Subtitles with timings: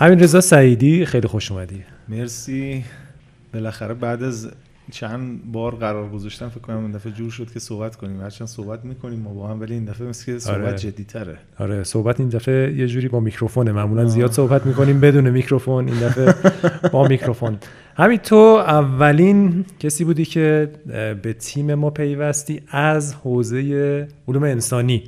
[0.00, 1.82] همین رضا سعیدی خیلی خوش اومدی.
[2.08, 2.84] مرسی.
[3.54, 4.50] بالاخره بعد از
[4.90, 8.20] چند بار قرار گذاشتم فکر کنم این دفعه جور شد که صحبت کنیم.
[8.20, 10.78] هرچند صحبت می‌کنیم ما با هم ولی این دفعه مثل که صحبت آره.
[10.78, 13.72] جدی تره آره صحبت این دفعه یه جوری با میکروفونه.
[13.72, 15.88] معمولا زیاد صحبت می‌کنیم بدون میکروفون.
[15.88, 16.34] این دفعه
[16.92, 17.58] با میکروفون.
[17.96, 20.70] همین تو اولین کسی بودی که
[21.22, 25.02] به تیم ما پیوستی از حوزه علوم انسانی.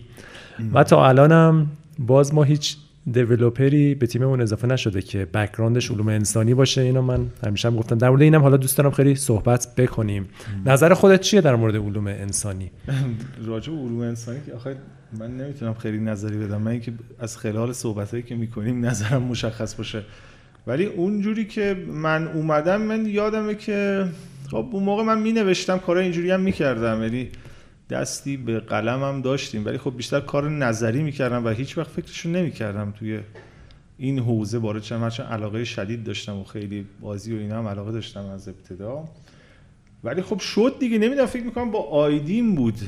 [0.73, 1.67] و تا الانم
[1.99, 2.77] باز ما هیچ
[3.13, 7.69] developer ی به تیممون اضافه نشده که background ش علوم انسانی باشه اینو من همیشه
[7.69, 7.99] هم گفتم.
[7.99, 10.29] در مورد اینم حالا دوست دارم خیلی صحبت بکنیم.
[10.67, 12.71] نظر خودت چیه در مورد علوم انسانی؟
[13.47, 14.77] راجع به علوم انسانی که آخه
[15.19, 16.63] من نمی‌تونم خیلی نظری بدم.
[16.63, 20.03] من اینکه از خلال صحبتایی که می‌کنیم نظرم مشخص باشه.
[20.67, 24.05] ولی اونجوری که من اومدم من یادمه که
[24.51, 27.03] خب اون موقع من می نوشتم کارهای اینجوری هم می‌کردم.
[27.03, 27.29] یعنی
[27.91, 29.67] دستی به قلمم داشتیم.
[29.67, 33.21] ولی خب بیشتر کار نظری می‌کردم و هیچ وقت فکرشو نمی‌کردم توی
[33.99, 35.03] این حوزه وارد شدم.
[35.03, 39.05] هرچند علاقه شدید داشتم و خیلی بازی و اینا هم علاقه داشتم از ابتدا.
[40.05, 40.99] ولی خب شد دیگه.
[40.99, 42.79] نمی‌دونم فکر می‌کنم با آیدین بود.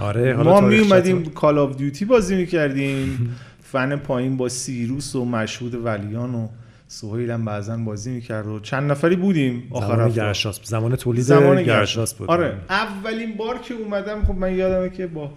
[0.00, 3.36] آره حالا ما می اومدیم؟ Call of Duty بازی می‌کردیم.
[3.62, 6.48] فن پایین با سیروس و مشهود ولیان و
[6.88, 10.08] سهیل هم بعضا بازی می‌کرد و چند نفری بودیم آخر زمان.
[10.08, 12.30] گرشاسپ زمان تولید زمان گرشاسپ بود.
[12.30, 12.60] آره.
[12.68, 15.32] اولین بار که اومدم خب من یادمه که با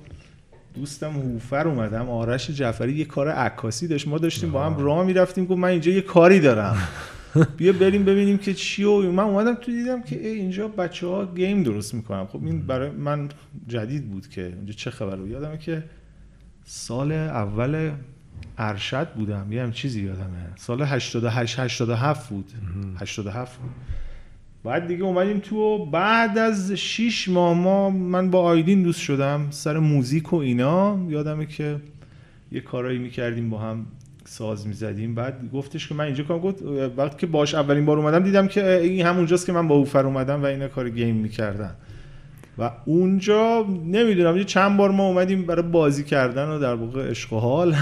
[0.75, 2.09] دوستم هوفر اومدم.
[2.09, 4.07] آرش جعفری یه کار عکاسی داشت.
[4.07, 5.45] ما داشتیم با هم راه می‌رفتیم.
[5.45, 6.77] گفت من اینجا یه کاری دارم.
[7.57, 11.25] بیا بریم ببینیم که چی و من اومدم تو دیدم که ای اینجا بچه ها
[11.25, 13.29] گیم درست می‌کنم خب این برای من
[13.67, 15.83] جدید بود که اینجا چه خبره یادمه که
[16.65, 17.91] سال اول
[18.59, 19.51] ارشد بودم.
[19.51, 20.53] یه هم چیزی یادمه.
[20.55, 22.51] سال 88 87 بود.
[22.99, 23.71] 87 بود.
[24.63, 29.47] بعد دیگه اومدیم تو و بعد از 6 ماه ما من با آیدین دوست شدم.
[29.49, 30.99] سر موزیک و اینا.
[31.07, 31.75] یادمه که
[32.51, 33.85] یه کارایی می‌کردیم با هم
[34.25, 35.15] ساز می‌زدیم.
[35.15, 36.61] بعد گفتش که من اینجا کار گفت
[36.97, 40.43] وقتی که باش اولین بار اومدم دیدم که این همونجاست که من با اوفر اومدم
[40.43, 41.75] و اینا کار گیم می‌کردن.
[42.59, 47.33] و اونجا نمی‌دونم یه چند بار ما اومدیم برای بازی کردن و در واقع عشق
[47.33, 47.75] و حال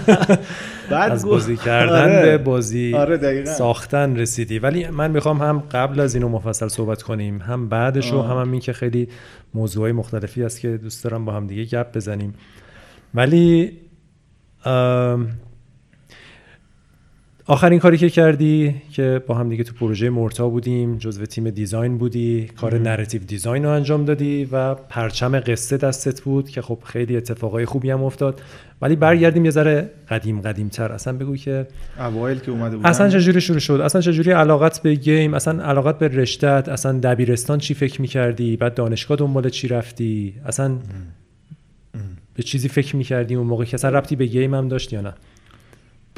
[0.90, 2.22] بعد از بازی کردن آره.
[2.22, 3.52] به بازی آره دقیقاً.
[3.52, 8.22] ساختن رسیدی ولی من می‌خوام هم قبل از اینو مفصل صحبت کنیم هم بعدش و.
[8.22, 9.08] هم, هم این که خیلی
[9.54, 12.34] موضوعی مختلفی هست که دوست دارم با هم دیگه گپ بزنیم
[13.14, 13.72] ولی
[17.50, 21.98] آخرین کاری که کردی که با هم دیگه تو پروژه مورتا بودیم جزو تیم design
[21.98, 27.16] بودی کار narrative design رو انجام دادی و پرچم قصه دستت بود که خب خیلی
[27.16, 28.42] اتفاقای خوبی هم افتاد.
[28.82, 31.66] ولی برگردیم یه ذره قدیم قدیم تر اصلا بگو که
[31.98, 35.98] اوایل که اومده بودم اصلا چجوری شروع شد؟ اصلا چجوری علاقت به game اصلا علاقت
[35.98, 40.76] به رشتت اصلا دبیرستان چی فکر می‌کردی؟ بعد دانشگاه دنبال چی رفتی؟ اصلا
[42.34, 45.14] به چیزی فکر می‌کردی اون موقع که اصلا ربطی به گیم هم داشت یا نه؟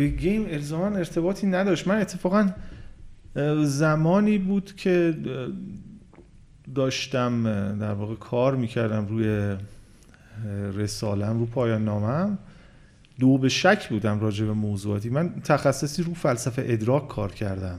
[0.00, 1.88] به گیم الزاما ارتباطی نداشت.
[1.88, 2.50] من اتفاقا
[3.64, 5.14] زمانی بود که
[6.74, 7.42] داشتم
[7.80, 9.56] در واقع کار می‌کردم روی
[10.74, 12.38] رسالم رو پایان نامم
[13.18, 15.10] دو به شک بودم راجع به موضوعاتی.
[15.10, 17.78] من تخصصی رو فلسفه ادراک کار کردم.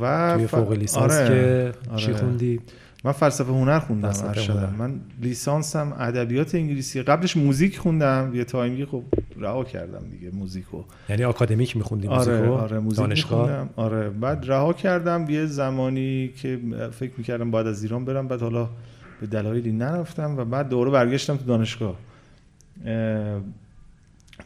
[0.00, 2.20] و توی فوق لیسانس آره، که چی آره.
[2.20, 2.60] خوندی؟
[3.04, 4.70] من فلسفه هنر خوندم فلسفه هنر.
[4.70, 7.02] من لیسانسم ادبیات انگلیسی.
[7.02, 9.02] قبلش موزیک خوندم یه تایمی خب
[9.36, 10.84] رها کردم دیگه موزیکو.
[11.08, 13.70] یعنی آکادمیک میخوندی آره موزیکو؟ آره موزیک دانشگاه؟ می‌خوندم.
[13.76, 16.60] آره بعد رها کردم یه زمانی که
[16.92, 18.68] فکر می‌کردم باید از ایران برم بعد حالا
[19.20, 21.96] به دلایلی نرفتم و بعد دوره برگشتم تو دانشگاه.
[22.86, 23.40] اه،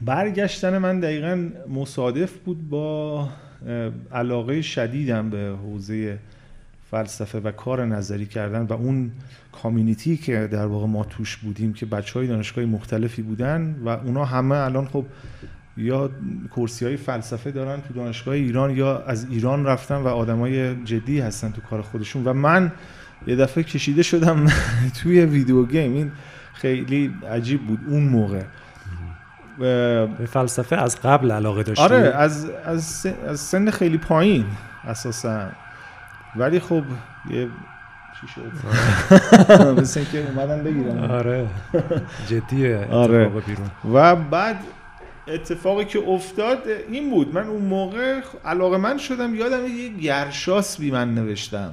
[0.00, 3.28] برگشتن من دقیقا مصادف بود با
[4.12, 6.18] علاقه شدیدم به حوزه
[6.92, 9.10] فلسفه و کار نظری کردن و اون
[9.62, 14.24] کامیونیتی که در واقع ما توش بودیم که بچه های دانشگاه مختلفی بودن و اونا
[14.24, 15.04] همه الان خب
[15.76, 16.10] یا
[16.54, 21.50] کورسی های فلسفه دارن تو دانشگاه ایران یا از ایران رفتن و آدمای جدی هستن
[21.50, 22.72] تو کار خودشون و من
[23.26, 24.46] یه دفعه کشیده شدم
[25.02, 25.92] توی ویدیو گیم.
[25.94, 26.12] این
[26.54, 28.42] خیلی عجیب بود اون موقع.
[29.58, 34.44] به فلسفه از قبل علاقه داشتی؟ آره از, از, سن- از سن خیلی پایین
[34.84, 35.48] اساسا.
[36.36, 36.82] ولی خب
[37.30, 37.48] یه
[38.20, 38.52] چی شد
[39.80, 41.10] مثل اینکه اومدن بگیرن.
[41.10, 41.46] آره.
[42.28, 43.28] جدیه آره.
[43.28, 43.70] بیرون.
[43.94, 44.56] و بعد
[45.28, 46.58] اتفاقی که افتاد
[46.90, 47.34] این بود.
[47.34, 51.72] من اون موقع علاقه من شدم یادم یه گرشاس بی من نوشتم.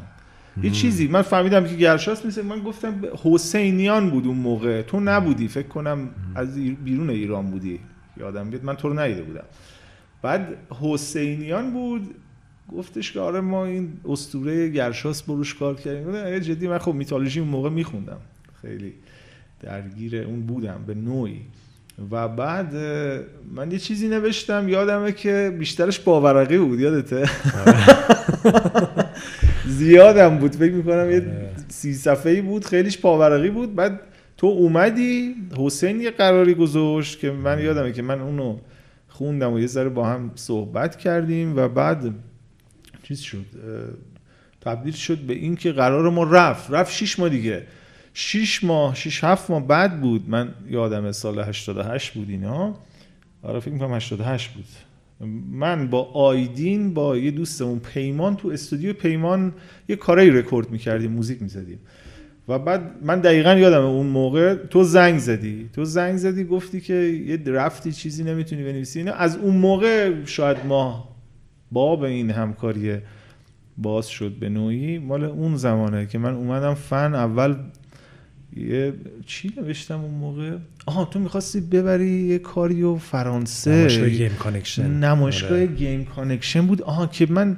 [0.64, 1.08] یه چیزی.
[1.08, 4.82] من فهمیدم که گرشاس مثل من گفتم حسینیان بود اون موقع.
[4.82, 5.48] تو نبودی.
[5.48, 7.80] فکر کنم از بیرون ایران بودی.
[8.18, 8.64] یادم بیاد.
[8.64, 9.44] من تو رو ندیده بودم.
[10.22, 10.48] بعد
[10.82, 12.16] حسینیان بود.
[12.78, 16.94] گفتش که آره ما این اسطوره گرشاس بروش کار کردیم گفتم آره جدی من خب
[16.94, 18.18] میتولوژی اون موقع میخوندم.
[18.62, 18.94] خیلی
[19.62, 21.42] درگیر اون بودم به نوعی.
[22.12, 22.76] و بعد
[23.56, 27.30] من یه چیزی نوشتم یادمه که بیشترش باورقی بود یادته؟
[29.80, 31.50] زیادم بود فکر می‌کنم یه آره.
[31.68, 33.76] سی صفحه بود خیلیش باورقی بود.
[33.76, 34.02] بعد
[34.38, 38.58] تو اومدی حسین یه قراری گذاشت که من یادمه که من اونو
[39.08, 42.14] خوندم و یه ذره با هم صحبت کردیم و بعد
[43.10, 43.46] چیز شد
[44.62, 46.72] تبدیل شد به این که قرار ما رفت.
[46.72, 47.64] رفت شیش ماه دیگه.
[48.14, 50.30] شیش ماه شیش هفت ماه بعد بود.
[50.30, 52.76] من یادم سال 88 بود اینا.
[53.44, 54.66] آره فکر می‌کنم 88 بود.
[55.52, 59.54] من با آیدین با یه دوستمون پیمان تو استودیو پیمان
[59.88, 61.80] یه کارایی رکورد می‌کردیم موزیک می‌زدیم.
[62.48, 65.70] و بعد من دقیقا یادم اون موقع تو زنگ زدی.
[65.74, 69.00] تو زنگ زدی گفتی که یه draft ی چیزی نمی‌تونی بنویسی.
[69.00, 71.09] اینا از اون موقع شاید ما
[71.72, 72.98] باب این همکاری
[73.78, 74.98] باز شد به نوعی.
[74.98, 77.56] مال اون زمانه که من اومدم فن اول
[78.56, 78.94] یه
[79.26, 83.72] چی نوشتم اون موقع؟ آها تو می‌خواستی ببری یه کاریو فرانسه.
[83.72, 84.90] نمایشگاه Game Connection.
[84.92, 85.66] نمایشگاه آره.
[85.68, 86.82] Game Connection بود.
[86.82, 87.58] آها که من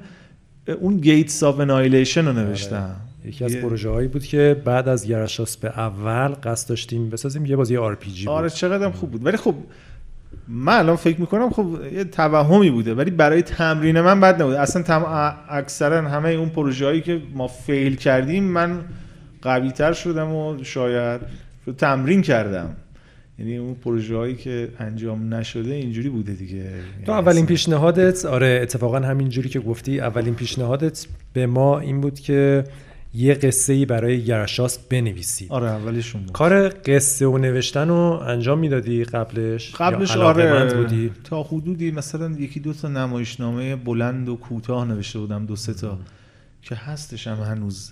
[0.79, 2.95] اون Gates of Annihilation رو نوشتم.
[3.25, 7.45] یکی از یه- پروژه هایی بود که بعد از گرشاسپ به اول قصد داشتیم بسازیم
[7.45, 9.25] یه بازی RPG آره بود چقدر خوب بود.
[9.25, 9.55] ولی خب
[10.53, 14.81] من الان فکر می‌کنم خب یه توهمی بوده ولی برای تمرین من بد نبوده اصلا
[14.81, 15.33] تم...
[15.49, 18.79] اکثرا همه اون پروژه هایی که ما fail کردیم من
[19.41, 21.21] قوی تر شدم و شاید
[21.77, 22.69] تمرین کردم.
[23.39, 26.63] یعنی اون پروژه هایی که انجام نشده اینجوری بوده دیگه.
[26.63, 26.67] تو
[27.11, 32.01] یعنی اولین اصلا- پیشنهادت آره اتفاقا همین جوری که گفتی اولین پیشنهادت به ما این
[32.01, 32.63] بود که
[33.13, 35.51] یه قصه ای برای گرشاس بنویسید.
[35.51, 36.31] آره اولشون بود.
[36.31, 37.95] کار قصه و نوشتن رو
[38.27, 40.73] انجام می‌دادی قبلش؟ قبلش آره.
[40.73, 45.73] بودی؟ تا حدودی مثلا یکی دو تا نمایشنامه بلند و کوتاه نوشته بودم دو سه
[45.73, 45.99] تا
[46.61, 47.91] که هستش هم هنوز.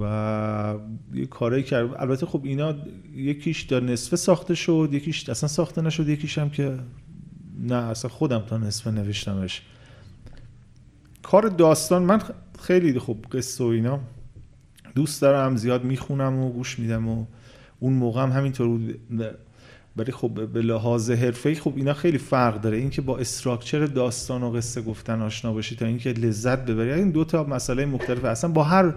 [0.00, 0.74] و
[1.14, 1.90] یه کارایی کرد.
[1.98, 2.74] البته خب اینا
[3.16, 6.78] یکیش در نصفه ساخته شد یکیش اصلا ساخته نشد یکیش هم که
[7.60, 9.62] نه اصلا خودم تا نصفه نوشتمش.
[11.22, 12.20] کار داستان من
[12.66, 14.00] خیلی خب قصه و اینا.
[14.94, 17.24] دوست دارم زیاد می‌خونم و گوش میدم و
[17.80, 19.00] اون موقع هم همینطور بود.
[19.96, 22.76] ولی خب به لحاظ حرفه‌ای خب اینا خیلی فرق داره.
[22.76, 26.92] اینکه با استراکچر داستان و قصه گفتن آشنا باشی تا اینکه لذت ببری.
[26.92, 28.28] این دو تا مسئله مختلفه.
[28.28, 28.94] اصلا با هر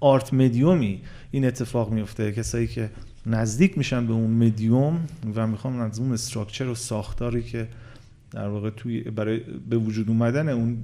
[0.00, 1.00] آرت مدیومی
[1.30, 2.32] این اتفاق میفته.
[2.32, 2.90] کسایی که
[3.26, 7.68] نزدیک میشن به اون مدیوم و می‌خوام از اون استراکچر و ساختاری که
[8.30, 9.40] در واقع توی برای
[9.70, 10.78] به وجود اومدن اون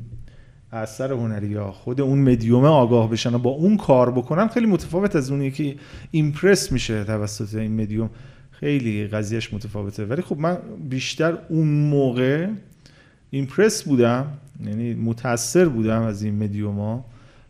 [0.72, 5.16] اثر هنری یا خود اون مدیوم آگاه بشن و با اون کار بکنن خیلی متفاوت
[5.16, 5.76] از اونی که
[6.10, 8.10] ایمپرس میشه توسط این مدیوم.
[8.50, 10.04] خیلی قضیهش متفاوته.
[10.04, 12.48] ولی خب من بیشتر اون موقع
[13.30, 14.26] ایمپرس بودم
[14.66, 17.04] یعنی متاثر بودم از این مدیوما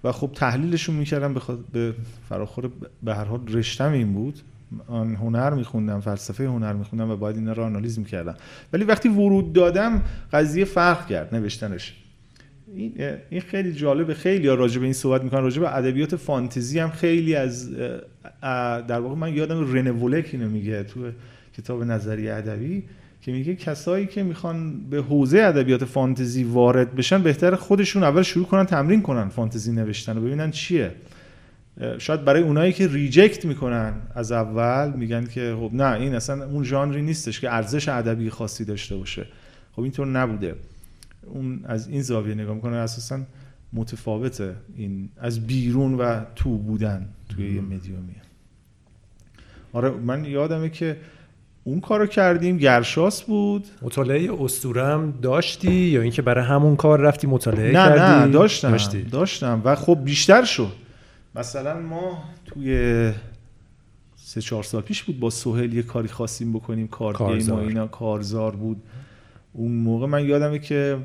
[0.04, 1.34] و خب تحلیلشون می‌کردم
[1.72, 1.94] به,
[2.28, 2.70] فراخور
[3.02, 4.40] به هر حال رشتم این بود.
[4.86, 8.34] آن هنر میخوندم فلسفه هنر میخوندم و باید اینا رو آنالیز می‌کردم.
[8.72, 11.94] ولی وقتی ورود دادم قضیه فرق کرد نوشتنش.
[12.74, 12.94] این
[13.30, 14.14] این خیلی جالبه.
[14.14, 15.42] خیلی ها راجع به این صحبت می‌کنن.
[15.42, 17.70] راجع به ادبیات فانتزی هم خیلی از
[18.88, 21.10] در واقع من یادم رنولک اینو میگه تو
[21.58, 22.82] کتاب نظریه ادبی
[23.22, 28.46] که میگه کسایی که می‌خوان به حوزه ادبیات فانتزی وارد بشن بهتر خودشون اول شروع
[28.46, 30.90] کنن تمرین کنن فانتزی نوشتن و ببینن چیه.
[31.98, 36.64] شاید برای اونایی که ریجکت می‌کنن از اول میگن که خب نه این اصلا اون
[36.64, 39.26] ژانری نیستش که ارزش ادبی خاصی داشته باشه.
[39.72, 40.54] خب اینطور نبوده.
[41.32, 43.20] اون از این زاویه نگاه می‌کنه اساسا
[43.72, 48.14] متفاوته این از بیرون و تو بودن توی یه مدیومی
[49.72, 50.96] آره من یادمه که
[51.64, 53.66] اون کارو کردیم گرشاس بود.
[53.82, 58.70] مطالعه اسطوره هم داشتی یا اینکه برای همون کار رفتی مطالعه نه کردی؟ نه داشتم
[58.70, 59.02] داشتی.
[59.02, 59.62] داشتم.
[59.64, 60.72] و خب بیشتر شد.
[61.34, 63.12] مثلا ما توی
[64.16, 66.88] سه چهار سال پیش بود با سهیل یه کاری خواستیم بکنیم.
[67.18, 68.82] game و اینا کارزار بود.
[69.52, 70.98] اون موقع من یادمه که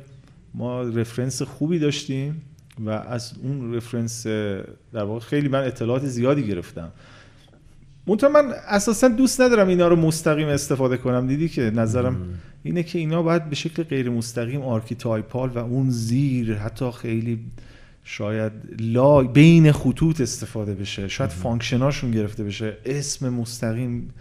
[0.53, 2.41] ما reference خوبی داشتیم
[2.85, 6.91] و از اون reference در واقع خیلی من اطلاعات زیادی گرفتم.
[8.07, 11.27] منتها من اساسا دوست ندارم اینا رو مستقیم استفاده کنم.
[11.27, 12.39] دیدی که نظرم.
[12.63, 17.39] اینه که اینا باید به شکل غیر مستقیم archetypal و اون زیر حتی خیلی
[18.03, 21.07] شاید لا بین خطوط استفاده بشه.
[21.07, 22.77] شاید فانکشناشون گرفته بشه.
[22.85, 24.13] اسم مستقیم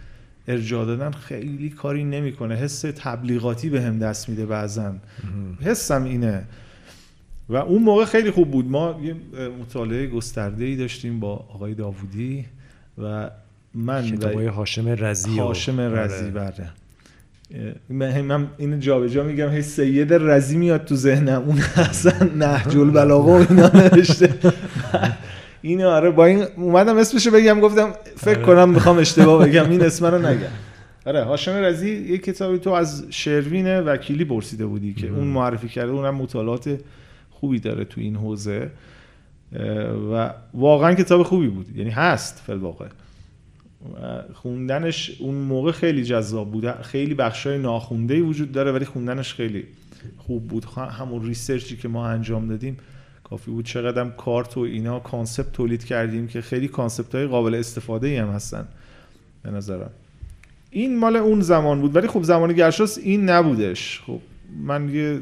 [0.47, 2.55] ارجاع دادن خیلی کاری نمی‌کنه.
[2.55, 4.93] حس تبلیغاتی به هم دست میده بعضا.
[5.61, 6.43] حسم اینه.
[7.49, 8.71] و اون موقع خیلی خوب بود.
[8.71, 9.15] ما یه
[9.61, 12.45] مطالعه گسترده ای داشتیم با آقای داوودی
[12.97, 13.29] و
[13.73, 16.69] من کتابای هاشم رزی هاشم رزی بله.
[18.23, 19.49] من این جابجا میگم.
[19.49, 21.41] هی سید رزی میاد تو ذهنم.
[21.41, 24.33] اون اصلا نهج البلاغه و اینا نوشته.
[25.63, 30.05] این آره با این اومدم اسمشو بگم گفتم فکر کنم می‌خوام اشتباه بگم این اسم
[30.05, 30.47] رو نگم.
[31.05, 35.91] آره هاشم رزی یه کتابی تو از شروین وکیلی پرسیده بودی که اون معرفی کرده
[35.91, 36.79] اونم مطالعات
[37.29, 38.69] خوبی داره تو این حوزه.
[40.13, 42.85] و واقعا کتاب خوبی بود یعنی هست فل واقع
[44.33, 49.63] خوندنش اون موقع خیلی جذاب بود خیلی بخشای ناخونده وجود داره ولی خوندنش خیلی
[50.17, 50.65] خوب بود.
[50.65, 52.77] همون ریسرچی که ما انجام دادیم
[53.23, 53.65] کافی بود.
[53.65, 58.29] چقدر کارت و اینا concept تولید کردیم که خیلی concept های قابل استفاده ای هم
[58.29, 58.67] هستن.
[59.43, 59.89] به نظرم.
[60.69, 61.95] این مال اون زمان بود.
[61.95, 64.01] ولی خب زمان گرشاسپ این نبودش.
[64.05, 64.19] خب
[64.63, 65.21] من یه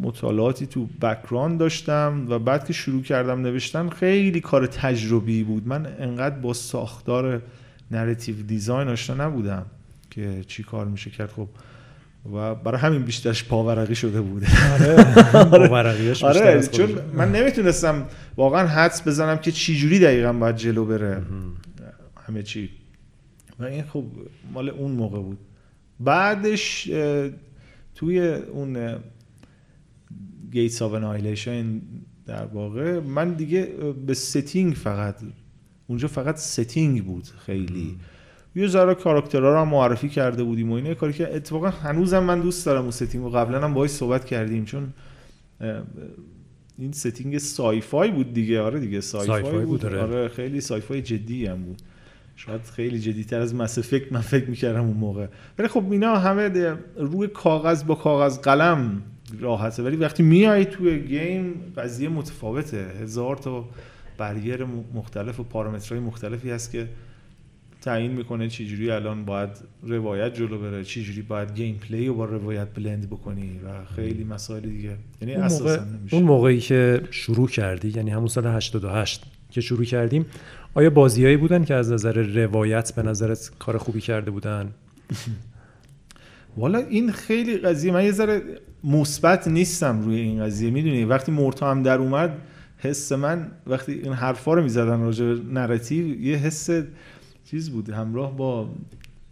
[0.00, 5.68] مطالعاتی تو background داشتم و بعد که شروع کردم نوشتن خیلی کار تجربی بود.
[5.68, 7.42] من انقدر با ساختار
[7.90, 9.66] narrative design آشنا نبودم
[10.10, 11.30] که چی کار میشه کرد.
[11.30, 11.48] خب
[12.32, 14.46] و برای همین بیشترش پاورقی شده بوده.
[14.72, 14.96] آره,
[16.28, 16.62] آره.
[16.66, 21.22] چون من نمی‌تونستم واقعا حدس بزنم که چی جوری دقیقا باید جلو بره.
[22.26, 22.70] همه چی.
[23.58, 24.04] و این خب
[24.52, 25.38] مال اون موقع بود.
[26.00, 26.90] بعدش
[27.94, 28.96] توی اون
[30.52, 31.80] Gates of Annihilation
[32.26, 33.62] در واقع من دیگه
[34.06, 35.16] به setting فقط
[35.86, 37.96] اونجا فقط setting بود خیلی.
[38.56, 42.40] یه ذره کاراکترها رو هم معرفی کرده بودیم و اینه کاری که اتفاقا هنوزم من
[42.40, 44.92] دوست دارم اون setting و قبلا هم باهاش صحبت کردیم چون
[46.78, 48.60] این setting sci-fi بود دیگه.
[48.60, 50.00] آره دیگه sci-fi, sci بود آره.
[50.00, 51.82] آره خیلی sci-fi جدی هم بود.
[52.36, 55.26] شاید خیلی جدیتر از Mass Effect من فکر می‌کردم اون موقع.
[55.58, 59.02] ولی خب اینا همه روی کاغذ با کاغذ قلم
[59.40, 59.82] راحته.
[59.82, 62.86] ولی وقتی میای توی game قضیه متفاوته.
[63.02, 63.68] هزار تا
[64.18, 66.88] بریر مختلف و پارامترهای مختلفی هست که
[67.84, 69.50] تعیین می‌کنه چجوری الان باید
[69.82, 74.62] روایت جلو بره چجوری باید گیم پلی رو با روایت بلند بکنی و خیلی مسائل
[74.62, 74.96] دیگه.
[75.20, 75.78] یعنی اون موقع
[76.10, 80.26] اون موقعی که شروع کردی یعنی همون سال 88 که شروع کردیم
[80.74, 84.70] آیا بازیایی بودن که از نظر روایت به نظرت کار خوبی کرده بودن؟
[86.56, 88.42] والا این خیلی قضیه من یه ذره
[88.84, 92.38] مثبت نیستم روی این قضیه می‌دونی؟ وقتی مورتا هم در اومد
[92.78, 96.70] حس من وقتی این حرفا رو می‌زدن راجع به narrative یه حس
[97.44, 98.68] چیز بود همراه با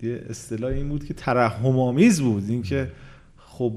[0.02, 2.50] یه اصطلاح این بود که ترحم آمیز بود.
[2.50, 2.88] اینکه
[3.36, 3.72] خب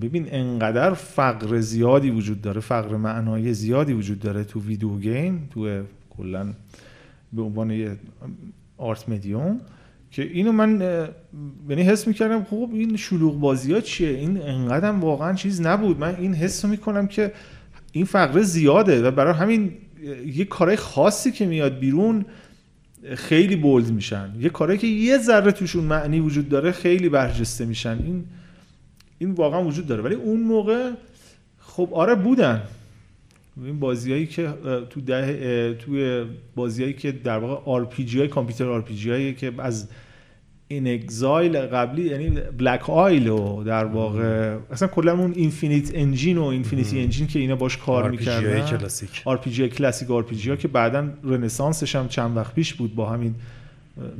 [0.00, 5.82] ببین انقدر فقر زیادی وجود داره فقر معنایی زیادی وجود داره تو video game تو
[6.10, 6.52] کلا
[7.32, 7.96] به عنوان یه
[8.76, 9.60] art medium
[10.10, 10.80] که اینو من
[11.68, 15.98] یعنی حس می‌کردم خب این شلوغ بازی ها چیه؟ این انقدر واقعا چیز نبود.
[15.98, 17.32] من این حس می‌کنم که
[17.92, 19.72] این فقره زیاده و برای همین
[20.26, 22.24] یه کارهای خاصی که میاد بیرون
[23.14, 24.32] خیلی bold میشن.
[24.38, 27.98] یه کاری که یه ذره توشون معنی وجود داره خیلی برجسته میشن.
[28.04, 28.24] این
[29.18, 30.02] این واقعا وجود داره.
[30.02, 30.90] ولی اون موقع
[31.58, 32.62] خب آره بودن.
[33.64, 34.54] این بازیایی که
[34.90, 36.24] تو ده توی
[36.54, 39.88] بازیایی که در واقع آر پی جی های کامپیوتر آر پی جی هایی که از
[40.70, 47.00] inXile قبلی یعنی Black Isle و در واقع اصلا کلا اون Infinite Engine و Infinity
[47.00, 48.66] Engine که اینا باش کار می‌کردن.
[48.66, 49.22] کلاسیک.
[49.24, 52.74] آر پی جی کلاسیک آر پی جی ها که بعدا رنسانسش هم چند وقت پیش
[52.74, 53.34] بود با همین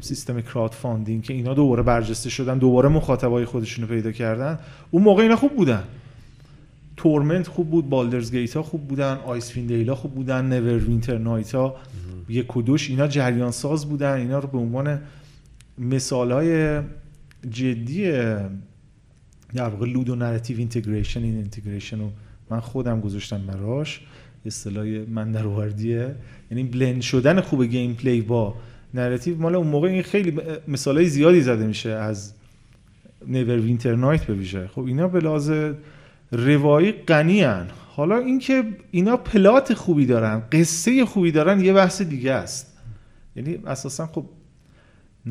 [0.00, 4.58] سیستم crowdfunding که اینا دوباره برجسته شدن دوباره مخاطبای خودشونو پیدا کردن.
[4.90, 5.82] اون موقع اینا خوب بودن.
[6.96, 11.54] Torment خوب بود Baldur's Gate ها خوب بودن Icewind Dale ها خوب بودن Neverwinter Nights
[11.54, 11.76] ها
[12.28, 15.00] یک و اینا جریان ساز بودن اینا رو به عنوان
[15.78, 16.80] مثال های
[17.50, 18.12] جدی
[19.54, 22.10] در واقع ludonarrative integration این integration رو
[22.50, 24.00] من خودم گذاشتم براش
[24.46, 26.14] اصطلاح من در آوردیه
[26.50, 28.54] یعنی بلند شدن خوب gameplay با
[28.94, 29.36] narrative.
[29.36, 32.32] مال اون موقع این خیلی مثال های زیادی زده میشه از
[33.26, 35.52] Neverwinter Nights به خب اینا به لحاظ
[36.32, 37.42] روایی غنی
[37.88, 42.78] حالا اینکه اینا plot خوبی دارن قصه خوبی دارن یه بحث دیگه است.
[43.36, 44.24] یعنی اساسا خب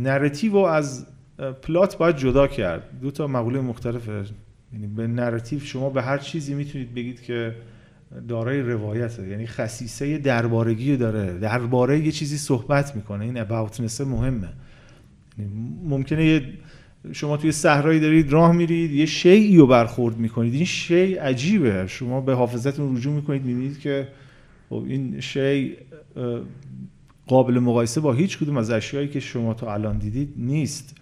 [0.01, 1.07] narrative از
[1.61, 2.99] plot باید جدا کرد.
[3.01, 4.23] دو تا مقوله مختلفه.
[4.73, 7.55] یعنی به narrative شما به هر چیزی می‌تونید بگید که
[8.27, 9.27] دارای روایته.
[9.27, 11.39] یعنی خصیصه دربارگی داره.
[11.39, 13.25] درباره یه چیزی صحبت می‌کنه.
[13.25, 14.49] این اباوتنس مهمه.
[15.37, 15.51] یعنی
[15.83, 16.41] ممکنه یه
[17.11, 20.53] شما توی صحرایی دارید راه میرید یه شیعی رو برخورد می‌کنید.
[20.53, 21.87] این شی عجیبه.
[21.87, 24.07] شما به حافظتون رجوع می‌کنید می‌بینید که
[24.69, 25.77] خب این شی
[27.27, 30.95] قابل مقایسه با هیچ کدوم از اشیایی که شما تا الان دیدید نیست.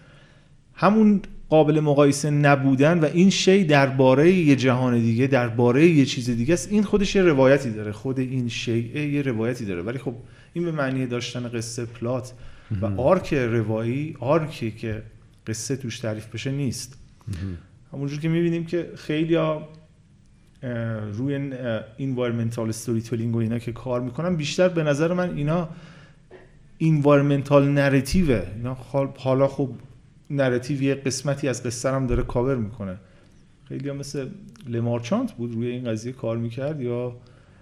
[0.73, 6.53] همون قابل مقایسه نبودن و این شی درباره یه جهان دیگه درباره یه چیز دیگه
[6.53, 6.71] است.
[6.71, 7.91] این خودش یه روایتی داره.
[7.91, 9.81] خود این شی یه روایتی داره.
[9.81, 10.13] ولی خب
[10.53, 12.33] این به معنی داشتن قصه plot
[12.81, 15.03] و arc روایی arc ی که
[15.47, 16.97] قصه توش تعریف بشه نیست.
[17.93, 19.69] همونجور که می‌بینیم که خیلی ها
[21.13, 21.51] روی
[21.99, 25.69] environmental storytelling و اینا که کار می‌کنن بیشتر به نظر من اینا
[26.77, 28.77] environmental narrative ه اینا
[29.17, 29.69] حالا خب
[30.29, 32.97] narrative یه قسمتی از قصه هم داره کاور می‌کنه.
[33.69, 34.27] خیلی هم مثل
[34.67, 37.15] Lemarchand بود روی این قضیه کار می‌کرد یا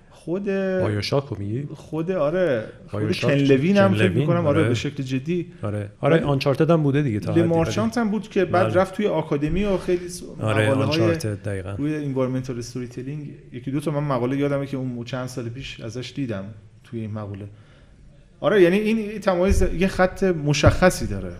[0.10, 2.65] خود BioShock میگی؟ خود آره.
[2.88, 4.67] خود Ken Levine هم فکر می‌کنم آره, آره.
[4.67, 5.48] به شکل جدی.
[5.62, 5.89] آره.
[6.01, 8.75] آره Uncharted هم بوده دیگه تا Lemarchand هم بود که بعد بله.
[8.82, 10.08] رفت توی آکادمی و خیلی
[10.39, 11.75] آره Uncharted دقیقاً.
[11.77, 16.13] روی environmental storytelling یکی دو تا من مقاله یادمه که اون چند سال پیش ازش
[16.15, 16.46] دیدم
[16.84, 17.46] توی این مقاله.
[18.43, 21.31] آره یعنی این تمایز یه خط مشخصی داره.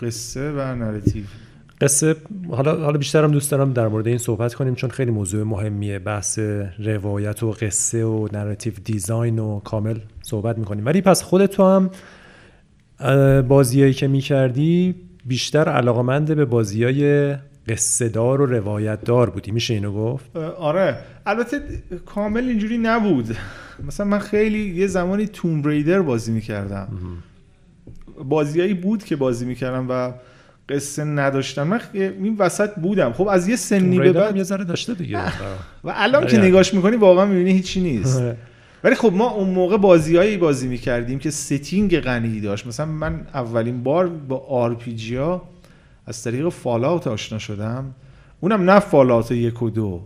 [0.00, 1.24] قصه و narrative
[1.80, 2.16] قصه
[2.50, 6.38] حالا حالا بیشترم دوست دارم در مورد این صحبت کنیم چون خیلی موضوع مهمیه بحث
[6.78, 10.86] روایت و قصه و narrative design و کامل صحبت می‌کنیم.
[10.86, 11.90] ولی پس خودت تو هم
[13.42, 14.94] بازیایی که می‌کردی
[15.24, 17.34] بیشتر علاقمند به بازیای
[17.68, 19.50] قصه دار و روایت دار بودی.
[19.50, 20.98] میشه اینو گفت؟ آره.
[21.26, 21.60] البته
[22.06, 23.36] کامل اینجوری نبود.
[23.84, 26.88] مثلا من خیلی یه زمانی Tomb Raider بازی می‌کردم.
[28.24, 30.12] بازیایی بود که بازی می‌کردم و
[30.68, 31.62] قصه نداشتم.
[31.62, 33.12] من این وسط بودم.
[33.12, 35.26] خب از یه سنی به بعد یه ذره داشته دیگه.
[35.84, 38.22] و الان که نگاش می‌کنی واقعا می‌بینی هیچی نیست.
[38.84, 42.66] ولی خب ما اون موقع بازیایی بازی می‌کردیم که setting غنی داشت.
[42.66, 44.76] مثلا من اولین بار با RPG
[45.16, 45.48] ها
[46.06, 47.94] از طریق Fallout آشنا شدم.
[48.40, 50.02] اونم نه Fallout یک و دو.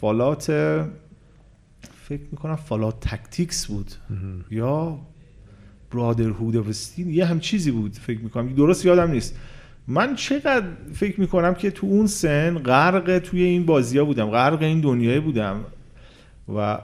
[0.00, 0.50] Fallout
[2.08, 3.90] فکر می‌کنم Fallout Tactics بود.
[4.50, 4.98] یا
[5.94, 8.54] Brotherhood of Steel یه هم چیزی بود فکر می‌کنم.
[8.54, 9.38] درست یادم نیست.
[9.88, 14.62] من چقدر فکر می‌کنم که تو اون سن غرق توی این بازی ها بودم غرق
[14.62, 15.64] این دنیای بودم.
[16.56, 16.78] و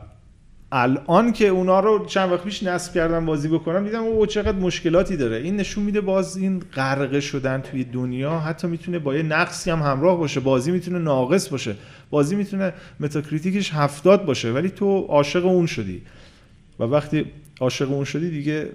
[0.72, 5.16] الان که اونا رو چند وقت پیش نصب کردم بازی بکنم دیدم او چقدر مشکلاتی
[5.16, 5.36] داره.
[5.36, 9.82] این نشون میده باز این غرقه شدن توی دنیا حتی می‌تونه با یه نقصی هم
[9.82, 11.76] همراه باشه بازی می‌تونه ناقص باشه.
[12.10, 16.02] بازی می‌تونه Metacritic ش هفتاد باشه ولی تو عاشق اون شدی.
[16.78, 17.24] و وقتی
[17.60, 18.68] عاشق اون شدی دیگه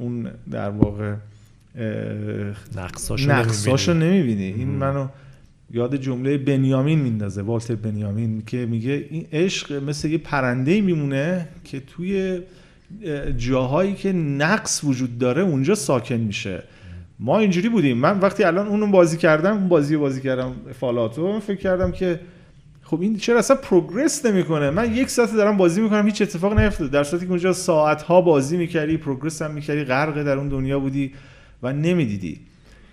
[0.00, 1.14] اون در واقع
[2.76, 4.44] نقصاشو نمی‌بینی.
[4.44, 5.08] این منو
[5.70, 11.80] یاد جمله بنیامین میندازه والتر بنیامین که میگه این عشق مثل یه پرنده میمونه که
[11.80, 12.40] توی
[13.36, 16.62] جاهایی که نقص وجود داره اونجا ساکن میشه.
[17.20, 17.98] ما اینجوری بودیم.
[17.98, 22.20] من وقتی الان اونو بازی کردم اون بازی بازی کردم Fallout و فکر کردم که
[22.90, 26.90] خب این چرا اصلا progress نمی‌کنه؟ من یک ساعت دارم بازی می‌کنم هیچ اتفاق نیفتاده.
[26.90, 30.78] در صورتی که اونجا ساعت ها بازی می‌کردی progress هم می‌کردی غرق در اون دنیا
[30.78, 31.12] بودی
[31.62, 32.40] و نمی‌دیدی.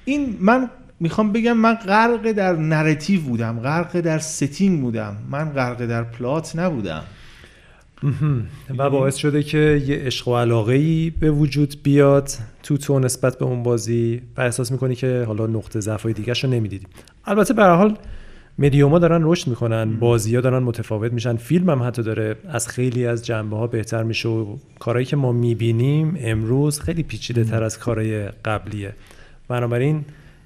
[0.06, 5.18] این من می‌خوام بگم من غرق در narrative بودم غرق در setting بودم.
[5.30, 7.04] من غرق در plot نبودم.
[8.78, 12.30] و باعث شده که یه عشق و علاقه ای به وجود بیاد.
[12.64, 16.34] تو تو نسبت به اون بازی و احساس می‌کنی که حالا نقطه ضعف های دیگه
[16.34, 16.86] رو نمی‌دیدی.
[17.26, 17.98] البته به حال
[18.60, 21.36] مدیوما دارن رشد می‌کنن بازی ها دارن متفاوت میشن.
[21.36, 25.32] فیلم هم حتی داره از خیلی از جنبه ها بهتر میشه و کارهایی که ما
[25.32, 28.94] می‌بینیم امروز خیلی پیچیده تر از کارهای قبلیه.
[29.48, 30.06] بنابراین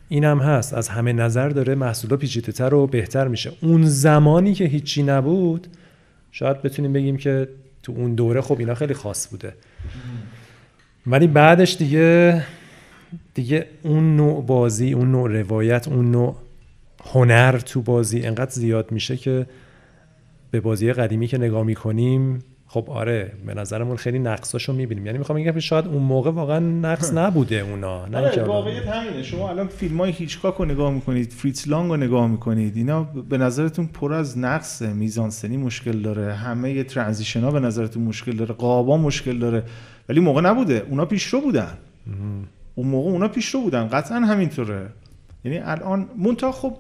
[0.10, 3.52] این هم هست از همه نظر داره محصولا پیچیده تر و بهتر میشه.
[3.62, 5.68] اون زمانی که هیچی نبود
[6.32, 7.50] شاید بتونیم بگیم که
[7.84, 9.54] تو اون دوره خب اینا خیلی خاص بوده.
[11.08, 12.44] ولی بعدش دیگه
[13.34, 16.36] دیگه اون نوع بازی اون نوع روایت اون نوع
[17.06, 19.46] هنر تو بازی انقدر زیاد میشه که
[20.52, 25.06] به بازی قدیمی که نگاه می‌کنیم خب آره به نظرمون خیلی نقصاشو می‌بینیم.
[25.06, 29.24] یعنی می‌خوام بگم که شاید اون موقع واقعا نقص نبوده اونا نه آره واقعیت همینه.
[29.24, 33.38] شما الان فیلم های هیچکاک رو نگاه می‌کنید فریتز لانگ رو نگاه می‌کنید اینا به
[33.38, 38.98] نظرتون پر از نقص میزانسنی مشکل داره همه ترانزیشن ها به نظرتون مشکل داره قابا
[38.98, 39.64] مشکل داره
[40.10, 40.86] ولی موقع نبوده.
[40.90, 41.78] اونا پیشرو بودن.
[42.76, 43.88] اون موقع اونا پیشرو بودن.
[43.88, 44.90] قطعا همینطوره.
[45.44, 46.74] یعنی الان مونتا خب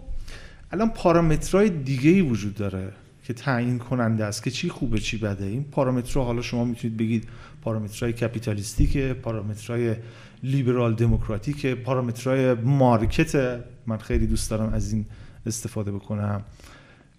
[0.71, 2.91] الان پارامترهای دیگه ای وجود داره
[3.23, 5.45] که تعیین کننده است که چی خوبه چی بده.
[5.45, 7.27] این پارامترها حالا شما می‌تونید بگید
[7.61, 9.95] پارامترهای کپیتالیستیک پارامترهای
[10.43, 15.05] لیبرال دموکراتیک پارامترهای مارکت من خیلی دوست دارم از این
[15.45, 16.43] استفاده بکنم.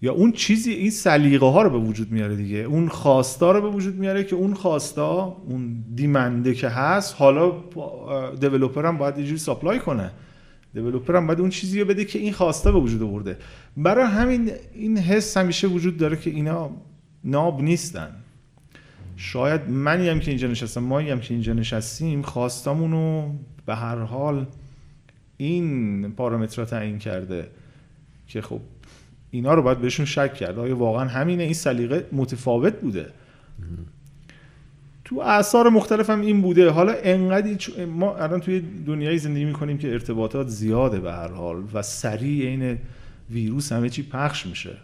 [0.01, 2.57] یا اون چیزی این سلیقه ها رو به وجود میاره دیگه.
[2.57, 7.53] اون خواستا رو به وجود میاره که اون خواستا اون دیمنده که هست حالا
[8.39, 10.11] دیولپر هم باید یه جوری ساپلای کنه.
[10.73, 13.37] دیولپر هم باید اون چیزی رو بده که این خواسته به وجود آورده.
[13.77, 16.69] برای همین این حس همیشه وجود داره که اینا
[17.23, 18.09] ناب نیستن.
[19.15, 23.33] شاید منی هم که اینجا نشستم مایی هم که اینجا نشستیم خواستامونو
[23.65, 24.45] به هر حال
[25.37, 27.47] این پارامترها تعیین کرده
[28.27, 28.59] که خب
[29.31, 30.59] اینا رو باید بهشون شک کرد.
[30.59, 33.09] آیا واقعا همینه؟ این سلیقه متفاوت بوده.
[35.11, 36.69] تو اثار مختلف هم این بوده.
[36.69, 41.81] حالا انقدر ما الان توی دنیای زندگی می‌کنیم که ارتباطات زیاده به هر حال و
[41.81, 42.77] سریع این
[43.29, 44.77] ویروس همه چی پخش میشه.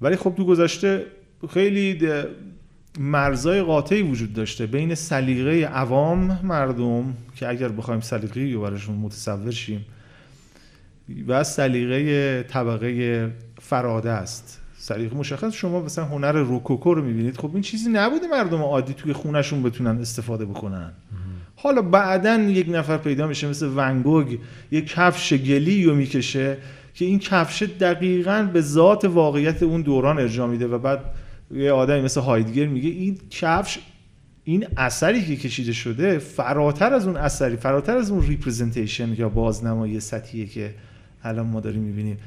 [0.00, 1.06] ولی خب تو گذشته
[1.50, 1.98] خیلی
[2.98, 9.50] مرزای قاطعی وجود داشته بین سلیقه عوام مردم که اگر بخوایم سلیقه رو براشون متصور
[9.50, 9.86] شیم
[11.26, 15.52] و سلیقه طبقه فراده است سلیقه مشخص.
[15.52, 17.36] شما مثلا هنر روکوکو رو می‌بینید.
[17.36, 20.92] خب این چیزی نبوده مردم عادی توی خونشون بتونن استفاده بکنن.
[21.56, 24.38] حالا بعدا یک نفر پیدا میشه مثل ونگوگ
[24.70, 26.56] یک کفش گلی رو می‌کشه
[26.94, 31.00] که این کفش دقیقا به ذات واقعیت اون دوران ارجاع میده و بعد
[31.50, 33.78] یه آدمی مثل هایدگر میگه این کفش
[34.44, 40.00] این اثری که کشیده شده فراتر از اون اثری فراتر از اون ریپرزنتیشن یا بازنمایی
[40.00, 40.74] سطحیه که
[41.22, 42.18] الان ما داریم می‌بینیم.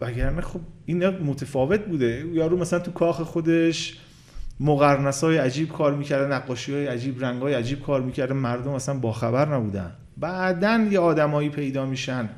[0.00, 2.24] وگرنه خب این متفاوت بوده.
[2.32, 3.98] یارو مثلا تو کاخ خودش
[4.60, 8.34] مقرنس های عجیب کار می‌کرده نقاشی های عجیب رنگ های عجیب کار می‌کرده.
[8.34, 9.92] مردم اصلا باخبر نبودن.
[10.16, 12.28] بعدا یه آدمایی پیدا میشن.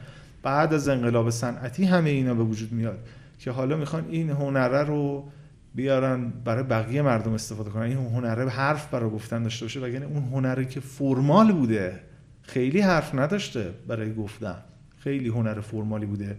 [0.42, 2.98] بعد از انقلاب صنعتی همه اینا به وجود میاد
[3.38, 5.28] که حالا می‌خوان این هنره رو
[5.74, 7.82] بیارن برای بقیه مردم استفاده کنن.
[7.82, 9.80] این هنره حرف برای گفتن داشته باشه.
[9.80, 12.00] وگرنه اون هنری که فرمال بوده
[12.42, 14.56] خیلی حرف نداشته برای گفتن.
[14.98, 16.36] خیلی هنر فرمالی بوده.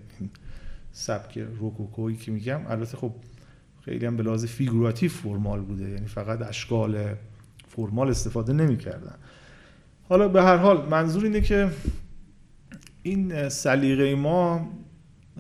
[0.92, 2.62] سبک روکوکویی که میگم.
[2.68, 3.12] البته خب
[3.86, 7.16] خیلی هم به لحاظ فیگوراتیو فرمال بوده یعنی فقط اشکال
[7.68, 9.16] فرمال استفاده نمی‌کردن.
[10.10, 11.70] حالا به هر حال منظور اینه که
[13.04, 14.70] این سلیقه ما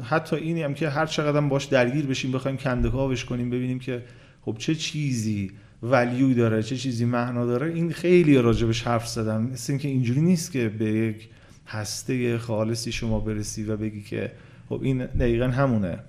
[0.04, 4.04] حتی اینی هم که هر چقدر باش درگیر بشیم بخوایم کندوکاوش کنیم ببینیم که
[4.42, 5.52] خب چه چیزی
[5.84, 7.74] value داره چه چیزی معنا داره.
[7.74, 11.30] این خیلی راجبش حرف زدن مثل اینکه اینجوری نیست که به یک
[11.68, 14.32] هسته خالصی شما برسی و بگی که
[14.71, 15.99] خب این دقیقا همونه.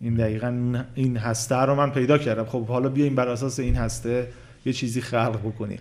[0.00, 2.44] این دقیقا این هسته رو من پیدا کردم.
[2.44, 4.26] خب حالا بیایم بر اساس این هسته
[4.66, 5.76] یه چیزی خلق بکنی.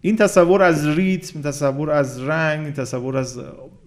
[0.00, 3.40] این تصور از ریتم تصور از رنگ تصور از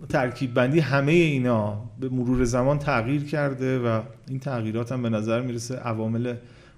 [0.09, 5.41] ترکیب بندی همه اینا به مرور زمان تغییر کرده و این تغییرات هم به نظر
[5.41, 6.35] می‌رسه عوامل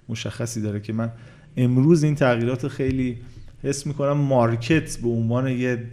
[0.08, 1.12] مشخصی داره که من
[1.56, 3.18] امروز این تغییرات خیلی
[3.62, 5.84] حس می‌کنم مارکت به عنوان یه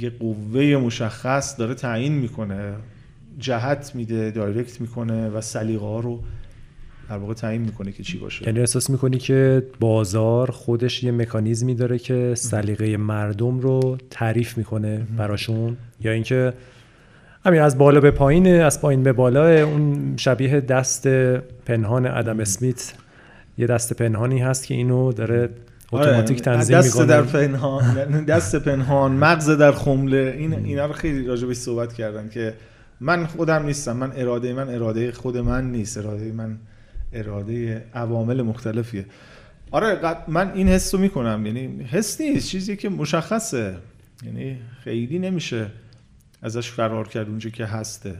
[0.00, 2.74] یه قوه مشخص داره تعیین می‌کنه.
[3.38, 6.20] جهت میده دایرکت می‌کنه و سلیقه ها رو
[7.08, 8.46] در واقع تعیین می‌کنه که چی باشه.
[8.46, 15.06] یعنی احساس می‌کنی که بازار خودش یه مکانیزمی داره که سلیقه مردم رو تعریف می‌کنه
[15.16, 16.52] براشون؟ یا اینکه
[17.44, 21.06] همین از بالا به پایین از پایین به بالا اون شبیه دست
[21.66, 22.92] پنهان ادم اسمیت.
[23.58, 25.48] یه دست پنهانی هست که اینو داره
[25.92, 31.26] اتوماتیک آره، تنظیم دست در پنهان دست پنهان مغز در خمله این اینا رو خیلی
[31.26, 32.54] راجع صحبت کردن که
[33.00, 33.96] من خودم نیستم.
[33.96, 35.98] من اراده من اراده خود من نیست.
[35.98, 36.58] اراده من
[37.12, 39.06] اراده عوامل مختلفیه.
[39.70, 41.46] آره من این حس رو می‌کنم.
[41.46, 42.48] یعنی حس نیست.
[42.48, 43.76] چیزی که مشخصه.
[44.26, 45.66] یعنی خیلی نمیشه
[46.42, 48.14] ازش فرار کرد اونجا که هسته.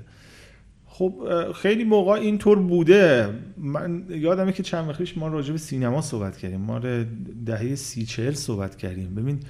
[0.86, 1.14] خب
[1.54, 3.28] خیلی موقع اینطور بوده.
[3.56, 6.60] من یادمه که چند وقتش ما راجع به سینما صحبت کردیم.
[6.60, 6.78] ما
[7.46, 9.14] دهه سی چهل صحبت کردیم.
[9.14, 9.40] ببین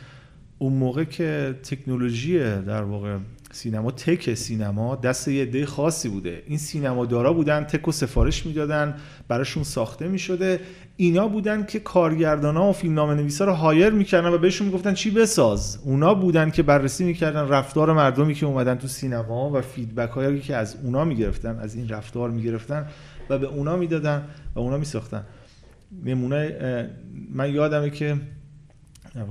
[0.59, 3.19] اون موقع که تکنولوژی در واقع
[3.53, 6.43] سینما تک سینما دست یه عده خاصی بوده.
[6.47, 8.95] این سینما دارا بودن تک و سفارش می‌دادن
[9.29, 10.61] براشون ساخته می‌شده.
[10.97, 15.11] اینا بودن که کارگردان ها و فیلمنامه نویسا رو هایر می‌کردن و بهشون می‌گفتن چی
[15.11, 15.79] بساز.
[15.85, 20.57] اونا بودن که بررسی می‌کردن رفتار مردمی که اومدن تو سینما و فیدبک هایی که
[20.57, 22.87] از اونا می‌گرفتن از این رفتار می‌گرفتن
[23.31, 24.23] و به اونا می‌دادن
[24.55, 25.25] و اونا میساختن.
[26.05, 26.91] نمونه
[27.33, 28.17] من یادمه که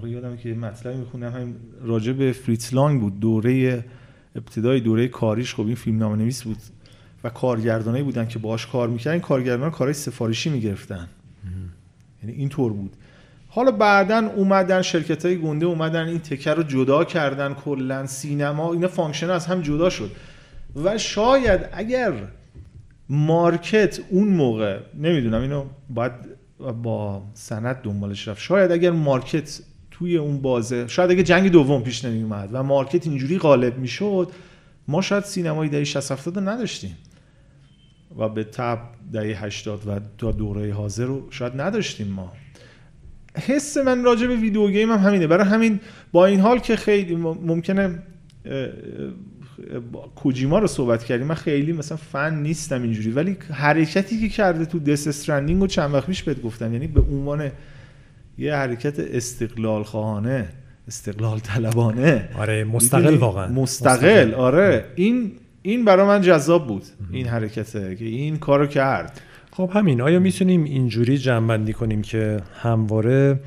[0.03, 3.19] یادمه که مطلبی میخوندم همین راجع به فریتز لانگ بود.
[3.19, 3.85] دوره
[4.35, 6.57] ابتدای دوره کاریش خب این فیلم نامه نویس بود
[7.23, 11.07] و کارگردانایی بودن که باش کار می‌کردن این کارگردان کارهای سفارشی می‌گرفتن.
[12.23, 12.95] یعنی اینطور بود.
[13.47, 18.87] حالا بعدا اومدن شرکت های گنده اومدن این تفکر رو جدا کردن کلا سینما اینا
[18.87, 20.11] function از هم جدا شد.
[20.83, 22.13] و شاید اگر
[23.09, 26.11] market اون موقع نمی‌دونم اینو باید
[26.83, 28.41] با سند دنبالش رفت.
[28.41, 29.59] شاید اگر market
[29.99, 30.87] توی اون بازه.
[30.87, 34.31] شاید اگه جنگ دوم پیش نمی اومد و market اینجوری غالب می‌شد
[34.87, 36.97] ما شاید سینمای دهه 60 70 نداشتیم.
[38.17, 38.79] و به تبع
[39.13, 42.33] دهه 80 و تا دوره حاضر رو شاید نداشتیم ما.
[43.47, 45.27] حس من راجع به video game هم همینه.
[45.27, 45.79] برای همین
[46.11, 48.03] با این حال که خیلی ممکنه
[50.15, 51.27] کوجیما رو صحبت کردیم.
[51.27, 55.93] من خیلی مثلا فن نیستم اینجوری ولی حرکتی که کرده تو دس استرندینگ رو چند
[55.93, 56.73] وقت پیش بهت گفتم.
[56.73, 57.51] یعنی به عنوان
[58.39, 60.49] یه حرکت استقلال خواهانه
[60.87, 63.47] استقلال طلبانه آره مستقل واقعا.
[63.47, 64.85] مستقل, آره.
[64.95, 69.21] این این برای من جذاب بود این حرکته که این کارو کرد.
[69.51, 73.39] خب همین آیا می‌تونیم اینجوری جنبندی کنیم که همواره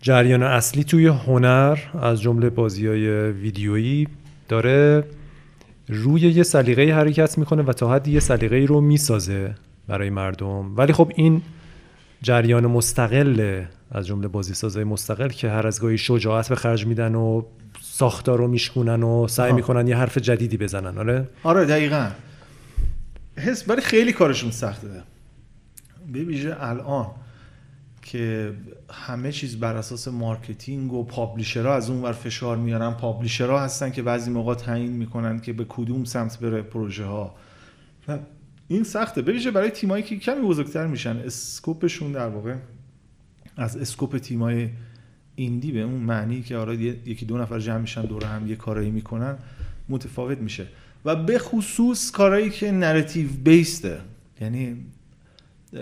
[0.00, 4.08] جریان اصلی توی هنر از جمله بازی های ویدیویی
[4.48, 5.04] داره
[5.88, 9.54] روی یه سلیقه حرکت می‌کنه و تا حدی یه سلیقه رو می‌سازه
[9.88, 11.42] برای مردم؟ ولی خب این
[12.22, 17.14] جریان مستقل از جمله بازی سازای مستقل که هر از گاهی شجاعت به خرج میدن
[17.14, 17.42] و
[17.80, 22.10] ساختار رو میشکونن و سعی می‌کنن یه حرف جدیدی بزنن آره؟ آره دقیقا.
[23.36, 24.88] حس ولی خیلی کارشون سخته.
[26.12, 27.06] به ویژه الان
[28.02, 28.52] که
[28.90, 32.90] همه چیز بر اساس marketing و publisher ها از اون ور فشار میارن.
[32.90, 37.34] publisher ها هستن که بعضی موقع تعیین می‌کنن که به کدوم سمت بره پروژه ها
[38.68, 39.22] این سخته.
[39.22, 42.54] بویژه برای تیمایی که کمی بزرگتر میشن scope شون در واقع
[43.58, 44.68] از scope تیمای
[45.34, 48.90] indie به اون معنی که آره یکی دو نفر جمع میشن دور هم یه کارایی
[48.90, 49.38] می‌کنن
[49.88, 50.66] متفاوت میشه.
[51.04, 53.98] و به خصوص کارهایی که narrative based ه
[54.40, 54.76] یعنی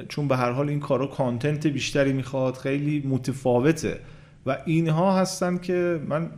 [0.08, 4.00] چون به هر حال این کارا content بیشتری می‌خواد خیلی متفاوته.
[4.46, 6.30] و اینها هستن که من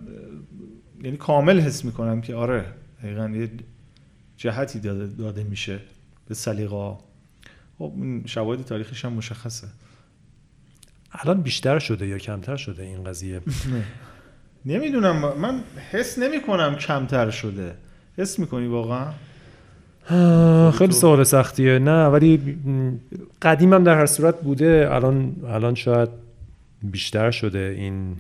[1.02, 2.64] یعنی کامل حس می‌کنم که آره
[3.02, 3.50] دقیقا یه
[4.36, 5.80] جهتی داده, داده میشه
[6.28, 6.98] به سلیقا
[7.78, 7.92] خب
[8.26, 9.68] شواهد تاریخش هم مشخصه.
[11.12, 13.40] الان بیشتر شده یا کمتر شده این قضیه؟
[14.66, 15.60] نمی‌دونم من
[15.92, 17.74] حس نمی کنم کمتر شده.
[18.18, 19.12] حس می‌کنی واقعا؟
[20.70, 21.78] خیلی سوال سختیه.
[21.78, 22.58] نه ولی
[23.42, 24.88] قدیم هم در هر صورت بوده.
[24.90, 26.08] الان الان شاید
[26.82, 28.16] بیشتر شده این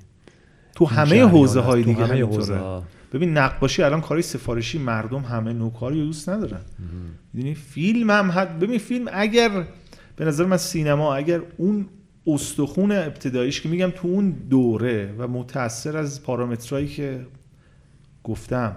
[0.74, 2.60] تو همه حوزه های دیگه همه حوزه.
[3.12, 6.60] ببین نقاشی الان کاری سفارشی مردم همه نوکاری دوست ندارن.
[7.32, 9.64] می‌دونی؟ فیلم هم حد ببین فیلم اگر
[10.16, 11.86] به نظر من سینما اگر اون
[12.26, 17.26] استخون ابتداییش که میگم تو اون دوره و متاثر از پارامترهایی که
[18.24, 18.76] گفتم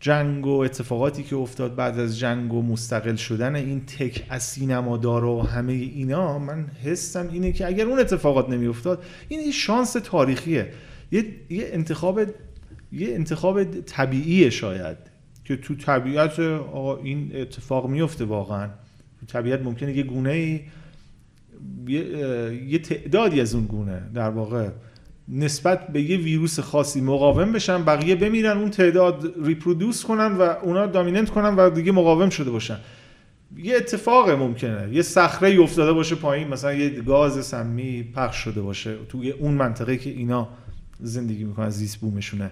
[0.00, 4.96] جنگ و اتفاقاتی که افتاد بعد از جنگ و مستقل شدن این تک از سینما
[4.96, 9.92] داره و همه اینا من حسم اینه که اگر اون اتفاقات نمیافتاد این یه شانس
[9.92, 10.72] تاریخیه.
[11.12, 12.20] یه, یه انتخاب
[12.92, 14.96] یه انتخاب طبیعیه شاید
[15.44, 18.68] که تو طبیعت این اتفاق میفته واقعا.
[19.20, 20.60] تو طبیعت ممکنه یه گونه ای
[22.66, 24.68] یه تعدادی از اون گونه در واقع
[25.28, 30.86] نسبت به یه ویروس خاصی مقاوم بشن بقیه بمیرن اون تعداد ریپرودوس کنن و اونا
[30.86, 32.76] دامیننت کنن و دیگه مقاوم شده باشن.
[33.56, 38.96] یه اتفاق ممکنه یه صخره افتاده باشه پایین مثلا یه گاز سمی پخش شده باشه
[39.08, 40.48] توی اون منطقه که اینا
[41.00, 42.50] زندگی می‌کنن زیست بومشونه.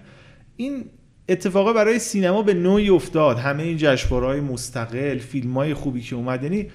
[0.55, 0.85] این
[1.29, 3.37] اتفاقا برای سینما به نوعی افتاد.
[3.37, 6.67] همه این جشنواره‌های مستقل فیلم‌های خوبی که اومد یعنی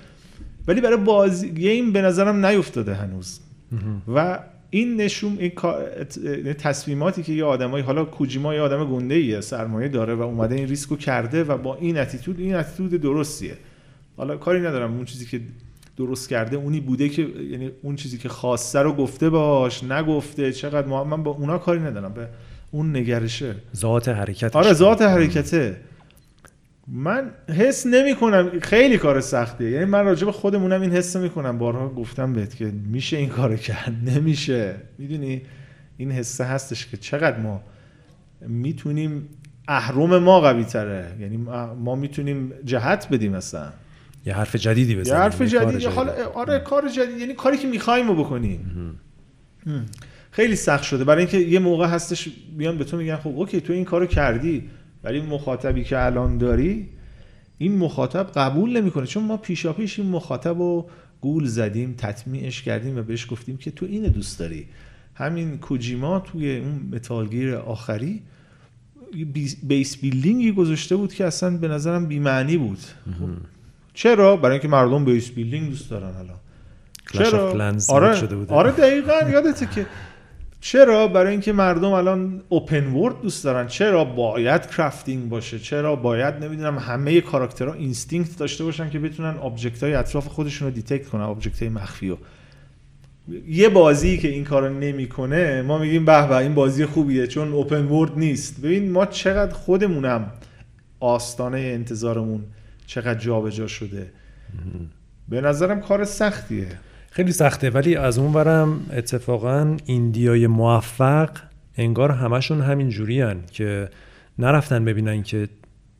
[0.68, 3.40] ولی برای بازی این به نظرم نیفتاده هنوز.
[4.14, 4.38] و
[4.70, 10.14] این نشون این تصمیماتی که یه آدمایی حالا کوجیما یه آدم گنده ایه سرمایه داره
[10.14, 13.56] و اومده این ریسکو کرده و با این اتیتود این اتیتود درستیه.
[14.16, 14.94] حالا کاری ندارم.
[14.94, 15.40] اون چیزی که
[15.96, 20.86] درست کرده اونی بوده که یعنی اون چیزی که خواسته رو گفته باش نگفته چقدر
[20.86, 22.12] من با اونا کاری ندارم.
[22.12, 22.28] به
[22.70, 23.54] اون نگرشه.
[23.76, 25.76] ذات حرکت آره ذات حرکته.
[26.88, 29.70] من حس نمی کنم خیلی کار سختیه.
[29.70, 33.28] یعنی من راجع به خودمونم این حس می کنم بارها گفتم بهت که میشه این
[33.28, 33.92] کار کرد.
[34.14, 34.74] نمیشه.
[34.98, 35.42] می‌دونی؟
[35.96, 37.62] این حسه هستش که چقدر ما
[38.48, 39.28] می‌تونیم
[39.68, 41.06] اهرم ما قوی تره.
[41.20, 41.36] یعنی
[41.84, 43.72] ما می‌تونیم جهت بدیم اصلا.
[44.26, 45.16] یه حرف جدیدی بزنیم.
[45.16, 45.84] یه حرف جدیدی.
[45.84, 47.18] حالا آره کار جدید.
[47.18, 48.90] یعنی کاری که می‌خوایم رو بکنیم.
[50.30, 51.04] خیلی سخت شده.
[51.04, 54.70] برای اینکه یه موقع هستش بیان به تو میگن خب اوکی تو این کارو کردی.
[55.04, 56.88] ولی مخاطبی که الان داری
[57.58, 59.06] این مخاطب قبول نمی‌کنه.
[59.06, 60.88] چون ما پیشا پیش این مخاطب رو
[61.20, 64.66] گول زدیم تطمیعش کردیم و بهش گفتیم که تو اینو دوست داری.
[65.14, 68.22] همین کوجیما توی اون متالگیر آخری
[69.62, 72.78] base building ی گذاشته بود که اصلا به نظرم بیمعنی بود.
[73.94, 76.36] چرا؟ برای اینکه مردم base building دوست دارن الان.
[77.12, 78.16] چرا؟ آره.
[78.16, 78.50] شده بود.
[78.50, 79.30] آره دقیقاً.
[79.30, 79.86] یادته که
[80.64, 83.66] چرا؟ برای اینکه مردم الان open world دوست دارن.
[83.66, 89.82] چرا باید crafting باشه؟ چرا باید نمی‌دونم همه کاراکترها instinct داشته باشن که بتونن object
[89.82, 92.18] های اطراف خودشون رو detect کنن object های مخفی رو.
[93.48, 97.84] یه بازی که این کارو نمی‌کنه ما میگیم به به این بازی خوبیه چون اوپن
[97.84, 98.60] ورد نیست.
[98.60, 100.32] ببین ما چقدر خودمونم
[101.00, 102.44] آستانه انتظارمون
[102.86, 104.12] چقدر جابجا جا شده
[105.28, 106.68] به نظرم کار سختیه.
[107.14, 111.30] خیلی سخته ولی از اون برم اتفاقا ایندیای موفق
[111.76, 113.88] انگار همشون همین جوری که
[114.38, 115.48] نرفتن ببینن که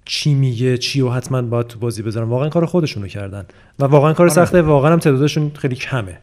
[0.05, 2.29] چی میگه چی و حتما باید تو بازی بذارن.
[2.29, 3.45] واقعا کار خودشونو کردن
[3.79, 4.35] و واقعا کار آره.
[4.35, 6.19] سخته واقعا هم تعدادشون خیلی کمه.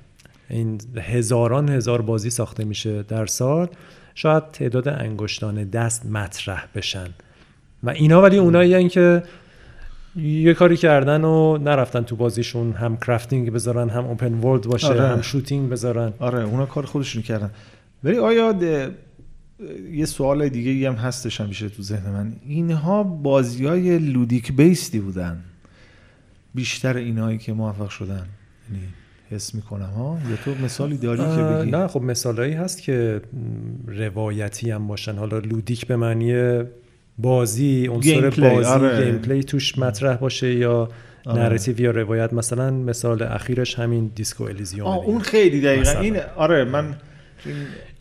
[0.50, 3.68] این هزاران هزار بازی ساخته میشه در سال.
[4.16, 7.08] شاید تعداد انگشتان دست مطرح بشن.
[7.84, 9.24] و اینا ولی اونایی که
[10.16, 15.08] یه کاری کردن و نرفتن تو بازیشون هم crafting بذارن هم open world باشه آره.
[15.08, 16.14] هم shooting بذارن.
[16.20, 17.52] آره اونا کار خودشون کردن.
[18.04, 18.56] ولی آیا
[19.92, 22.34] یه سوال دیگه هم هستش همیشه تو ذهن من.
[22.46, 25.44] اینها بازی های ludic based ی بودن.
[26.56, 28.26] بیشتر اینایی که موفق شدن.
[28.72, 28.84] یعنی
[29.30, 33.22] حس می‌کنم ها؟ یا تو مثالی داری که بگی؟ نه خب مثالایی هست که
[33.88, 35.16] روایتی هم باشن.
[35.16, 36.64] حالا ludic به معنی
[37.18, 39.06] بازی عنصر بازی آره.
[39.06, 40.90] gameplay توش مطرح باشه یا
[41.26, 41.42] آره.
[41.42, 42.34] narrative یا روایت.
[42.34, 46.00] مثلا مثال اخیرش همین دیسکو الیزیوم اون خیلی دقیقا.
[46.00, 46.96] این آره من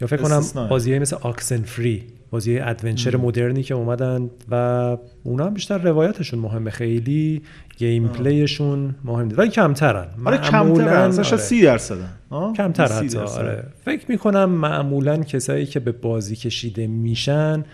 [0.00, 4.54] یا فکر کنم بازی مثل Oxenfree بازی adventure مدرنی که اومدن و
[5.22, 6.70] اونا هم بیشتر روایتشون مهمه.
[6.70, 7.42] خیلی
[7.78, 10.06] gameplay شون مهم نیست ولی کمترن.
[10.24, 11.12] آره کمترن.
[11.12, 11.36] آره.
[11.36, 12.08] 30 درصدن.
[12.56, 13.64] کمتر حتی آره.
[13.84, 17.64] فکر می‌کنم معمولا کسایی که به بازی کشیده میشن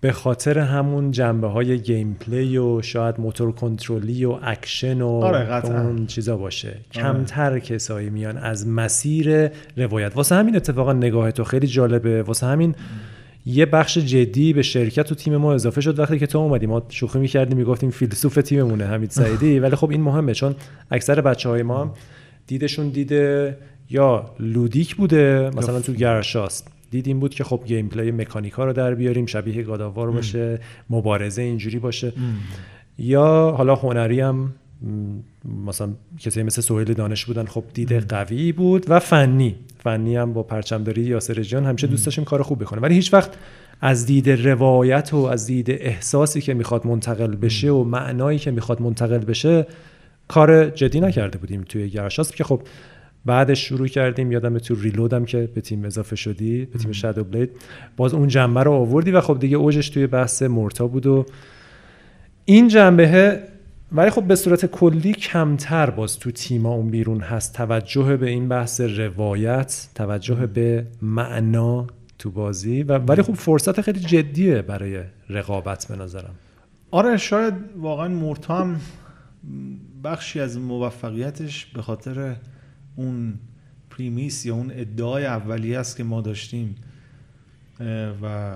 [0.00, 6.06] به خاطر همون جنبه های gameplay و شاید موتور کنترلی و اکشن و آره اون
[6.06, 6.68] چیزا باشه.
[6.68, 6.80] آره.
[6.92, 10.16] کمتر کسایی میان از مسیر روایت.
[10.16, 12.22] واسه همین اتفاقا نگاه تو خیلی جالبه.
[12.22, 12.74] واسه همین
[13.46, 16.66] یه بخش جدی به شرکت و تیم ما اضافه شد وقتی که تو اومدی.
[16.66, 19.58] ما شوخی می‌کردیم می‌گفتیم فیلسوف تیممونه حمید سعیدی.
[19.62, 20.54] ولی خب این مهمه چون
[20.90, 21.94] اکثر بچه های ما
[22.46, 23.56] دیدشون دیده
[23.90, 28.72] یا ludic بوده مثلا تو گرشاسپ دید این بود که خب gameplay mechanic ا رو
[28.72, 32.12] در بیاریم شبیه God of War باشه مبارزه اینجوری باشه.
[32.98, 34.52] یا حالا هنری هم
[35.66, 39.54] مثلا کسی مثل سهیل دانش بودن خب دیده قوی بود و فنی.
[39.84, 42.80] فنی هم با پرچمداری یاسر جان همیشه دوست داشتیم کار خوب بکنه.
[42.80, 43.30] ولی هیچ وقت
[43.80, 48.82] از دید روایت و از دید احساسی که می‌خواد منتقل بشه و معنایی که می‌خواد
[48.82, 49.66] منتقل بشه
[50.28, 52.62] کار جدی نکرده بودیم توی گرشاست که خب
[53.24, 57.50] بعدش شروع کردیم یادم تو ریلودم که به تیم اضافه شدی به تیم شادو بلید
[57.96, 61.26] باز اون جنبه رو آوردی و خب دیگه اوجش توی بحث مورتا بود و
[62.44, 63.40] این جنبه
[63.92, 67.54] ولی خب به صورت کلی کمتر باز تو تیما اون بیرون هست.
[67.54, 71.86] توجه به این بحث روایت توجه به معنا
[72.18, 76.34] تو بازی و ولی خب فرصت خیلی جدیه برای رقابت به نظرم.
[76.90, 78.80] آره شاید واقعا مورتا هم
[80.04, 82.36] بخشی از موفقیتش به خاطر
[83.00, 83.34] اون
[83.90, 86.74] پریمیس یا اون ادعای اولیه است که ما داشتیم.
[88.22, 88.54] و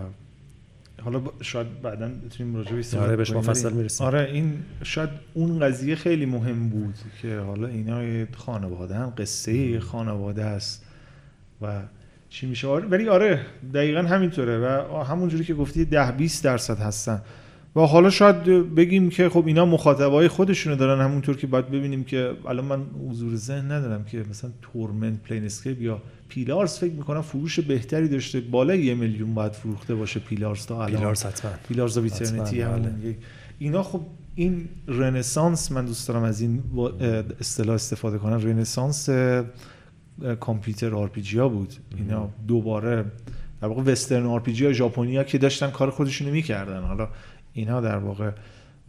[1.03, 4.07] حالا شاید بعدا بتونیم راجع به آره بهش مفصل می‌رسیم.
[4.07, 10.45] آره این شاید اون قضیه خیلی مهم بود که حالا اینا خانواده هم قصه خانواده
[10.45, 10.85] است
[11.63, 11.83] و
[12.29, 17.23] چی میشه؟ آره ولی آره دقیقا همینطوره و همونجوری که گفتی ده 20 درصد هستن.
[17.77, 22.33] و حالا شاید بگیم که خب اینا مخاطبای خودشونو دارن همونطور که باید ببینیم که
[22.49, 28.09] الان من حضور ذهن ندارم که مثلا Torment Planescape یا Pillars فکر می‌کنم فروش بهتری
[28.09, 28.41] داشته.
[28.41, 30.97] بالای یه میلیون باید فروخته باشه Pillars تا الان.
[30.97, 31.51] Pillars حتما.
[31.69, 33.17] Pillars of Eternity بله.
[33.59, 34.01] اینا خب
[34.35, 36.63] این رنسانس من دوست دارم از این
[37.41, 38.41] اصطلاح استفاده کنم.
[38.41, 39.09] رنسانس
[40.41, 41.75] computer RPG ها بود.
[41.97, 43.05] اینا دوباره
[43.61, 46.83] در واقع western RPG ها ژاپنیا که داشتن کار خودشونو می‌کردن.
[46.83, 47.09] حالا
[47.55, 48.31] اینا در واقع.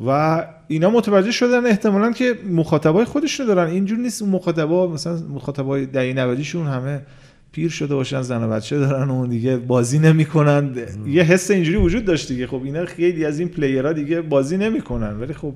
[0.06, 3.69] و اینا متوجه شدن احتمالا که مخاطبای خودشون دارن.
[3.69, 7.01] اینجور نیست مخاطبا مثلا مخاطبای دهه 90 همه
[7.51, 10.75] پیر شده باشن زن و بچه دارن و دیگه بازی نمی‌کنن.
[11.08, 12.47] یه حس اینجوری وجود داشت دیگه.
[12.47, 15.19] خب اینا خیلی از این player ها دیگه بازی نمی‌کنن.
[15.19, 15.54] ولی خب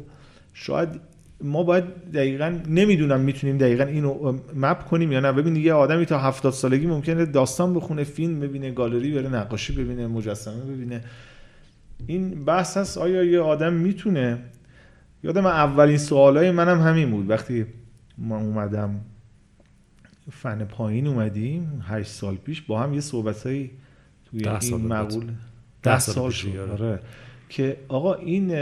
[0.54, 0.90] شاید
[1.44, 5.32] ما باید دقیقا نمی‌دونم می‌تونیم دقیقا اینو مپ کنیم یا نه.
[5.32, 10.08] ببین یه آدمی تا هفتاد سالگی ممکنه داستان بخونه فیلم ببینه گالری بره نقاشی ببینه
[10.08, 11.02] مجسمه ببینه.
[12.08, 14.38] این بحث هست آیا یه آدم می‌تونه؟
[15.24, 17.30] یادم اولین سوالای منم همین بود.
[17.30, 17.66] وقتی
[18.18, 19.00] ما اومدم
[20.32, 23.72] فن پایین اومدیم هشت سال پیش با هم یه صحبتهایی
[24.26, 25.32] توی این مقول
[25.84, 27.00] ده سال شد آره.
[27.50, 28.56] که آقا این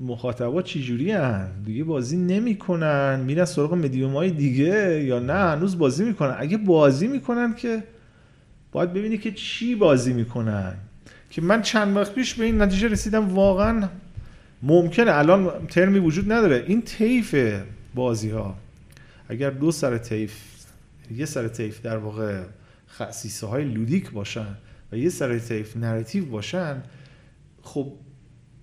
[0.00, 3.20] مخاطبا چجوری هن؟ دیگه بازی نمی‌کنن.
[3.20, 6.36] میرن سراغ مدیوم های دیگه یا نه؟ هنوز بازی می‌کنن.
[6.38, 7.82] اگه بازی می‌کنن که
[8.72, 10.74] باید ببینی که چی بازی می‌کنن.
[11.34, 13.88] که من چند وقت پیش به این نتیجه رسیدم واقعا
[14.62, 15.12] ممکنه.
[15.12, 16.64] الان ترمی وجود نداره.
[16.66, 17.34] این طیف
[17.94, 18.56] بازی ها
[19.28, 20.40] اگر دو سر طیف
[21.10, 22.42] یه سر طیف در واقع
[22.88, 24.56] خصیصه های ludic باشن
[24.92, 26.82] و یه سر طیف narrative باشن
[27.62, 27.92] خب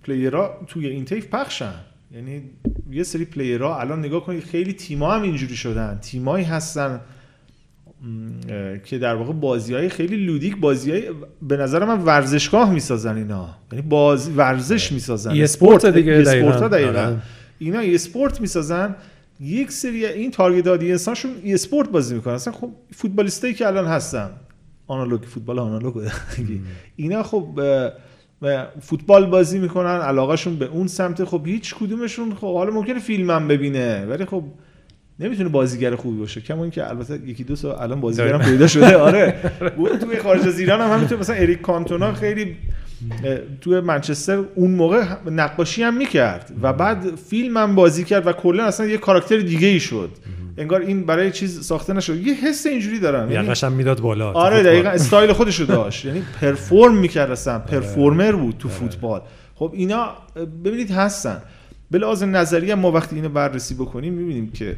[0.04, 1.74] player ها توی این طیف پخشن.
[2.10, 2.42] یعنی
[2.90, 5.98] یه سری player ها الان نگاه کنید خیلی تیما هم اینجوری شدن.
[6.02, 7.00] تیمایی هستن
[8.84, 11.02] که در واقع بازی های خیلی ludic بازی های
[11.42, 13.48] به نظر من ورزشگاه می‌سازن اینا.
[13.72, 15.30] یعنی باز ورزش می‌سازن.
[15.30, 17.00] اسپورت دیگه اسپورت دقیقا.
[17.00, 17.16] آره.
[17.58, 18.96] اینا اسپورت می‌سازن.
[19.40, 22.34] یک سری این تارگت اودینساشون ای اسپورت بازی می‌کنن.
[22.34, 24.30] اصلا خب فوتبالیستایی که الان هستن.
[24.86, 26.08] آنالوگ فوتبال آنالوگ.
[26.96, 27.60] اینا خب
[28.80, 30.00] فوتبال بازی می‌کنن.
[30.00, 31.24] علاقهشون به اون سمت.
[31.24, 34.06] خب هیچ کدومشون خب حالا ممکنه فیلم هم ببینه.
[34.06, 34.44] ولی خب
[35.22, 36.40] نمی‌تونه بازیگر خوبی باشه.
[36.40, 38.96] کما اینکه البته یکی دو سال الان بازیگرم پیدا شده.
[39.08, 39.34] آره.
[40.00, 41.18] توی خارج از ایران هم همینطور.
[41.18, 42.56] مثلا اریک کانتونا خیلی
[43.60, 46.52] توی منچستر اون موقع نقاشی هم می‌کرد.
[46.62, 50.10] و بعد فیلم هم بازی کرد و کلا اصلا یه کاراکتر دیگه ای شد.
[50.58, 52.26] انگار این برای چیز ساخته نشد.
[52.26, 53.32] یه حس اینجوری دارم.
[53.32, 54.32] یعنی قشنگ می‌داد بالا.
[54.32, 56.04] آره دقیقا استایل خودشو داشت.
[56.04, 57.54] یعنی پرفورم می‌کرد اصلا.
[57.54, 57.62] آره.
[57.62, 59.20] پرفورمر بود تو فوتبال.
[59.54, 60.08] خب اینا
[60.64, 61.42] ببینید هستن.
[61.90, 64.76] به لحاظ نظری ما وقتی اینو بررسی بکنیم می‌بینیم که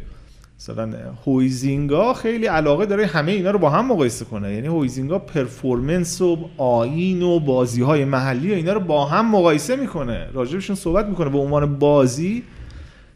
[0.58, 0.90] مثلا
[1.26, 4.54] هویزینگا خیلی علاقه داره همه اینا رو با هم مقایسه کنه.
[4.54, 9.76] یعنی هویزینگا پرفورمنس و آین و بازی های محلی و اینا رو با هم مقایسه
[9.76, 10.30] می‌کنه.
[10.32, 11.30] راجبشون صحبت می‌کنه.
[11.30, 12.42] به عنوان بازی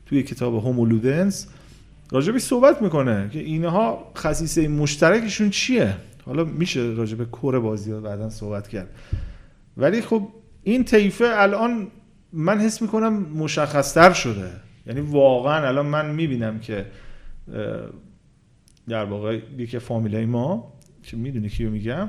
[0.07, 1.47] توی کتاب هومولودنس
[2.12, 5.95] راجبش صحبت می‌کنه که اینها خصیصه مشترکشون چیه؟
[6.26, 8.89] حالا میشه راجب کور بازی ها بعدا صحبت کرد.
[9.76, 10.28] ولی خب
[10.62, 11.86] این طیفه الان
[12.32, 14.51] من حس می‌کنم مشخصتر شده.
[14.86, 16.86] یعنی واقعا الان من می‌بینم که
[18.89, 20.73] در واقع یکی فامیلای ما
[21.03, 22.09] که می‌دونی کیو میگم؟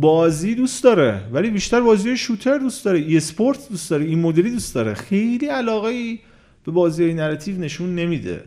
[0.00, 4.50] بازی دوست داره ولی بیشتر بازی شوتر دوست داره ای اسپورت دوست داره این مدلی
[4.50, 4.94] دوست داره.
[4.94, 6.18] خیلی علاقه ای
[6.64, 8.44] به بازی narrative نشون نمیده.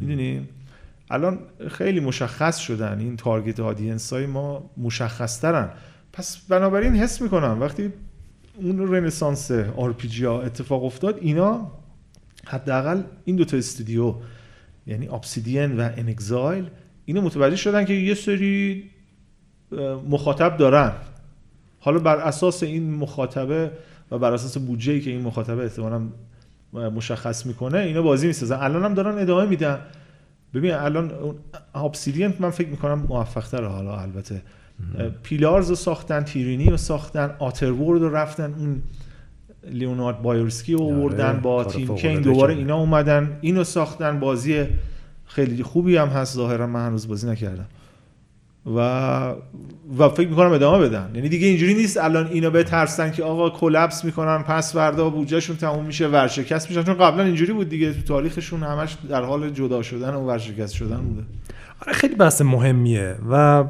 [0.00, 0.48] می‌دونی؟
[1.10, 1.38] الان
[1.68, 2.98] خیلی مشخص شدن.
[2.98, 5.70] این target audience های ما مشخص ترن
[6.12, 7.92] پس بنابراین حس می‌کنم وقتی
[8.56, 11.72] اون رنسانس RPG ها اتفاق افتاد اینا
[12.46, 14.14] حداقل این دوتا استودیو
[14.88, 16.70] یعنی Obsidian و inXile
[17.04, 18.84] اینو متوجه شدن که یه سری
[20.08, 20.92] مخاطب دارن.
[21.80, 23.70] حالا بر اساس این مخاطبه
[24.10, 26.02] و بر اساس بودجه که این مخاطبه احتمالاً
[26.72, 28.56] مشخص می‌کنه اینا بازی می‌سازن.
[28.56, 29.78] الان هم دارن ادامه میدن.
[30.54, 31.12] ببین الان
[31.74, 34.42] ابسیدین من فکر می‌کنم موفق تره حالا البته.
[35.22, 38.82] پیلارز رو ساختن تیرینی رو ساختن آترورد رو رفتن اون
[39.70, 44.20] لیونارد بایورسکی رو آوردن با تیم کین دوباره اینا اومدن اینو ساختن.
[44.20, 44.64] بازی
[45.26, 46.36] خیلی خوبی هم هست.
[46.36, 47.66] ظاهرا من هنوز بازی نکردم.
[48.76, 48.78] و
[49.98, 51.10] و فکر می‌کنم ادامه بدن.
[51.14, 51.96] یعنی دیگه اینجوری نیست.
[51.96, 56.82] الان اینا بترسن که آقا کلپس می‌کنن پس فردا بودجهشون تموم میشه ورشکست میشن.
[56.82, 57.92] چون قبلا اینجوری بود دیگه.
[57.92, 61.22] تو تاریخشون همش در حال جدا شدن و ورشکست شدن بوده.
[61.82, 63.16] آره خیلی بحث مهمیه.
[63.30, 63.64] و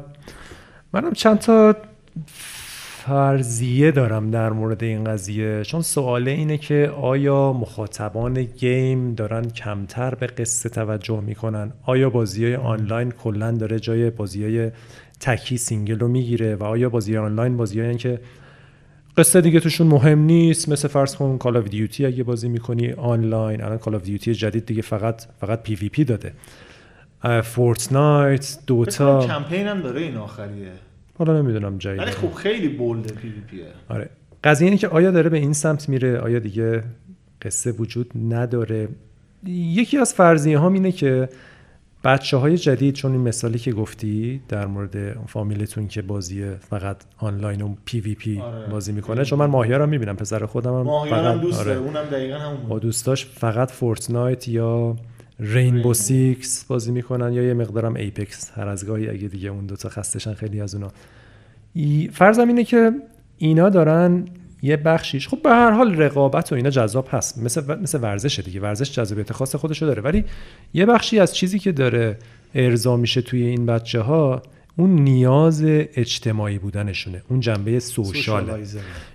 [0.93, 1.75] منم چند تا
[3.05, 5.63] فرضیه دارم در مورد این قضیه.
[5.63, 12.45] چون سواله اینه که آیا مخاطبان گیم دارن کمتر به قصه توجه می‌کنن؟ آیا بازی
[12.45, 14.71] های آنلاین کلا داره جای بازی های
[15.19, 18.19] تکی single رو می‌گیره؟ و آیا بازی آنلاین بازی که
[19.17, 23.63] قصه دیگه توشون مهم نیست؟ مثل فرض کن Call of Duty اگه بازی می‌کنی آنلاین
[23.63, 26.33] الان Call of Duty جدید دیگه فقط فقط PvP داده.
[27.43, 30.71] Fortnite دوتا کمپین هم داره این آخریه.
[31.19, 33.65] حالا نمی‌دونم جایی ولی خب خیلی bold PvP ه.
[33.89, 34.09] آره.
[34.43, 36.83] قضیه اینه که آیا داره به این سمت میره آیا دیگه
[37.41, 38.87] قصه وجود نداره؟
[39.47, 41.29] یکی از فرضیه ها اینه که
[42.03, 47.61] بچه های جدید چون این مثالی که گفتی در مورد فامیلتون که بازی فقط آنلاین
[47.61, 48.41] و PvP
[48.71, 51.73] بازی می‌کنه چون من ماهیار هم می‌بینم پسر خودم هم فقط دوست آره.
[51.73, 54.95] اونم دقیقا همون با دوستاش فقط Fortnite یا
[55.39, 59.89] Rainbow Six بازی می‌کنن یا یه مقدارم Apex هر از گاهی اگه دیگه اون دوتا
[59.89, 60.91] خستشن خیلی از اونا.
[62.11, 62.91] فرضم اینه که
[63.37, 64.25] اینا دارن
[64.61, 65.27] یه بخشیش.
[65.27, 67.37] خب به هر حال رقابت و اینا جذاب هست.
[67.37, 68.59] مثل مثل ورزشه دیگه.
[68.59, 70.01] ورزش جذابیت خاص خودشو داره.
[70.01, 70.25] ولی
[70.73, 72.17] یه بخشی از چیزی که داره
[72.55, 74.41] ارضا میشه توی این بچه ها
[74.77, 77.21] اون نیاز اجتماعی بودنشونه.
[77.29, 78.65] اون جنبه سوشاله.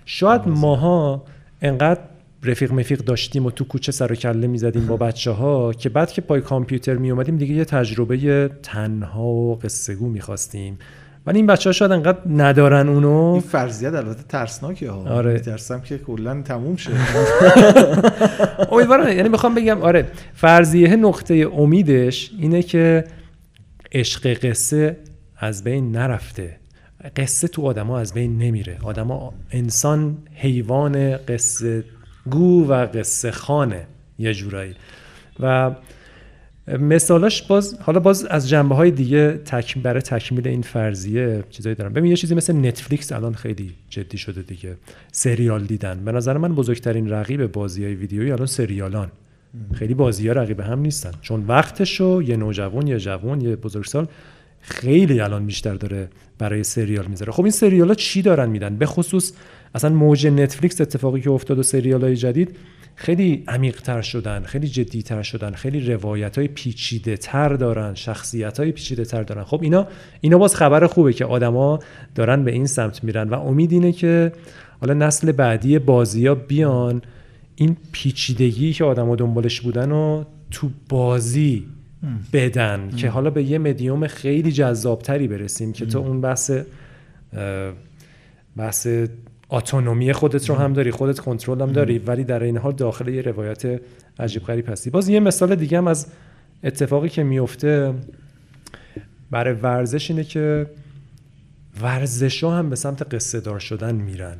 [0.05, 1.23] شاید ماها
[1.61, 2.01] انقدر
[2.45, 6.11] رفیق مفیق داشتیم و تو کوچه سر و کله می‌زدیم با بچه ها که بعد
[6.11, 10.77] که پای کامپیوتر می اومدیم دیگه یه تجربه تنها و قصه گو می‌خواستیم.
[11.25, 13.31] ولی این بچه ها شاید انقدر ندارن اونو.
[13.31, 15.09] این فرضیت البته ترسناکه ها.
[15.09, 15.39] آره.
[15.39, 16.91] ترسم که کلا تموم شه.
[18.71, 23.03] امیدوارم یعنی می‌خوام بگم آره فرضیه نقطه امیدش اینه که
[23.91, 24.97] عشق قصه
[25.37, 26.57] از بین نرفته.
[27.15, 28.77] قصه تو آدما از بین نمیره.
[28.83, 31.83] آدما انسان حیوان قصه
[32.29, 33.87] گو و قصه خانه
[34.19, 34.75] یه جورایی.
[35.39, 35.71] و
[36.67, 41.93] مثالاش باز حالا باز از جنبه های دیگه تک برای تکمیل این فرضیه چیزایی دارم.
[41.93, 44.75] ببین یه چیزی مثل نتفلیکس الان خیلی جدی شده دیگه.
[45.11, 46.05] سریال دیدن.
[46.05, 49.11] به نظر من بزرگترین رقیب بازی های ویدیویی الان سریالان.
[49.73, 51.11] خیلی بازی ها رقیب هم نیستن.
[51.21, 54.07] چون وقتشو یه نوجوان یه جوان یه بزرگسال
[54.67, 57.31] خیلی الان بیشتر داره برای سریال می‌ذاره.
[57.31, 59.33] خب این سریال ها چی دارن میدن؟ به خصوص
[59.75, 62.55] اصلا موج نتفلیکس اتفاقی که افتاد و سریال های جدید
[62.95, 68.59] خیلی عمیق تر شدن خیلی جدی تر شدن خیلی روایت های پیچیده تر دارن شخصیت
[68.59, 69.43] های پیچیده تر دارن.
[69.43, 69.87] خب اینا
[70.21, 71.79] اینا باز خبر خوبه که آدما
[72.15, 74.31] دارن به این سمت میرن و امید اینه که
[74.81, 77.01] حالا نسل بعدی بازی ها بیان
[77.55, 81.65] این پیچیدگی که آدما دنبالش بودن و تو بازی
[82.33, 86.51] بدن که حالا به یه مدیوم خیلی جذابتری برسیم که تو اون بحث
[88.57, 88.87] بحث
[89.49, 93.21] اتونومی خودت رو هم داری خودت کنترل هم داری ولی در این حال داخل یه
[93.21, 93.81] روایت
[94.19, 94.89] عجیب غریب هستی.
[94.89, 96.07] باز یه مثال دیگه هم از
[96.63, 97.93] اتفاقی که میفته
[99.31, 100.65] برای ورزش اینه که
[101.81, 104.37] ورزش ها هم به سمت قصه دار شدن میرن.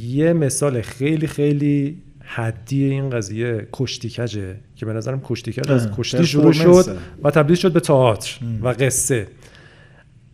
[0.00, 6.52] یه مثال خیلی خیلی حدی این قضیه کشتیکجه که به نظرم کشتیکج از کشتی شروع
[6.52, 9.28] شد و تبدیل شد به تئاتر و قصه.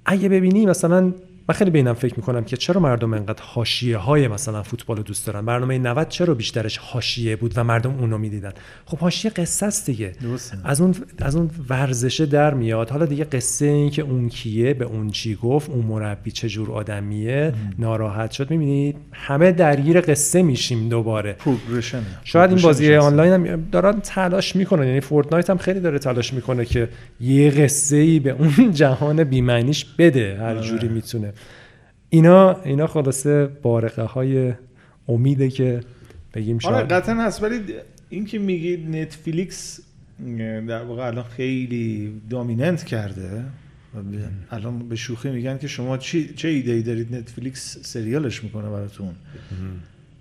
[0.04, 1.12] اگه ببینی مثلا
[1.50, 5.26] من خیلی به اینم فکر می‌کنم که چرا مردم انقدر حاشیه های مثلا فوتبال دوست
[5.26, 8.52] دارن؟ برنامه 90 چرا بیشترش حاشیه بود و مردم اونو می‌دیدن؟
[8.86, 10.12] خب حاشیه قصه است دیگه.
[10.64, 12.90] از اون از اون ورزشه در میاد.
[12.90, 16.72] حالا دیگه قصه این که اون کیه به اون چی گفت اون مربی چه جور
[16.72, 18.50] آدمیه ناراحت شد.
[18.50, 21.32] می‌بینید همه درگیر قصه میشیم دوباره.
[21.32, 24.86] پروگرشن شاید این بازی آنلاین هم دارن تلاش می‌کنن.
[24.86, 26.88] یعنی فورتنایت هم خیلی داره تلاش می‌کنه که
[27.20, 30.38] یه قصه ای به اون جهان بی‌معنیش بده.
[30.40, 31.32] هر جوری می‌تونه.
[32.10, 34.54] اینا اینا خلاصه بارقه های
[35.08, 35.80] امیده که
[36.34, 36.92] بگیم آره شاید.
[36.92, 37.60] قطعا هست ولی
[38.08, 39.80] این که میگید نتفلیکس
[40.68, 43.44] در واقع الان خیلی دامیننت کرده
[44.50, 49.14] الان به شوخی میگن که شما چی چه ایده ای دارید نتفلیکس سریالش می‌کنه براتون؟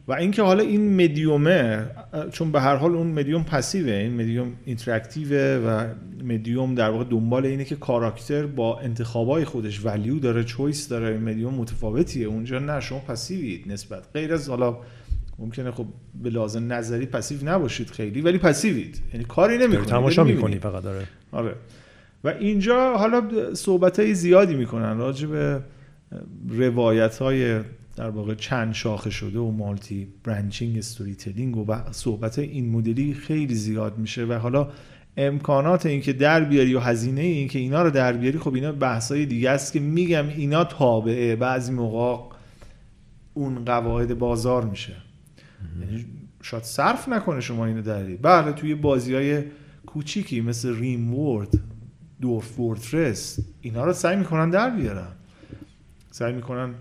[0.07, 1.85] و اینکه حالا این مدیومه
[2.31, 5.87] چون به هر حال اون مدیوم پسیوه این مدیوم اینتراکتیوه و
[6.23, 11.23] مدیوم در واقع دنبال اینه که کاراکتر با انتخابای خودش ولیو داره چویس داره این
[11.23, 12.27] مدیوم متفاوتیه.
[12.27, 14.03] اونجا نه شما پسیوید نسبت.
[14.13, 14.77] غیر از حالا
[15.39, 15.85] ممکنه خب
[16.23, 21.07] به لازم نظری پسیو نباشید خیلی ولی پسیوید یعنی کاری نمی‌کنید تماشا می‌کنی فقط داره
[21.31, 21.55] آره.
[22.23, 25.61] و اینجا حالا صحبت های زیادی می‌کنن راجع به
[26.49, 27.59] روایت های
[27.97, 33.55] در واقع چند شاخه شده و مالتی برانچینگ استوری تلینگ و صحبت این مدلی خیلی
[33.55, 34.69] زیاد میشه و حالا
[35.17, 39.25] امکانات اینکه در بیاری و هزینه این که اینا رو در بیاری خب اینا بحثای
[39.25, 42.35] دیگه است که میگم اینا تابعه بعضی موقع
[43.33, 44.93] اون قواعد بازار میشه.
[45.81, 46.05] یعنی
[46.41, 49.43] شاید صرف نکنه شما اینو داری بله توی بازی های
[49.85, 51.49] کوچیکی مثل ریم وورد
[52.21, 55.07] دور فورترس اینا رو سعی می‌کنن در بیارن.
[56.11, 56.73] سعی می‌کنن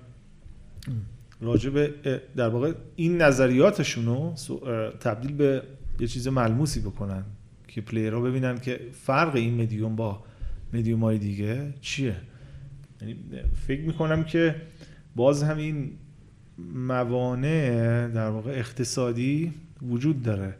[1.43, 4.35] اه، در واقع این نظریاتشون رو
[5.01, 5.63] تبدیل به
[6.01, 7.25] یه چیز ملموسی بکنن
[7.69, 10.23] که پلیرها ببینن که فرق این مدیوم با
[10.73, 12.17] مدیوم های دیگه چیه.
[13.01, 13.17] یعنی
[13.67, 14.55] فکر می‌کنم که
[15.17, 15.91] باز همین
[16.75, 20.55] موانع در واقع اقتصادی وجود داره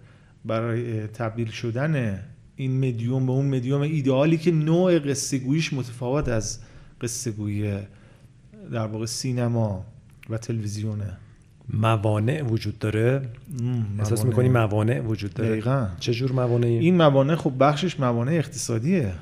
[0.45, 2.23] برای تبدیل شدن
[2.57, 6.59] این مدیوم به اون مدیوم ایدئالی که نوع قصه گوییش متفاوت از
[7.01, 7.79] قصه گویی
[8.73, 9.85] در واقع سینما.
[10.31, 11.17] و تلویزیونه.
[11.75, 13.23] موانع وجود داره.
[13.99, 14.29] احساس موانع.
[14.29, 15.51] می‌کنی موانع وجود داره.
[15.51, 15.87] دقیقاً.
[16.01, 19.13] چه جور موانعی؟ این موانع خب بخشش موانع اقتصادیه.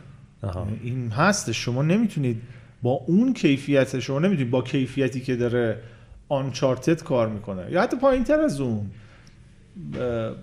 [0.42, 0.68] آها.
[0.82, 1.52] این هست.
[1.52, 2.42] شما نمی‌تونید
[2.82, 5.78] با اون کیفیت شما نمی‌تونید با کیفیتی که داره
[6.28, 7.72] آنچارتد کار می‌کنه.
[7.72, 8.90] یا حتی پایین تر از اون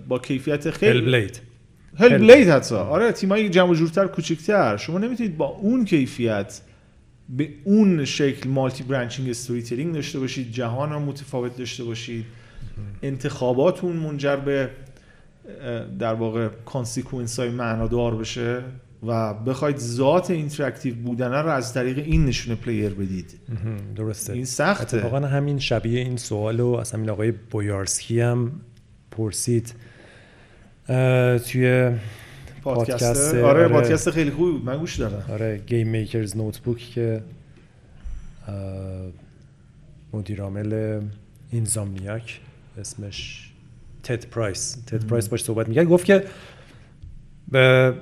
[0.08, 1.40] با کیفیت هل خیلی بلید
[1.96, 2.74] هل بلید حتی.
[2.74, 6.60] آره تیمایی جمع و جورتر کوچیکتر شما نمی‌تونید با اون کیفیت
[7.36, 12.24] به اون شکل مالتی برانچینگ استوری تلینگ داشته باشید جهان رو متفاوت داشته باشید.
[13.02, 14.70] انتخاباتون منجر به
[15.98, 18.62] در واقع consequence های معنادار بشه
[19.06, 23.34] و بخواید ذات interactive بودن رو از طریق این نشون player بدید.
[23.96, 24.32] درسته.
[24.32, 24.96] این سخته.
[24.96, 28.52] اتفاقا همین شبیه این سوال رو از همین آقای بویارسکی هم
[29.10, 29.74] پرسید.
[31.50, 31.90] توی
[32.62, 33.04] پادکست.
[33.04, 33.68] پادکست، آره, آره.
[33.68, 34.64] پادکست خیلی خوبی بود.
[34.64, 35.32] من گوش دادم.
[35.32, 37.22] آره Game Maker's Notebook که
[38.48, 38.54] اه،
[40.12, 41.00] مدیر عامل
[41.50, 42.40] Insomniac
[42.78, 43.50] اسمش
[44.02, 45.86] تد پرایس تد پرایس باش صحبت می‌کرد.
[45.86, 46.24] گفت که
[47.48, 47.94] به,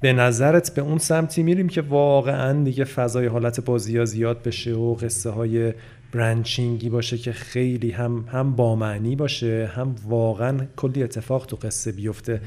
[0.00, 4.72] به نظرت به اون سمتی میریم که واقعا دیگه فضای حالت بازی ها زیاد بشه
[4.72, 5.72] و قصه های
[6.12, 11.56] branching ی باشه که خیلی هم هم با معنی باشه هم واقعا کلی اتفاق تو
[11.56, 12.40] قصه بیفته.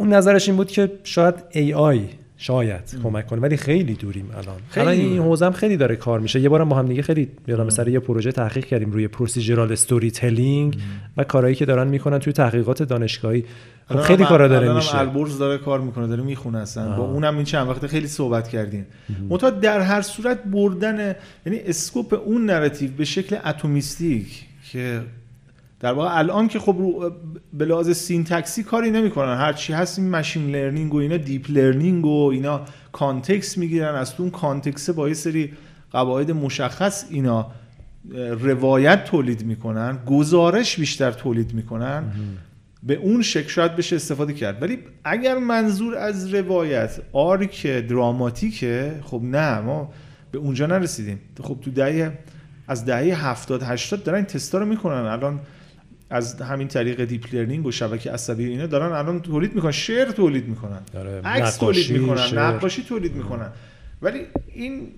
[0.00, 2.00] اون نظرش این بود که شاید AI
[2.36, 4.56] شاید کمک کنه ولی خیلی دوریم الان.
[4.70, 4.86] خیلی.
[4.86, 6.40] الان این هم خیلی داره کار میشه.
[6.40, 10.76] یه بارم با هم دیگه خیلی یادم سر یه پروژه تحقیق کردیم روی procedural storytelling
[11.16, 13.44] و کارهایی که دارن می‌کنن توی تحقیقات دانشگاهی.
[13.88, 14.98] خب خیلی کارا داره میشه.
[14.98, 16.96] البرز داره کار می‌کنه داره می‌خونه اصلا.
[16.96, 17.04] با.
[17.04, 18.86] اونم این چند وقت خیلی صحبت کردیم
[19.30, 21.14] منتها در هر صورت بردن
[21.46, 25.00] یعنی scope اون narrative به شکل atomistic که
[25.80, 27.12] در واقع الان که خب
[27.52, 29.36] به لحاظ syntax ی کاری نمی‌کنن.
[29.36, 32.60] هر چی هست این machine learning و اینا deep learning و اینا
[32.92, 33.94] context می‌گیرن.
[33.94, 35.52] از تو اون context با یه سری
[35.90, 37.46] قواعد مشخص اینا
[38.40, 42.04] روایت تولید می‌کنن گزارش بیشتر تولید می‌کنن.
[42.82, 44.62] به اون شکل شاید بشه استفاده کرد.
[44.62, 49.92] ولی اگر منظور از روایت arc دراماتیکه خب نه ما
[50.32, 51.20] به اونجا نرسیدیم.
[51.42, 52.18] خب تو دهه
[52.68, 55.06] از دهه 70 80 دارن این تستا رو می‌کنن.
[55.06, 55.40] الان
[56.10, 60.48] از همین طریق deep learning و شبکه عصبی اینا دارن الان تولید می‌کنن شعر تولید
[60.48, 60.80] می‌کنن.
[60.94, 62.38] آره، عکس تولید می‌کنن شعر.
[62.38, 63.48] نقاشی تولید می‌کنن.
[64.02, 64.20] ولی
[64.54, 64.88] این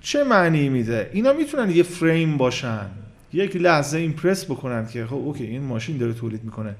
[0.00, 2.86] چه معنی میده؟ اینا می‌تونن یه فریم باشن
[3.32, 6.74] یک لحظه impress بکنن که خب okay این ماشین داره تولید می‌کنه.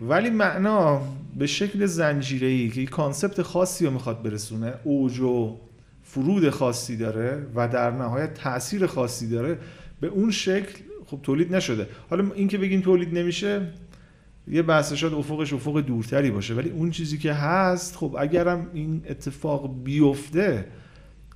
[0.00, 1.02] ولی معنا
[1.38, 5.56] به شکل زنجیره‌ای که یک concept خاصی رو می‌خواد برسونه اوج و
[6.04, 9.58] فرود خاصی داره و در نهایت تاثیر خاصی داره
[10.00, 10.78] به اون شکل
[11.12, 11.86] خب تولید نشده.
[12.10, 13.60] حالا این که بگیم تولید نمیشه
[14.48, 19.02] یه بحث شاید افقش افق دورتری باشه ولی اون چیزی که هست خب اگرم این
[19.08, 20.64] اتفاق بیفته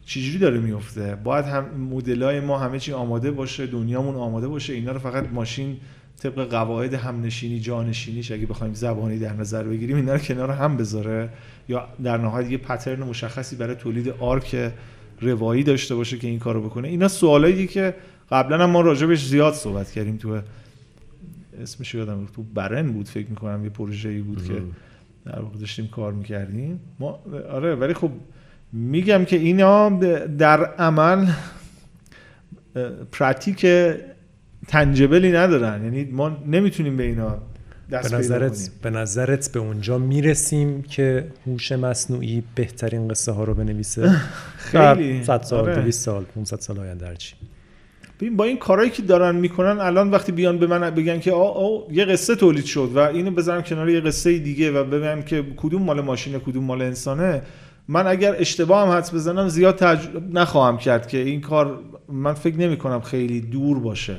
[0.07, 4.93] چجوری داره میفته؟ باید هم مدلای ما همه چی آماده باشه دنیامون آماده باشه اینا
[4.93, 5.77] رو فقط ماشین
[6.23, 11.29] طبق قواعد همنشینی جانشینیش اگه بخوایم زبانی در نظر بگیریم اینا رو کنار هم بذاره.
[11.69, 14.73] یا در نهایت یه پترن مشخصی برای تولید آرک
[15.21, 16.89] روایی داشته باشه که این کارو بکنه.
[16.89, 17.95] اینا سوالایی که
[18.31, 20.41] قبلا هم ما راجبش زیاد صحبت کردیم تو
[21.63, 22.27] اسمش یادم.
[22.37, 24.63] تو برن بود فکر می‌کنم یه پروژه‌ای بود که
[25.25, 27.21] در واقع داشتیم کار می‌کردیم ما
[27.51, 28.11] آره ولی خب
[28.73, 29.89] میگم که اینا
[30.39, 31.27] در عمل
[33.13, 33.67] پراتیک
[34.69, 37.39] تنجبلی ندارن یعنی ما نمی‌تونیم به اینا
[37.91, 43.55] دست به نظرت به نظرت به اونجا می‌رسیم که هوش مصنوعی بهترین قصه ها رو
[43.55, 44.11] بنویسه
[44.59, 45.25] خیلی.
[45.25, 45.75] 100 سال آره.
[45.75, 47.35] 200 سال 500 سال آینده هرچی
[48.21, 51.87] ببین با این کارهایی که دارن می‌کنن الان وقتی بیان به من بگن که آه
[51.93, 55.83] یه قصه تولید شد و اینو بذارم کنار یه قصه دیگه و ببینم که کدوم
[55.83, 57.43] مال ماشینه کدوم مال انسانه
[57.89, 60.09] من اگر اشتباه هم حدس بزنم زیاد تج...
[60.33, 64.17] نخواهم کرد که این کار من فکر نمی کنم خیلی دور باشه.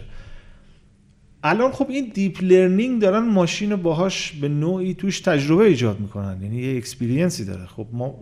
[1.43, 6.57] الان خب این deep learning دارن ماشین باهاش به نوعی توش تجربه ایجاد می‌کنن یعنی
[6.57, 7.65] یه experience ی داره.
[7.65, 8.15] خب ما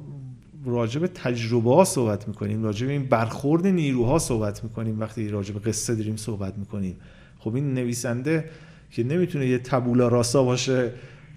[0.65, 5.53] راجع به تجربه ها صحبت می‌کنیم راجع به این برخورد نیروها صحبت می‌کنیم وقتی راجع
[5.53, 6.95] به قصه داریم صحبت می‌کنیم.
[7.39, 8.49] خب این نویسنده
[8.91, 10.91] که نمی‌تونه یه tabula rasa باشه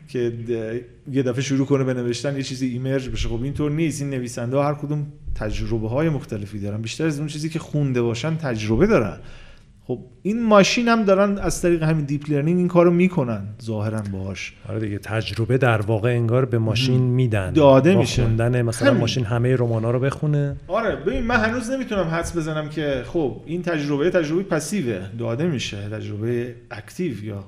[0.09, 0.33] که
[1.13, 3.29] یه دفعه شروع کنه به نوشتن یه چیزی emerge بشه.
[3.29, 4.03] خب اینطور نیست.
[4.03, 6.83] این نویسنده ها هر کدوم تجربه های مختلفی دارن.
[6.83, 9.19] بیشتر از اون چیزی که خونده باشن تجربه دارن.
[9.89, 14.53] خب این ماشین هم دارن از طریق همین deep learning این کارو می‌کنن ظاهرا باهاش.
[14.69, 17.53] آره دیگه تجربه در واقع انگار به ماشین میدن.
[17.53, 18.23] داده میشه.
[18.23, 19.01] خوندن مثلا همین.
[19.01, 20.57] ماشین همه رمانا رو بخونه.
[20.67, 25.01] آره ببین من هنوز نمی‌تونم حدس بزنم که خب این تجربه تجربه passive ه.
[25.19, 25.89] داده میشه.
[25.89, 27.45] تجربه active یا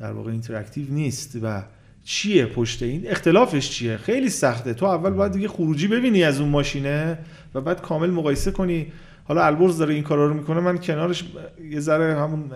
[0.00, 1.38] در واقع interactive نیست.
[1.42, 1.62] و
[2.04, 4.74] چیه پشت این؟ اختلافش چیه؟ خیلی سخته.
[4.74, 7.18] تو اول باید دیگه خروجی ببینی از اون ماشینه
[7.54, 8.86] و بعد کامل مقایسه کنی.
[9.28, 11.24] حالا البرز داره این کارا رو می‌کنه من کنارش
[11.70, 12.46] یه ذره همون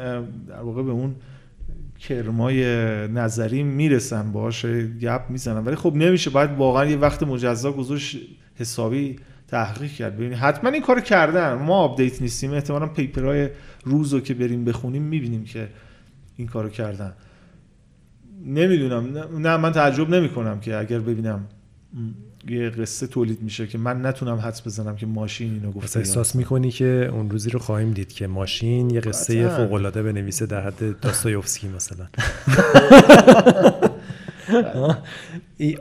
[0.49, 1.15] در واقع به اون
[1.99, 2.65] کرمای
[3.09, 4.67] نظری می‌رسن باهاش
[5.01, 8.19] گپ می‌زنن ولی خب نمیشه باید واقعا یه وقت مجزا گذاشت
[8.55, 9.17] حسابی
[9.49, 10.17] تحقیق کرد.
[10.17, 11.55] ببینید حتما این کار کردن.
[11.55, 13.49] ما update نیستیم احتمالا paper های
[13.85, 15.69] روز رو که بریم بخونیم می‌بینیم که
[16.37, 17.13] این کارو کردن.
[18.45, 21.47] نمی‌دونم نه, من تعجب نمی کنم که اگر ببینم.
[22.49, 26.71] یه قصه تولید میشه که من نتونم حدس بزنم که ماشین اینو گفته احساس می‌کنی
[26.71, 29.49] که اون روزی رو خواهیم دید که ماشین یه قصه.
[29.49, 32.07] فوق العاده بنویسه در حد داستایوفسکی مثلا.
[35.59, 35.79] ای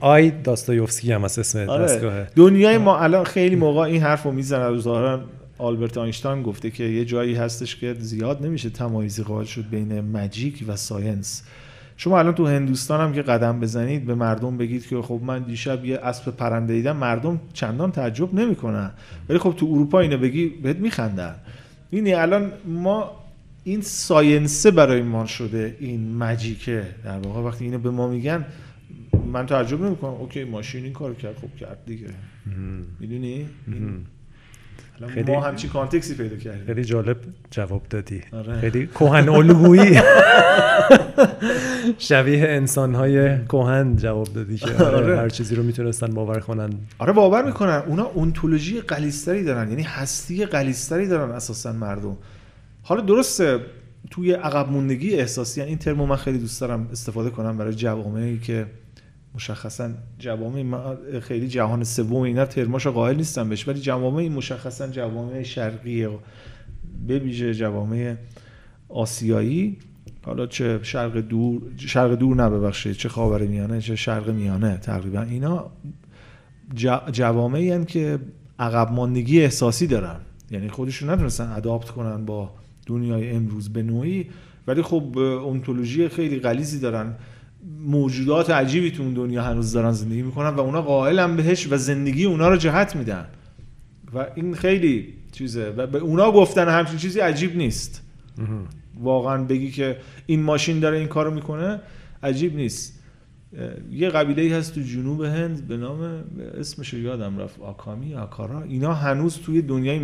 [0.00, 1.84] آی, داستایوفسکی هم از اسم آره.
[1.84, 5.20] دستگاهه دنیای ما الان خیلی موقع این حرف رو می‌زنن ظاهرا
[5.58, 10.64] آلبرت آینشتاین گفته که یه جایی هستش که زیاد نمیشه تمایزی قائل شد بین magic
[10.68, 11.42] و science.
[12.00, 15.84] شما الان تو هندوستان هم که قدم بزنید به مردم بگید که خب من دیشب
[15.84, 18.90] یه اسب پرنده دیدم مردم چندان تعجب نمی‌کنن.
[19.28, 21.34] ولی خب تو اروپا اینو بگی بهت میخندن.
[21.90, 23.10] این الان ما
[23.64, 28.08] این science ه برای ما شده این magic ه در واقع وقتی اینو به ما
[28.08, 28.44] میگن
[29.32, 30.10] من تعجب نمی‌کنم.
[30.10, 32.08] okay ماشین این کارو کرد خب کرد دیگه.
[33.00, 33.46] می‌دونی؟
[35.08, 36.66] خیلی- ما همچی کانتکسی پیدا کردیم.
[36.66, 37.16] خیلی جالب
[37.50, 38.20] جواب دادی.
[38.32, 38.60] آره.
[38.60, 40.00] خیلی کهن الگویی.
[41.98, 45.16] شبیه انسانهای کهن جواب دادی که آره، آره.
[45.18, 46.70] هر چیزی رو می‌تونستن باور کنن.
[46.98, 47.82] آره باور می‌کنن.
[47.86, 52.16] اونا اونتولوژی قلیستری دارن یعنی هستی قلیستری دارن اساسا مردم.
[52.82, 53.58] حالا درسته
[54.10, 58.66] توی عقب موندگی احساسی این ترمو من خیلی دوست دارم استفاده کنم برای جوامعی که
[59.34, 66.08] مشخصا جوامع خیلی جهان سوم اینا ترماشو قائل نیستم بهش ولی جوامع مشخصا جوامع شرقی
[67.06, 68.16] به ویژه جوامع
[68.88, 69.78] آسیایی
[70.24, 75.20] حالا چه شرق دور شرق دور نه ببخشید چه خاور میانه چه شرق میانه تقریبا.
[75.22, 75.70] اینا
[77.12, 78.18] جوامعی هستند که
[78.58, 80.16] عقب ماندگی احساسی دارن.
[80.50, 82.50] یعنی خودشون نتونستن اداپت کنن با
[82.86, 84.26] دنیای امروز به نوعی
[84.66, 87.14] ولی خب اونتولوژی خیلی غلیظی دارن.
[87.80, 92.24] موجودات عجیبی تو اون دنیا هنوز دارن زندگی می‌کنن و اونا قائلن بهش و زندگی
[92.24, 93.26] اونا رو جهت میدن.
[94.14, 95.70] و این خیلی چیزه.
[95.76, 98.02] و به اونا گفتن همچین چیزی عجیب نیست.
[99.00, 99.96] واقعا بگی که
[100.26, 101.80] این ماشین داره این کارو می‌کنه
[102.22, 102.99] عجیب نیست.
[103.92, 106.24] یه قبیله ای هست تو جنوب هند به نام
[106.58, 108.62] اسمش یادم رفت آکامی آکارا.
[108.62, 109.98] اینا هنوز توی دنیای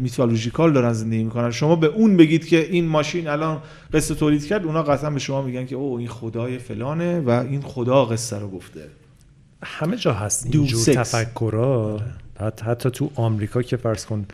[0.00, 1.50] میتالوژیکال دارن زندگی می‌کنن.
[1.50, 5.42] شما به اون بگید که این ماشین الان قصه تولید کرد اونا قطعا به شما
[5.42, 8.80] میگن که او این خدای فلانه و این خدا قصه رو گفته.
[9.62, 12.00] همه جا هست اینجور تفکرها
[12.40, 14.26] حتی, حتی تو آمریکا که فرض کن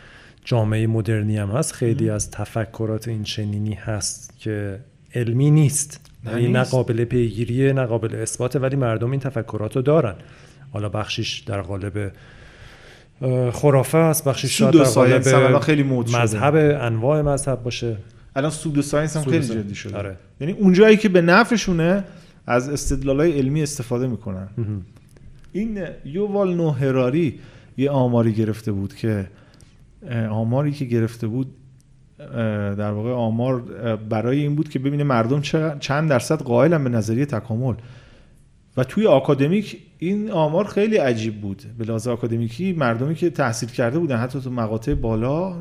[0.44, 4.80] جامعه مدرنی هم هست خیلی از تفکرات این چنینی هست که
[5.14, 6.00] علمی نیست.
[6.26, 10.14] یعنی نه قابل پیگیریه نه قابل اثباته ولی مردم این تفکرات رو دارن.
[10.72, 12.12] حالا بخشیش در قالب
[13.52, 14.24] خرافه است.
[14.24, 17.96] بخشیش شاید در قالب خیلی مذهب انواع مذهب باشه.
[18.36, 19.96] الان سودو ساینس هم خیلی جدی شده.
[19.96, 20.16] آره.
[20.40, 22.04] یعنی اونجایی که به نفعشونه
[22.46, 24.48] از استدلالای علمی استفاده می‌کنن.
[25.52, 27.40] این یووال نو هراری
[27.76, 29.26] یه آماری گرفته بود که
[30.30, 31.46] آماری که گرفته بود
[32.78, 33.60] در واقع آمار
[34.08, 35.40] برای این بود که ببینه مردم
[35.80, 37.74] چند درصد قائلن به نظریه تکامل.
[38.76, 41.62] و توی آکادمیک این آمار خیلی عجیب بود.
[41.78, 45.56] به لحاظ آکادمیکی مردمی که تحصیل کرده بودن حتی تو مقاطع بالا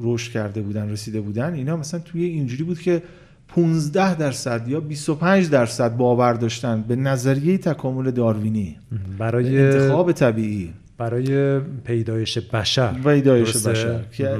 [0.00, 3.02] رشد کرده بودن رسیده بودن اینا مثلا توی اینجوری بود که
[3.48, 8.76] 15 درصد یا 25 درصد باور داشتن به نظریه تکامل داروینی.
[9.18, 10.72] برای انتخاب طبیعی.
[10.98, 12.92] برای پیدایش بشر.
[12.92, 14.04] پیدایش بشر.
[14.04, 14.38] که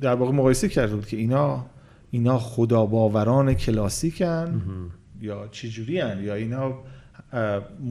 [0.00, 1.66] در واقع مقایسه کرده بود که اینا
[2.10, 4.62] اینا خدا باوران کلاسیکن
[5.20, 6.74] یا چجوری هن یا اینا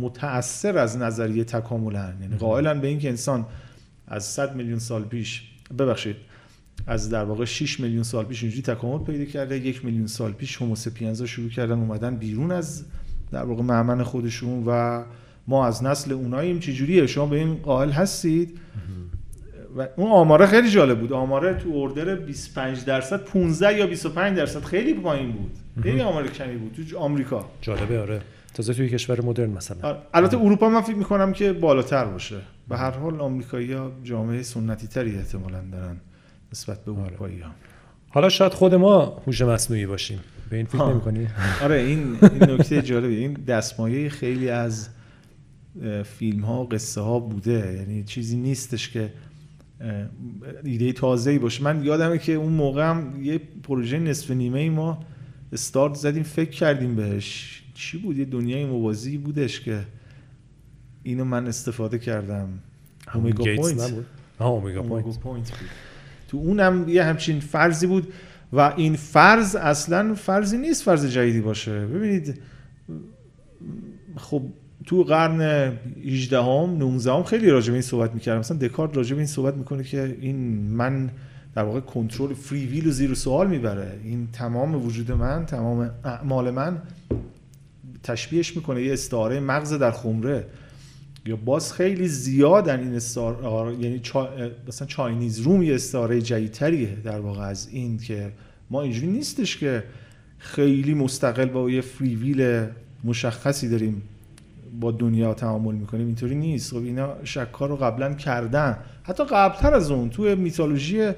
[0.02, 3.46] متأثر از نظریه تکاملن؟ یعنی قائلن به اینکه انسان
[4.08, 5.44] از 100 میلیون سال پیش
[5.80, 6.16] ببخشید.
[6.88, 10.62] از در واقع 6 میلیون سال پیش اینجوری تکامل پیدا کرده یک میلیون سال پیش
[10.62, 12.86] هوموسپینزا شروع کردن اومدن بیرون از
[13.32, 15.04] در واقع معمن خودشون و
[15.48, 18.58] ما از نسل اوناییم چجوریه؟ شما به این قائل هستید؟
[19.78, 21.14] و اون آماره خیلی جالب بود.
[21.14, 25.52] آماره تو اردر 25 درصد 15 یا 25 درصد خیلی پایین بود.
[25.84, 27.46] خیلی آمار کمی بود تو آمریکا.
[27.62, 28.22] جالبه آره.
[28.54, 29.78] تازه توی کشور مدرن مثلا.
[29.82, 29.98] آره.
[30.14, 32.36] البته اروپا من فکر می‌کنم که بالاتر باشه.
[32.70, 35.98] به هر حال آمریکایی ها جامعه سنتی تری احتمالا دارن
[36.54, 37.02] نسبت به آره.
[37.02, 37.50] اروپایی ها
[38.10, 40.20] حالا شاید خود ما هوش مصنوعی باشیم.
[40.50, 41.28] به این فکر نمی‌کنی؟
[41.64, 43.14] آره این این نکته جالبه.
[43.14, 44.90] این دستمایه خیلی از
[46.04, 47.76] فیلم ها و قصه ها بوده.
[47.80, 49.14] یعنی چیزی نیستش که
[50.64, 51.64] ایده تازه‌ای باشه.
[51.64, 55.06] من یادمه که اون موقع هم یه پروژه نصف نیمه ای ما
[55.54, 57.64] استارت زدیم فکر کردیم بهش.
[57.74, 59.86] چی بود؟ یه دنیای موازی بودش که
[61.04, 62.50] اینو من استفاده کردم.
[63.16, 63.94] Omega Point
[64.40, 65.52] Omega Point
[66.28, 68.14] تو اونم یه همچین فرضی بود
[68.54, 71.86] و این فرض اصلا فرضی نیست فرض جدیدی باشه.
[71.86, 72.42] ببینید
[74.18, 74.42] خب
[74.86, 75.72] تو قرن
[76.06, 78.40] 18 هم 19 هم خیلی راجع به این صحبت می‌کردم.
[78.40, 80.38] مثلا دکارت راجع به این صحبت می‌کنه که این
[80.72, 81.10] من
[81.56, 84.00] در واقع کنترل فری ویل و زیر سوال می‌بره.
[84.04, 86.82] این تمام وجود من تمام اعمال من
[88.04, 88.82] تشبیهش می‌کنه.
[88.82, 90.46] یه استعاره مغز در خمره.
[91.26, 94.30] یا باز خیلی زیادن این استعاره یعنی چا...
[94.68, 98.32] مثلا چاینیز روم یه استعاره جدیدتریه در واقع از این که
[98.70, 99.84] ما اینجوری نیستش که
[100.38, 102.66] خیلی مستقل با یه فری ویل
[103.04, 104.02] مشخصی داریم.
[104.80, 106.72] با دنیا تعامل می‌کنیم اینطوری نیست.
[106.72, 108.78] خب اینا شکار رو قبلا کردن.
[109.04, 111.12] حتی قبلتر از اون توی میتولوژی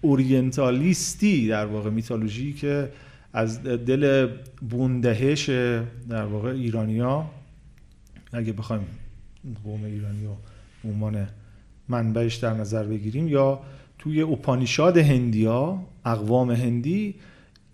[0.00, 2.90] اورینتالیستی در واقع میتولوژی که
[3.32, 4.28] از دل
[4.70, 5.48] بوندهش
[6.08, 7.30] در واقع ایرانیا
[8.32, 8.82] اگه بخوایم
[9.64, 10.30] قوم ایرانی و
[10.88, 11.26] عنوان
[11.88, 13.60] منبعش در نظر بگیریم یا
[13.98, 17.14] توی اوپانیشاد هندیا اقوام هندی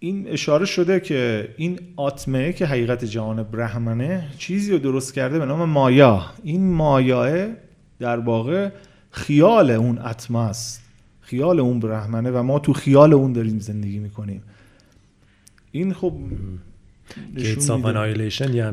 [0.03, 5.47] این اشاره شده که این آتمه که حقیقت جهان برهمنه چیزی رو درست کرده به
[5.47, 6.27] نام مایا.
[6.43, 7.49] این مایاه
[7.99, 8.71] در واقع
[9.11, 10.83] خیال اون اتمه است.
[11.21, 14.43] خیال اون برهمنه و ما تو خیال اون داریم زندگی می‌کنیم.
[15.73, 16.13] این خب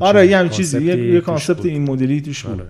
[0.01, 2.61] آره یه هم چیزی یه کانسپت این مدلی توش بود.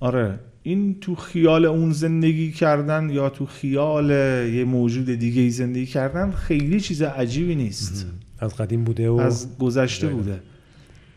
[0.00, 0.38] آره.
[0.62, 4.10] این تو خیال اون زندگی کردن یا تو خیال
[4.54, 8.06] یه موجود دیگه ای زندگی کردن خیلی چیز عجیبی نیست.
[8.38, 10.40] از قدیم بوده و از گذشته بوده.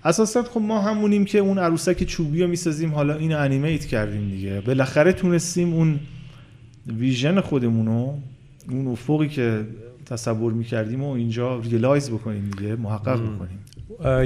[0.04, 4.62] اساسا خب ما همونیم که اون عروسک چوبی رو می‌سازیم حالا اینو animate کردیم دیگه.
[4.62, 6.00] بالاخره تونستیم اون
[6.88, 8.14] vision خودمونو
[8.70, 9.66] اون افقی که
[10.06, 13.60] تصور می‌کردیم و اینجا realize بکنیم دیگه محقق بکنیم.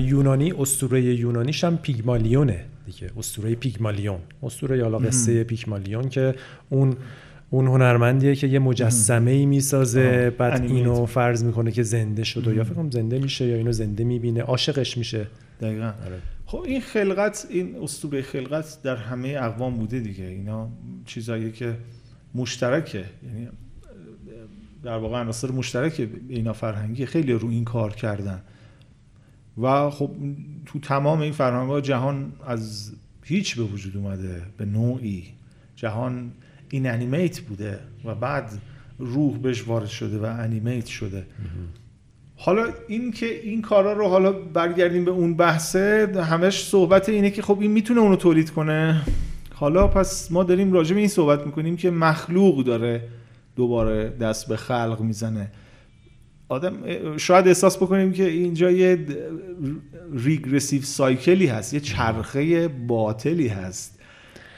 [0.08, 2.66] یونانی اسطوره یونانیش هم پیگمالیونه.
[2.86, 3.10] دیگه.
[3.18, 6.36] اسطوره پیگمالیون اسطوره یا قصه پیگمالیون که
[6.70, 6.96] اون
[7.50, 12.64] اون هنرمندیه که یه مجسمه ای می‌سازه بعد اینو فرض می‌کنه که زنده شده یا
[12.64, 14.42] فکر زنده میشه یا اینو زنده می‌بینه.
[14.42, 15.28] عاشقش میشه.
[15.62, 15.86] دقیقا.
[15.86, 16.20] آره.
[16.46, 20.24] خب این خلقت این اسطوره خلقت در همه اقوام بوده دیگه.
[20.24, 20.70] اینا
[21.06, 21.78] چیزایی که
[22.36, 23.06] مشترکه.
[23.28, 23.48] یعنی
[24.84, 28.42] در واقع عناصر مشترک اینا فرهنگی خیلی رو این کار کردن.
[29.58, 30.12] و خب
[30.66, 32.92] تو تمام این فرهنگ ها جهان از
[33.24, 35.24] هیچ به وجود اومده به نوعی.
[35.76, 36.32] جهان
[36.70, 38.52] این انیمیت بوده و بعد
[39.00, 41.28] روح بهش وارد شده و انیمیت شده.
[42.38, 47.42] حالا این که این کارا رو حالا برگردیم به اون بحثه همش صحبت اینه که
[47.42, 49.02] خب این می‌تونه اونو تولید کنه.
[49.54, 53.02] حالا پس ما داریم راجع به این صحبت می‌کنیم که مخلوق داره
[53.56, 55.52] دوباره دست به خلق می‌زنه.
[56.50, 56.74] آدم
[57.18, 59.00] شاید احساس بکنیم که اینجا یه
[60.14, 64.00] ریگرسیو سایکلی هست یه چرخه باطلی هست.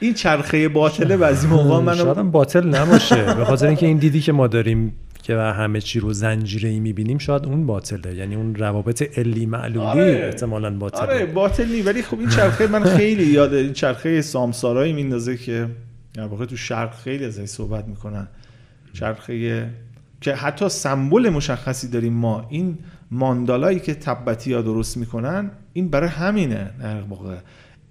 [0.00, 3.34] این چرخه باطله بعضی موقع من شاید باطل نباشه.
[3.34, 7.18] به خاطر اینکه این دیدی که ما داریم که همه چی رو زنجیره ای می‌بینیم
[7.18, 8.14] شاید اون باطله.
[8.14, 10.22] یعنی اون روابط علی معلولی آره.
[10.24, 11.00] احتمالا باطله.
[11.00, 11.82] آره باطل نی.
[11.82, 15.66] ولی خب این چرخه من خیلی یاد این چرخه سامسارایی میندازه که
[16.14, 18.28] در واقع تو شرق خیلی ازش صحبت می‌کنن.
[18.92, 19.66] چرخه
[20.20, 22.78] که حتی سمبل مشخصی داریم ما این
[23.10, 27.36] ماندالایی که تبتی ها درست می‌کنن این برای همینه در واقع.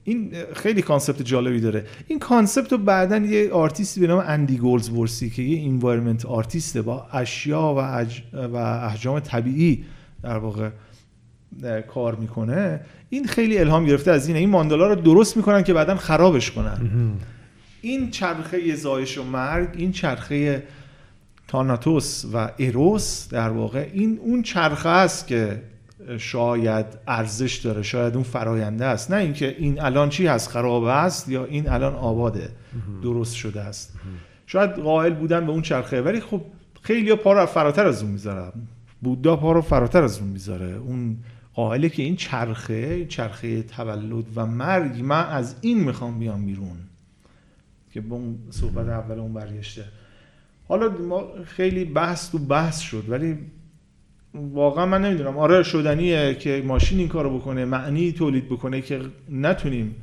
[0.03, 1.86] این خیلی concept جالبی داره.
[2.07, 6.82] این concept رو بعدا یه آرتیستی به نام اندی ورسی که یه environment artist ه
[6.82, 8.21] با اشیا و, اج...
[8.34, 9.84] و احجام طبیعی
[10.23, 10.69] در واقع
[11.88, 12.80] کار می‌کنه.
[13.09, 14.39] این خیلی الهام گرفته از اینه.
[14.39, 17.11] این ماندالا رو درست می‌کنن که بعدا خرابش کنن.
[17.82, 20.63] این چرخه زایش و مرگ این چرخه
[21.47, 25.61] تاناتوس و اروس در واقع این اون چرخه است که
[26.17, 29.11] شاید ارزش داره شاید اون فراینده است.
[29.11, 32.49] نه اینکه این الان چی هست خراب است یا این الان آباده
[33.03, 33.93] درست شده است.
[34.45, 36.41] شاید قائل بودن به اون چرخه ولی خب
[36.81, 38.51] خیلی پا رو فراتر از اون می‌ذارن
[39.01, 40.73] بودا پا رو فراتر از اون می‌ذاره.
[40.75, 41.17] اون
[41.53, 46.77] قائله که این چرخه چرخه تولد و مرگ من از این می‌خوام بیام بیرون.
[47.93, 49.83] که به اون صحبت اول اون برگشته.
[50.68, 53.38] حالا ما خیلی بحث تو بحث شد ولی
[54.34, 55.38] واقعا من نمی‌دونم.
[55.38, 59.95] آره شدنیه که ماشین این کارو بکنه معنی تولید بکنه که نتونیم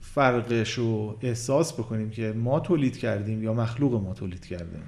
[0.00, 4.82] فرقش رو احساس بکنیم که ما تولید کردیم یا مخلوق ما تولید کردیم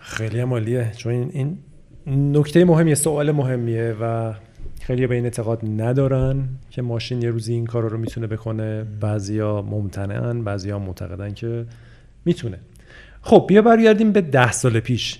[0.00, 1.58] خیلی مالیه چون این,
[2.06, 4.34] نکته مهمیه سوال مهمیه و
[4.80, 8.84] خیلی به این اعتقاد ندارن که ماشین یه روزی این کار رو می‌تونه بکنه.
[9.00, 11.66] بعضیا ممتنعن بعضیا معتقدن که
[12.24, 12.58] می‌تونه.
[13.22, 15.18] خب بیا برگردیم به ده سال پیش.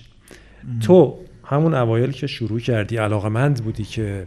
[0.81, 4.25] تو همون اوایل که شروع کردی علاقمند بودی که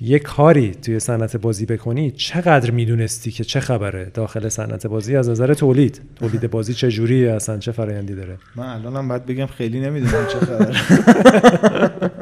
[0.00, 5.28] یه کاری توی صنعت بازی بکنی چقدر می‌دونستی که چه خبره داخل صنعت بازی؟ از
[5.28, 6.00] نظر تولید.
[6.16, 10.38] تولید بازی چه جوری اصلا چه فرایندی داره؟ من الانم باید بگم خیلی نمی‌دونم چه
[10.38, 10.76] خبره.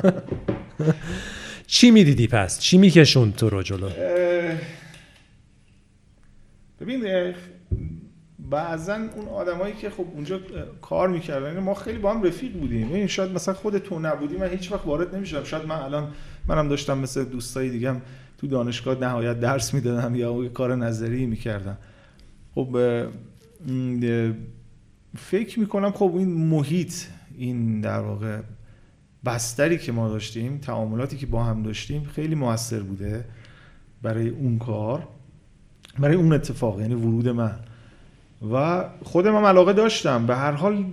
[1.66, 3.88] چی می‌دیدی پس؟ چی میکشون تو رو جلو؟
[6.80, 7.05] ببین
[8.51, 10.40] بعضا اون آدمایی که خب اونجا
[10.82, 12.92] کار می‌کردن ما خیلی با هم رفیق بودیم.
[12.92, 15.45] این شاید مثلا خود تو نبودی من هیچ وقت وارد نمی‌شدم.
[15.45, 16.12] شاید من الان
[16.49, 17.97] منم داشتم مثل دوستای دیگم
[18.38, 21.78] تو دانشگاه نهایت درس می‌دادم یا کار نظری می‌کردم.
[22.55, 22.78] خب
[25.18, 26.95] فکر می‌کنم خب این محیط
[27.36, 28.40] این در واقع
[29.24, 33.24] بستری که ما داشتیم تعاملاتی که با هم داشتیم خیلی موثر بوده
[34.03, 35.09] برای اون کار
[35.99, 37.59] برای اون اتفاق یعنی ورود من.
[38.53, 40.26] و خودم هم علاقه داشتم.
[40.26, 40.84] به هر حال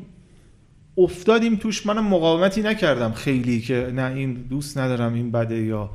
[0.98, 1.86] افتادیم توش.
[1.86, 5.90] منم مقاومتی نکردم خیلی که نه این دوست ندارم این بده یا.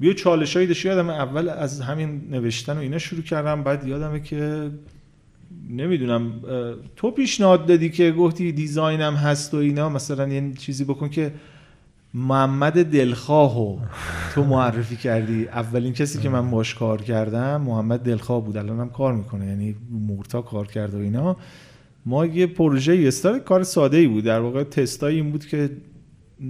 [0.00, 0.84] بیا چالش هایی داشت.
[0.84, 3.62] یادم اول از همین نوشتن و اینا شروع کردم.
[3.62, 4.70] بعد یادمه که
[5.70, 6.32] نمی‌دونم
[6.96, 9.88] تو پیشنهاد دادی که گفتی دیزاینم هست و اینا.
[9.88, 11.32] مثلا یه چیزی بکن که
[12.14, 13.78] محمد دلخواه
[14.34, 15.48] تو معرفی کردی.
[15.48, 18.56] اولین کسی که من باش کار کردم محمد دلخواه بود.
[18.56, 19.46] الان هم کار می‌کنه.
[19.46, 21.36] یعنی مورتا کار کرده و اینا.
[22.06, 24.24] ما یه پروژه استار کار ساده ای بود.
[24.24, 25.70] در واقع تستای این بود که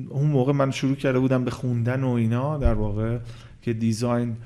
[0.09, 2.59] اون موقع من شروع کرده بودم به خوندن و اینا.
[2.59, 3.19] در واقع
[3.63, 4.37] که دیزاین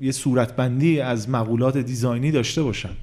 [0.00, 2.94] یه صورتبندی از مقولات دیزاینی داشته باشم.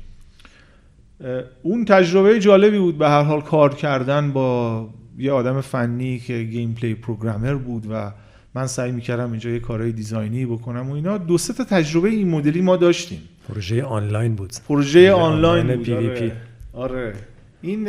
[1.64, 2.98] اون تجربه جالبی بود.
[2.98, 4.90] به هر حال کار کردن با
[5.20, 8.12] یه آدم فنی که gameplay programmer بود و
[8.56, 12.10] من سعی می‌کردم اینجا یه کارهای design ی بکنم و اینا دو سه تا تجربه
[12.10, 13.22] این مدلی ما داشتیم.
[13.50, 14.54] پروژه آنلاین بود.
[14.68, 16.32] پروژه آنلاین بود آره.
[16.74, 17.14] آره.
[17.62, 17.88] این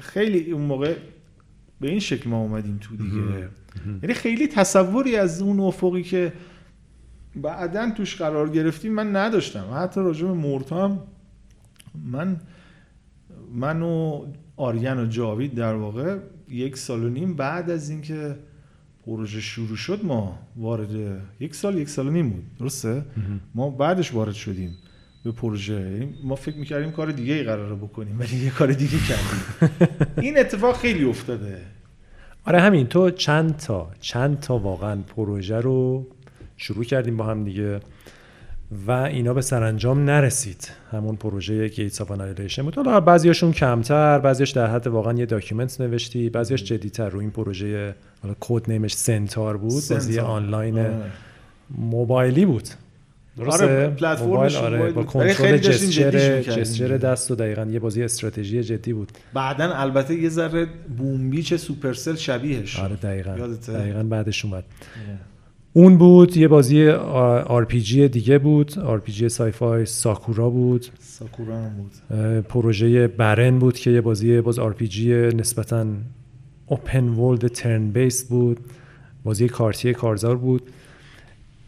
[0.00, 0.94] خیلی اون موقع
[1.80, 3.48] به این شکل ما اومدیم تو دیگه.
[4.02, 6.32] یعنی خیلی تصوری از اون افقی که
[7.36, 9.64] بعدا توش قرار گرفتیم من نداشتم.
[9.74, 11.06] حتی راجع به مورتا
[12.04, 12.40] من
[13.54, 14.26] منو
[14.60, 16.16] آریان و جاوید در واقع
[16.48, 18.36] یک سال و نیم بعد از اینکه
[19.06, 22.44] پروژه شروع شد ما وارد یک سال یک سال و نیم بود.
[22.58, 23.04] درسته؟
[23.54, 24.76] ما بعدش وارد شدیم
[25.24, 26.08] به پروژه.
[26.24, 29.70] ما فکر می‌کردیم کار دیگه ای قراره بکنیم ولی یه کار دیگه کردیم.
[30.26, 31.58] این اتفاق خیلی افتاده.
[32.44, 32.86] آره همین.
[32.86, 36.06] تو چند تا چند تا واقعا پروژه رو
[36.56, 37.80] شروع کردیم با هم دیگه.
[38.86, 40.70] و اینا به سرانجام نرسید.
[40.92, 42.76] همون پروژه Gates of Annihilation بود.
[42.76, 47.08] حالا بعضیاشون کمتر بعضیش در حد واقعا یه document نوشتی بعضیش جدیتر.
[47.08, 50.94] رو این پروژه حالا code name ش Centaur بود بازی آنلاین آره.
[51.78, 52.68] موبایلی بود.
[53.38, 58.92] درسته؟ آره پلتفرمش آره با کنترل gesture gesture دست و دقیقا یه بازی استراتژی جدی
[58.92, 59.12] بود.
[59.34, 60.66] بعدا البته یه ذره
[60.98, 62.80] Boom Beach Supercell شبیهش.
[62.80, 63.36] آره دقیقا.
[63.68, 64.64] دقیقا بعدش اومد.
[65.72, 70.86] اون بود یه بازی RPG دیگه بود RPG sci-fi ساکورا بود.
[71.00, 72.16] ساکورا هم بود.
[72.40, 75.86] پروژه برن بود که یه بازی باز RPG نسبتا
[76.66, 78.60] open world turn-based بود.
[79.24, 80.62] بازی کارتی کارزار بود.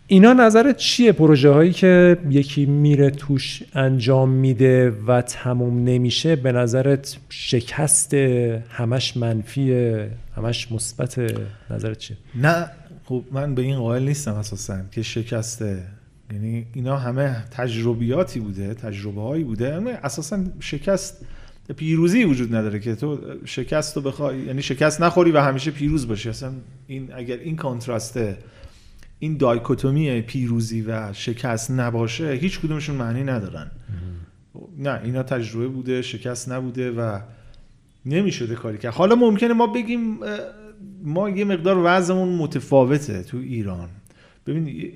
[0.06, 6.52] اینا نظرت چیه؟ پروژه هایی که یکی میره توش انجام میده و تموم نمیشه به
[6.52, 11.18] نظرت شکست همش منفیه همش مثبت
[11.70, 12.66] نظرت چیه؟ نه
[13.12, 15.82] خب من به این قائل نیستم اساسا که شکسته.
[16.32, 21.26] یعنی اینا همه تجربیاتی بوده تجربه هایی بوده اساسا شکست
[21.76, 26.28] پیروزی وجود نداره که تو شکست رو بخوای یعنی شکست نخوری و همیشه پیروز باشی.
[26.28, 26.52] اصلا
[26.86, 28.38] این اگر این کانتراسته
[29.18, 33.70] این دایکوتومی پیروزی و شکست نباشه هیچ کدومشون معنی ندارن.
[34.78, 37.18] نه اینا تجربه بوده شکست نبوده و
[38.06, 38.92] نمی‌شده کاری کرد.
[38.92, 40.18] حالا ممکنه ما بگیم
[41.04, 43.88] ما یه مقدار وضعمون متفاوته تو ایران.
[44.46, 44.90] ببین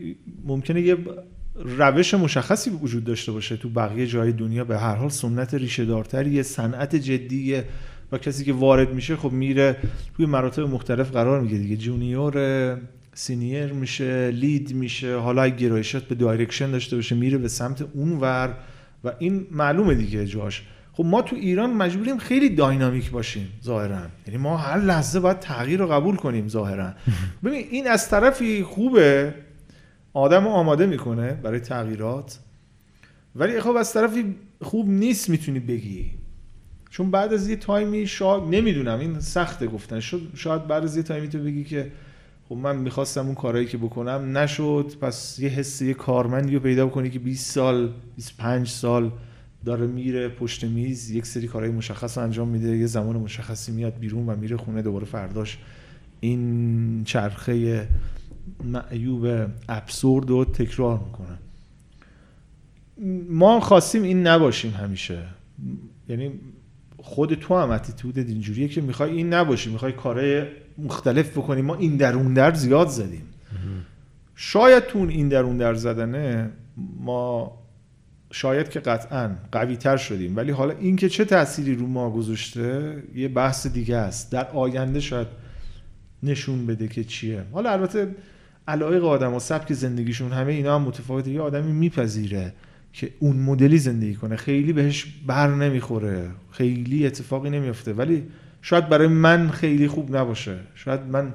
[0.44, 0.96] ممکنه یه
[1.78, 4.64] روش مشخصی وجود داشته باشه تو بقیه جای دنیا.
[4.64, 7.64] به هر حال سنت ریشه دارتری صنعت جدیه
[8.12, 9.76] و کسی که وارد میشه خب میره
[10.16, 11.62] توی مراتب مختلف قرار می‌گیره.
[11.62, 12.78] دیگه junior
[13.14, 18.56] senior میشه lead میشه حالا گرایشات به direction داشته باشه میره به سمت اونور
[19.04, 20.62] و این معلومه دیگه جاش.
[20.96, 24.00] خب ما تو ایران مجبوریم خیلی داینامیک باشیم ظاهرا.
[24.26, 26.92] یعنی ما هر لحظه باید تغییر رو قبول کنیم ظاهرا.
[27.44, 29.34] ببین این از طرفی خوبه
[30.12, 32.38] آدم رو آماده می‌کنه برای تغییرات
[33.36, 36.10] ولی خب از طرفی خوب نیست می‌تونی بگی.
[36.90, 40.00] چون بعد از یه تایمی شاید نمی‌دونم این سخته گفتن.
[40.34, 41.92] شاید بعد از یه تایمی تو بگی که
[42.48, 46.86] خب من می‌خواستم اون کارهایی که بکنم نشد پس یه حس یه کارمندی رو پیدا
[46.86, 49.10] بکنی که 20 سال 25 سال
[49.66, 53.98] داره میره پشت میز یک سری کارهای مشخص رو انجام میده یه زمان مشخصی میاد
[53.98, 55.58] بیرون و میره خونه دوباره فرداش.
[56.20, 57.88] این چرخه
[58.64, 61.38] معیوب ابسورد رو تکرار می‌کنه.
[63.30, 65.22] ما خواستیم این نباشیم همیشه.
[66.08, 66.30] یعنی
[66.98, 70.44] خود تو هم اتیتود اینجوریه که می‌خوای این نباشی می‌خوای کارهای
[70.78, 71.62] مختلف بکنی.
[71.62, 73.22] ما این در اون در زیاد زدیم.
[74.34, 76.50] شاید تو این در اون در زدنه
[77.00, 77.52] ما
[78.30, 80.36] شاید که قطعا قوی تر شدیم.
[80.36, 84.32] ولی حالا اینکه چه تأثیری رو ما گذاشته یه بحث دیگه است.
[84.32, 85.26] در آینده شاید
[86.22, 87.42] نشون بده که چیه.
[87.52, 88.14] حالا البته
[88.68, 91.30] علایق آدم و سبک زندگیشون همه اینا هم متفاوته.
[91.30, 92.52] یه آدمی میپذیره
[92.92, 94.36] که اون مدلی زندگی کنه.
[94.36, 96.30] خیلی بهش بر نمی‌خوره.
[96.50, 98.24] خیلی اتفاقی نمیفته ولی
[98.62, 100.58] شاید برای من خیلی خوب نباشه.
[100.74, 101.32] شاید من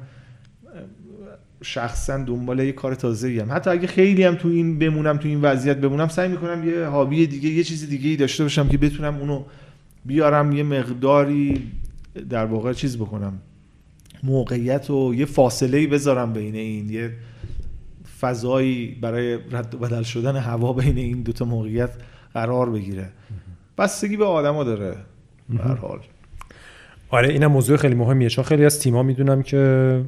[1.61, 5.41] شخصا دنبال یه کار تازه هم حتی اگه خیلی هم تو این بمونم تو این
[5.41, 9.17] وضعیت بمونم سعی می‌کنم یه هابی دیگه یه چیز دیگه ای داشته باشم که بتونم
[9.17, 9.43] اونو
[10.05, 11.71] بیارم یه مقداری
[12.29, 13.33] در واقع چیز بکنم.
[14.23, 17.11] موقعیت و یه فاصله ای بذارم بین این یه
[18.19, 21.89] فضایی برای رد و بدل شدن هوا بین این دوتا موقعیت
[22.33, 23.09] قرار بگیره.
[23.77, 24.95] بستگی به آدما داره
[25.57, 25.99] هر حال.
[27.09, 28.29] آره اینم موضوع خیلی مهمیه.
[28.29, 30.01] چون خیلی از تیما می‌دونم که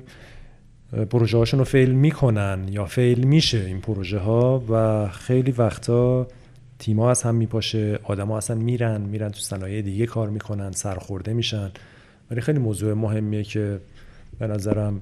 [1.10, 6.28] پروژه هاشون رو فیل می‌کنن یا فیل میشه این پروژه ها و خیلی وقتا
[6.80, 11.72] تیما از هم میپاشه آدما اصلا میرن میرن تو صنایع دیگه کار می‌کنن سرخورده میشن.
[12.32, 13.80] ولی خیلی موضوع مهمیه که
[14.40, 15.02] به نظرم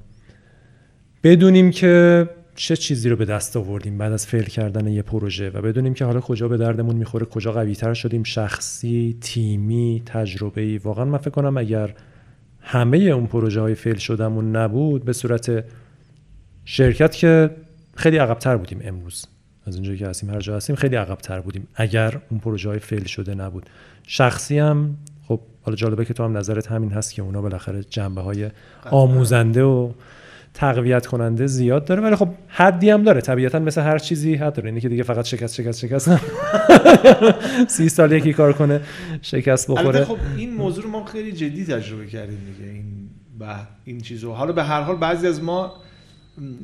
[1.24, 5.62] بدونیم که چه چیزی رو به دست آوردیم بعد از فیل کردن یه پروژه و
[5.62, 10.78] بدونیم که حالا کجا به دردمون می‌خوره کجا قوی تر شدیم شخصی تیمی تجربه ای
[10.78, 11.94] واقعا من فکر کنم اگر
[12.60, 15.64] همه اون پروژه های فیل شدمون نبود به صورت
[16.66, 17.50] شرکت که
[17.96, 19.26] خیلی عقبتر بودیم امروز.
[19.66, 21.68] از اینجایی که هستیم هر جا هستیم خیلی عقبتر بودیم.
[21.76, 23.70] اگر اون پروژه های فیل شده نبود.
[24.08, 24.98] شخصی هم
[25.28, 28.50] خب حالا جالبه که تو هم نظرت همین هست که اونا بالاخره جنبه های
[28.92, 29.92] آموزنده و
[30.54, 32.02] تقویت کننده زیاد داره.
[32.02, 33.22] ولی خب حدی هم داره.
[33.22, 34.70] طبیعتا مثل هر چیزی حد داره.
[34.70, 36.10] اینی که دیگه فقط شکست شکست شکست
[37.76, 38.82] سی سال یکی کار کنه
[39.22, 40.04] شکست بخوره.
[40.04, 42.70] خب این موضوع رو ما خیلی جدی تجربه کردیم دیگه.
[42.70, 43.10] این
[43.86, 44.32] این چیزو.
[44.32, 45.74] حالا به هر حال بعضی از ما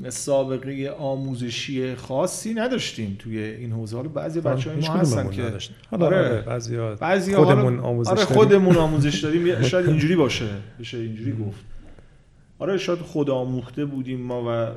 [0.09, 5.51] سابقه آموزشی خاصی نداشتیم توی این حوزه حالا بعضی بچه های ما هستن که
[5.91, 6.17] حالا آره.
[6.17, 8.25] آره بعضی, بعضی خودمون آموزش آره.
[8.25, 9.61] خودمون آموزش داریم.
[9.61, 10.49] شاید اینجوری باشه.
[10.79, 11.65] بشه اینجوری گفت.
[12.59, 14.71] آره شاید خود آموخته بودیم ما و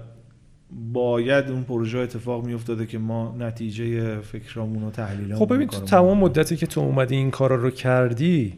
[0.93, 6.18] باید اون پروژه اتفاق میافتاده که ما نتیجه فکرامون و تحلیلامون خب ببین تو تمام
[6.18, 8.55] مدتی که تو اومدی این کارا رو کردی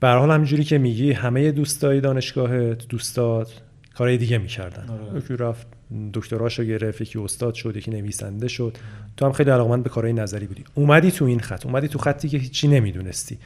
[0.00, 3.60] به حال همینجوری که میگی همه دوستای دانشگاهت دوستات
[3.94, 4.88] کارهای دیگه می‌کردن.
[4.88, 5.18] آره.
[5.18, 5.66] یکی رفت
[6.12, 8.78] دکتراشو گرفت یکی استاد شد یکی نویسنده شد.
[9.16, 10.64] تو هم خیلی علاقمند به کارهای نظری بودی.
[10.74, 13.38] اومدی تو این خط اومدی تو خطی که هیچی نمی‌دونستی.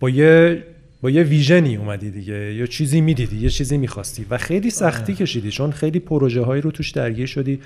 [0.00, 0.64] با یه
[1.02, 5.50] با یه ویژنی اومدی دیگه یا چیزی می‌دیدی یه چیزی می‌خواستی و خیلی سختی کشیدی
[5.50, 7.60] چون خیلی پروژه هایی رو توش درگیر شدی.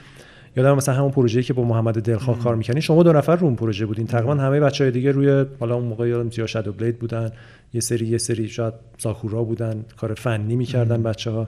[0.57, 3.57] یادم مثلا همون پروژه‌ای که با محمد دلخواه کار می‌کنی شما دو نفر رو اون
[3.57, 4.07] پروژه بودین.
[4.07, 7.31] تقریبا همه بچهای دیگه روی حالا اون موقع یادم یا شادو بلید بودن.
[7.75, 11.47] یه سری یه سری شاید ساکورا بودن کار فنی می‌کردن بچه ها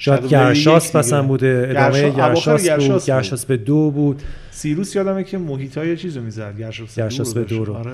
[0.00, 0.96] شاید گرشاس.
[0.96, 1.66] مثلا بوده.
[1.70, 3.14] ادامه گرشاس بود گرشاس بود.
[3.16, 4.22] گرشاس به دو بود.
[4.50, 7.74] سیروس یادمه که محیط های چیزو می‌زد گرشاس گرشاس به دور رو.
[7.74, 7.90] آره.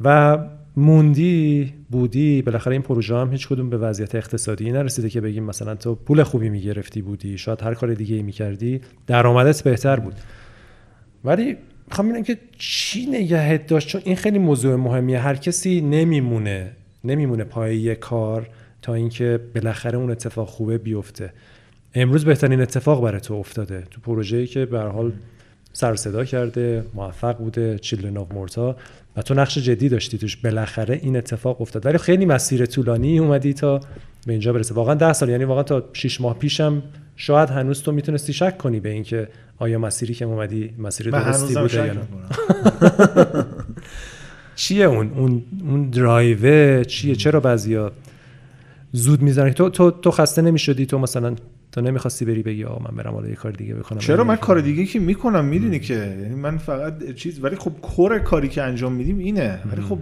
[0.00, 0.38] و
[0.76, 5.74] موندی بودی بالاخره این پروژه هم هیچ کدوم به وضعیت اقتصادی نرسیده که بگیم مثلا
[5.74, 7.38] تو پول خوبی می‌گرفتی بودی.
[7.38, 10.14] شاید هر کار دیگه ای می‌کردی درآمدت بهتر بود.
[11.24, 11.56] ولی
[11.88, 15.18] می‌خوام ببینم که چی نگهت داشت؟ چون این خیلی موضوع مهمیه.
[15.18, 16.70] هر کسی نمیمونه
[17.04, 18.48] نمیمونه پای یه کار.
[18.82, 21.32] تا اینکه بالاخره اون اتفاق خوبه بیفته.
[21.94, 23.84] امروز بهترین اتفاق برای تو افتاده.
[23.90, 25.12] تو پروژه‌ای که به حال
[25.72, 28.76] سر صدا کرده موفق بوده چیلدرن آف مورتا
[29.16, 30.36] و تو نقش جدی داشتی توش.
[30.36, 31.86] بالاخره این اتفاق افتاد.
[31.86, 33.80] ولی خیلی مسیر طولانی اومدی تا
[34.26, 36.82] به اینجا برسه واقعا ده سال یعنی واقعا تا 6 ماه پیشم
[37.16, 39.28] شاید هنوز تو می‌تونستی شک کنی به اینکه
[39.58, 42.00] آیا مسیری که اومدی مسیر درستی بوده یا نه.
[44.56, 47.92] چیه اون اون اون درایوه چیه؟ چرا بعضیا
[48.92, 51.34] زود می‌زنن تو تو تو خسته نمی‌شدی؟ تو مثلا
[51.72, 54.60] تو نمی‌خواستی بری بگی آقا من برم حالا یه کار دیگه بکنم؟ چرا من کار
[54.60, 55.94] دیگه که می‌کنم؟ می‌دونی که.
[55.94, 59.58] یعنی من فقط چیز ولی خب کور کاری که انجام میدیم اینه.
[59.72, 59.98] ولی خب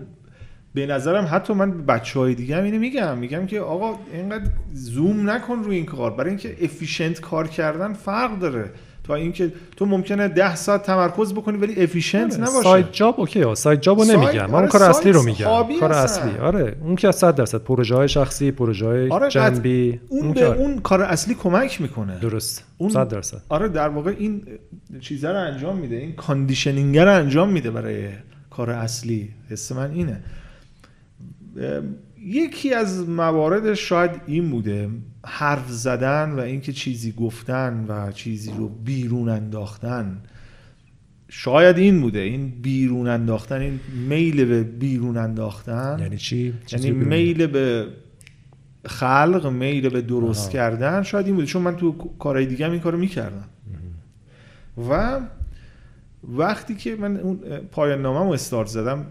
[0.74, 3.18] به نظرم حتی من به بچه های دیگه هم اینو میگم.
[3.18, 6.10] میگم که آقا اینقدر زوم نکن روی این کار.
[6.10, 8.70] برای اینکه efficient کار کردن فرق داره.
[9.08, 12.62] تا اینکه تو ممکنه ده ساعت تمرکز بکنی ولی efficient آره، نباشه.
[12.62, 13.54] side job اوکی ها.
[13.54, 14.22] side job و نمیگم.
[14.32, 15.46] من اون آره، کار side اصلی رو میگم.
[15.80, 15.92] کار.
[15.92, 16.36] اصلی.
[16.38, 16.76] آره.
[16.82, 17.58] اون که 100 درصد.
[17.58, 20.00] پروژه های شخصی پروژه های آره، جنبی.
[20.08, 20.56] اون اون به کار.
[20.56, 22.18] اون کار اصلی کمک می‌کنه.
[22.18, 22.64] درست.
[22.78, 23.40] اون- 100 درصد.
[23.48, 24.42] آره در واقع این
[25.00, 25.96] چیزا رو انجام میده.
[25.96, 28.08] این conditioning رو انجام میده برای
[28.50, 29.28] کار اصلی.
[29.50, 30.20] حس من اینه.
[32.28, 34.88] یکی از مواردش شاید این بوده
[35.26, 40.22] حرف زدن و اینکه چیزی گفتن و چیزی رو بیرون انداختن.
[41.28, 45.96] شاید این بوده این بیرون انداختن این میل به بیرون انداختن.
[46.00, 47.86] یعنی چی؟ یعنی؟ میل به
[48.86, 50.52] خلق میل به درست آها.
[50.52, 53.44] کردن شاید این بوده چون من تو کارهای دیگه هم این کارو می‌کردم.
[54.90, 55.20] و
[56.24, 57.36] وقتی که من اون
[57.70, 59.06] پایان نامه استارت زدم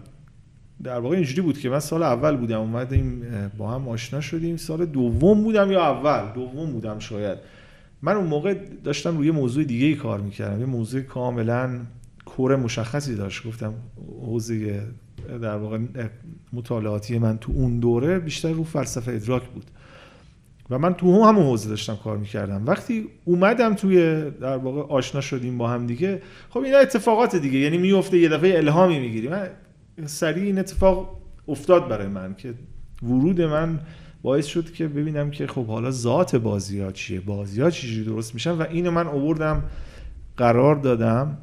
[0.84, 3.22] در واقع اینجوری بود که من سال اول بودم اومدیم
[3.58, 4.56] با هم آشنا شدیم.
[4.56, 7.38] سال دوم بودم یا اول؟ دوم بودم شاید.
[8.02, 8.54] من اون موقع
[8.84, 10.60] داشتم روی موضوع دیگه ای کار می‌کردم.
[10.60, 11.80] یه موضوع کاملا
[12.24, 13.46] کور مشخصی داشت.
[13.46, 13.74] گفتم
[14.22, 14.82] حوزه
[15.42, 15.78] در واقع
[16.52, 19.64] مطالعاتی من تو اون دوره بیشتر رو فلسفه ادراک بود.
[20.70, 22.66] و من تو همون حوزه داشتم کار می‌کردم.
[22.66, 27.58] وقتی اومدم توی در واقع آشنا شدیم با هم دیگه خب اینا اتفاقات دیگه.
[27.58, 29.28] یعنی میفته یه دفعه الهامی می‌گیری.
[29.28, 29.48] من
[30.06, 31.18] سریع این اتفاق
[31.48, 32.54] افتاد برای من که
[33.02, 33.80] ورود من
[34.22, 37.70] باعث شد که ببینم که خب حالا ذات بازی ها چیه؟ بازی ها
[38.06, 39.64] درست میشن؟ و اینو من آوردم
[40.36, 41.38] قرار دادم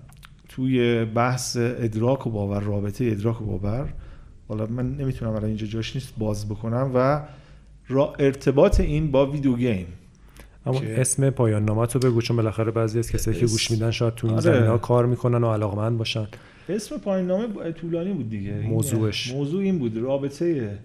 [0.50, 3.94] توی بحث ادراک و باور رابطه ادراک و باور.
[4.48, 6.92] حالا من نمی‌تونم الان اینجا جاش نیست باز بکنم.
[6.96, 7.22] و
[8.20, 9.88] ارتباط این با ویدیو گیم.
[10.66, 14.16] اما اسم پایان نامه تو بگو چون بالاخره بعضی از کسایی که گوش میدن شاید
[14.16, 14.70] تو این آره.
[14.70, 16.28] ها کار می‌کنن و علاقمند باشن.
[16.70, 18.54] اسم پایان نامه طولانی بود دیگه.
[18.54, 19.34] موضوعش.
[19.34, 19.98] موضوع این بود.
[19.98, 20.80] رابطه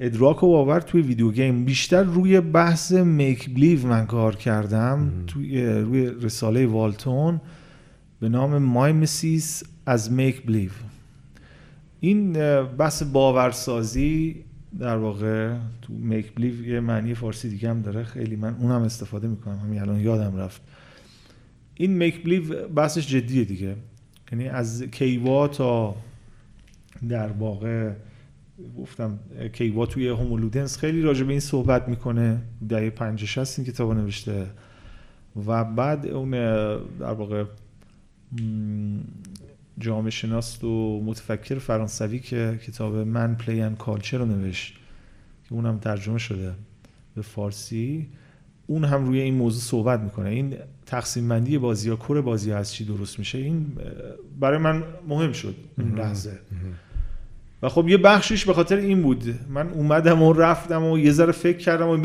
[0.00, 1.64] ادراک و باور توی ویدیو گیم.
[1.64, 5.10] بیشتر روی بحث میک بلیو من کار کردم.
[5.26, 7.40] توی روی رساله والتون
[8.20, 10.70] به نام مای مسیس از میک بلیو
[12.00, 12.32] این
[12.62, 14.43] بحث باورسازی
[14.78, 18.04] در واقع تو make-believe یه معنی فارسی دیگه هم داره.
[18.04, 19.58] خیلی من اونم استفاده می‌کنم.
[19.58, 20.62] همین الان یادم رفت.
[21.74, 23.76] این make-believe بحثش جدیه دیگه.
[24.32, 25.96] یعنی از کیوا تا
[27.08, 27.92] در واقع
[28.78, 29.18] گفتم
[29.52, 32.42] کیوا توی Homo Ludens خیلی راجع به این صحبت می‌کنه.
[32.68, 34.46] دهه 50 60 این کتاب نوشته.
[35.46, 37.44] و بعد اون در واقع
[39.78, 44.74] جامعه شناس و متفکر فرانسوی که کتاب Man, Play and Culture رو نوشت.
[45.48, 46.52] که اونم ترجمه شده
[47.16, 48.08] به فارسی.
[48.66, 50.30] اون هم روی این موضوع صحبت می‌کنه.
[50.30, 50.56] این
[50.86, 53.66] تقسیم بندی بازی ها کور بازی از چی درست میشه؟ این
[54.40, 56.38] برای من مهم شد این لحظه.
[57.62, 59.38] و خب یه بخشش به خاطر این بود.
[59.48, 61.96] من اومدم و رفتم و یه ذره فکر کردم و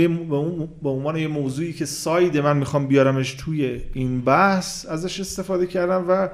[0.81, 6.05] به عنوان یه موضوعی که ساید من می‌خوام بیارمش توی این بحث ازش استفاده کردم
[6.07, 6.29] و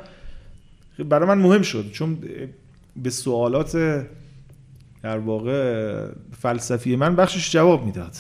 [1.04, 2.18] برای من مهم شد چون
[3.04, 3.76] به سوالات
[5.04, 8.16] در واقع فلسفی من بخشش جواب می‌داد.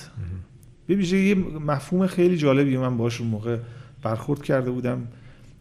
[0.89, 3.57] ببینید یه مفهوم خیلی جالبی من باش اون موقع
[4.03, 5.07] برخورد کرده بودم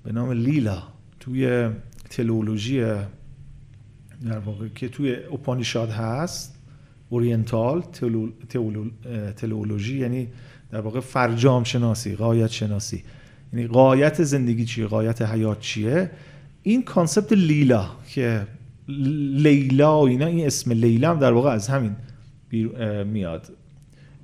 [0.05, 0.83] به نام لیلا.
[1.21, 1.69] توی
[2.11, 2.81] تلولوژی
[4.27, 6.55] در واقع که توی اوپانیشاد هست
[7.09, 7.83] اورینتال
[9.37, 10.29] تلولوژی یعنی
[10.71, 13.05] در واقع فرجام شناسی قایت شناسی.
[13.53, 16.11] یعنی قایت زندگی چیه قایت حیات چیه؟
[16.67, 18.47] این concept لیلا که
[18.89, 21.97] لیلا و اینا این اسم لیلا هم در واقع از همین
[23.05, 23.47] میاد.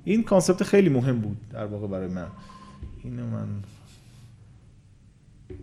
[0.03, 2.27] این concept خیلی مهم بود در واقع برای من.
[3.03, 3.47] اینو من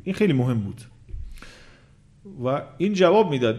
[0.05, 0.81] این خیلی مهم بود.
[2.45, 3.57] و این جواب می‌داد.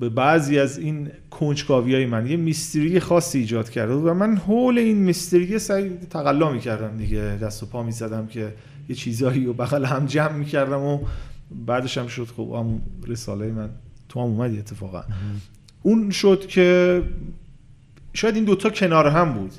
[0.00, 2.26] به بعضی از این کنجکاوی های من.
[2.26, 7.20] یه mystery خاصی ایجاد کرده و من حول این mystery سعی تقلا می‌کردم دیگه.
[7.20, 8.54] دست و پا می‌زدم که
[8.88, 11.00] یه چیزایی رو بغل هم جمع می‌کردم و
[11.66, 13.68] بعدش هم شد خب هم رساله من
[14.08, 15.02] تو هم اومدی اتفاقا.
[15.82, 17.02] اون شد که
[18.14, 19.52] شاید این دوتا کنار هم بود.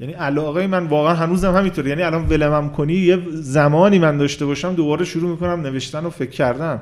[0.00, 4.74] یعنی علاقه من واقعا هنوزم همینطور یعنی الان ولمم کنی یه زمانی من داشته باشم
[4.74, 6.80] دوباره شروع می‌کنم نوشتن و فکر کردن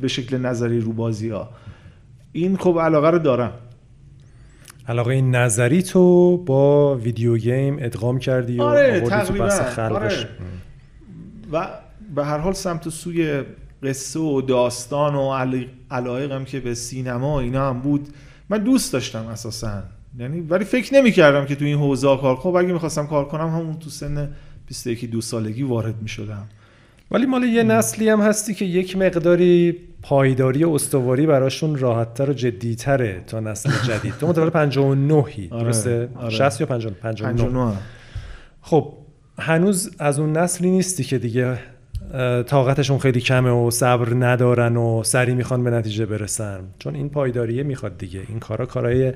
[0.00, 1.48] به شکل نظری رو بازی ها
[2.32, 3.52] این خب علاقه رو دارم.
[4.88, 9.50] علاقه نظری تو با ویدیو گیم ادغام کردی و آره تقریبا.
[9.78, 10.28] آره.
[11.52, 11.68] و
[12.14, 13.42] به هر حال سمت سوی
[13.82, 15.32] قصه و داستان و
[15.90, 18.08] علایقم که به سینما اینا هم بود
[18.48, 19.82] من دوست داشتم اساسا.
[20.18, 23.48] یعنی ولی فکر نمی کردم که تو این حوزه کار خب اگه می‌خواستم کار کنم
[23.48, 24.30] همون تو سن
[24.66, 26.48] 21 دو سالگی وارد می شدم
[27.10, 32.32] ولی مال یه نسلی هم هستی که یک مقداری پایداری و استواری براشون راحتتر و
[32.32, 34.14] جدیتره تا نسل جدید.
[34.20, 36.30] تو متولد 59 هی آره، درسته؟ آره.
[36.30, 37.72] 60 یا 59 59
[38.62, 38.92] خب
[39.38, 41.58] هنوز از اون نسلی نیستی که دیگه
[42.46, 46.60] طاقتشون خیلی کمه و صبر ندارن و سری می‌خوان به نتیجه برسن.
[46.78, 48.20] چون این پایداریه می‌خواد دیگه.
[48.28, 49.12] این کارا کارهای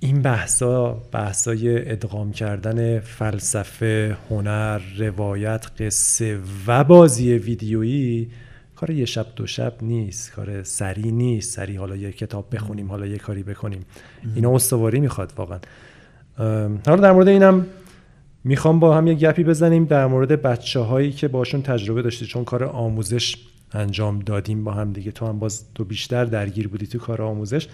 [0.00, 8.30] این بحثا بحثای ادغام کردن فلسفه هنر روایت قصه و بازی ویدیویی
[8.76, 10.32] کار یه شب دو شب نیست.
[10.32, 11.56] کار سری نیست.
[11.56, 13.84] سری حالا یه کتاب بخونیم حالا یه کاری بکنیم.
[14.34, 15.58] اینا استواری می‌خواد واقعا.
[16.86, 17.66] حالا در مورد اینم
[18.44, 22.44] می‌خوام با هم یه گپی بزنیم در مورد بچه هایی که باشون تجربه داشتی چون
[22.44, 23.36] کار آموزش
[23.72, 25.12] انجام دادیم با هم دیگه.
[25.12, 27.68] تو هم باز تو بیشتر درگیر بودی تو کار آموزش.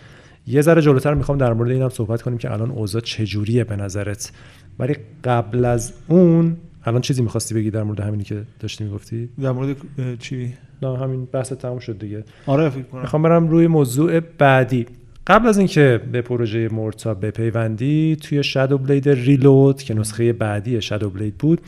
[0.47, 4.33] یه ذره جلوتر می‌خوام در مورد اینم صحبت کنیم که الان اوضاع چجوریه به نظرت.
[4.79, 9.53] ولی قبل از اون الان چیزی می‌خواستی بگی در مورد همینی که داشتی می‌گفتی؟ در
[9.53, 9.77] مورد
[10.19, 12.25] چی؟ نه همین بحث تموم شد دیگه.
[12.47, 13.01] آره فکر کنم.
[13.01, 14.87] می‌خوام برم روی موضوع بعدی.
[15.29, 21.11] قبل از اینکه به پروژه مورتا بپیوندی توی Shadow Blade Reload که نسخه بعدی Shadow
[21.11, 21.61] Blade بود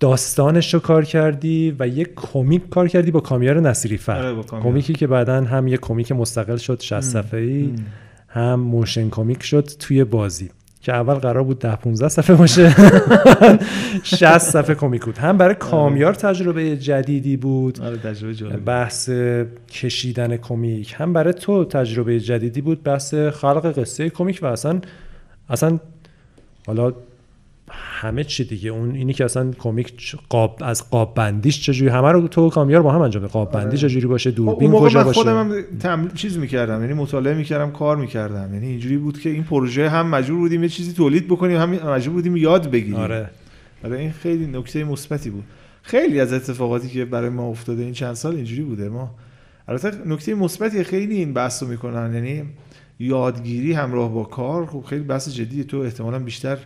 [0.00, 4.26] داستانش رو کار کردی و یک کمیک کار کردی با کامیار نصیری فر.
[4.26, 7.70] آره کمیکی که بعدا هم یک کمیک مستقل شد 60 صفحه‌ای
[8.28, 10.50] هم motion comic شد توی بازی.
[10.82, 12.70] که اول قرار بود ده 15 صفحه باشه.
[14.02, 15.18] 60 صفحه کمیک بود.
[15.18, 17.80] هم برای کامیار تجربه جدیدی بود.
[17.80, 19.10] آره تجربه بحث
[19.68, 20.94] کشیدن کمیک.
[20.98, 24.80] هم برای تو تجربه جدیدی بود بحث خلق قصه کمیک و اصلا
[25.48, 25.78] اصلا
[26.66, 26.92] حالا
[27.72, 28.70] همه چی دیگه.
[28.70, 32.92] اون اینی که اصلا کمیک قاب از قاب بندیش چجوری همه رو تو کامیار با
[32.92, 33.76] هم انجام قاب بندی آره.
[33.76, 38.54] چجوری باشه؟ دوربین کجا باشه؟ خودم هم چیز می‌کردم یعنی مطالعه می‌کردم کار می‌کردم.
[38.54, 42.14] یعنی اینجوری بود که این پروژه هم مجبور بودیم یه چیزی تولید بکنیم هم مجبور
[42.14, 42.94] بودیم یاد بگیریم.
[42.94, 43.30] آره.
[43.84, 45.44] آره این خیلی نکته مثبتی بود.
[45.82, 48.88] خیلی از اتفاقاتی که برای ما افتاده این چند سال اینجوری بوده.
[48.88, 49.10] ما
[49.68, 52.14] البته نکته مثبتی خیلی این بحثو می‌کنن.
[52.14, 52.42] یعنی
[52.98, 56.58] یادگیری همراه با کار خب خیلی بحث جدی تو احتمالا بیشتر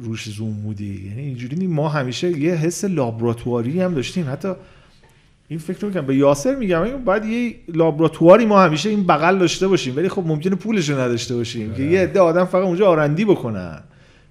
[0.00, 1.06] روش زوم بودی.
[1.08, 4.26] یعنی اینجوری ما همیشه یه حس لابراتواری هم داشتیم.
[4.30, 4.48] حتی
[5.48, 9.96] این فکر می‌کنم به یاسر میگم باید یه لابراتواری ما همیشه این بغل داشته باشیم.
[9.96, 13.82] ولی خب ممکنه پولش رو نداشته باشیم که یه عده آدم فقط اونجا آرندی بکنن.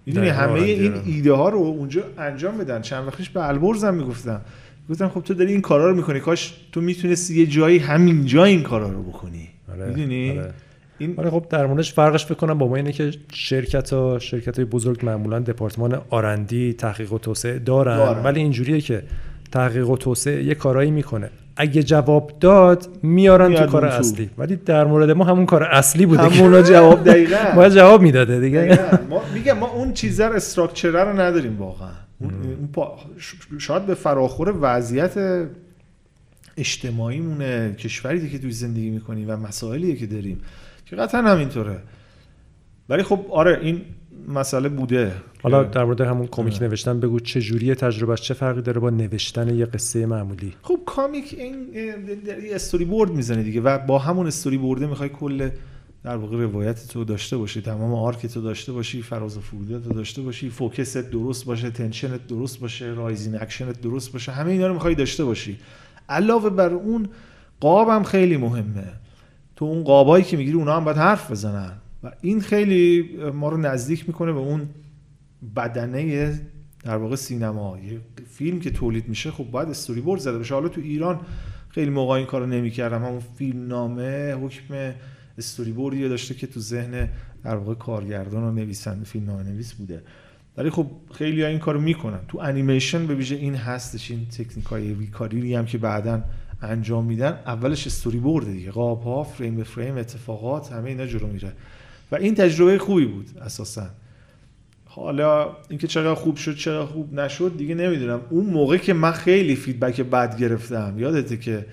[0.06, 2.82] می‌دونی همه این ایده ها رو اونجا انجام بدن.
[2.82, 4.42] چند وقتش به البرز هم می‌گفتم.
[4.90, 6.20] گفتم خب تو داری این کارا رو می‌کنی.
[6.20, 9.48] کاش تو می‌تونستی یه جایی همین جا این کارا رو بکنی.
[9.72, 9.86] آره.
[9.86, 10.54] می‌دونی؟ آره.
[11.00, 14.56] این آره خب در موردش فرقش فکر کنم با ما اینه که شرکت ها شرکت
[14.56, 19.04] های بزرگ معمولا دپارتمان آرندی تحقیق و توسعه دارن, ولی اینجوریه که
[19.52, 21.30] تحقیق و توسعه یه کارایی می‌کنه.
[21.56, 23.86] اگه جواب داد میارن تو کار.
[23.86, 24.30] اصلی.
[24.38, 27.38] ولی در مورد ما همون کار اصلی بوده که همونا جواب دقیقا.
[27.56, 28.60] باید جواب می‌داده دیگه.
[28.60, 28.98] دقیقاً.
[29.10, 31.92] ما میگم ما اون چیزه رو استراکچره رو نداریم واقعا.
[33.58, 35.48] شاید به فراخور وضعیت
[36.58, 40.42] اجتماعیمونه کشوری که توی زندگی می‌کنیم و مسائلی که داریم.
[40.90, 41.80] که قطعا همینطوره
[42.90, 43.82] ولی خب آره این
[44.28, 45.14] مسئله بوده.
[45.44, 46.68] حالا در مورد همون کمیک آره.
[46.68, 51.36] نوشتن بگو چه جوری تجربهش چه فرقی داره با نوشتن یه قصه معمولی؟ خب کامیک
[51.38, 51.68] این
[52.52, 55.49] استوری بورد می‌زنه دیگه و با همون استوری بورده می‌خوای کل
[56.03, 59.94] در واقع روایت تو داشته باشی تمام arc تو داشته باشی فراز و فرودت تو
[59.94, 64.32] داشته باشی focus ت درست باشه tension ت درست باشه rising action ت درست باشه
[64.32, 65.60] همه اینا رو می‌خوای داشته باشی.
[66.10, 67.10] علاوه بر اون
[67.60, 68.84] قاب هم خیلی مهمه.
[69.60, 71.72] تو اون قابایی که می‌گیری اونا هم باید حرف بزنن.
[72.03, 74.69] و این خیلی ما رو نزدیک می‌کنه به اون
[75.56, 76.41] بدنه
[76.84, 77.77] در واقع سینما.
[77.80, 77.99] یه
[78.30, 80.53] فیلم که تولید میشه خب باید استوری بورد زده بشه.
[80.53, 81.19] حالا تو ایران
[81.69, 83.06] خیلی موقع این کارو نمی‌کردم.
[83.06, 84.94] همون فیلم نامه حکم
[85.38, 87.10] استوری بوردی داشته که تو ذهن
[87.44, 90.03] در واقع کارگردان و نویسنده فیلم نامه نویس بوده.
[90.57, 92.19] ولی خب خیلی این کارو می‌کنن.
[92.27, 96.23] تو انیمیشن به ویژه این هستش این تکنیک های هم که بعدا
[96.61, 98.72] انجام میدن اولش استوری بورد دیگه.
[98.72, 101.52] قاب ها فریم به فریم اتفاقات همه اینا جلو میره.
[102.11, 103.90] و این تجربه خوبی بود اساسا.
[104.86, 108.22] حالا اینکه چقدر خوب شد چقدر خوب نشد دیگه نمی‌دونم.
[108.30, 111.65] اون موقع که من خیلی feedback بد گرفتم یادته که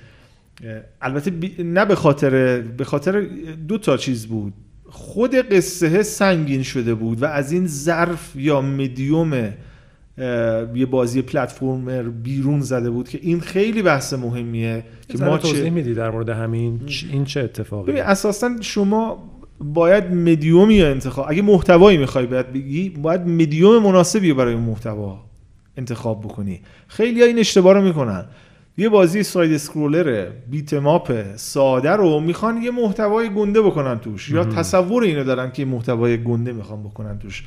[1.01, 3.21] البته نه به خاطر به خاطر
[3.69, 4.53] دو تا چیز بود.
[4.89, 9.53] خود قصه سنگین شده بود و از این ظرف یا مدیوم
[10.75, 15.71] یه بازی پلتفرمر بیرون زده بود که این خیلی بحث مهمیه که ما توضیح چه
[15.71, 19.31] میدی در مورد همین؟ چ- این چه اتفاقی؟ ببین اساسا شما
[19.61, 25.25] باید مدیومی رو انتخاب اگه محتوایی می‌خوای باید بگی باید مدیوم مناسبی برای اون محتوا
[25.77, 26.61] انتخاب بکنی.
[26.89, 28.25] خیلی این اشتباه رو می‌کنن.
[28.79, 34.45] یه بازی ساید اسکرولر بیت ماپ ساده رو می‌خوان یه محتوای گنده بکنن توش یا
[34.45, 37.45] تصور اینو دارن که محتوای گنده می‌خوان بکنن توش.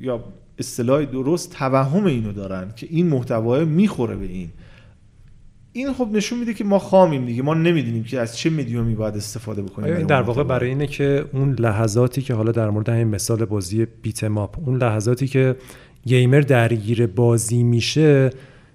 [0.00, 0.24] یا
[0.58, 4.48] اصطلاح درست توهم اینو دارن که این محتوا می‌خوره به این
[5.72, 9.16] این خب نشون میده که ما خامیم دیگه ما نمی‌دونیم که از چه مدیومی باید
[9.16, 10.42] استفاده بکنیم این در واقع.
[10.42, 14.76] برای اینه که اون لحظاتی که حالا در مورد همین مثال بازی بیت ماپ اون
[14.76, 15.56] لحظاتی که
[16.04, 18.30] gamer درگیر بازی میشه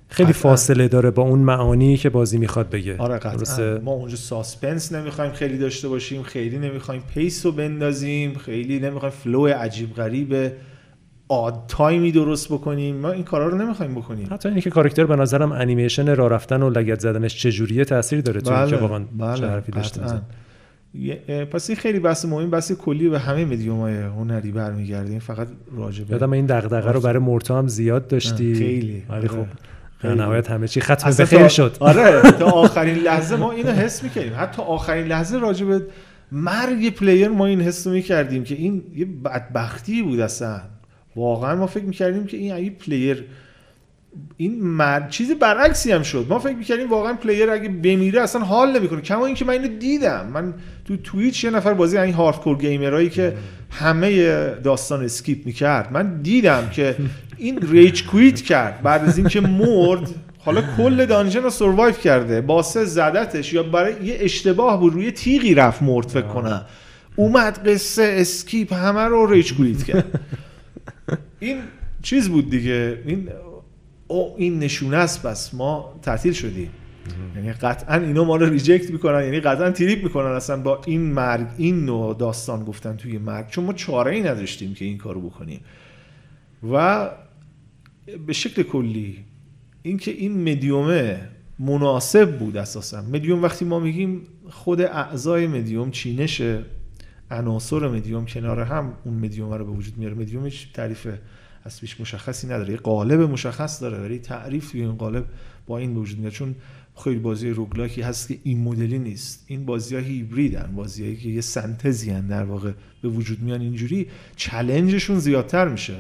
[0.08, 0.42] خیلی قطعاً.
[0.42, 4.92] فاصله داره با اون معانی که بازی می‌خواد بگه آره قطعا درسته؟ ما اونجا suspense
[4.92, 10.52] نمی‌خوایم خیلی داشته باشیم خیلی نمی‌خوایم pace رو بندازیم خیلی نمی‌خوایم flow عجیب غریب
[11.32, 14.28] odd time ی درست بکنیم؟ ما این کارا رو نمی‌خوایم بکنیم.
[14.32, 18.54] حتی اینکه کاراکتر به نظرم انیمیشن راه رفتن و لگد زدنش چجوریه تاثیر داره تو
[18.54, 20.02] اینکه واقعا چه حرفی داشته
[21.52, 25.48] پس این خیلی بحث مهم بحث کلی به همه مدیوم های هنری برمیگرده این فقط
[25.78, 28.56] راجبه یادم این دغدغه رو برای مورتا هم زیاد داشتی.
[28.56, 29.04] خیلی.
[29.10, 29.46] ولی خب
[30.04, 30.16] آره.
[30.16, 31.78] نهایت همه چی ختم به خیر شد.
[31.80, 34.34] آره تا آخرین لحظه ما اینو حس می‌کردیم.
[34.36, 35.82] حتی آخرین لحظه راجع به
[36.32, 40.62] مرگ player ما این حس رو می‌کردیم که این یه بدبختی بود اصلا.
[41.16, 43.26] واقعا ما فکر می‌کردیم که این اگه player
[44.38, 46.26] این مرگ چیز برعکسی هم شد.
[46.30, 49.02] ما فکر می‌کردیم واقعا player اگه بمیره اصلا حال نمی‌کنه.
[49.02, 50.28] کما اینکه من اینو دیدم.
[50.34, 50.54] من
[50.86, 53.34] تو Twitch یه نفر بازی این hardcore gamer ایی که
[53.72, 55.92] همه داستان skip می‌کرد.
[55.92, 56.96] من دیدم که
[57.38, 58.82] این rage quit کرد.
[58.82, 60.10] بعد از اینکه مرد
[60.40, 62.42] حالا کل dungeon رو survive کرده.
[62.42, 66.66] boss ه زدتش یا برای یه اشتباه بود روی تیغی رفت مرد فکر کنم.
[67.16, 70.20] اومد قصه skip همه رو rage quit کرد.
[71.40, 71.58] این
[72.02, 73.02] چیز بود دیگه.
[73.06, 73.30] این
[74.08, 76.70] او این نشونه است بس ما تعطیل شدیم.
[77.36, 80.32] یعنی قطعا اینا ما رو reject می‌کنن یعنی قطعا تریپ می‌کنن.
[80.32, 84.74] اصلا با این مرگ این نوع داستان گفتن توی مرگ چون ما چاره ای نداشتیم
[84.74, 85.60] که این کارو بکنیم.
[86.72, 87.10] و
[88.28, 89.18] به شکل کلی
[89.84, 91.20] اینکه این مدیومه
[91.60, 93.02] مناسب بود اساسا.
[93.02, 96.42] مدیوم وقتی ما میگیم خود اعضای مدیوم چینش
[97.32, 100.16] عناصر مدیوم کنار هم اون مدیوم رو به وجود میاره.
[100.16, 101.08] مدیوم هیچ تعریف
[101.66, 105.26] اصلیش مشخصی نداره یه قالب مشخص داره ولی تعریف توی این قالب
[105.68, 106.32] با این وجود میاد.
[106.32, 106.56] چون
[107.04, 109.46] خیلی بازی روگلاکی هست که این مدلی نیست.
[109.48, 112.72] این بازی ها هیبریدن بازیهایی که یه سنتزی هن در واقع
[113.02, 115.96] به وجود میان اینجوری چلنجشون زیادتر میشه.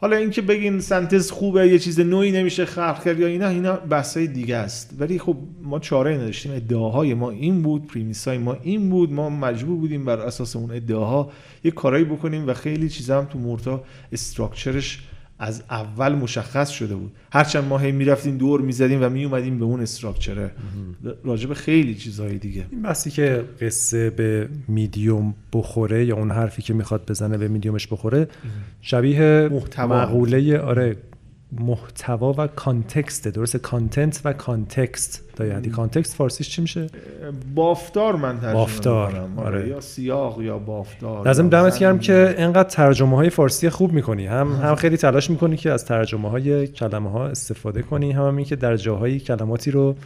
[0.00, 4.26] حالا اینکه بگین سنتز خوبه یه چیز نوعی نمیشه خلق کرد یا اینا اینا بحثای
[4.26, 4.94] دیگه است.
[4.98, 6.52] ولی خب ما چاره نداشتیم.
[6.52, 9.12] ادعاهای ما این بود پریمیس های ما این بود.
[9.12, 11.32] ما مجبور بودیم بر اساس اون ادعاها
[11.64, 15.02] یه کارایی بکنیم و خیلی چیزا هم تو مورتا structure ش
[15.38, 17.12] از اول مشخص شده بود.
[17.32, 20.50] هرچند ما هی می‌رفتیم دور می‌زدیم و میومدیم به اون structure ه
[21.24, 22.66] راجب خیلی چیزهای دیگه.
[22.70, 27.86] این بحثی که قصه به میدیوم بخوره یا اون حرفی که می‌خواد بزنه به میدیومش
[27.86, 28.28] بخوره
[28.80, 30.02] شبیه محتوا.
[30.02, 30.96] مقوله آره
[31.60, 35.24] محتوا و context درسته؟ content و context.
[35.36, 36.86] تا context فارسیش چی میشه؟
[37.54, 39.12] بافتار من ترجمه بافتار.
[39.12, 39.38] می‌کنم.
[39.38, 39.68] آره.
[39.68, 41.26] یا سیاق یا بافتار.
[41.26, 41.98] لازم دمت گرم.
[41.98, 44.26] که اینقدر ترجمه های فارسی خوب می‌کنی.
[44.26, 48.12] هم هم خیلی تلاش می‌کنی که از ترجمه های کلمه ها استفاده کنی.
[48.12, 49.96] هم, هم این که در جاهایی کلماتی رو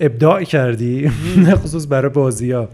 [0.00, 1.10] ابداع کردی.
[1.62, 2.68] خصوص برای بازی ها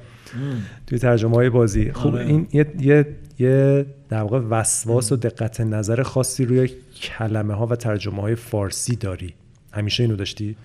[0.87, 1.93] توی ترجمه های بازی.
[1.93, 2.27] خب آره.
[2.27, 3.07] این یه یه
[3.39, 6.69] یه در واقع وسواس و دقت نظر خاصی روی
[7.01, 9.35] کلمه ها و ترجمه های فارسی داری.
[9.73, 10.57] همیشه اینو داشتی؟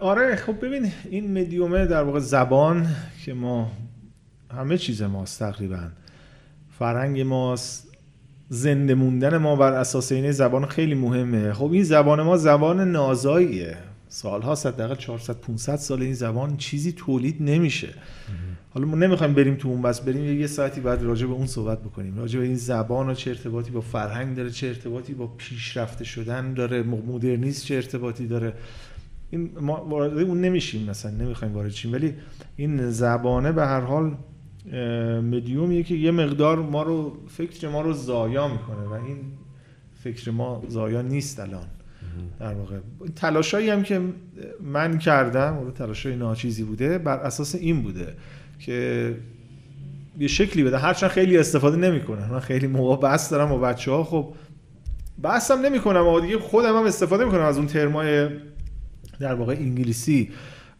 [0.00, 2.86] آره خب ببین این مدیومه در واقع زبان
[3.24, 3.70] که ما
[4.54, 5.88] همه چیز ماست تقریبا.
[6.78, 7.90] فرهنگ ماست
[8.48, 11.52] زنده موندن ما بر اساس این زبان خیلی مهمه.
[11.52, 13.76] خب این زبان ما زبان نازاییه.
[14.08, 17.88] سالها حداقل 400 500 سال این زبان چیزی تولید نمیشه.
[18.70, 21.80] حالا ما نمی‌خوایم بریم تو اون بس بریم یه- ساعتی بعد راجع به اون صحبت
[21.80, 22.18] بکنیم.
[22.18, 26.54] راجع به این زبان و چه ارتباطی با فرهنگ داره چه ارتباطی با پیشرفته شدن
[26.54, 28.52] داره مدرنیسم چه ارتباطی داره.
[29.30, 31.92] این ما وارد اون نمیشیم مثلا نمی‌خوایم وارد شیم.
[31.92, 32.14] ولی
[32.56, 34.16] این زبانه به هر حال
[35.22, 39.16] مدیومیه که یه مقدار ما رو فکر ما رو زایا می‌کنه و این
[40.04, 41.66] فکر ما زایا نیست الان.
[42.40, 42.76] در واقع.
[43.16, 44.00] تلاشایی هم که
[44.60, 48.14] من کردم اون تلاشای ناچیزی بوده بر اساس این بوده.
[48.66, 49.14] که
[50.18, 50.78] یه شکلی بده.
[50.78, 52.32] هرچند خیلی استفاده نمی‌کنه.
[52.32, 54.34] من خیلی موقع بحث دارم با بچه ها خب
[55.22, 58.28] بحثم نمی‌کنم اما دیگه خودم هم استفاده می‌کنم از اون ترمای
[59.20, 60.30] در واقع انگلیسی.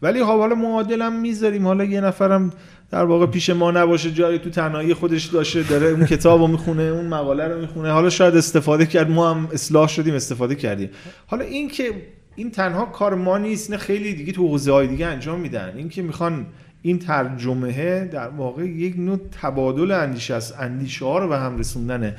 [0.01, 1.67] ولی خب حالا معادلم می‌ذاریم.
[1.67, 2.53] حالا یه نفرم
[2.91, 4.11] در واقع پیش ما نباشه.
[4.11, 7.91] جایی تو تنهایی خودش داشته داره اون کتاب رو می‌خونه اون مقاله رو می‌خونه.
[7.91, 9.09] حالا شاید استفاده کرد.
[9.09, 10.89] ما هم اصلاح شدیم استفاده کردیم.
[11.27, 11.91] حالا این که
[12.35, 13.71] این تنها کار ما نیست.
[13.71, 15.73] نه خیلی دیگه تو حوزه های دیگه انجام میدن.
[15.75, 16.45] این که می‌خوان
[16.81, 22.15] این ترجمه در واقع یک نوع تبادل اندیشه است اندیشه ها رو به هم رسوندنه.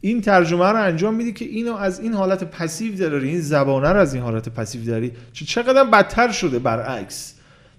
[0.00, 4.00] این ترجمه رو انجام میدی که اینو از این حالت passive داری این زبانه رو
[4.00, 7.34] از این حالت passive داری چه چقدر بدتر شده برعکس.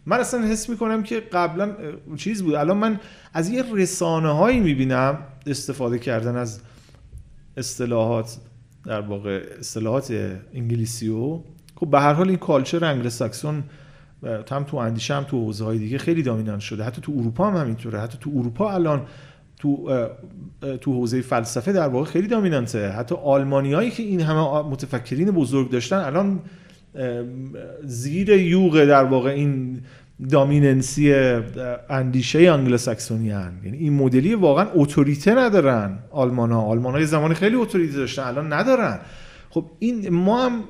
[0.06, 1.76] من اصلا حس می‌کنم که قبلا
[2.16, 2.54] چیز بود.
[2.54, 3.00] الان من
[3.34, 6.60] از یه رسانه هایی می‌بینم استفاده کردن از
[7.58, 8.38] اصطلاحات
[8.86, 11.40] در واقع اصطلاحات انگلیسی و
[11.76, 13.64] خب به هر حال این culture Anglo-Saxon
[14.52, 16.84] هم تو اندیشه هم تو حوزه های دیگه خیلی dominant شده.
[16.84, 18.00] حتی تو اروپا هم همینطوره.
[18.00, 19.02] حتی تو اروپا الان
[19.60, 20.08] تو
[20.82, 25.98] تو حوزه فلسفه در واقع خیلی دامینانته حتی آلمانیایی که این همه متفکرین بزرگ داشتن
[25.98, 26.40] الان
[27.84, 29.82] زیر یوغ در واقع این
[30.30, 31.14] دامیننسی
[31.90, 33.54] اندیشه انگل ساکسونی هن.
[33.64, 38.24] یعنی این مدلی واقعا اتوریته ندارن آلمان ها آلمان ها یه زمانی خیلی اتوریته داشتن
[38.24, 39.00] الان ندارن.
[39.50, 40.64] خب این ما هم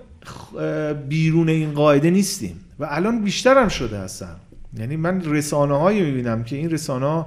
[1.10, 2.56] بیرون این قاعده نیستیم.
[2.80, 4.36] و الان بیشتر هم شده هستن
[4.78, 7.26] یعنی من رسانه هایی می‌بینم که این رسانه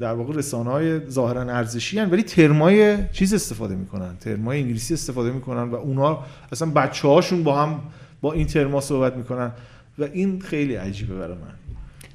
[0.00, 5.30] در واقع رسانه های ظاهرا ارزشی هن ولی ترمای چیز استفاده می‌کنن ترمای انگلیسی استفاده
[5.30, 7.80] می‌کنن و اونها اصلا بچه هاشون با هم
[8.20, 9.52] با این ترما صحبت می‌کنن
[9.98, 11.54] و این خیلی عجیبه برای من.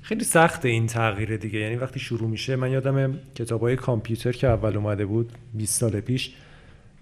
[0.02, 1.60] خیلی سخته این تغییر دیگه.
[1.60, 6.00] یعنی وقتی شروع میشه من یادم کتاب های کامپیوتر که اول اومده بود 20 سال
[6.00, 6.34] پیش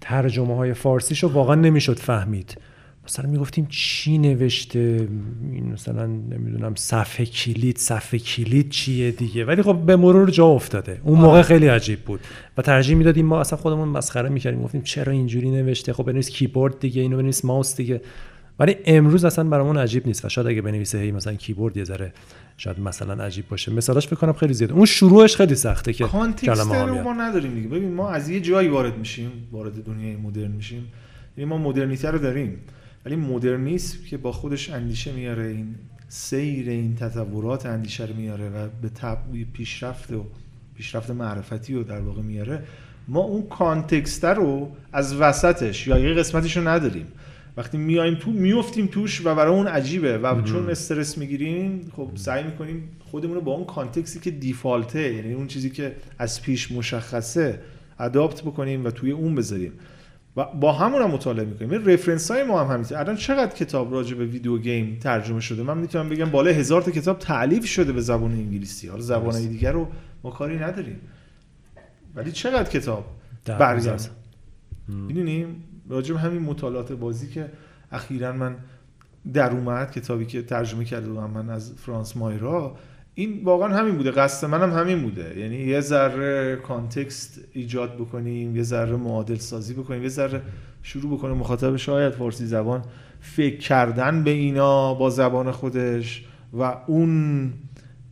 [0.00, 2.60] ترجمه های فارسیشو واقعا نمی‌شد فهمید.
[3.06, 5.08] مثلا می‌گفتیم چی نوشته؟
[5.52, 11.00] این مثلا نمی‌دونم صفحه کلید صفحه کلید چیه دیگه؟ ولی خب به مرور جا افتاده.
[11.04, 12.20] اون موقع خیلی عجیب بود.
[12.58, 14.62] و ترجیح می‌دادیم ما اصلا خودمون مسخره می‌کردیم.
[14.62, 18.00] گفتیم چرا اینجوری نوشته؟ خب بنویس کیبورد دیگه اینو بنویس ماوس دیگه.
[18.58, 22.12] ولی امروز اصلا برامون عجیب نیست و شاید اگه بنویسه هی مثلا کیبورد یه ذره
[22.56, 23.72] شاید مثلا عجیب باشه.
[23.72, 27.54] مثالاش فکر کنم خیلی زیاده اون شروعش خیلی سخته که context کلمه رو ما نداریم
[27.54, 27.68] دیگه.
[27.68, 30.86] ببین ما از یه جایی وارد میشیم وارد دنیای مدرن میشیم.
[31.36, 32.58] یعنی ما مدرنیته رو داریم.
[33.04, 35.74] ولی مدرنیسم که با خودش اندیشه میاره این
[36.08, 40.24] سیر این تطورات اندیشه رو میاره و به تبعی پیشرفت و
[40.76, 42.62] پیشرفت معرفتی رو در واقع میاره.
[43.08, 47.06] ما اون context رو از وسطش یا یه قسمتش رو نداریم.
[47.56, 52.44] وقتی میایم تو میفتیم توش و برای اون عجیبه و چون استرس می‌گیریم خب سعی
[52.44, 56.42] می‌کنیم خودمون رو با اون context ی که default ه یعنی اون چیزی که از
[56.42, 57.60] پیش مشخصه
[57.98, 59.72] اداپت بکنیم و توی اون بذاریم.
[60.36, 61.70] و با همون هم مطالعه می‌کنیم.
[61.70, 62.98] این رفرنس های ما هم همینطور.
[62.98, 66.90] الان چقدر کتاب راجع به ویدیو گیم ترجمه شده؟ من می‌تونم بگم بالای هزار تا
[66.90, 68.88] کتاب تعلیف شده به زبان انگلیسی.
[68.88, 69.88] حالا زبانهای دیگر رو
[70.24, 71.00] ما کاری نداریم.
[72.14, 73.04] ولی چقدر کتاب
[73.46, 74.10] برگرد.
[74.88, 77.50] می‌دونیم راجع به همین مطالعات بازی که
[77.92, 78.56] اخیرا من
[79.32, 82.76] در اومد کتابی که ترجمه کرده بودم من از فرانس مایرا
[83.14, 84.10] این واقعا همین بوده.
[84.10, 85.40] قصد منم همین بوده.
[85.40, 90.42] یعنی یه ذره کانتکست ایجاد بکنیم یه ذره معادل سازی بکنیم یه ذره
[90.82, 91.36] شروع بکنیم.
[91.36, 92.82] مخاطب شاید فارسی زبان
[93.20, 97.52] فکر کردن به اینا با زبان خودش و اون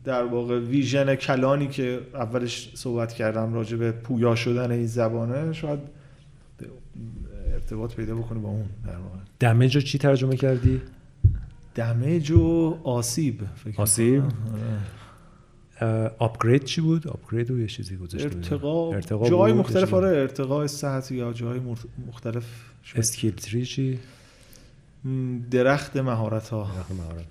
[0.03, 5.79] در واقع ویژن کلانی که اولش صحبت کردم راجع به پویا شدن این زبانه شاید
[7.53, 9.17] ارتباط پیدا بکنه با اون در واقع.
[9.39, 10.81] دمیج رو چی ترجمه کردی؟
[11.75, 14.23] damage و آسیب فکر آسیب؟
[15.81, 16.11] آره.
[16.19, 18.27] upgrade چی بود upgrade رو یه چیزی گذاشته.
[18.37, 19.93] ارتقا, ارتقا جای مختلف.
[19.93, 21.59] آره ارتقاء سطح یا جای
[22.07, 22.45] مختلف.
[22.95, 23.99] skill tree چی
[25.51, 27.25] درخت مهارت ها درخت مهارت.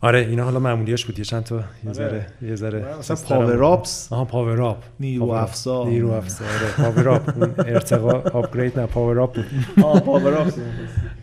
[0.00, 1.92] آره اینا حالا معمولیاش بود یه چند تا یه آره.
[1.92, 3.64] ذره یه ذره مثلا power.
[3.64, 5.30] ups آها power up نیرو.
[5.30, 5.86] افزار.
[5.86, 9.44] نیرو افزار آره power اون ارتقا upgrade نه power up بود
[9.84, 10.58] آه power ups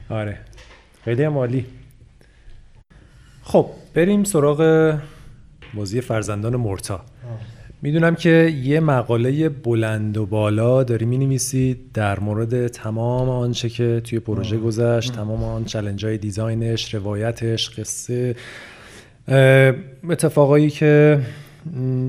[0.10, 0.40] آره
[1.08, 1.66] خیلی هم عالی
[3.44, 4.94] خب بریم سراغ
[5.74, 7.02] بازی فرزندان مرتا
[7.82, 14.02] می‌دونم که یه مقاله بلند و بالا داری می نویسید در مورد تمام آنچه که
[14.04, 18.36] توی پروژه گذشت تمام آن challenge های design ش روایتش قصه
[20.10, 21.22] اتفاقایی که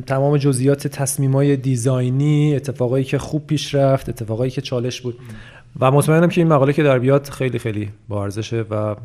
[0.06, 5.18] تمام جزئیات تصمیمای دیزاینی اتفاقایی که خوب پیش رفت اتفاقایی که چالش بود.
[5.80, 8.96] و مطمئنم که این مقاله که در بیاد خیلی خیلی با ارزشه و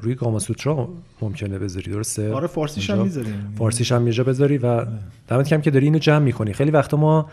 [0.00, 0.88] روی گاماسوترا
[1.22, 3.54] ممکنه بذاری درسته؟ آره فارسیش هم اونجا می‌ذاریم.
[3.58, 4.86] فارسیش هم یه جا بذاری و
[5.28, 6.52] دمت کم که داری اینو جمع می‌کنی.
[6.52, 7.30] خیلی وقتا ما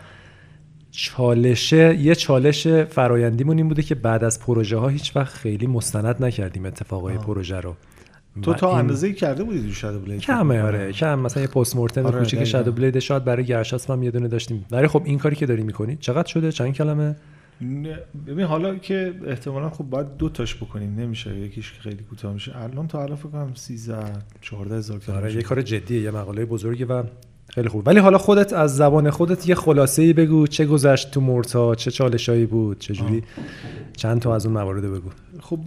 [0.90, 6.24] چالشه یه چالش فرایندیمون این بوده که بعد از پروژه ها هیچ وقت خیلی مستند
[6.24, 7.74] نکردیم اتفاقای پروژه رو.
[8.42, 10.92] تو تا این اندازه کرده بودی تو شادو بلید کمه آره.
[10.92, 11.18] کم.
[11.18, 12.44] مثلا یه پست مورتم آره، کوچیک.
[12.44, 14.66] شادو بلید شاید برای گرشاسپ هم یه دونه داشتیم.
[14.70, 17.16] ولی خب این کاری که داری می‌کنی چقدر شده؟ چند کلمه؟
[18.26, 22.56] ببین حالا که احتمالا خب باید دو تاش بکنیم نمیشه یکیش که خیلی کوتاه میشه.
[22.56, 23.96] الان تا الان فکر کنم 13
[24.40, 25.34] 14 هزار آره.
[25.34, 27.02] یه کار جدیه یه مقاله بزرگه و
[27.48, 27.86] خیلی خوب.
[27.86, 31.90] ولی حالا خودت از زبان خودت یه خلاصه ای بگو چه گذشت تو مورتا چه
[31.90, 33.22] چالشایی بود چه جوری
[33.96, 35.10] چند تا از اون موارد بگو.
[35.40, 35.60] خب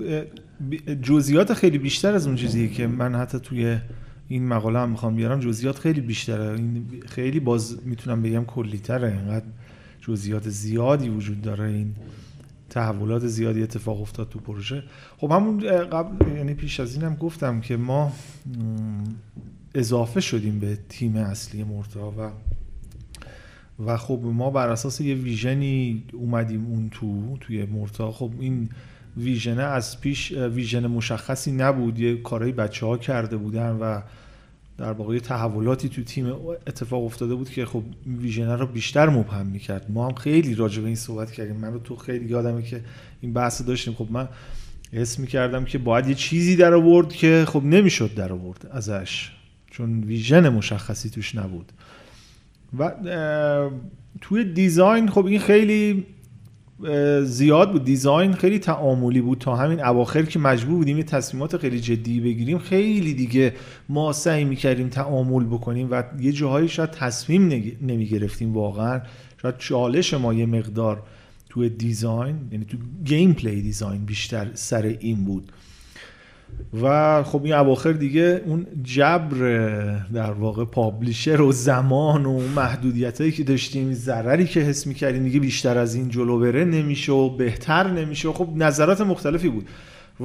[1.01, 3.77] جزئیات خیلی بیشتر از اون چیزیه که من حتی توی
[4.27, 6.53] این مقاله هم می‌خوام بیارم جزئیات خیلی بیشتره.
[6.53, 9.45] این خیلی باز می‌تونم بگم کلیتره اینقدر
[10.07, 11.95] جزئیات زیادی وجود داره این
[12.69, 14.83] تحولات زیادی اتفاق افتاد تو پروژه.
[15.17, 18.11] خب همون قبل یعنی پیش از اینم گفتم که ما
[19.75, 22.31] اضافه شدیم به تیم اصلی مرتا و
[23.85, 28.69] و خب ما بر اساس یه ویژنی اومدیم اون تو توی مرتا خب این
[29.17, 34.01] ویژنه از پیش ویژن مشخصی نبود یه کارهای بچه ها کرده بودن و
[34.77, 36.33] در واقع تحولاتی تو تیم
[36.67, 39.85] اتفاق افتاده بود که خب این ویژنه رو بیشتر مبهم می‌کرد.
[39.89, 41.55] ما هم خیلی راجع به این صحبت کردیم.
[41.55, 42.81] من و تو خیلی یادمه که
[43.21, 43.93] این بحث رو داشتیم.
[43.93, 44.27] خب من
[44.91, 49.31] حس می‌کردم که باید یه چیزی در آورد که خب نمی‌شد در آورد ازش
[49.71, 51.71] چون vision مشخصی توش نبود.
[52.79, 52.91] و
[54.21, 56.05] توی design خب این خیلی
[57.23, 57.83] زیاد بود.
[57.83, 59.37] design خیلی تعاملی بود.
[59.37, 63.53] تا همین اواخر که مجبور بودیم یه تصمیمات خیلی جدی بگیریم خیلی دیگه
[63.89, 67.47] ما سعی می‌کردیم تعامل بکنیم و یه جاهایی شاید تصمیم
[67.81, 69.01] نمی گرفتیم واقعا.
[69.41, 71.03] شاید چالش ما یه مقدار
[71.49, 75.51] توی design یعنی تو gameplay design بیشتر سر این بود.
[76.81, 79.37] و خب این اواخر دیگه اون جبر
[80.13, 85.39] در واقع publisher و زمان و محدودیت هایی که داشتیم ضرری که حس می‌کردیم دیگه
[85.39, 88.29] بیشتر از این جلو بره نمیشه و بهتر نمیشه.
[88.29, 89.67] و خب نظرات مختلفی بود.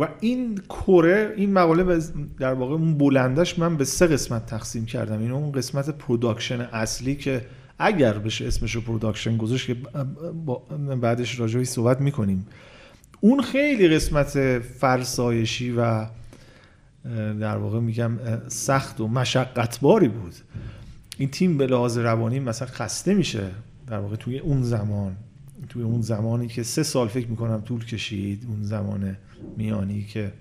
[0.01, 2.01] و این کره این مقاله
[2.39, 5.21] در واقع اون بلندش من به سه قسمت تقسیم کردم.
[5.21, 7.45] این اون قسمت production اصلی که
[7.79, 9.77] اگر بشه اسمش رو production گذاشت که
[11.01, 12.47] بعدش راجبش صحبت می‌کنیم.
[13.25, 16.07] اون خیلی قسمت فرسایشی و
[17.41, 18.19] در واقع میگم
[18.49, 20.35] سخت و مشقتباری بود.
[21.19, 23.47] این تیم به لحاظ روانی مثلا خسته میشه
[23.87, 25.17] در واقع توی اون زمان.
[25.69, 29.17] توی اون زمانی که سه سال فکر می‌کنم طول کشید اون زمان
[29.57, 30.33] میانی که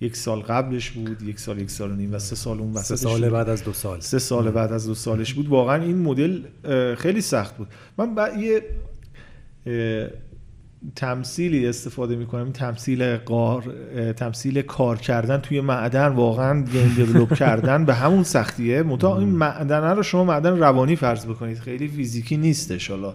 [0.00, 2.96] یک سال قبلش بود یک سال یک سال و نیم و سه سال اون سه
[2.96, 3.28] سال.
[3.30, 4.00] بعد از دو سال.
[4.00, 5.48] سه سال بعد از دو سالش بود.
[5.48, 6.42] واقعا این مدل
[6.94, 7.68] خیلی سخت بود.
[7.98, 8.62] من یه
[10.96, 13.74] تمثیلی استفاده می‌کنم تمثیل قار
[14.12, 18.82] تمثیل کار کردن توی معدن واقعا گیم دیولپ کردن به همون سختیه.
[18.82, 21.58] متا این معدن رو شما معدن روانی فرض بکنید.
[21.58, 23.14] خیلی فیزیکی نیستش حالا.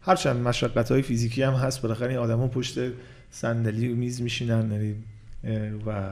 [0.00, 1.82] هرچند مشقت های فیزیکی هم هست.
[1.82, 2.78] بالاخره این آدما پشت
[3.30, 4.94] صندلی و میز میشینن یعنی
[5.86, 6.10] و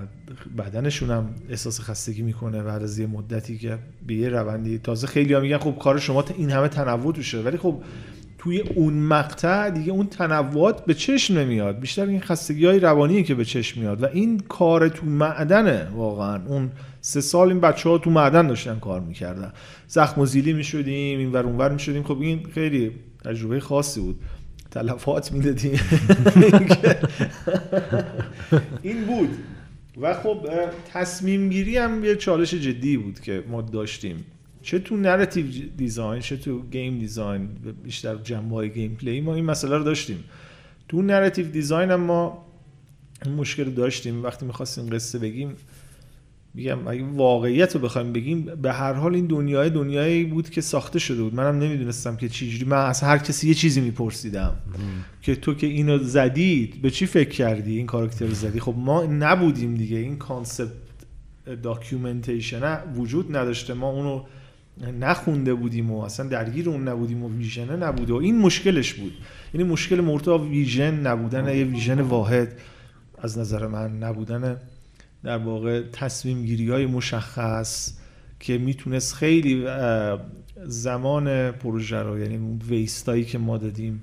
[0.59, 4.79] بدنشون هم احساس خستگی می‌کنه بعد از یه مدتی که به یه روندی.
[4.79, 7.41] تازه خیلی ها میگن خب کار شما این همه تنوع توشه.
[7.41, 7.83] ولی خب
[8.43, 11.81] توی اون مقطع دیگه اون تنوعات به چشم نمیاد.
[11.81, 16.41] بیشتر این خستگی های روانیه که به چشم میاد و این کار تو معدنه واقعا.
[16.47, 16.71] اون
[17.01, 19.53] سه سال این بچه ها تو معدن داشتن کار می‌کردن.
[19.89, 22.03] زخم و زیلی می‌شدیم این ور اونور می‌شدیم.
[22.03, 22.91] خب این خیلی
[23.25, 24.21] تجربه خاصی بود.
[24.71, 25.81] تلفات می‌دادیم.
[28.83, 29.31] این بود.
[30.01, 30.49] و خب
[30.93, 34.25] تصمیم گیری هم یه چالش جدی بود که ما داشتیم.
[34.63, 35.47] چه تو narrative
[35.77, 37.49] design چه تو game design
[37.85, 40.25] بیشتر جنبه های gameplay ما این مسئله رو داشتیم.
[40.89, 42.47] تو narrative design هم ما
[43.25, 44.23] این مشکل داشتیم.
[44.23, 45.55] وقتی می‌خواستیم قصه بگیم
[46.55, 50.99] میگم اگه واقعیت رو بخوایم بگیم به هر حال این دنیای دنیایی بود که ساخته
[50.99, 51.35] شده بود.
[51.35, 54.57] منم نمی‌دونستم که چجوری من از هر کسی یه چیزی میپرسیدم.
[55.23, 59.03] که تو که اینو زدید به چی فکر کردی این کاراکتر رو زدی؟ خب ما
[59.03, 59.97] نبودیم دیگه.
[59.97, 60.73] این concept
[61.63, 63.75] documentation وجود نداشته.
[63.75, 64.25] ما اونو
[65.01, 69.13] نخونده بودیم و اصلا درگیر اون نبودیم و vision ه نبود و این مشکلش بود.
[69.55, 72.53] یعنی مشکل مرتا vision نبودن یه vision واحد
[73.19, 74.57] از نظر من نبودن
[75.25, 77.93] در واقع تصمیم گیری های مشخص
[78.41, 79.67] که می‌تونست خیلی
[80.65, 84.03] زمان پروژه رو یعنی اون waste هایی که ما دادیم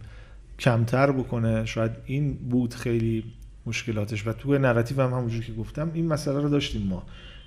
[0.60, 1.66] کمتر بکنه.
[1.66, 3.24] شاید این بود خیلی
[3.66, 4.28] مشکلاتش.
[4.28, 7.04] و توی narrative هم همونجور که گفتم این مسئله رو داشتیم ما.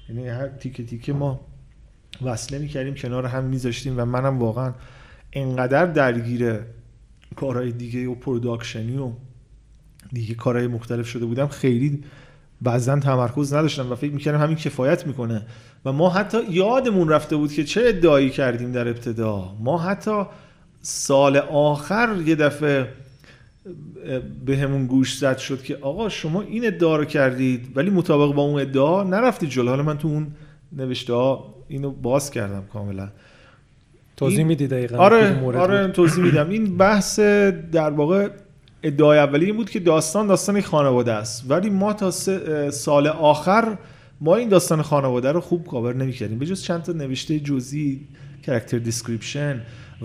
[0.09, 1.41] یعنی هر تیکه تیکه ما
[2.23, 4.73] وصله می‌کردیم کنار هم میذاشتیم و منم واقعا
[5.33, 6.59] انقدر درگیر
[7.37, 9.11] کارهای دیگه و production ی و
[10.13, 12.05] دیگه کارهای مختلف شده بودم خیلی
[12.63, 15.47] بعضا تمرکز نداشتم و فکر می‌کردم همین کفایت می‌کنه.
[15.85, 19.57] و ما حتی یادمون رفته بود که چه ادعایی کردیم در ابتدا.
[19.61, 20.25] ما حتی
[20.81, 22.89] سال آخر یه دفعه
[24.47, 28.43] به همون گوش زد شد که آقا شما این ادعا رو کردید ولی مطابق با
[28.43, 29.69] اون ادعا نرفتید جلو.
[29.69, 30.27] حالا من تو اون
[30.73, 33.09] نوشته ها اینو باز کردم کاملا.
[34.17, 36.49] توضیح میدی دقیقا آره آره توضیح میدم.
[36.49, 37.19] این بحث
[37.73, 38.29] در واقع
[38.83, 41.45] ادعای اولی این بود که داستان داستان خانواده است.
[41.49, 42.11] ولی ما تا
[42.71, 43.79] سال آخر
[44.21, 46.39] ما این داستان خانواده رو خوب کاور نمی‌کردیم.
[46.39, 48.01] به جز چند تا نوشته جزئی
[48.43, 49.61] character description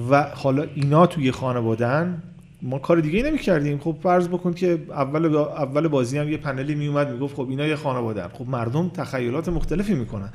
[0.09, 2.17] و حالا اینا توی خانوادهن
[2.61, 6.75] ما کار دیگه نمی کردیم خب فرض بکن که اول اول بازی هم یه پنلی
[6.75, 10.29] می اومد می‌گفت خب اینا یه خانواده خب مردم تخیلات مختلفی می‌کنن.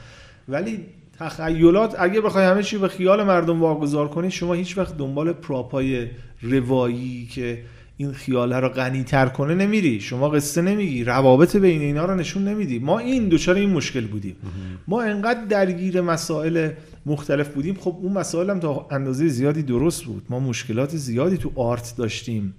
[0.48, 0.86] ولی
[1.22, 5.82] تخیلات اگه بخوای همه چی به خیال مردم واگذار کنی شما هیچ وقت دنبال prop
[5.82, 6.06] های
[6.42, 7.62] روایی که
[7.96, 10.00] این خیاله رو غنی تر کنه نمیری.
[10.00, 12.78] شما قصه نمیگی روابط بین اینا رو نشون نمیدی.
[12.78, 14.36] ما این دوچار این مشکل بودیم.
[14.88, 16.70] ما انقدر درگیر مسائل
[17.06, 17.74] مختلف بودیم.
[17.74, 20.22] خب اون مسائل هم تا اندازه زیادی درست بود.
[20.30, 22.54] ما مشکلات زیادی تو art داشتیم.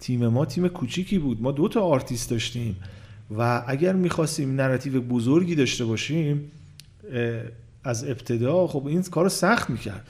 [0.00, 1.42] تیم ما تیم کوچیکی بود.
[1.42, 2.76] ما دو تا آرتیست داشتیم.
[3.38, 6.50] و اگر می‌خواستیم narrative بزرگی داشته باشیم
[7.86, 10.08] از ابتدا خب این کار سخت می‌کرد.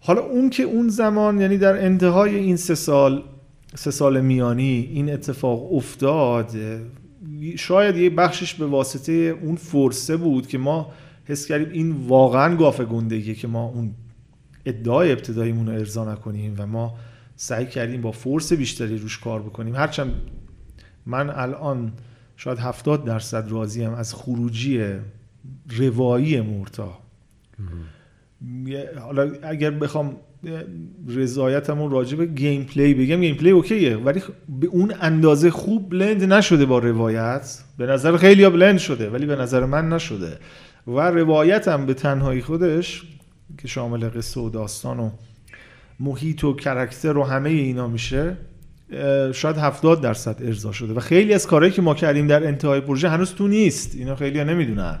[0.00, 3.22] حالا اون که اون زمان یعنی در انتهای این سه سال
[3.74, 6.50] سه سال میانی این اتفاق افتاد
[7.56, 10.92] شاید یه بخشش به واسطه اون فرصه بود که ما
[11.24, 13.94] حس کردیم این واقعا گافه گندگیه که ما اون
[14.66, 16.94] ادعای ابتداییمون رو ارضا نکنیم و ما
[17.36, 19.76] سعی کردیم با فرص بیشتری روش کار بکنیم.
[19.76, 20.12] هرچند
[21.06, 21.92] من الان
[22.36, 24.84] شاید هفتاد درصد راضیم از خروجی
[25.76, 26.98] روایی مورتا.
[29.00, 30.16] حالا اگر بخوام
[31.08, 34.22] رضایتمون راجع به gameplay بگم gameplay okay ه ولی
[34.60, 37.58] به اون اندازه خوب blend نشده با روایت.
[37.78, 40.38] به نظر خیلی ها blend شده ولی به نظر من نشده.
[40.86, 43.02] و روایتم به تنهایی خودش
[43.58, 45.10] که شامل قصه و داستان و
[46.00, 48.36] محیط و character و همه اینا میشه.
[49.32, 50.92] شاید 70 درصد ارضا شده.
[50.92, 53.94] و خیلی از کارهایی که ما کردیم در انتهای پروژه هنوز تو نیست.
[53.94, 54.98] اینا خیلی ها نمی‌دونن.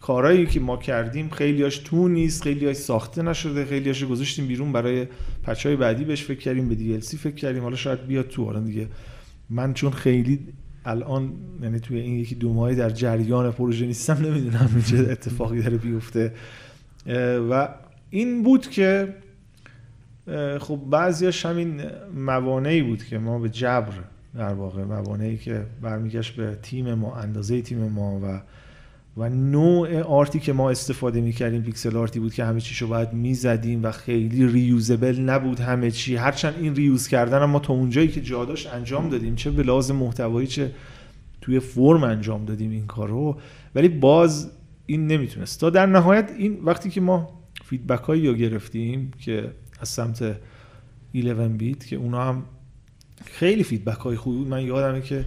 [0.00, 5.06] کارهایی که ما کردیم خیلیاش تو نیست خیلیاش ساخته نشده خیلیاش گذاشتیم بیرون برای
[5.42, 7.62] پچهای بعدی بهش فکر کردیم به دی فکر کردیم.
[7.62, 8.44] حالا شاید بیاد تو.
[8.44, 8.88] حالا دیگه
[9.50, 10.40] من چون خیلی
[10.84, 11.32] الان
[11.62, 16.32] یعنی توی این یکی دو ماهی در جریان پروژه نیستم نمی‌دونم چه اتفاقی داره بیفته.
[17.50, 17.68] و
[18.10, 19.14] این بود که
[20.60, 21.82] خب بعضیاش همین
[22.16, 23.92] موانعی بود که ما به جبر
[24.34, 28.40] در واقع موانعی که برمیگشت به تیم ما اندازه تیم ما و
[29.16, 32.88] و نوع art ی که ما استفاده می‌کردیم pixel art ی بود که همه چیشو
[32.88, 36.16] باید می‌زدیم و خیلی reusable نبود همه چی.
[36.16, 39.34] هرچند این reuse کردن ما تا اونجایی که جا داشت انجام دادیم.
[39.34, 40.70] چه به لحاظ محتوایی چه
[41.40, 43.36] توی فرم انجام دادیم این کارو
[43.74, 44.50] ولی باز
[44.86, 45.60] این نمی‌تونست.
[45.60, 49.50] تا در نهایت این وقتی که ما feedback هایی رو گرفتیم که
[49.84, 50.36] از سمت
[51.14, 52.42] 11 bit که اونا هم
[53.24, 55.24] خیلی feedback های خوبی من یادمه که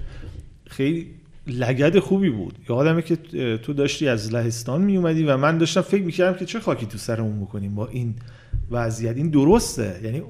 [0.68, 1.08] خیلی
[1.48, 2.58] لگد خوبی بود.
[2.70, 3.16] یادمه که
[3.58, 6.98] تو داشتی از لهستان می اومدی و من داشتم فکر می‌کردم که چه خاکی تو
[6.98, 8.16] سرمون بکنیم با این
[8.72, 9.18] وضعیت.
[9.18, 10.00] این درسته.
[10.04, 10.22] یعنی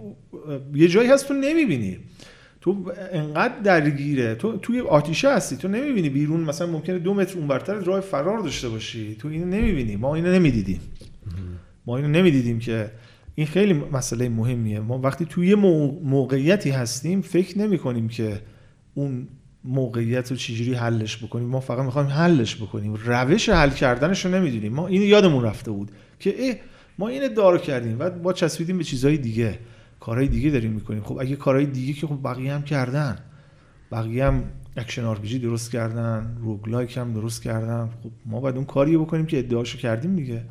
[0.76, 1.98] یه جایی هست تو نمی‌بینی.
[2.62, 4.36] تو انقدر درگیره.
[4.36, 5.58] تو توی آتیشه هستی.
[5.58, 9.16] تو نمی‌بینی بیرون مثلا ممکنه دو متر اونورتر راه فرار داشته باشی.
[9.16, 9.96] تو اینو نمی‌بینی.
[9.96, 10.80] ما اینو نمی‌دیدیم.
[11.86, 12.92] ما اینو نمی‌دیدیم که
[13.40, 14.80] این خیلی مسئله مهمیه.
[14.80, 18.42] ما وقتی توی موقعیتی هستیم فکر نمی کنیم که
[18.94, 19.28] اون
[19.64, 21.48] موقعیت رو چجوری حلش بکنیم.
[21.48, 22.94] ما فقط می‌خوایم حلش بکنیم.
[22.94, 24.74] روش حل کردنش رو نمی‌دونیم.
[24.74, 26.56] ما این یادمون رفته بود که اه
[26.98, 29.60] ما ادعا رو کردیم و با چسبیدیم به چیزهای دیگه.
[30.00, 31.04] کارهای دیگه داریم می‌کنیم.
[31.04, 33.18] خب اگه کارهای دیگه که خب بقیه هم کردن.
[33.92, 34.44] بقیه هم
[34.78, 36.38] action R درست کردن.
[36.42, 37.90] roguelike هم درست کردن.
[38.04, 40.44] خب ما باید اون کاری بکنیم که ادعاشو کردیم دیگه.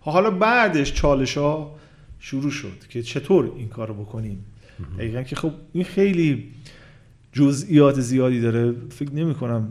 [0.00, 1.81] حالا بعدش چالش ها
[2.24, 4.44] شروع شد که چطور این کار رو بکنیم.
[4.98, 6.44] دقیقا که خب این خیلی
[7.32, 8.74] جزئیات زیادی داره.
[8.90, 9.68] فکر نمی کنم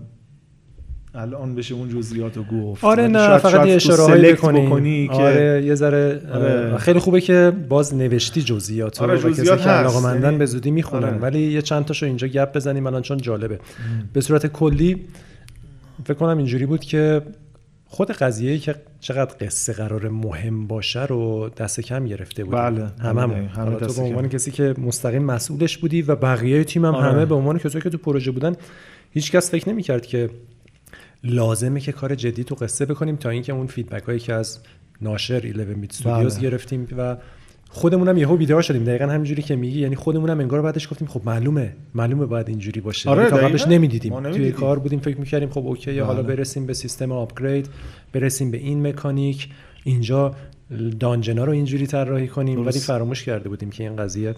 [1.15, 2.83] الان بشه اون جزئیات رو گفت.
[2.83, 5.09] آره نه شاید فقط یه اشاره بکنی.
[5.09, 6.77] آره یه ذره آره.
[6.77, 10.71] خیلی خوبه که باز نوشتی جزئیات آره رو جزئیات که علاقه مندن یعنی به زودی
[10.71, 11.03] می‌خونن.
[11.03, 11.17] آره.
[11.17, 13.59] ولی یه چند تاشو اینجا گپ بزنیم الان چون جالبه.
[14.13, 15.01] به صورت کلی
[16.05, 17.21] فکر کنم اینجوری بود که
[17.93, 23.21] خود قضیه که چقدر قصه قرار مهم باشه رو دست کم گرفته بود بله همه
[23.21, 23.31] هم.
[23.31, 27.11] همه تو به عنوان کسی که مستقیم مسئولش بودی و بقیه تیم هم آره.
[27.11, 28.55] همه به عنوان کسایی که تو پروژه بودن
[29.11, 30.29] هیچ کس فکر نمی‌کرد که
[31.23, 34.59] لازمه که کار جدی تو قصه بکنیم تا اینکه اون feedback هایی که از
[35.01, 37.17] ناشر 11 bit studios گرفتیم و
[37.73, 38.83] خودمونم یهو بیدار شدیم.
[38.83, 39.79] دقیقا همینجوری که میگی.
[39.79, 41.73] یعنی خودمونم انگار بعدش گفتیم خب معلومه.
[41.95, 43.09] معلومه باید اینجوری باشه.
[43.09, 44.31] آره تا قبلش نمی‌دیدیم.
[44.31, 46.03] توی کار بودیم فکر می‌کردیم خب okay بله.
[46.03, 47.69] حالا برسیم به سیستم upgrade
[48.13, 49.49] برسیم به این مکانیک.
[49.83, 50.35] اینجا
[50.99, 52.65] dungeon ا رو اینجوری طراحی کنیم.
[52.65, 54.35] ولی فراموش کرده بودیم که این قضیه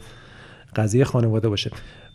[0.75, 1.71] قضیه خانواده باشه.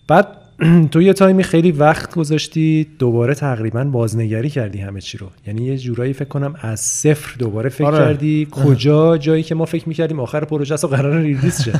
[0.09, 0.27] بعد
[0.93, 5.78] تو یه تایمی خیلی وقت گذاشتی دوباره تقریبا بازنگری کردی همه چی رو یعنی یه
[5.78, 7.98] جورایی فکر کنم از صفر دوباره فکر آره.
[7.98, 11.72] کردی کجا جایی که ما فکر می‌کردیم آخر پروژه اصلا قرار release شه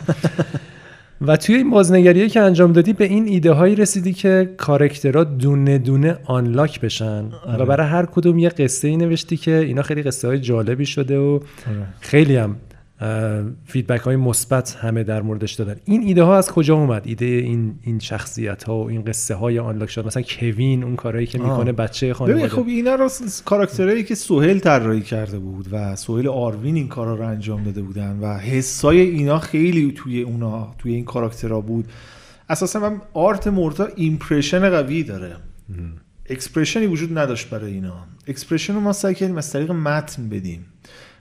[1.21, 5.25] و توی این بازنگریه که انجام دادی به این ایده هایی رسیدی که character ها
[5.25, 7.63] دونه دونه unlock بشن آره.
[7.63, 11.19] و برای هر کدوم یه قصه ای نوشتی که اینا خیلی قصه های جالبی شده
[11.19, 11.43] و آره.
[12.01, 12.57] خیلی هم
[13.65, 15.77] feedback های مثبت همه در موردش دادن.
[15.85, 19.59] این ایده ها از کجا اومد؟ ایده این این شخصیت ها و این قصه های
[19.59, 22.49] unlock شد مثلا کوین اون کارهایی که می‌کنه بچه خانواده.
[22.49, 23.09] خب اینا رو
[23.45, 27.83] character هایی که سهیل طراحی کرده بود و سهیل آروین این کارا رو انجام داده
[27.83, 31.89] بودن و حسای اینا خیلی توی اونا توی این character ها بود.
[32.49, 35.37] اساسا من art مورتا impression قوی داره.
[36.31, 38.07] expression ی وجود نداشت برای اینا.
[38.27, 40.67] expression رو ما سعی کردیم از طریق متن بدیم.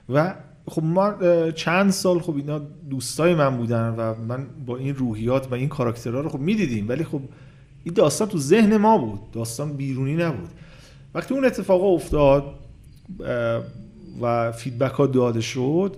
[0.10, 0.34] و
[0.70, 1.16] خب ما
[1.52, 6.20] چند سال خب اینا دوستای من بودن و من با این روحیات و این کاراکترها
[6.20, 6.90] رو خب می‌دیدیم.
[6.90, 7.22] ولی خب
[7.84, 9.20] این داستان تو ذهن ما بود.
[9.32, 10.50] داستان بیرونی نبود.
[11.14, 12.44] وقتی اون اتفاق افتاد
[14.22, 15.96] و فیدبک ها داده شد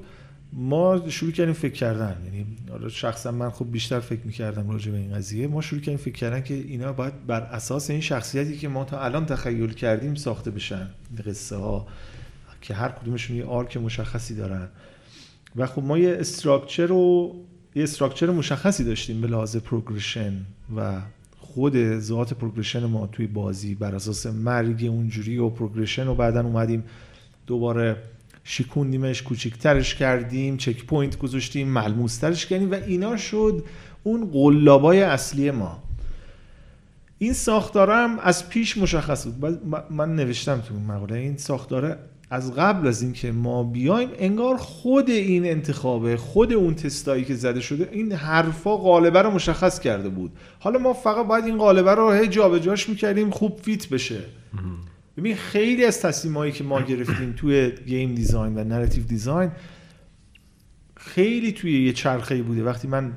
[0.53, 2.17] ما شروع کردیم فکر کردن.
[2.25, 2.45] یعنی
[2.89, 5.47] شخصا من خب بیشتر فکر می‌کردم راجع به این قضیه.
[5.47, 8.99] ما شروع کردیم فکر کردن که اینا باید بر اساس این شخصیتی که ما تا
[8.99, 10.89] الان تخیل کردیم ساخته بشن.
[11.27, 11.87] قصه ها
[12.61, 14.67] که هر کدومشون یه arc مشخصی دارن.
[15.55, 17.35] و خب ما یه structure رو
[17.75, 20.33] یه structure مشخصی داشتیم به لحاظ progression
[20.75, 21.01] و
[21.39, 26.83] خود ذات progression ما توی بازی بر اساس مرگ اونجوری و progression و بعدا اومدیم
[27.47, 27.95] دوباره
[28.43, 33.65] شیکوندیمش کوچیکترش کردیم checkpoint گذاشتیم ملموسترش کردیم و اینا شد
[34.03, 35.83] اون قلابای اصلی ما.
[37.17, 39.61] این ساختارم از پیش مشخص بود.
[39.89, 41.97] من نوشتم تو مقاله این ساختاره
[42.29, 47.59] از قبل از اینکه ما بیایم انگار خود این انتخابه خود اون تستایی که زده
[47.59, 50.31] شده این حرفا قالبه رو مشخص کرده بود.
[50.59, 54.19] حالا ما فقط باید این قالبه رو هی جابجاش می‌کردیم خوب fit بشه.
[55.17, 59.51] ببین خیلی از تصمیمایی که ما گرفتیم توی game design و narrative design
[60.97, 62.63] خیلی توی یه چرخه بوده.
[62.63, 63.13] وقتی من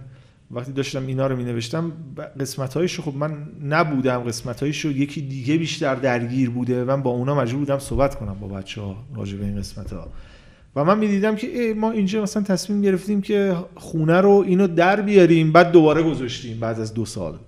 [0.52, 1.92] وقتی داشتم اینا رو می نوشتم
[2.40, 7.58] قسمت خب من نبودم قسمت هایش یکی دیگه بیشتر درگیر بوده من با اونا مجبور
[7.60, 10.08] بودم صحبت کنم با بچه ها راجع به این قسمت ها
[10.76, 15.52] و من می‌دیدم که ما اینجا مثلا تصمیم گرفتیم که خونه رو اینو در بیاریم
[15.52, 17.38] بعد دوباره گذاشتیم بعد از دو سال.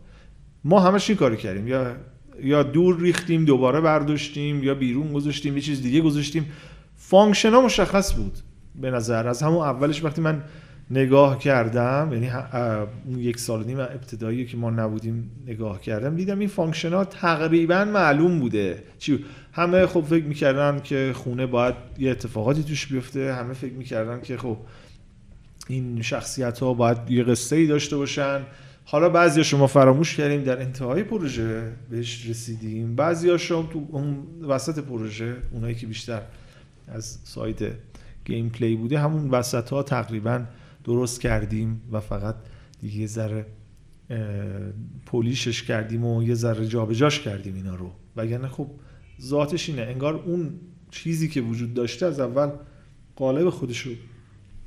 [0.65, 1.69] ما همش این کارو کردیم.
[1.69, 1.97] یا
[2.43, 6.47] یا دور ریختیم دوباره برداشتیم یا بیرون گذاشتیم یه چیز دیگه گذاشتیم.
[6.97, 8.39] function ها مشخص بود
[8.75, 10.43] به نظر از همون اولش وقتی من
[10.90, 12.31] نگاه کردم یعنی
[13.23, 18.40] یک سال نیم ابتدایی که ما نبودیم نگاه کردم دیدم این function ها تقریبا معلوم
[18.40, 18.82] بوده.
[18.98, 24.20] چی همه خب فکر می‌کردن که خونه باید یه اتفاقاتی توش بیفته همه فکر می‌کردن
[24.20, 24.56] که خب
[25.69, 28.40] این شخصیت ها باید یه قصه ای داشته باشن.
[28.85, 32.97] حالا بعضیشو ما فراموش کردیم در انتهای پروژه بهش رسیدیم.
[32.97, 34.16] بعضیشو ما تو اون
[34.48, 36.23] وسط پروژه اونایی که بیشتر
[36.89, 37.59] از side
[38.25, 40.44] gameplay بوده همون وسط ها تقریبا
[40.85, 42.35] درست کردیم و فقط
[42.81, 43.47] دیگه یه ذره
[45.07, 47.90] polish ش کردیم و یه ذره جابجاش کردیم اینا رو.
[48.16, 48.66] وگرنه خب
[49.23, 49.82] ذاتش اینه.
[49.82, 50.51] انگار اون
[50.90, 52.51] چیزی که وجود داشته از اول
[53.16, 53.93] قالب خودش رو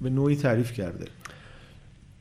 [0.02, 1.06] به نوعی تعریف کرده.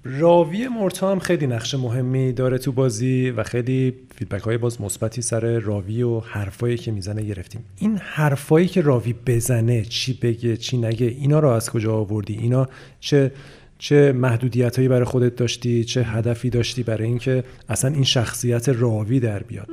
[0.04, 5.22] راوی مرتا هم خیلی نقش مهمی داره تو بازی و خیلی feedback های باز مثبتی
[5.22, 7.64] سر راوی و حرفایی که می‌زنه گرفتیم.
[7.78, 12.68] این حرفایی که راوی بزنه چی بگه چی نگه اینا رو از کجا آوردی؟ اینا
[13.00, 13.32] چه
[13.78, 19.20] چه محدودیت هایی برای خودت داشتی چه هدفی داشتی برای اینکه اصلا این شخصیت راوی
[19.20, 19.68] در بیاد؟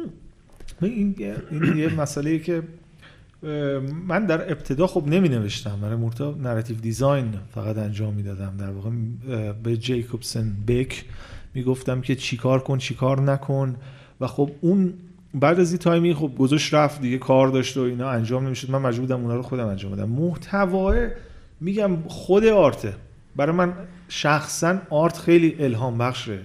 [0.81, 1.15] این,
[1.75, 2.63] یه مسئله که
[4.07, 8.53] من در ابتدا خب نمی نوشتم برای مورتا narrative design فقط انجام می‌دادم.
[8.59, 8.89] در واقع
[9.63, 11.05] به جیکوبسن بک
[11.53, 13.75] می‌گفتم که چیکار کن چیکار نکن.
[14.21, 14.93] و خب اون
[15.33, 18.71] بعد از این تایمی خب گذاشت رفت دیگه کار داشت و اینا انجام نمی‌شد.
[18.71, 20.09] من مجبور بودم اونا رو خودم انجام بدم.
[20.09, 21.07] محتوای
[21.61, 22.93] میگم خود آرته.
[23.35, 23.73] برای من
[24.09, 26.39] شخصا آرت خیلی الهام بخشه.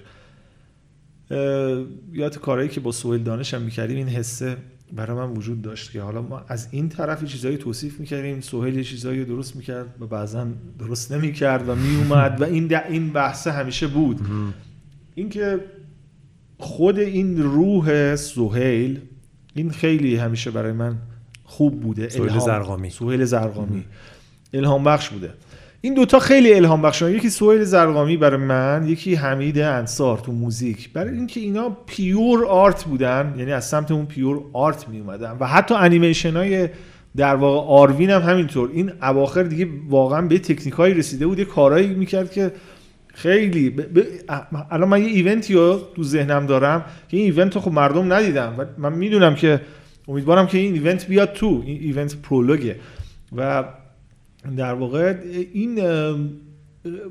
[2.11, 4.57] یاد کارهایی که با سویل دانش هم می‌کردیم این حسه
[4.93, 8.83] برای من وجود داشت که حالا ما از این طرف چیزایی توصیف می‌کردیم سوهل یه
[8.83, 10.47] چیزایی درست می‌کرد و بعضا
[10.79, 14.19] درست نمی‌کرد و میومد و این این بحث همیشه بود.
[15.15, 15.59] اینکه
[16.57, 18.99] خود این روح سوهیل
[19.53, 20.97] این خیلی همیشه برای من
[21.43, 22.89] خوب بوده سهیل ضرغامی.
[22.89, 23.85] سهیل ضرغامی.
[24.53, 25.33] الهام بخش بوده.
[25.81, 30.93] این دوتا خیلی الهام بخشن یکی سهیل ضرغامی برای من یکی حمید انصار تو موزیک.
[30.93, 35.47] برای اینکه اینا pure art بودن یعنی از سمت اون pure art می اومدن و
[35.47, 36.69] حتی انیمیشن های
[37.17, 38.69] در واقع آروین هم همینطور.
[38.73, 41.39] این اواخر دیگه واقعا به تکنیکایی رسیده بود.
[41.39, 42.51] یه کارایی می‌کرد که
[43.13, 43.99] خیلی ب...
[44.71, 48.13] الان من یه event ی رو تو ذهنم دارم که این event رو خب مردم
[48.13, 49.61] ندیدم و من می‌دونم که
[50.07, 51.63] امیدوارم که این event بیاد تو.
[51.65, 52.75] این event prologue ه.
[53.35, 53.63] و
[54.57, 55.15] در واقع
[55.53, 55.75] این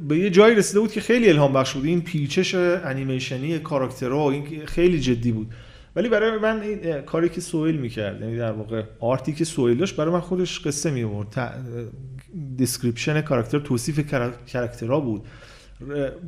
[0.09, 1.85] به یه جایی رسیده بود که خیلی الهام بخش بود.
[1.85, 5.55] این پیچش انیمیشنی کاراکترها این خیلی جدی بود.
[5.97, 9.79] ولی برای من این کاری که سهیل می‌کرد یعنی در واقع art ی که سهیل
[9.79, 11.55] داشت برای من خودش قصه می آورد
[12.57, 14.11] description کاراکتر توصیف
[14.53, 15.23] کاراکترها بود.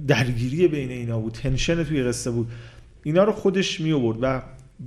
[0.06, 1.32] درگیری بین اینا بود.
[1.32, 2.48] tension توی قصه بود.
[3.02, 4.42] اینا رو خودش می آورد و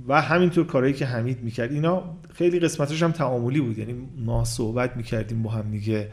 [0.08, 1.72] و همینطور کارهایی که حمید می‌کرد.
[1.72, 3.78] اینا خیلی قسمتش هم تعاملی بود.
[3.78, 6.10] یعنی ما صحبت می‌کردیم با هم دیگه.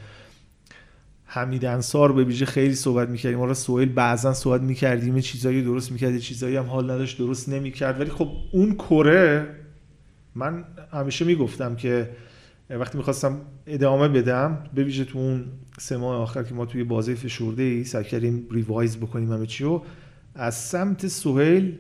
[1.26, 3.40] حمید انصار به ویژه خیلی صحبت می‌کردیم.
[3.40, 5.20] ما را سوئیل بعضا صحبت می‌کردیم.
[5.20, 8.00] چیزایی درست می‌کرد چیزایی هم حال نداشت درست نمی‌کرد.
[8.00, 9.48] ولی خب اون کره
[10.36, 12.10] من همیشه می‌گفتم که
[12.70, 13.38] وقتی می‌خواستم
[13.68, 15.46] ادامه بدم به ویژه تو اون
[15.80, 19.66] سه ماه آخر که ما توی بازی فشرده ای سعی کردیم ریوایز بکنیم همه چی
[20.36, 21.78] از سمت سهیل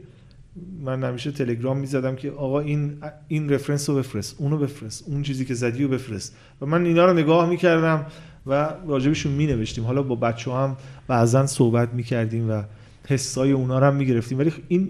[0.79, 2.97] من همیشه تلگرام می‌زدم که آقا این
[3.27, 6.35] این رفرنس رو بفرست اونو بفرست اون چیزی که زدی رو بفرست.
[6.61, 8.05] و من اینا رو نگاه می‌کردم
[8.47, 12.63] و راجبشون می نوشتیم حالا با بچه هم بعضا صحبت می‌کردیم و
[13.07, 14.39] حسای اونا رو هم می‌گرفتیم.
[14.39, 14.85] ولی این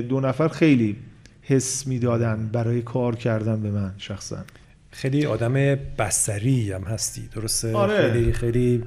[0.00, 0.96] دو نفر خیلی
[1.42, 4.36] حس می‌دادن برای کار کردن به من شخصا.
[4.90, 5.54] خیلی آدم
[5.98, 8.12] بسری هم هستی درسته؟ آره.
[8.12, 8.82] خیلی خیلی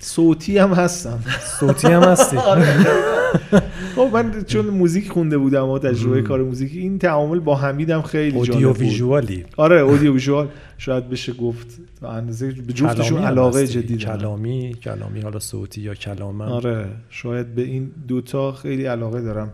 [0.00, 1.20] صوتی هم هستم.
[1.60, 2.36] صوتی هم هستی.
[2.52, 2.86] آره.
[3.96, 8.36] خب من چون موزیک خونده بودم و تجربه کار موزیکی این تعامل با حمیدم خیلی
[8.36, 10.48] اودیو ویژوالی آره اودیو ویژوال
[10.78, 11.66] شاید بشه گفت
[12.02, 17.90] اندازه به جفتشون علاقه جدی کلامی کلامی حالا صوتی یا کلام آره شاید به این
[18.08, 19.50] دوتا خیلی علاقه دارم.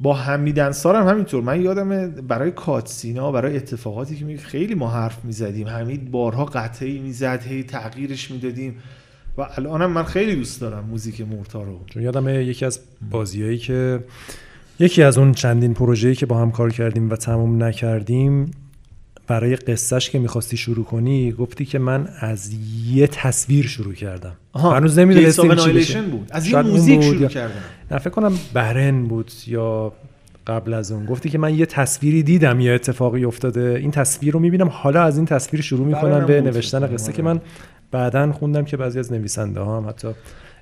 [0.00, 1.42] با حمید انصار هم همینطور.
[1.42, 5.68] من یادم برای کاتسینا برای اتفاقاتی که خیلی ما حرف می‌زدیم.
[5.68, 8.76] حمید بارها قطعی می‌زد هی تغییرش می‌دادیم.
[9.38, 11.80] و الانم من خیلی دوست دارم موزیک مورتا رو.
[11.86, 12.80] چون یادم یکی از
[13.10, 14.04] بازیایی که
[14.78, 18.50] یکی از اون چندین پروژه‌ای که با هم کار کردیم و تموم نکردیم
[19.26, 22.50] برای قصهش که می‌خواستی شروع کنی گفتی که من از
[22.86, 24.32] یه تصویر شروع کردم.
[24.54, 26.02] هنوز نمی‌دونستیم چی بشه.
[26.02, 26.28] بود.
[26.30, 27.54] از یه موزیک شروع کردم.
[27.90, 29.92] نه فکر کنم برن بود یا
[30.46, 31.06] قبل از اون.
[31.06, 33.78] گفتی که من یه تصویری دیدم یه اتفاقی افتاده.
[33.80, 37.40] این تصویر رو می‌بینم حالا از این تصویر شروع می‌کنم به نوشتن قصه که من
[37.92, 40.08] بعدا خوندم که بعضی از نویسنده ها هم حتی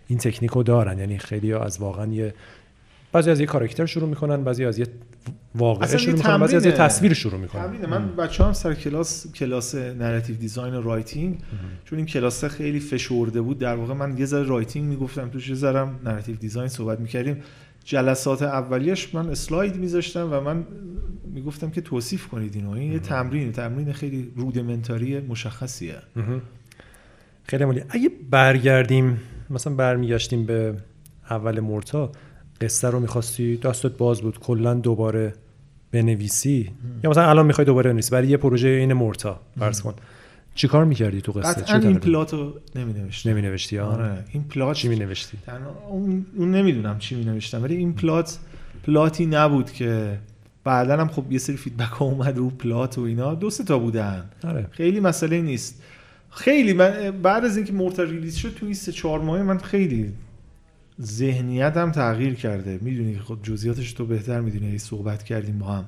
[0.08, 0.98] این تکنیک رو دارن.
[0.98, 2.34] یعنی خیلی ها از واقعا یه
[3.12, 4.86] بعضی از یه کاراکتر شروع می‌کنن بعضی از یه
[5.54, 7.62] واقعه شروع می‌کنن بعضی از یه تصویر شروع می‌کنن.
[7.62, 7.86] تمرینه.
[7.86, 11.38] من بچه هم سر کلاس کلاس narrative design و writing
[11.84, 15.54] چون این کلاس خیلی فشرده بود در واقع من یه ذره writing می‌گفتم توش یه
[15.54, 17.42] ذرم narrative design صحبت می‌کردیم.
[17.84, 20.64] جلسات اولیش من اسلاید میذاشتم و من
[21.24, 22.70] می‌گفتم که توصیف کنید اینو.
[22.70, 25.96] این یه تمرین تمرین خیلی rudimentary مشخصیه.
[27.50, 29.20] خیلی عالی اگه برگردیم
[29.50, 30.74] مثلا برمیگشتیم به
[31.30, 32.12] اول مرتا
[32.60, 35.34] قصه رو می‌خواستی دستت باز بود کلا دوباره
[35.92, 36.70] بنویسی؟
[37.04, 39.94] یا مثلا الان می‌خوای دوباره بنویسی؟ برای یه پروژه این مرتا فرض کن.
[40.54, 44.24] چیکار می‌کردی تو قصه؟ قطعا این plot رو نمی نوشتی نمی نوشتی آره.
[44.32, 45.38] این plot چی می نوشتی
[45.88, 48.38] اون, اون نمی‌دونم چی می نوشتم ولی این plot
[48.84, 50.18] plot ی نبود که
[50.64, 53.34] بعدا هم خب یه سری feedback ها اومد رو plot و اینا.
[53.34, 54.24] دو تا بودن.
[54.44, 54.66] آره.
[54.70, 55.82] خیلی مسئله نیست.
[56.30, 60.12] خیلی من بعد از اینکه مورتا release شد تو این سه چهار ماه من خیلی
[61.02, 62.78] ذهنیتم تغییر کرده.
[62.82, 65.84] می‌دونی خب جزئیاتش تو بهتر می‌دونی صحبت کردیم با هم.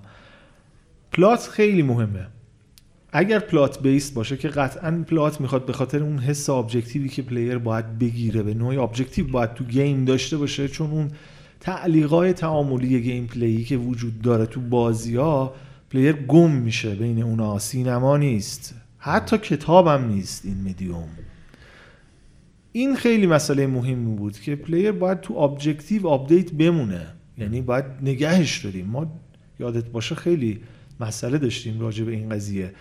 [1.13, 2.27] plot خیلی مهمه.
[3.13, 7.23] اگر plot base باشه که قطعا plot می‌خواد به خاطر اون حس objective ی که
[7.23, 11.11] player باید بگیره به نوعی objective باید تو game داشته باشه چون اون
[11.61, 15.55] تعلیقای تعاملی gameplay که وجود داره تو بازی ها
[15.91, 17.59] player گم میشه بین اونا.
[17.59, 18.82] سینما نیست.
[19.05, 21.09] حتی کتاب هم نیست این مدیوم
[22.73, 27.07] این خیلی مسئله مهمی بود که player باید تو objective update بمونه.
[27.39, 28.87] یعنی باید نگهش داریم.
[28.87, 29.21] ما
[29.61, 30.61] یادت باشه خیلی
[31.01, 32.73] مسئله داشتیم راجع به این قضیه.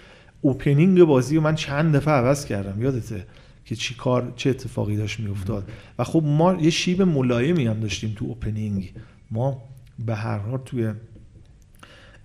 [0.41, 2.81] opening بازی رو من چند دفعه عوض کردم.
[2.81, 3.26] یادته
[3.65, 5.72] که چی کار چه اتفاقی داشت میافتاد.
[5.99, 8.93] و خب ما یه شیب ملایمی هم داشتیم تو opening
[9.31, 9.64] ما
[10.06, 10.93] به هر حال توی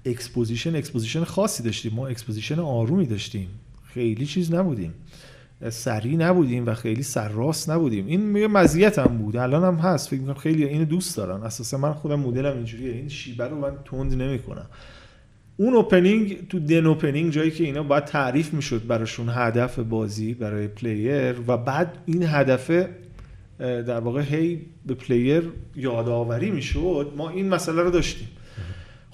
[0.04, 1.94] exposition exposition خاصی داشتیم.
[1.94, 3.48] ما exposition آرومی داشتیم.
[3.96, 4.94] خیلی چیز نبودیم.
[5.70, 8.06] سریع نبودیم و خیلی سرراست نبودیم.
[8.06, 9.36] این یه مزیت بود.
[9.36, 10.08] الان هم هست.
[10.08, 11.42] فکر می‌کنم خیلی اینو دوست دارن.
[11.42, 12.92] اساسا من خودم مدلم اینجوریه.
[12.92, 14.66] این شیبه رو من تند نمی‌کنم.
[15.56, 20.68] اون opening تو the opening جایی که اینا باید تعریف می‌شد براشون هدف بازی برای
[20.68, 22.70] player و بعد این هدف
[23.58, 25.42] در واقع هی به player
[25.76, 27.12] یادآوری می‌شد.
[27.16, 28.28] ما این مسئله رو داشتیم.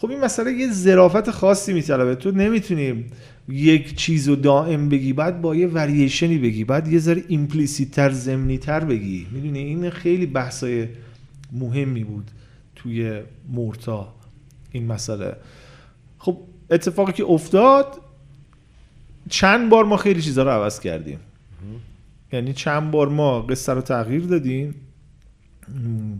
[0.03, 2.15] خب این مسئله یه ظرافت خاصی میطلبه.
[2.15, 3.05] تو نمی‌تونی
[3.49, 8.11] یک چیز رو دائم بگی بعد با یه وریشنی بگی بعد یه ذره implicit تر
[8.11, 9.27] زمینی تر بگی.
[9.33, 10.89] می‌دونی؟ این خیلی بحثای
[11.53, 12.31] مهمی بود
[12.77, 14.15] توی مورتا
[14.73, 15.37] این مسئله.
[16.19, 16.39] خب
[16.71, 17.87] اتفاقی که افتاد
[19.31, 21.19] چند بار ما خیلی چیزها رو عوض کردیم.
[22.33, 24.75] یعنی چند بار ما قصه رو تغییر دادیم.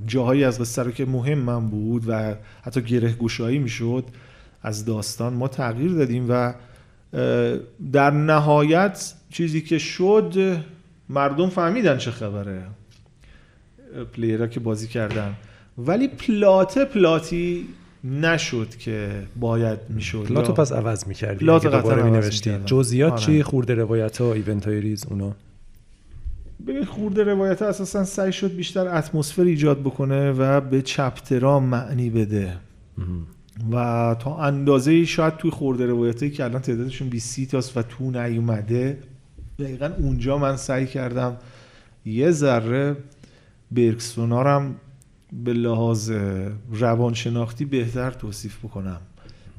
[0.07, 4.05] جاهایی از قصه رو که مهم من بود و حتی گره گوشایی می‌شد
[4.63, 6.55] از داستان ما تغییر دادیم و
[7.93, 10.57] در نهایت چیزی که شد
[11.09, 12.63] مردم فهمیدن چه خبره.
[14.15, 15.35] پلیرها که بازی کردن.
[15.79, 17.69] ولی پلات پلاتی
[18.05, 20.25] نشد که باید می‌شد.
[20.25, 21.45] پلاتو پس عوض می‌کردی.
[21.45, 22.57] پلات دوباره مینوشتی.
[22.67, 23.43] جزئیات چی؟ آره.
[23.43, 25.35] خورده روایت ها ایونت های ریز اونا.
[26.67, 32.57] ببین خورده روایت اساسا سعی شد بیشتر اتمسفر ایجاد بکنه و به چپترا معنی بده.
[33.73, 38.99] و تا اندازه شاید توی خورده روایتی که الان تعدادشون 20 تاست و تو نیومده
[39.59, 41.37] دقیقا اونجا من سعی کردم
[42.05, 42.97] یه ذره
[43.71, 44.75] برکسونارم
[45.45, 46.13] به لحاظ
[46.71, 49.01] روانشناختی بهتر توصیف بکنم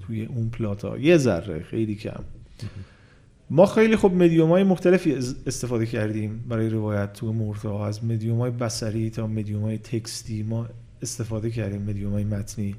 [0.08, 2.24] توی اون plot ا یه ذره خیلی کم.
[3.54, 5.14] ما خیلی خب مدیوم های مختلفی
[5.48, 10.44] استفاده کردیم برای روایت تو مورتا از مدیوم های بصری تا مدیوم های text ی
[10.44, 10.68] ما
[11.02, 12.76] استفاده کردیم مدیوم های متنی.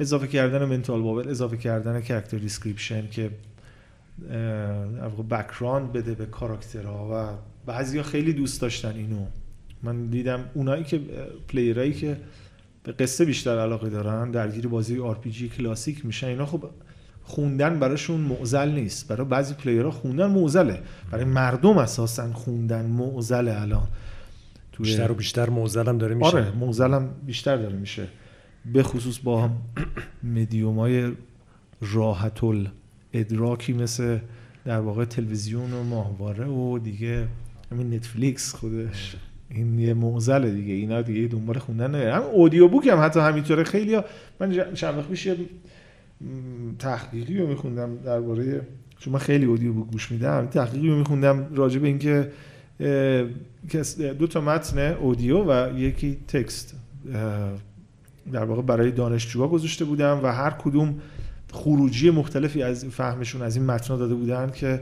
[0.00, 3.30] اضافه کردن mental bubble اضافه کردن character description که
[5.30, 9.26] background بده به کاراکترها و بعضیا خیلی دوست داشتن اینو.
[9.82, 11.00] من دیدم اونایی که
[11.48, 12.16] player ایی که
[12.82, 15.18] به قصه بیشتر علاقه دارن درگیر بازی آر
[15.56, 16.26] کلاسیک میشن.
[16.26, 16.64] اینا خب
[17.30, 19.08] خوندن براشون معزل نیست.
[19.08, 23.88] برای بعضی پلیرها خوندن معزله برای مردم اساسا خوندن معزله الان.
[24.78, 26.26] بیشتر و بیشتر معزل هم داره میشه.
[26.26, 28.06] آره معزل هم بیشتر داره میشه.
[28.72, 29.50] به خصوص با
[30.22, 31.12] مدیوم های
[31.80, 32.40] راحت
[33.12, 34.18] ادراکی مثل
[34.64, 37.28] در واقع تلویزیون و ماهواره و دیگه
[37.72, 39.16] همین نتفلیکس خودش.
[39.50, 40.74] این یه معزله دیگه.
[40.74, 43.64] اینا دیگه دنبال خوندن نه هم اودیو بوک هم حتی همینطوره.
[43.64, 44.04] خیلی ها
[44.40, 45.28] من چند وقت پیش
[46.78, 48.66] تحقیقی رو میخوندم درباره
[48.98, 52.30] چون من خیلی اودیو بوک گوش میدم تحقیقی رو میخوندم راجع به اینکه
[54.18, 56.74] دو تا متن اودیو و یکی تکست.
[58.32, 61.00] در واقع برای دانشجوها گذاشته بودم و هر کدوم
[61.52, 64.80] خروجی مختلفی از فهمشون از این متن داده بودن که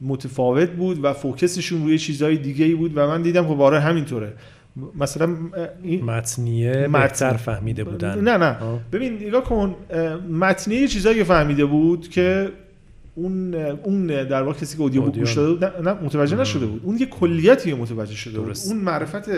[0.00, 4.32] متفاوت بود و فوکسشون روی چیزهای دیگه ای بود و من دیدم خب آره همینطوره.
[4.94, 5.36] مثلا
[6.02, 8.20] متنیه بهتر فهمیده بودن.
[8.20, 8.56] نه نه.
[8.92, 9.76] ببین نگاه کن
[10.30, 12.52] متنیه چیزایی فهمیده بود که
[13.14, 16.80] اون اون در واقع کسی که اودیو بوک گوش داده نه متوجه نشده بود.
[16.84, 18.56] اون یه کلیتی متوجه شده بود.
[18.66, 19.28] اون معرفت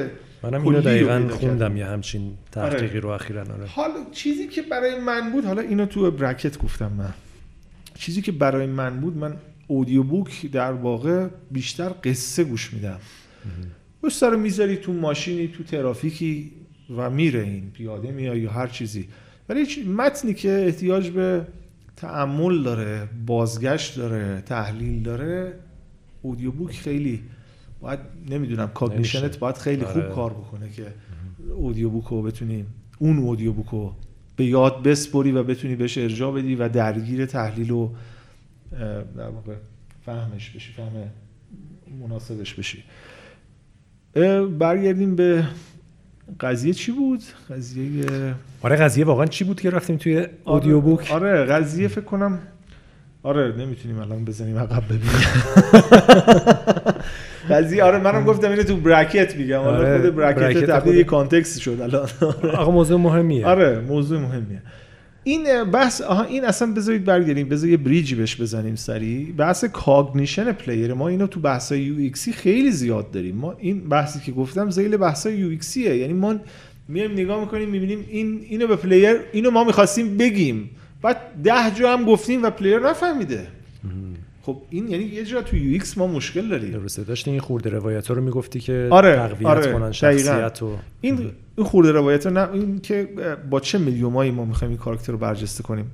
[0.43, 3.01] منم اینو دقیقا خوندم یه همچین تحقیقی آره.
[3.01, 3.67] رو اخیرا آره.
[3.67, 7.15] حالا چیزی که برای من بود حالا اینو تو برکت گفتم من.
[7.95, 9.37] چیزی که برای من بود من
[9.67, 12.99] audio book در واقع بیشتر قصه گوش میدم.
[14.03, 16.53] پلی رو می‌ذاری تو ماشینی تو ترافیکی
[16.97, 19.09] و میره این پیاده میای یا هر چیزی.
[19.49, 21.47] ولی متنی که احتیاج به
[21.97, 25.55] تأمل داره بازگشت داره تحلیل داره
[26.23, 27.23] audio book خیلی
[27.81, 27.99] باید
[28.31, 30.15] نمی‌دونم cognitionت باید خیلی خوب آره.
[30.15, 30.87] کار بکنه که
[31.55, 32.65] audio book رو بتونی
[32.99, 33.95] اون اودیو بوک رو
[34.37, 37.91] به یاد بسپری و بتونی بهش ارجاع بدی و درگیر تحلیل و
[39.17, 39.55] در واقع
[40.07, 41.11] فهمش بشی فهم
[42.01, 42.85] مناسبش بشی.
[44.59, 45.45] برگردیم به
[46.41, 48.05] قضیه چی بود؟ قضیه
[48.63, 52.39] آره قضیه واقعا چی بود که رفتیم توی اودیو بوک آره قضیه فکر کنم
[53.23, 55.11] آره نمی‌تونیم الان بزنیم عقب ببینیم.
[57.51, 59.61] قضیه آره منم گفتم اینو تو برکت میگم.
[59.61, 62.09] حالا آره، خود برکت تبدیل یه کانتکست شد الان.
[62.55, 63.47] آقا موضوع مهمیه.
[63.47, 64.63] آره موضوع مهمیه.
[65.29, 69.33] این بحث آها این اصلا بذارید برگردیم بذار یه بریجی بهش بزنیم سریع.
[69.33, 73.37] بحث cognition player ما اینو تو بحث UX خیلی زیاد داریم.
[73.37, 76.35] ما این بحثی که گفتم ذیل بحث یو ایکسیه یعنی ما
[76.89, 80.71] میایم نگاه می‌کنیم می‌بینیم این اینو به player اینو ما می‌خواستیم بگیم.
[81.03, 83.47] بعد ده جا هم گفتیم و player نفهمیده.
[84.49, 86.71] خب این یعنی یه جا تو UX ما مشکل داریم.
[86.71, 87.03] درسته.
[87.05, 89.93] داشتی این خرده روایت ها رو می‌گفتی که آره، تقویت آره، کنن.
[89.93, 93.09] شخصیت و این این خرده روایت رو نه این که
[93.51, 95.91] با چه mediumایی ما می‌خوایم این کاراکتر رو برجسته کنیم.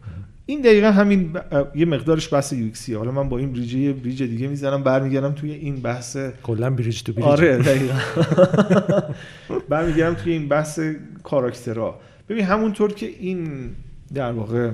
[0.47, 3.93] این دقیقا همین ب- یه مقدارش بحث یو ایکسیه حالا من با این bridge یه
[3.93, 7.27] bridge دیگه می‌زنم برمیگردم توی این بحث کلا bridge تو bridge.
[7.27, 7.95] آره دقیقا.
[9.69, 10.81] برمیگردم توی این بحث
[11.23, 12.01] کاراکترها.
[12.29, 13.71] ببین همونطور که این
[14.15, 14.71] در واقع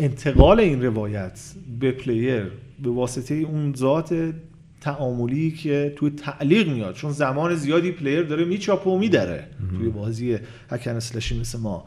[0.00, 1.40] انتقال این روایت
[1.80, 2.42] به player
[2.82, 4.34] به واسطه اون ذات
[4.80, 6.94] تعاملی که توی تعلیق میاد.
[6.94, 9.46] چون زمان زیادی player داره میچاپه و میدره
[9.78, 10.38] توی بازی
[10.70, 11.84] hack and slashی مثل ما.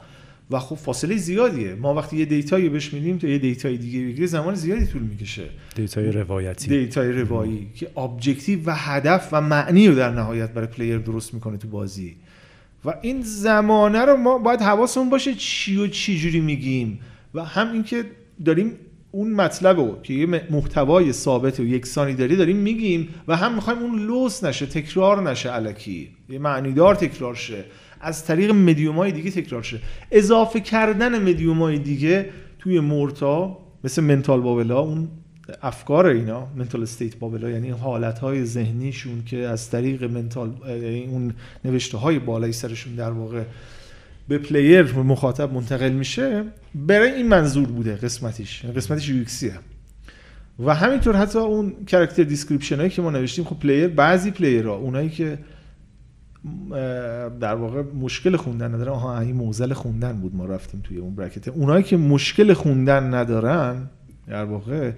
[0.52, 1.76] و خب فاصله زیادیه.
[1.76, 5.50] ما وقتی یه dataیی بهش میدیم تا یه dataی دیگه بگیره زمان زیادی طول می‌کشه.
[5.76, 6.68] dataی روایتی.
[6.68, 11.58] dataی روایی که objective و هدف و معنی رو در نهایت برای player درست می‌کنه
[11.58, 12.16] تو بازی.
[12.86, 17.00] و این زمانه رو ما باید حواسمون باشه چی و چی جوری میگیم.
[17.34, 18.06] و هم اینکه
[18.46, 18.72] داریم
[19.12, 23.80] اون مطلب رو که یه محتوای ثابت و یکسانی داری داریم میگیم و هم می‌خوایم
[23.80, 26.10] اون لوس نشه تکرار نشه الکی.
[26.30, 27.66] یه معنیدار تکرار شه.
[28.02, 29.80] از طریق مدیوم دیگه تکرار شه.
[30.12, 32.30] اضافه کردن مدیوم دیگه
[32.60, 35.08] توی مورتا مثل mental bubbleا اون
[35.62, 41.34] افکار اینا mental state bubbleا یعنی حالت های ذهنیشون که از طریق mental یعنی اون
[41.66, 43.44] نوشته های بالای سرشون در واقع
[44.30, 46.44] به player مخاطب منتقل میشه
[46.76, 48.64] برای این منظور بوده قسمتیش.
[48.64, 49.54] یعنی قسمتش UXیه
[50.60, 55.10] و همینطور حتی اون character description هایی که ما نوشتیم خب player بعضی playerها اونایی
[55.10, 55.40] که
[57.40, 61.48] در واقع مشکل خوندن ندارن آها این موزل خوندن بود ما رفتیم توی اون برکت
[61.48, 63.90] اونایی که مشکل خوندن ندارن
[64.28, 64.92] در واقع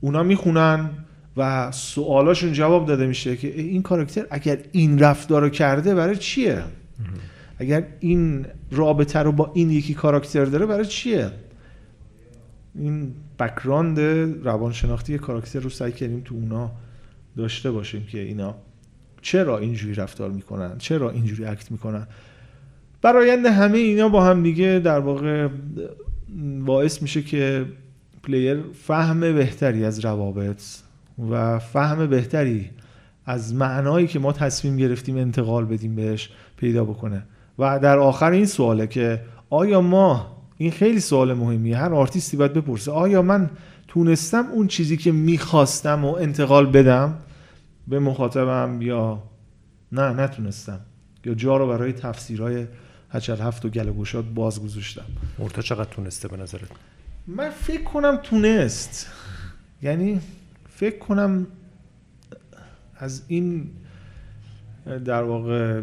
[0.00, 0.90] اونا می‌خونن
[1.36, 6.62] و سوالاشون جواب داده میشه که این کاراکتر اگر این رفتار رو کرده برای چیه؟
[7.58, 11.30] اگر این رابطه رو با این یکی کاراکتر داره برای چیه؟
[12.74, 14.00] این بکراند
[14.46, 16.70] روانشناختی کاراکتر رو سعی کردیم تو اونا
[17.36, 18.54] داشته باشیم که اینا
[19.22, 22.06] چرا اینجوری رفتار می‌کنن؟ چرا اینجوری act می‌کنن؟
[23.02, 25.48] برآیند همه اینا با هم دیگه در واقع
[26.64, 27.66] باعث میشه که
[28.22, 30.62] player فهم بهتری از روابط
[31.30, 32.70] و فهم بهتری
[33.26, 37.22] از معنایی که ما تصمیم گرفتیم انتقال بدیم بهش پیدا بکنه.
[37.58, 42.52] و در آخر این سواله که آیا ما این خیلی سوال مهمیه هر artistی باید
[42.52, 43.50] بپرسه آیا من
[43.88, 47.14] تونستم اون چیزی که می‌خواستم و انتقال بدم
[47.88, 49.22] به مخاطبم یا
[49.92, 50.80] نه نتونستم
[51.24, 52.66] یا جا رو برای تفسیرهای
[53.10, 55.04] هچل هفت و گل گشاد باز گذاشتم
[55.38, 56.68] مرتا چقدر تونسته به نظرت؟
[57.26, 59.06] من فکر کنم تونست.
[59.82, 60.20] یعنی
[60.68, 61.46] فکر کنم
[62.96, 63.70] از این
[64.86, 65.80] در واقع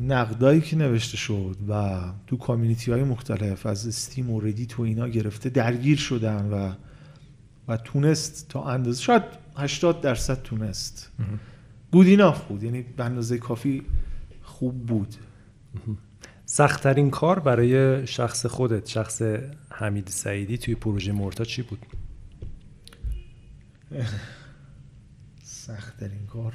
[0.00, 5.08] نقدایی که نوشته شد و تو کامیونیتی های مختلف از استیم و ردیت و اینا
[5.08, 6.72] گرفته درگیر شدن و
[7.68, 9.22] و تونست تا اندازه شاید
[9.56, 11.10] 80 درصد تونست.
[11.92, 12.62] گودیناف بود.
[12.62, 13.82] یعنی به اندازه کافی
[14.42, 15.14] خوب بود.
[16.46, 19.22] سختترین کار برای شخص خودت شخص
[19.70, 21.86] حمید سعیدی توی پروژه مورتا چی بود؟
[25.42, 26.52] سختترین کار.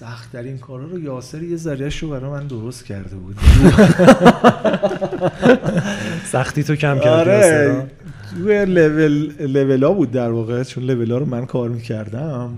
[0.00, 3.36] سختترین کارا رو یاسر یه ذریعش رو برای من درست کرده بود.
[6.24, 7.86] سختی تو کم کردی آره
[8.30, 12.50] توی لول لولا بود در واقع چون لولا رو من کار می‌کردم.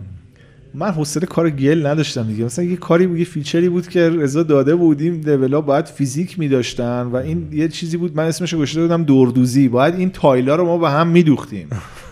[0.75, 2.45] من حوصله کار گل نداشتم دیگه.
[2.45, 7.03] مثلا یه کاری بود یه featureی بود که رضا داده بودیم لولا باید فیزیک میداشتن
[7.03, 8.17] و این یه چیزی بود.
[8.17, 9.69] من اسمش رو گذاشته بودم دوردوزی.
[9.69, 11.69] باید این tileا رو ما به هم میدوختیم.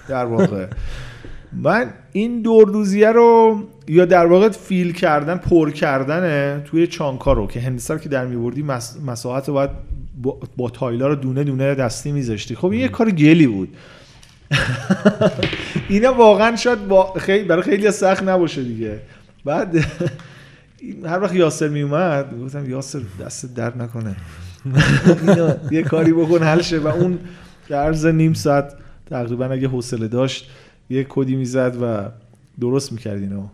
[0.08, 0.66] در واقع.
[1.52, 3.58] من این دوردوزیه رو
[3.88, 8.62] یا در واقع fill کردن پر کردن توی chunkا رو که هندسه که در میبردی
[8.62, 8.96] مس...
[9.06, 9.70] مساحت رو باید
[10.22, 12.54] با, با تایلا رو دونه دونه دستی میذاشتی.
[12.54, 13.76] خب این یه کار گلی بود.
[15.88, 19.00] اینا واقعا شاید با خیلی برای خیلی سخت نباشه دیگه.
[19.44, 19.76] بعد
[21.10, 24.16] هر وقت یاسر می اومد گفتم یاسر دست درد نکنه.
[25.70, 26.78] یه کاری بکن حل شه.
[26.78, 27.18] و اون
[27.68, 28.74] در عرض نیم ساعت
[29.10, 30.50] تقریبا اگه حوصله داشت
[30.90, 32.10] یه کدی می‌زد و
[32.60, 33.48] درست می‌کرد اینو.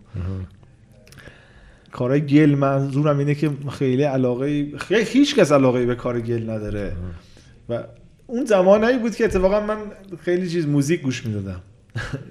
[1.92, 6.92] کارهای گل منظورم اینه که خیلی علاقه خیلی هیچ کس علاقه به کار گل نداره.
[7.68, 7.84] و
[8.26, 9.76] اون زمانایی بود که اتفاقا من
[10.20, 11.60] خیلی چیز موزیک گوش می‌دادم.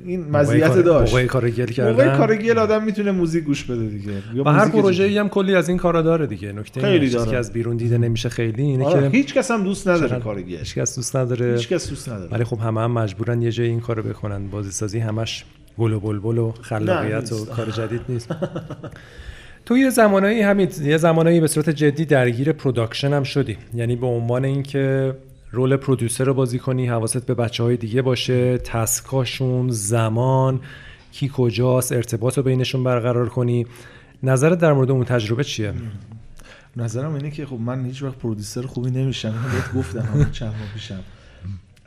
[0.05, 1.13] این مزیت داشت.
[1.13, 1.91] موقع کار گل کردن.
[1.91, 4.43] موقع کار گل آدم می‌تونه موزیک گوش بده دیگه.
[4.45, 6.51] و هر پروژه‌ای هم کلی از این کارا داره دیگه.
[6.51, 7.31] نکته خیلی داره.
[7.31, 9.01] که از بیرون دیده نمیشه خیلی اینه آره.
[9.01, 10.57] که هیچ کس هم دوست نداره کار گل.
[10.57, 11.53] هیچ کس دوست نداره.
[11.53, 12.31] هیچ کس دوست نداره.
[12.31, 14.47] ولی خب همه هم مجبورن یه جای این کارو بکنن.
[14.47, 15.45] بازی سازی همش
[15.77, 18.35] گل و بلبل و خلاقیت و کار جدید نیست.
[19.65, 23.57] تو یه زمانایی همین یه زمانایی به صورت جدی درگیر production هم شدی.
[23.75, 25.15] یعنی به عنوان اینکه
[25.55, 30.59] role producer رو بازی کنی حواست به بچه های دیگه باشه taskاشون زمان
[31.11, 33.65] کی کجاست ارتباط رو بینشون برقرار کنی.
[34.23, 35.73] نظرت در مورد اون تجربه چیه؟
[36.77, 41.03] نظرم اینه که خب من هیچ وقت producer خوبی نمیشم بهت گفتم چند ماه پیشم.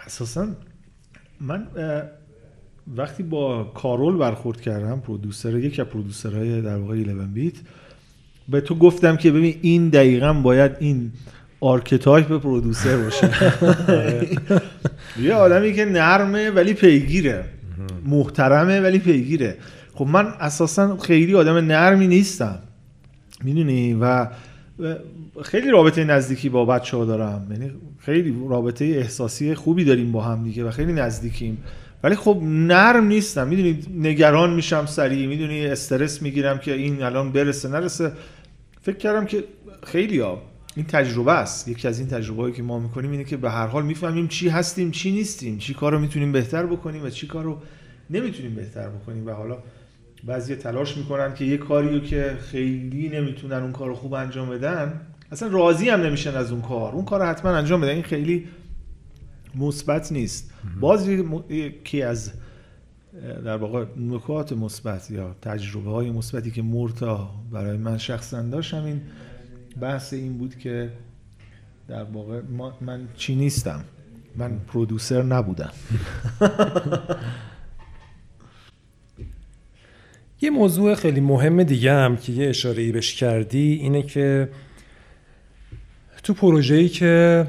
[0.07, 0.49] اساسا
[1.41, 1.67] من
[2.97, 7.55] وقتی با کارول برخورد کردم producer یکی از producerهای در واقع 11 bit
[8.49, 11.13] به تو گفتم که ببین این دقیقا باید این
[11.61, 13.31] archetype producer باشه.
[15.23, 17.45] یه آدمی که نرمه ولی پیگیره.
[18.05, 19.57] محترمه ولی پیگیره.
[19.95, 22.59] خب من اساسا خیلی آدم نرمی نیستم.
[23.45, 24.27] می‌دونی؟ و
[25.43, 27.47] خیلی رابطه نزدیکی با بچه ها دارم.
[27.51, 31.59] یعنی خیلی رابطه احساسی خوبی داریم با هم دیگه و خیلی نزدیکیم.
[32.03, 33.49] ولی خب نرم نیستم.
[33.49, 35.27] می‌دونی؟ نگران میشم سریع.
[35.27, 38.13] می‌دونی؟ استرس می‌گیرم که این الان برسه نرسه.
[38.83, 39.45] فکر کردم که
[39.87, 40.43] خیلی ها
[40.79, 41.69] این تجربه است.
[41.69, 44.91] یکی از این تجربه که ما می‌کنیم اینه که به هر حال می‌فهمیم چی هستیم
[44.91, 47.59] چی نیستیم چی کار رو می‌تونیم بهتر بکنیم و چی کار رو
[48.11, 49.27] نمی‌تونیم بهتر بکنیم.
[49.27, 49.59] و حالا
[50.25, 54.51] بعضی تلاش می‌کنن که یه کاری رو که خیلی نمی‌تونن اون کار رو خوب انجام
[54.51, 55.01] بدن
[55.33, 56.93] اصلا راضی هم نمیشن از اون کار.
[56.93, 57.91] اون کار رو حتما انجام بدن.
[57.91, 58.47] این خیلی
[59.55, 60.51] مثبت نیست.
[60.81, 61.09] باز
[61.49, 62.33] یکی از
[63.45, 69.01] در واقع نکات مثبت یا تجربه های مثبتی که مرتا برای من شخصا داشت همین
[69.81, 70.91] بحث این بود که
[71.89, 72.41] در واقع
[72.81, 73.85] من چی نیستم.
[74.37, 75.73] من پرودوسر نبودم.
[80.41, 84.49] یه موضوع خیلی مهم دیگه هم که یه اشاره ای بهش کردی اینه که
[86.23, 87.47] تو پروژه‌ای که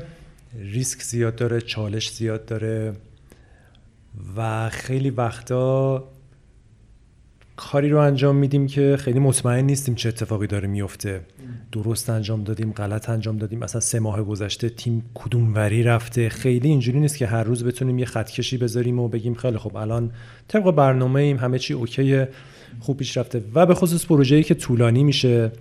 [0.60, 2.94] ریسک زیاد داره چالش زیاد داره
[4.38, 6.04] و خیلی وقتا
[7.62, 11.22] کاری رو انجام میدیم که خیلی مطمئن نیستیم چه اتفاقی داره میفته.
[11.72, 13.60] درست انجام دادیم غلط انجام دادیم.
[13.60, 18.00] مثلا سه ماه گذشته تیم کدوم وری رفته؟ خیلی اینجوری نیست که هر روز بتونیم
[18.00, 20.12] یه خطکشی بذاریم و بگیم خیلی خب الان
[20.48, 22.30] طبق برنامه ایم همه چی اوکیه
[22.80, 23.44] خوب پیش رفته.
[23.54, 25.52] و به خصوص پروژه‌ای که طولانی میشه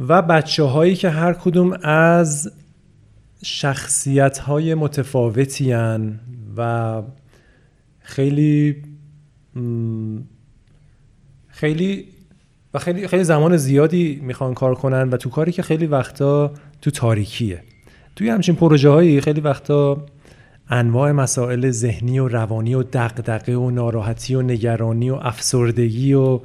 [0.00, 2.52] و بچه هایی که هر کدوم از
[3.44, 5.74] شخصیت های متفاوتی
[6.56, 7.02] و
[8.00, 8.82] خیلی
[11.62, 12.04] خیلی
[12.74, 16.90] و خیلی خیلی زمان زیادی می‌خوان کار کنن و تو کاری که خیلی وقتا تو
[16.90, 17.62] تاریکیه.
[18.16, 20.06] توی همچین پروژه هایی خیلی وقتا
[20.68, 26.40] انواع مسائل ذهنی و روانی و دقدقه و ناراحتی و نگرانی و افسردگی و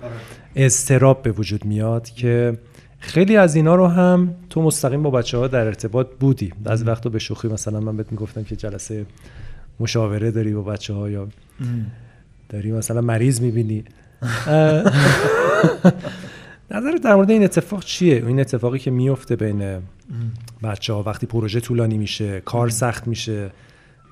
[0.56, 2.58] اضطراب به وجود میاد که
[3.00, 6.54] خیلی از اینا رو هم تو مستقیم با بچه ها در ارتباط بودی.
[6.66, 9.06] از وقتا به شوخی مثلا من بهت می‌گفتم که جلسه
[9.80, 11.28] مشاوره داری با بچه ها یا
[12.50, 13.84] داری مثلا مریض می‌بینی.
[16.72, 19.82] نظر در مورد این اتفاق چیه؟ این اتفاقی که میفته بین
[20.64, 23.52] بچه ها وقتی پروژه طولانی میشه کار سخت میشه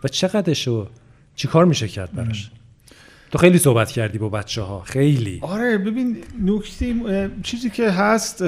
[0.03, 0.87] و چقدرشو
[1.35, 2.51] چی کار میشه کرد براش؟
[3.31, 5.39] تو خیلی صحبت کردی با بچه ها خیلی.
[5.41, 6.95] آره ببین نکته
[7.43, 8.43] چیزی که هست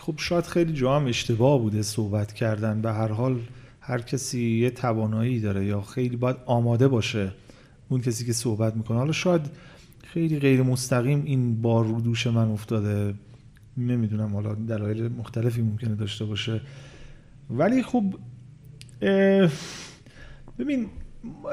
[0.00, 2.80] خب شاید خیلی جا هم اشتباه بوده صحبت کردن.
[2.80, 3.38] به هر حال
[3.80, 7.32] هر کسی یه توانایی داره یا خیلی باید آماده باشه
[7.88, 8.98] اون کسی که صحبت می‌کنه.
[8.98, 9.40] حالا شاید
[10.12, 13.14] خیلی غیر مستقیم این بار رو دوش من افتاده.
[13.76, 16.60] نمی‌دونم حالا دلایل مختلفی ممکنه داشته باشه.
[17.50, 18.14] ولی خب
[20.58, 20.86] ببین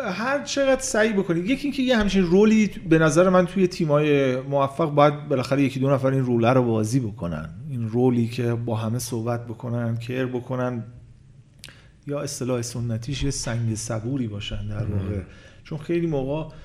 [0.05, 4.89] هر چقدر سعی بکنید یکی اینکه یه همچین رولی به نظر من توی تیمای موفق
[4.93, 7.49] باید بالاخره یکی دو نفر این روله رو بازی بکنن.
[7.69, 10.83] این رولی که با همه صحبت بکنن کر بکنن
[12.07, 15.21] یا اصطلاح سنتیش یه سنگ صبوری باشن در واقع.
[15.63, 16.55] چون خیلی موقع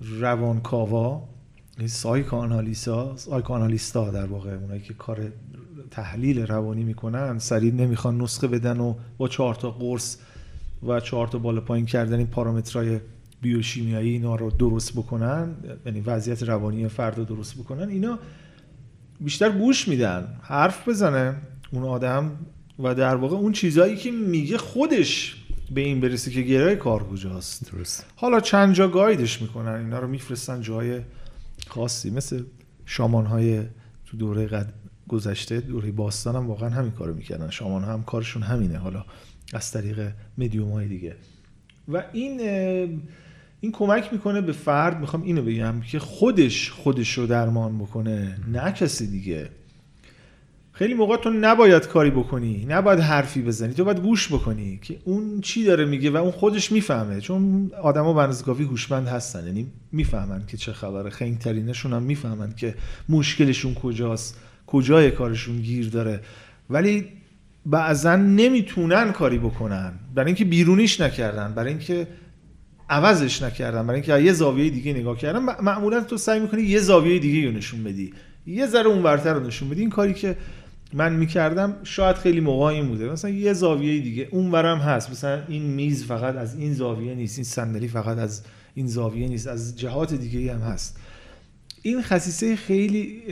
[0.00, 1.35] روانکاوا
[1.84, 5.32] سایکانالیسا سایکانالیستا در واقع اونایی که کار
[5.90, 10.16] تحلیل روانی می‌کنن سریع نمی‌خوان نسخه بدن و با چهار تا قرص
[10.86, 13.00] و چهار تا بالا پایین کردن این پارامترهای
[13.42, 15.54] بیوشیمیایی اینا رو درست بکنن
[15.86, 18.18] یعنی وضعیت روانی فرد رو درست بکنن اینا
[19.20, 21.36] بیشتر گوش میدن حرف بزنه
[21.72, 22.32] اون آدم
[22.78, 25.36] و در واقع اون چیزهایی که میگه خودش
[25.74, 28.06] به این برسه که گرای کار کجاست درست.
[28.16, 31.00] حالا چند جا گایدش می‌کنن اینا رو میفرستن جای
[31.68, 32.42] خاصی مثل
[32.84, 33.62] شامان های
[34.06, 34.72] تو دوره قد...
[35.08, 37.50] گذشته دوره باستان هم واقعا همین کارو می‌کردن.
[37.50, 39.04] شامان هم کارشون همینه حالا
[39.52, 41.16] از طریق مدیوم های دیگه.
[41.88, 42.40] و این
[43.60, 48.72] این کمک می‌کنه به فرد می‌خوام اینو بگم که خودش خودش رو درمان بکنه نه
[48.72, 49.50] کسی دیگه.
[50.78, 55.40] خیلی موقع تو نباید کاری بکنی نباید حرفی بزنی تو باید گوش بکنی که اون
[55.40, 57.20] چی داره میگه و اون خودش می‌فهمه.
[57.20, 61.36] چون آدما به کافی هوشمند هستن یعنی می‌فهمن که چه خبره.
[61.36, 62.74] ترینشون هم می‌فهمن که
[63.08, 66.20] مشکلشون کجاست کجای کارشون گیر داره.
[66.70, 67.04] ولی
[67.66, 69.92] بعضا نمی‌تونن کاری بکنن.
[70.14, 72.06] برای اینکه بیرونیش نکردن برای اینکه
[72.90, 75.38] عوضش نکردن برای اینکه یه زاویه دیگه نگاه کردن.
[75.38, 78.12] معمولا تو سعی می‌کنی یه زاویه دیگه رو نشون بدی.
[78.46, 79.80] یه ذره اون رو نشون بدی.
[79.80, 80.36] این کاری که
[80.92, 83.10] من می‌کردم شاید خیلی موقع این بوده.
[83.10, 85.10] مثلا یه زاویه دیگه اون ورم هست.
[85.10, 88.42] مثلا این میز فقط از این زاویه نیست این صندلی فقط از
[88.74, 90.98] این زاویه نیست از جهات دیگه هم هست.
[91.82, 93.22] این خصیصه خیلی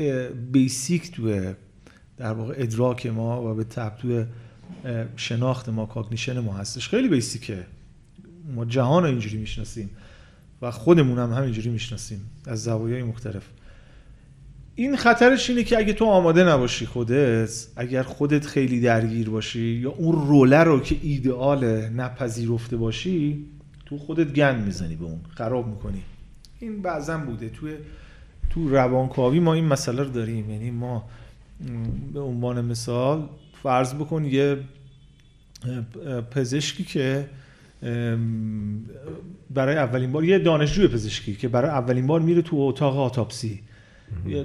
[0.52, 1.54] basic توئه.
[2.16, 4.24] در واقع ادراک ما و به تبع توی
[5.16, 6.88] شناخت ما cognition ما هستش.
[6.88, 7.66] خیلی basicه.
[8.54, 9.90] ما جهان رو اینجوری می‌شناسیم
[10.62, 13.42] و خودمون هم همینجوری می‌شناسیم از زوایای مختلف.
[14.76, 19.90] این خطرش اینه که اگه تو آماده نباشی خودت اگر خودت خیلی درگیر باشی یا
[19.90, 23.44] اون roleه رو که ایدئال نپذیرفته باشی
[23.86, 26.02] تو خودت گند می‌زنی به اون خراب می‌کنی.
[26.60, 27.48] این بعضا بوده.
[27.48, 27.72] توی
[28.50, 30.50] تو روانکاوی ما این مسئله رو داریم.
[30.50, 31.08] یعنی ما
[32.14, 33.28] به عنوان مثال
[33.62, 34.58] فرض بکن یه
[36.30, 37.28] پزشکی که
[39.50, 43.60] برای اولین بار یه دانشجوی پزشکی که برای اولین بار میره تو اتاق آتاپسی.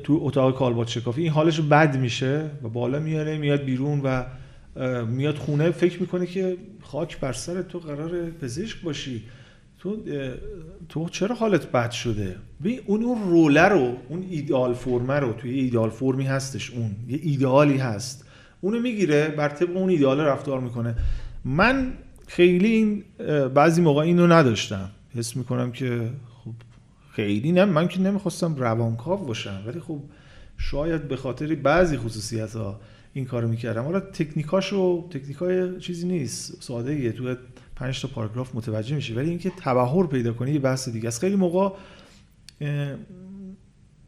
[0.03, 4.23] تو اتاق کالبات شکافی این حالش بد میشه و بالا میاره میاد بیرون و
[5.05, 9.23] میاد خونه فکر می‌کنه که خاک بر سر تو قرار پزشک باشی.
[9.79, 9.97] تو
[10.89, 15.59] تو چرا حالت بد شده؟ ببین اون اون روله رو اون ایدئال فرمه رو توی
[15.59, 18.25] ایدئال فرمی هستش اون یه ایدئالی هست.
[18.61, 20.95] اونو می‌گیره بر طبق اون ایدئال رفتار می‌کنه.
[21.45, 21.93] من
[22.27, 23.03] خیلی این
[23.53, 24.89] بعضی موقع اینو نداشتم.
[25.15, 26.09] حس می‌کنم که
[27.11, 30.01] خیلی نه من که نمی‌خواستم روانکاو باشم ولی خب
[30.57, 32.79] شاید به خاطر بعضی خصوصیت ها
[33.13, 33.83] این کارو می‌کردم.
[33.83, 37.35] حالا تکنیکاشو تکنیکای چیزی نیست ساده ایه تو
[37.75, 41.19] پنج تا پاراگراف متوجه میشه ولی اینکه تبحر پیدا کنی یه بحث دیگه است.
[41.19, 41.69] خیلی موقع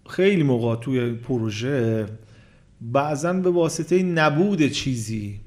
[0.10, 2.06] خیلی موقع توی پروژه
[2.82, 5.40] بعضا به واسطه نبود چیزی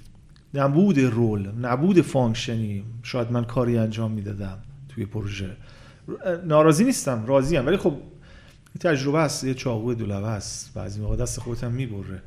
[0.55, 4.59] نبود role نبود functionی شاید من کاری انجام می‌دادم
[4.89, 5.57] توی پروژه.
[6.45, 7.95] ناراضی نیستم راضی ولی خب
[8.81, 12.23] تجربه است یه چاقو دولبه است بعضی موقع دست خودت هم می‌بره.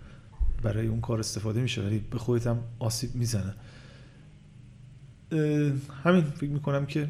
[0.63, 3.53] برای اون کار استفاده میشه ولی به خودت هم آسیب می‌زنه.
[6.03, 7.09] همین فکر می‌کنم که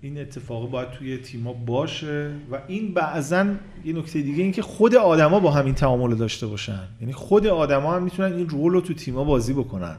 [0.00, 3.46] این اتفاق باید توی تیما باشه و این بعضا
[3.84, 6.88] یه نکته دیگه این که خود آدما با همین تعامل داشته باشن.
[7.00, 9.96] یعنی خود آدما هم می‌تونن این رول رو تو تیما بازی بکنن.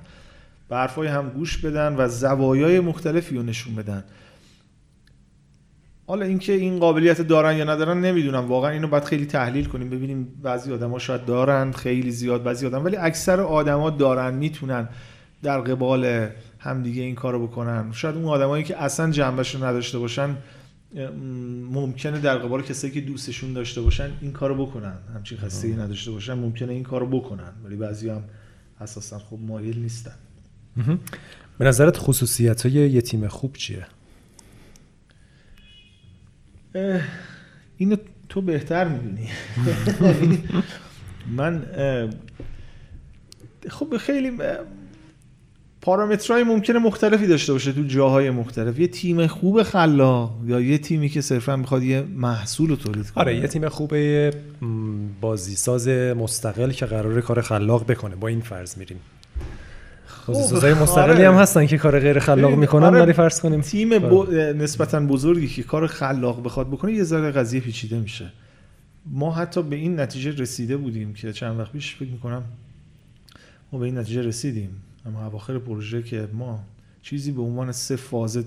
[0.69, 4.03] به حرفای هم گوش بدن و زوایای مختلفی رو نشون بدن.
[6.11, 8.47] حالا اینکه این قابلیت دارن یا ندارن نمی‌دونم.
[8.47, 12.85] واقعا اینو باید خیلی تحلیل کنیم ببینیم بعضی آدما شاید دارن خیلی زیاد بعضی آدم
[12.85, 14.89] ولی اکثر آدما دارن می‌تونن
[15.43, 16.29] در قبال
[16.59, 17.91] همدیگه این کارو بکنن.
[17.91, 20.35] شاید اون آدمایی که اصلا جنبش رو نداشته باشن
[21.71, 24.97] ممکنه در قبال کسایی که دوستشون داشته باشن این کارو بکنن.
[25.15, 27.51] همچین خستگی نداشته باشن ممکنه این کارو بکنن.
[27.65, 28.23] ولی بعضی هم
[28.81, 30.15] اساسا خب مایل نیستن.
[31.57, 33.85] به نظرت خصوصیت های یه تیم خوب چیه؟
[37.77, 37.95] اینو
[38.29, 39.27] تو بهتر می‌دونی.
[41.37, 41.63] من
[43.69, 44.31] خب خیلی
[45.81, 48.79] پارامترهای ممکنه مختلفی داشته باشه تو جاهای مختلف.
[48.79, 53.23] یه تیم خوب خلاق یا یه تیمی که صرفا می‌خواد یه محصول رو تولید کنه.
[53.23, 53.93] آره یه تیم خوب
[55.21, 58.15] بازیساز مستقل که قرار کار خلاق بکنه.
[58.15, 58.99] با این فرض میریم.
[60.33, 61.41] بازیسازهای مستقلی هم آره.
[61.41, 64.33] هستن که کار غیر خلاق می‌کنن آره ولی فرض کنیم تیم ب...
[64.33, 68.31] نسبتا بزرگی که کار خلاق بخواد بکنه یه ذره قضیه پیچیده میشه.
[69.05, 72.43] ما حتی به این نتیجه رسیده بودیم که چند وقت پیش فکر می‌کنم
[73.71, 74.69] ما به این نتیجه رسیدیم.
[75.05, 76.59] اما اواخر پروژه که ما
[77.01, 78.43] چیزی به عنوان سه فاز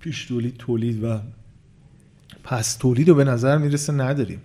[0.00, 1.18] پیش تولید تولید و
[2.44, 4.40] پس تولید رو به نظر می‌رسه نداریم.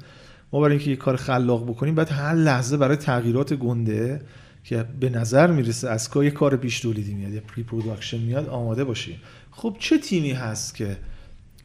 [0.53, 4.21] ما برای اینکه یه کار خلاق بکنیم باید هر لحظه برای تغییرات گنده
[4.63, 9.17] که به نظر می‌رسه از یه کار پیش تولیدی میاد یا pre-production میاد آماده باشیم
[9.51, 10.97] خب چه تیمی هست که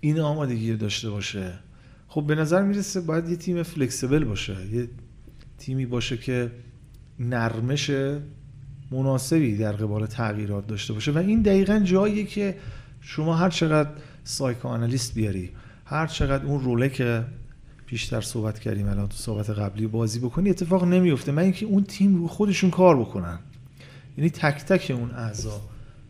[0.01, 1.52] این آمادگی داشته باشه؟
[2.09, 4.56] خب به نظر می‌رسه باید یه تیم flexible باشه.
[4.73, 4.89] یه
[5.59, 6.51] تیمی باشه که
[7.20, 7.90] نرمش
[8.90, 11.12] مناسبی در قبال تغییرات داشته باشه.
[11.12, 12.56] و این دقیقا جاییه که
[13.01, 13.90] شما هر چقدر
[14.24, 15.51] سایکو بیاری
[15.85, 17.24] هر چقدر اون roleه که
[17.86, 19.86] بیشتر صحبت کردیم الان تو صحبت قبلی.
[19.86, 21.32] بازی بکنی اتفاق نمیفته.
[21.32, 23.38] من اینکه اون تیم رو خودشون کار بکنن.
[24.18, 25.60] یعنی تک تک اون اعضا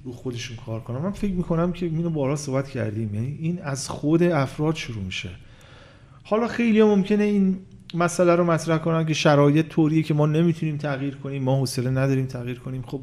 [0.05, 0.99] رو خودشون کار کنن.
[0.99, 3.15] من فکر می‌کنم که اینو بارها صحبت کردیم.
[3.15, 5.31] یعنی این از خود افراد شروع میشه.
[6.25, 7.59] حالا خیلی ممکنه این
[7.95, 11.43] مسئله رو مطرح کنن که شرایط طوریه که ما نمی‌تونیم تغییر کنیم.
[11.43, 12.83] ما حوصله نداریم تغییر کنیم.
[12.83, 13.01] خب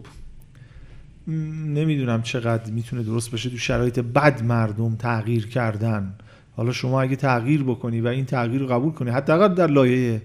[1.27, 6.13] نمی‌دونم چقدر می‌تونه درست باشه تو شرایط بد مردم تغییر کردن.
[6.55, 10.21] حالا شما اگه تغییر بکنی و این تغییر رو قبول کنی حداقل در لایه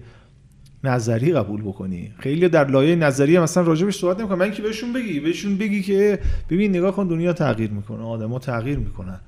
[0.83, 2.11] نظری قبول بکنی.
[2.19, 4.37] خیلی در لایه نظری مثلا راجبش صحبت نمی‌کنم.
[4.37, 6.19] من که بهشون بگی بهشون بگی که
[6.49, 9.19] ببین نگاه کن دنیا تغییر می‌کنه آدما تغییر می‌کنن.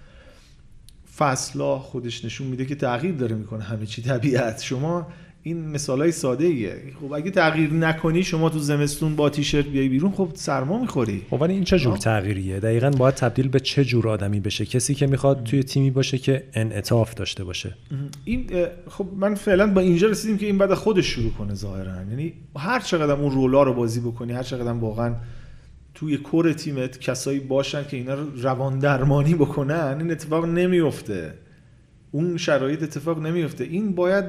[1.17, 4.61] فصلا خودش نشون میده که تغییر داره می‌کنه همه چی طبیعت.
[4.61, 5.07] شما
[5.43, 9.89] این مثال های ساده ایه خب اگه تغییر نکنی شما تو زمستون با تیشرت بیای
[9.89, 11.21] بیرون خب سرما می‌خوری.
[11.29, 14.95] خب ولی این چه جور تغییریه؟ دقیقا باید تبدیل به چه جور آدمی بشه؟ کسی
[14.95, 17.75] که می‌خواد توی تیمی باشه که انعطاف داشته باشه.
[18.25, 18.47] این
[18.89, 21.95] خب من فعلا با اینجا رسیدیم که این بعد خودش شروع کنه ظاهرا.
[22.09, 25.15] یعنی هر چقدر اون رولا رو بازی بکنی هر چقدر واقعا
[25.93, 31.33] توی کور تیمت کسایی باشن که اینا رو روان درمانی بکنن این اتفاق نمیفته
[32.11, 34.25] اون شرایط اتفاق نمیفته این باید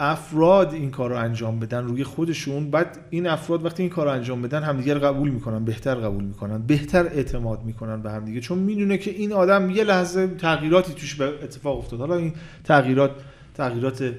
[0.00, 4.12] افراد این کار رو انجام بدن روی خودشون بعد این افراد وقتی این کار رو
[4.12, 8.40] انجام بدن همدیگه قبول می‌کنن بهتر قبول می‌کنن بهتر اعتماد می‌کنن به همدیگه.
[8.40, 12.00] چون می‌دونه که این آدم یه لحظه تغییراتی توش به اتفاق افتاد.
[12.00, 12.32] حالا این
[12.64, 13.10] تغییرات
[13.54, 14.12] تغییرات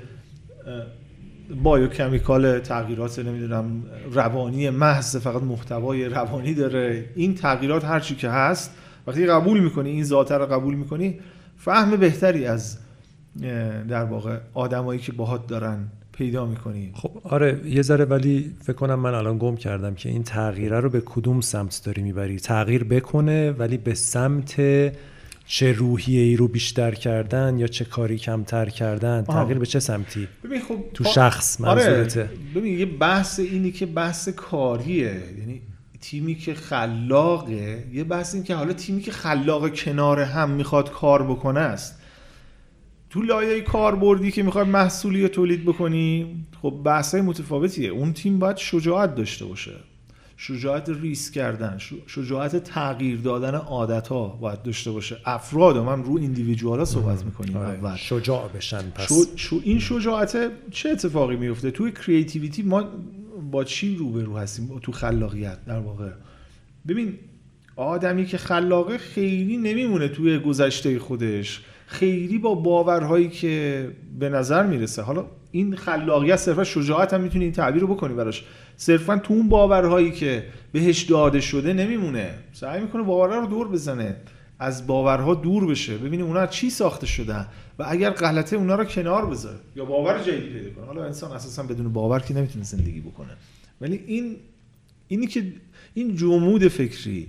[1.63, 7.05] بایوکمیکال تغییرات نمی‌دونم روانی محض فقط محتوای روانی داره.
[7.15, 8.75] این تغییرات هرچی که هست
[9.07, 11.19] وقتی قبول می‌کنی این ذات رو قبول می‌کنی
[11.57, 12.77] فهم بهتری از
[13.89, 16.91] در واقع آدمایی که باهات دارن پیدا می‌کنی.
[16.93, 20.89] خب آره یه ذره ولی فکر کنم من الان گم کردم که این تغییره رو
[20.89, 24.61] به کدوم سمت داری می‌بری؟ تغییر بکنه ولی به سمت
[25.45, 30.27] چه روحیه ای رو بیشتر کردن یا چه کاری کمتر کردن؟ تغییر به چه سمتی؟
[30.43, 32.21] ببین خب تو شخص آره، منظورته.
[32.21, 32.29] آره.
[32.55, 35.23] ببین یه بحث اینی که بحث کاریه.
[35.39, 35.61] یعنی
[36.01, 41.23] تیمی که خلاقه یه بحث این که حالا تیمی که خلاق کنار هم می‌خواد کار
[41.23, 41.96] بکنه است.
[43.17, 47.89] تو لایه کاربردی که می‌خوای محصولی رو تولید بکنی خب بحثای متفاوتیه.
[47.89, 49.71] اون تیم باید شجاعت داشته باشه.
[50.37, 51.77] شجاعت ریسک کردن
[52.07, 55.17] شجاعت تغییر دادن عادت ها باید داشته باشه.
[55.25, 57.69] افراد من رو ایندیویدوال ها صحبت می‌کنیم آره.
[57.69, 57.95] اول.
[57.95, 59.27] شجاع بشن پس.
[59.35, 62.83] شو این شجاعت چه اتفاقی میفته توی کریتیویتی ما
[63.51, 66.09] با چی روبرو هستیم؟ تو خلاقیت در واقع.
[66.87, 67.13] ببین
[67.75, 71.61] آدمی که خلاقه خیلی نمیمونه توی گذشته خودش.
[71.89, 73.87] خیلی با باورهایی که
[74.19, 75.01] به نظر می‌رسه.
[75.01, 78.43] حالا این خلاقیت صرفا شجاعت هم می‌تونی این تعبیر رو بکنی براش.
[78.77, 82.29] صرفا تو اون باورهایی که بهش داده شده نمیمونه.
[82.53, 84.15] سعی می‌کنه باورها رو دور بزنه.
[84.59, 85.97] از باورها دور بشه.
[85.97, 87.47] ببینه اونا چی ساخته شدن
[87.79, 89.57] و اگر غلطه اونا رو کنار بذاره.
[89.75, 90.85] یا باور جدیدی پیدا کنه.
[90.85, 93.29] حالا انسان اساسا بدون باور که نمی‌تونه زندگی بکنه.
[93.81, 94.35] ولی این
[95.07, 95.43] اینی که
[95.93, 97.27] این جمود فکری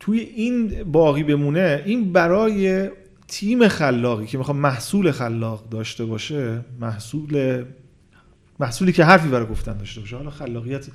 [0.00, 2.90] توی این باقی بمونه این برای
[3.30, 7.64] تیم خلاقی که می‌خواد محصول خلاق داشته باشه محصول
[8.60, 10.16] محصولی که حرفی برای گفتن داشته باشه.
[10.16, 10.86] حالا خلاقیت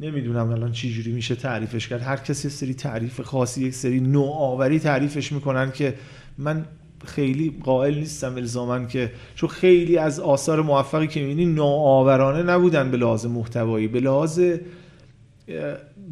[0.00, 2.02] نمی‌دونم الان چی جوری میشه تعریفش کرد.
[2.02, 5.94] هر کسی سری تعریف خاصی یک سری نوآوری تعریفش می‌کنن که
[6.38, 6.64] من
[7.04, 12.96] خیلی قائل نیستم الزاما که چون خیلی از آثار موفقی که می‌بینی نوآورانه نبودن به
[12.96, 13.88] لحاظ محتوایی.
[13.88, 14.40] به لحاظ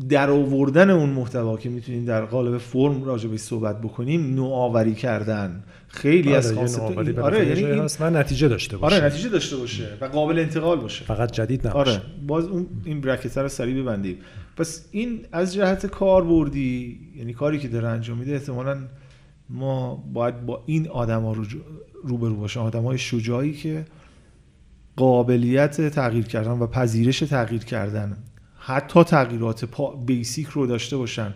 [0.08, 5.64] در آوردن اون محتوا که می‌تونیم در قالب فرم راجع صحبت بکنیم نوآوری کردن.
[5.88, 7.88] خیلی آره از خاصیت آره یعنی این...
[8.00, 8.96] من نتیجه داشته باشه.
[8.96, 11.04] آره نتیجه داشته باشه و قابل انتقال باشه.
[11.04, 11.90] فقط جدید نباشه.
[11.90, 14.16] آره باز اون این برکت رو سریع ببندیم.
[14.56, 18.78] پس این از جهت کاربردی یعنی کاری که داره انجام میده احتمالاً
[19.48, 21.44] ما باید با این آدما رو
[22.04, 22.62] روبرو باشیم.
[22.62, 23.84] آدمای شجاعی که
[24.96, 28.16] قابلیت تغییر کردن و پذیرش تغییر کردن.
[28.62, 29.68] حتی تغییرات
[30.06, 31.34] بیسیک رو داشته باشن.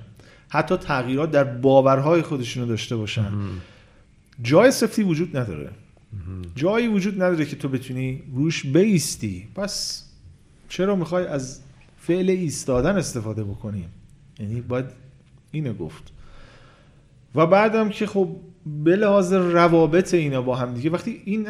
[0.48, 3.32] حتی تغییرات در باورهای خودشون رو داشته باشن.
[4.42, 5.70] جای سفتی وجود نداره.
[6.56, 9.48] جایی وجود نداره که تو بتونی روش بیستی.
[9.54, 10.04] پس
[10.68, 11.60] چرا می‌خوای از
[11.98, 13.84] فعل ایستادن استفاده بکنی؟
[14.38, 14.86] یعنی باید
[15.50, 16.12] اینو گفت.
[17.34, 20.90] و بعدم که خب به لحاظ روابط اینا با هم دیگه.
[20.90, 21.48] وقتی این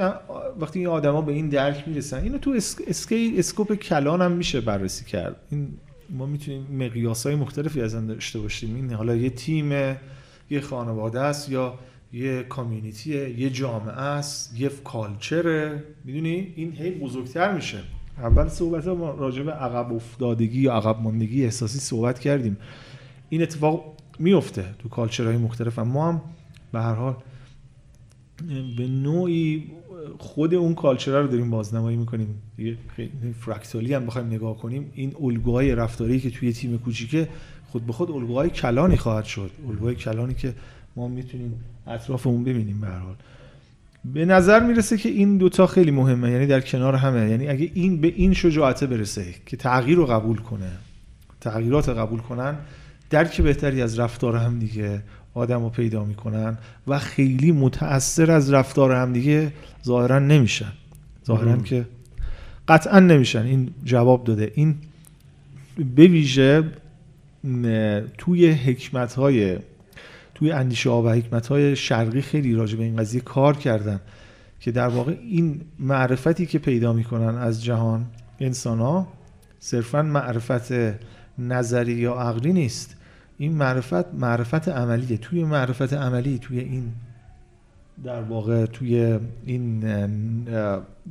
[0.60, 2.54] وقتی این آدما به این درک می‌رسن اینو تو
[2.86, 5.36] اسکیل اسکوپ کلان هم میشه بررسی کرد.
[5.50, 5.68] این
[6.10, 8.74] ما می‌تونیم مقیاس های مختلفی از این داشته باشیم.
[8.74, 9.72] این حالا یه تیم
[10.50, 11.78] یه خانواده است یا
[12.12, 17.78] یه کامیونیتیه یه جامعه است یه کالچره می‌دونی؟ این هی بزرگتر میشه.
[18.18, 22.56] اول صحبت ما راجع به عقب افتادگی یا عقب ماندگی احساسی صحبت کردیم.
[23.28, 25.78] این اتفاق میفته تو کالچرهای مختلف.
[25.78, 26.22] ما هم
[26.74, 27.16] به هر حال
[28.76, 29.64] به نوعی
[30.18, 32.42] خود اون کالچر رو داریم بازنمایی می‌کنیم.
[32.56, 32.76] دیگه
[33.40, 34.90] فرکتالی هم بخوایم نگاه کنیم.
[34.94, 37.28] این الگوهای رفتاری که توی تیم کوچیکه
[37.68, 39.50] خود به خود الگوهای کلانی خواهد شد.
[39.68, 40.54] الگوهای کلانی که
[40.96, 43.14] ما می‌تونیم اطرافمون ببینیم به حال.
[44.04, 47.30] به نظر می‌رسه که این دوتا خیلی مهمه یعنی در کنار همه.
[47.30, 50.70] یعنی اگه این به این شجاعته برسه که تغییر رو قبول کنه
[51.40, 52.56] تغییرات قبول کنن
[53.10, 55.02] درک بهتری از رفتار هم دیگه.
[55.34, 59.52] آدم رو پیدا می‌کنن و خیلی متأثر از رفتار هم دیگه
[59.84, 60.72] ظاهرا نمیشن.
[61.26, 61.86] ظاهرا که
[62.68, 63.42] قطعا نمیشن.
[63.42, 64.52] این جواب داده.
[64.54, 64.74] این
[65.96, 66.64] به ویژه
[68.18, 69.58] توی حکمت های
[70.34, 74.00] توی اندیشه ها و حکمت های شرقی خیلی راجع به این قضیه کار کردن
[74.60, 78.06] که در واقع این معرفتی که پیدا می‌کنن از جهان
[78.40, 79.08] انسان ها
[79.60, 80.72] صرفا معرفت
[81.38, 82.93] نظری یا عقلی نیست.
[83.38, 85.16] این معرفت معرفت عملیه.
[85.16, 86.92] توی معرفت عملی توی این
[88.04, 89.84] در واقع توی این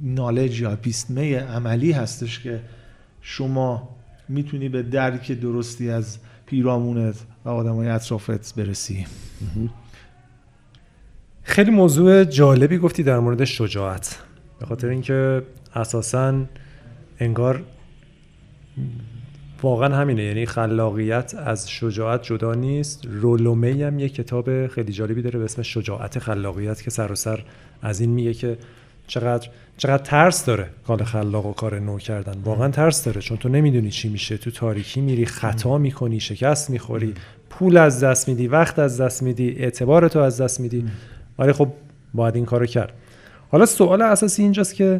[0.03, 2.61] نالج یا پیستمه عملی هستش که
[3.21, 3.89] شما
[4.29, 9.05] می‌تونی به درک درستی از پیرامونت و آدمای اطرافت برسی.
[11.43, 14.19] خیلی موضوع جالبی گفتی در مورد شجاعت.
[14.59, 15.43] به خاطر اینکه
[15.75, 16.45] اساسا
[17.19, 17.63] انگار
[19.63, 20.23] واقعا همینه.
[20.23, 23.05] یعنی خلاقیت از شجاعت جدا نیست.
[23.05, 27.43] رولومی هم یه کتاب خیلی جالبی داره به اسم شجاعت خلاقیت که سر و سر
[27.81, 28.57] از این میگه که
[29.07, 32.41] چقدر چقدر ترس داره کار خلاق و کار نو کردن.
[32.45, 34.37] واقعا ترس داره چون تو نمی‌دونی چی میشه.
[34.37, 37.13] تو تاریکی میری خطا می‌کنی شکست می‌خوری
[37.49, 40.85] پول از دست میدی وقت از دست میدی اعتبار تو از دست میدی.
[41.39, 41.67] ولی خب
[42.13, 42.93] باید این کارو کرد.
[43.51, 44.99] حالا سوال اساسی اینجاست که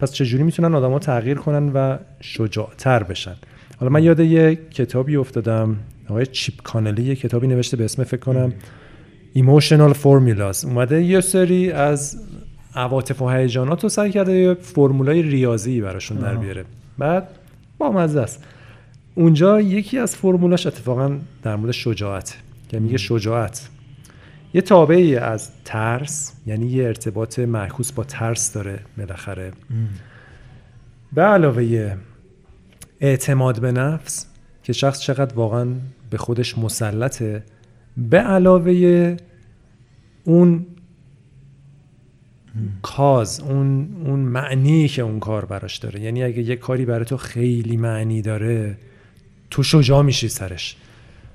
[0.00, 3.36] پس چجوری می‌تونن آدما تغییر کنن و شجاعتر بشن؟
[3.76, 5.76] حالا من یاد یه کتابی افتادم
[6.08, 8.52] آقای چیپ کانلی یه کتابی نوشته به اسم فکر کنم
[9.32, 12.20] ایموشنال فرمولاز اومده یه سری از
[12.74, 16.64] عواطف و هیجانات رو سعی کرده یه فرمولای ریاضی براشون در بیاره.
[16.98, 17.28] بعد
[17.78, 18.44] با مزه است.
[19.14, 22.38] اونجا یکی از فرمولاش اتفاقا در مورد شجاعت
[22.68, 23.68] که میگه شجاعت.
[24.54, 29.52] یه تابعی از ترس یعنی یه ارتباط معکوس با ترس داره بالاخره.
[31.12, 31.96] به علاوه
[33.00, 34.26] اعتماد به نفس
[34.62, 35.66] که شخص چقدر واقعا
[36.10, 37.42] به خودش مسلطه
[37.96, 39.16] به علاوه
[40.24, 40.66] اون
[42.82, 46.00] کاز اون اون معنی که اون کار براش داره.
[46.00, 48.78] یعنی اگه یه کاری برای تو خیلی معنی داره
[49.50, 50.76] تو شجاع میشی سرش.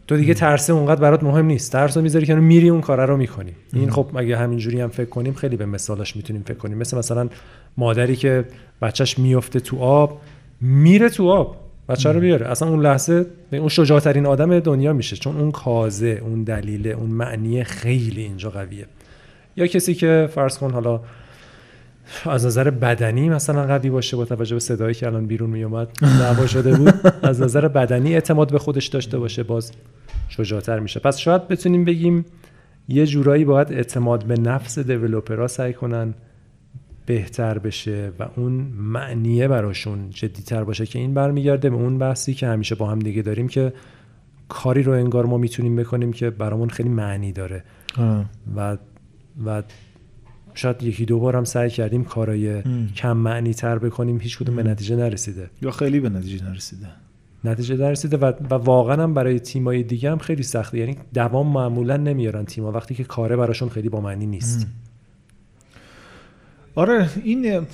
[0.07, 1.71] تو دیگه ترسه اونقدر برات مهم نیست.
[1.71, 3.51] ترس رو می‌ذاری که میری اون کار رو می‌کنی.
[3.73, 6.77] این خب اگه همینجوری هم فکر کنیم خیلی به مثالش می‌تونیم فکر کنیم.
[6.77, 7.29] مثل مثلا
[7.77, 8.45] مادری که
[8.81, 10.21] بچهش میفته تو آب
[10.61, 11.57] میره تو آب
[11.89, 12.47] بچه رو بیاره.
[12.47, 17.63] اصلا اون لحظه اون شجاعترین آدم دنیا میشه چون اون کازه اون دلیل اون معنی
[17.63, 18.85] خیلی اینجا قویه.
[19.55, 21.01] یا کسی که فرض کن حالا
[22.25, 26.47] از نظر بدنی مثلا قوی باشه با توجه به صدایی که الان بیرون میومد دعوا
[26.47, 26.93] شده بود
[27.23, 29.71] از نظر بدنی اعتماد به خودش داشته باشه باز
[30.29, 30.99] شجاعتر میشه.
[30.99, 32.25] پس شاید بتونیم بگیم
[32.88, 36.13] یه جورایی باید اعتماد به نفس دیولوپرها سعی کنن
[37.06, 42.48] بهتر بشه و اون معنیه براشون جدیتر باشه که این برمیگرده به اون بحثی که
[42.48, 43.73] همیشه با هم دیگه داریم که
[44.49, 47.64] کاری رو انگار ما می‌تونیم بکنیم که برامون خیلی معنی داره.
[48.56, 48.78] و
[49.45, 49.64] و
[50.53, 52.64] شاید یکی دو بار هم سعی کردیم کارای
[52.95, 55.49] کم معنی تر بکنیم هیچ کدوم به نتیجه نرسیده.
[55.61, 56.88] یا خیلی به نتیجه نرسیده.
[57.44, 60.78] نتیجه نرسیده و, و واقعا هم برای تیمای دیگه هم خیلی سخته.
[60.78, 64.68] یعنی دوام معمولا نمیارن تیما وقتی که کاره براشون خیلی با معنی نیست.
[66.76, 67.68] آره این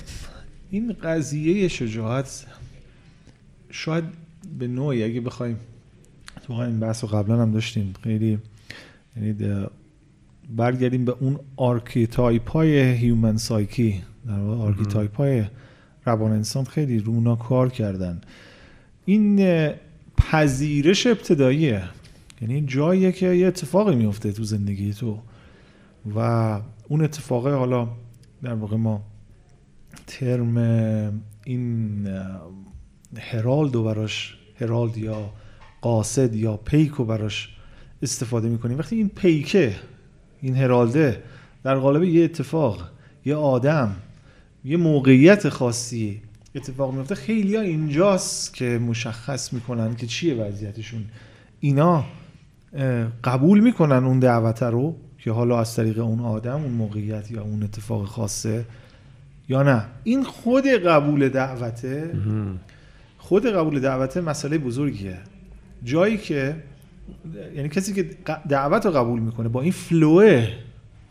[0.70, 2.46] این قضیه شجاعت
[3.70, 4.04] شاید
[4.58, 5.56] به نوعی اگه بخوایم
[6.46, 8.38] تو این بحث رو قبلا هم داشتیم خیلی
[9.16, 9.66] یعنی
[10.56, 14.02] برگردیم به اون archetype های human psyche.
[14.26, 15.44] در واقع archetype های
[16.04, 18.20] روان انسان خیلی رو اینا کار کردن.
[19.04, 19.70] این
[20.16, 21.82] پذیرش ابتداییه.
[22.40, 25.18] یعنی جاییه که یه اتفاقی میفته تو زندگی تو.
[26.16, 26.18] و
[26.88, 27.88] اون اتفاقه حالا
[28.42, 29.02] در واقع ما
[30.06, 30.56] ترم
[31.44, 32.08] این
[33.18, 35.30] هرالد و براش هرالد یا
[35.80, 37.56] قاصد یا پیک و براش
[38.02, 38.78] استفاده می‌کنیم.
[38.78, 39.76] وقتی این پیکه
[40.40, 41.22] این هرالده
[41.62, 42.90] در قالب یه اتفاق
[43.24, 43.96] یه آدم
[44.64, 46.22] یه موقعیت خاصی
[46.54, 51.04] اتفاق میفته خیلی ها اینجاست که مشخص می‌کنن که چیه وضعیتشون.
[51.60, 52.04] اینا
[53.24, 54.96] قبول می‌کنن اون دعوت رو.
[55.18, 58.64] که حالا از طریق اون آدم اون موقعیت یا اون اتفاق خاصه
[59.48, 59.84] یا نه.
[60.04, 62.10] این خود قبول دعوته
[63.18, 65.16] خود قبول دعوته مسئله بزرگیه.
[65.84, 66.56] جایی که
[67.56, 68.10] یعنی کسی که
[68.48, 70.48] دعوت رو قبول می‌کنه با این فلوه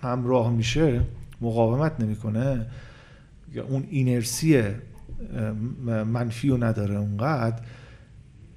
[0.02, 1.02] همراه میشه
[1.42, 2.66] مقاومت نمی‌کنه
[3.54, 4.64] یا اون اینرسی
[5.86, 7.62] منفی رو نداره اونقدر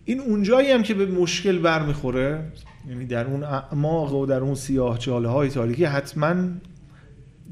[0.05, 2.53] این اونجایی هم که به مشکل برمیخوره
[2.89, 6.35] یعنی در اون اعماق و در اون سیاه چاله های تاریکی حتما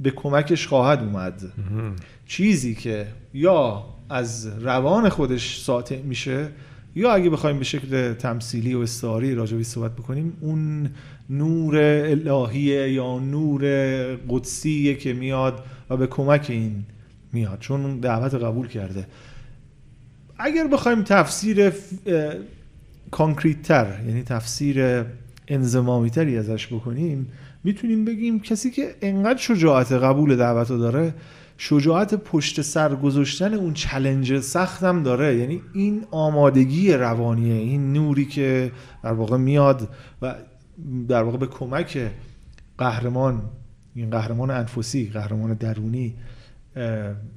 [0.03, 1.43] به کمکش خواهد اومد.
[2.27, 6.49] چیزی که یا از روان خودش ساطع میشه
[6.97, 10.91] یا اگه بخوایم به شکل تمثیلی و استعاری راجبی صحبت بکنیم اون
[11.31, 13.65] نور الهیه یا نور
[14.29, 16.85] قدسیه که میاد و به کمک این
[17.33, 17.59] میاد.
[17.59, 19.07] چون دعوت قبول کرده.
[20.39, 21.73] اگر بخوایم تفسیر
[23.11, 25.05] concrete تر یعنی تفسیر
[25.49, 27.33] انضمامی تری ازش بکنیم
[27.65, 31.15] می‌تونیم بگیم کسی که انقدر شجاعت قبول دعوت رو داره
[31.59, 35.37] شجاعت پشت سر گذاشتن اون challenge سختم داره.
[35.37, 38.73] یعنی این آمادگی روانیه این نوری که
[39.03, 39.89] در واقع میاد
[40.23, 40.35] و
[41.09, 42.11] در واقع به کمک
[42.79, 43.43] قهرمان
[43.95, 46.15] این قهرمان انفسی قهرمان درونی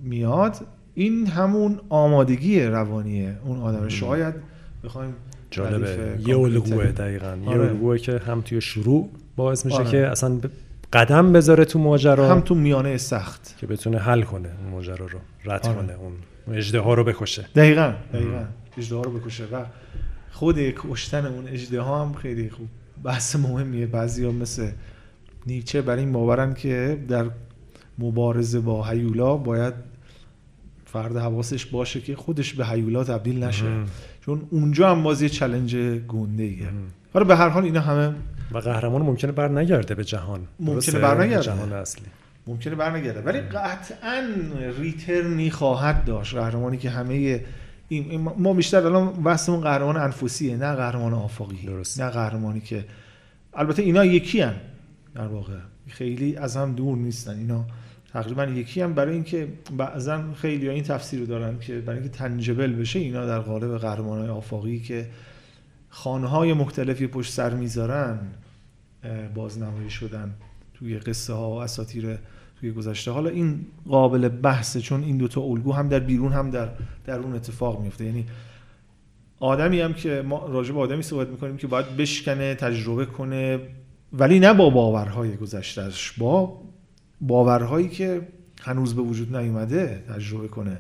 [0.04, 0.68] میاد.
[0.94, 3.38] این همون آمادگی روانیه.
[3.46, 4.36] اون آدم شاید
[4.84, 5.14] بخوایم
[5.52, 6.20] جالبه.
[6.26, 7.38] یه الگوه دقیقا.
[7.44, 7.62] یه آره.
[7.62, 9.92] الگوه که هم توی شروع باعث میشه آره.
[9.92, 10.40] که اصلا
[10.94, 12.30] قدم بذاره تو ماجرا.
[12.30, 13.58] هم تو میانه سخت.
[13.58, 15.76] که بتونه حل کنه اون ماجرا رو رد آره.
[15.76, 16.14] کنه اون
[16.58, 17.46] اجده ها رو بکشه.
[17.56, 18.46] دقیقا دقیقا.
[18.78, 19.66] اجده ها رو بکشه و
[20.32, 22.68] خود کشتن اون اجده ها هم خیلی خوب
[23.04, 23.86] بحث مهمیه.
[23.86, 24.72] بعضی ها مثل
[25.48, 27.26] نیچه بر این باورن که در
[28.00, 29.74] مبارزه با هیولا باید
[30.86, 33.66] فرد حواسش باشه که خودش به هیولا تبدیل نشه.
[34.22, 35.76] چون اونجا هم بازی چلنج
[36.08, 36.70] گنده ایه
[37.14, 38.16] حالا به هر حال اینا همه
[38.52, 40.48] و قهرمان ممکنه بر نگرده به جهان.
[40.60, 41.44] ممکنه بر نگرده.
[41.44, 42.06] جهان اصلی.
[42.48, 43.22] ممکنه بر نگرده.
[43.22, 44.24] ولی قطعا
[44.80, 47.46] ریترنی خواهد داشت قهرمانی که همه
[47.88, 52.02] این ما بیشتر الان بحثمون قهرمان انفسیه نه قهرمان آفاقی درست.
[52.02, 52.86] نه قهرمانی که
[53.54, 54.56] البته اینا یکی هن
[55.16, 55.58] در واقع.
[55.88, 57.38] خیلی از هم دور نیستن.
[57.38, 57.66] اینا
[58.14, 59.48] تقریبا یکی هم برای اینکه
[59.78, 64.20] بعضا خیلی این تفسیر رو دارن که برای اینکه تنجبل بشه اینا در قالب قهرمان
[64.20, 65.08] های آفاقی که
[65.90, 68.20] خانه های مختلفی پشت سر می‌ذارن
[69.36, 70.34] بازنمایی شدن
[70.74, 72.18] توی قصه ها و اساطیر
[72.60, 73.12] توی گذشته.
[73.12, 76.70] حالا این قابل بحثه چون این دوتا الگو هم در بیرون هم در
[77.06, 78.26] درون اتفاق میفته یعنی
[79.40, 83.60] آدمی هم که ما راجع به آدمی صحبت می‌کنیم که باید بشکنه تجربه کنه
[84.14, 86.62] ولی نه با باورهای گذشتهش با
[87.22, 88.28] باورهایی که
[88.62, 90.78] هنوز به وجود نیومده تجربه کنه.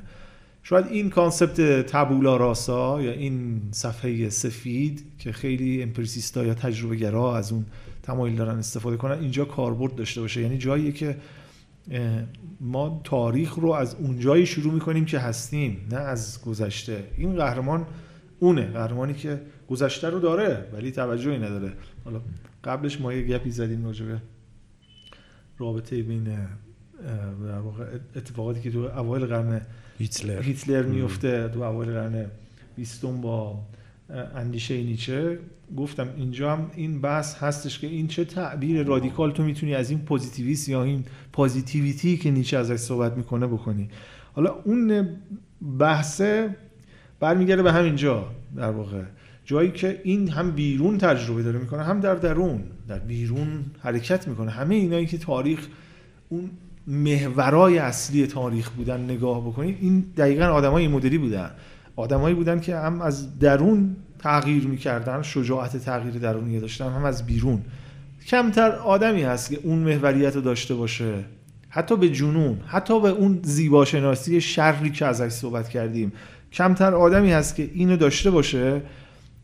[0.63, 7.37] شاید این کانسپت تبولا راسا یا این صفحه سفید که خیلی امپریسیستا یا تجربه گرا
[7.37, 7.65] از اون
[8.03, 10.41] تمایل دارن استفاده کنن اینجا کاربرد داشته باشه.
[10.41, 11.17] یعنی جایی که
[12.59, 17.03] ما تاریخ رو از اونجایی شروع می‌کنیم که هستیم نه از گذشته.
[17.17, 17.85] این قهرمان
[18.39, 21.73] اونه قهرمانی که گذشته رو داره ولی توجهی نداره.
[22.05, 22.21] حالا
[22.63, 24.21] قبلش ما یه گپی زدیم راجبه
[25.57, 29.61] رابطه بین در واقع اتفاقاتی که تو اوایل قرن
[29.97, 30.41] هیتلر.
[30.41, 32.25] هیتلر میفته تو اوایل قرن
[32.75, 33.59] بیستم با
[34.35, 35.39] اندیشه نیچه.
[35.77, 39.99] گفتم اینجا هم این بحث هستش که این چه تعبیر radical تو می‌تونی از این
[39.99, 43.89] positivist یا این positivity که نیچه ازش صحبت می‌کنه بکنی.
[44.33, 45.09] حالا اون
[45.79, 46.55] بحثه
[47.19, 49.03] برمیگرده به همینجا در واقع.
[49.51, 53.47] جایی که این هم بیرون تجربه داره می‌کنه هم در درون در بیرون
[53.79, 54.51] حرکت می‌کنه.
[54.51, 55.67] همه اینایی که تاریخ
[56.29, 56.49] اون
[56.87, 61.51] محورای اصلی تاریخ بودن نگاه بکنید این دقیقا آدمای این مدلی بودن.
[61.95, 67.61] آدمایی بودن که هم از درون تغییر می‌کردن شجاعت تغییر درونی داشتن هم از بیرون.
[68.27, 71.13] کمتر آدمی هست که اون محوریت رو داشته باشه.
[71.69, 76.11] حتی به جنون حتی به اون زیباشناسی شری که ازش صحبت کردیم.
[76.53, 78.81] کمتر آدمی هست که اینو داشته باشه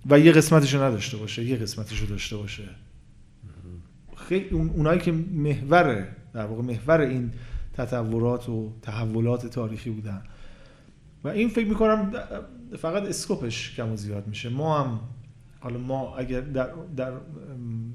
[0.10, 2.64] و یه قسمتش رو نداشته باشه یه قسمتش رو داشته باشه.
[4.16, 7.32] خیلی اونایی که محور در واقع محور این
[7.74, 10.22] تطورات و تحولات تاریخی بودن.
[11.24, 12.14] و این فکر می‌کنم
[12.78, 14.50] فقط اسکوپش کم و زیاد میشه.
[14.50, 15.00] ما هم
[15.60, 17.14] حالا ما اگر در, در,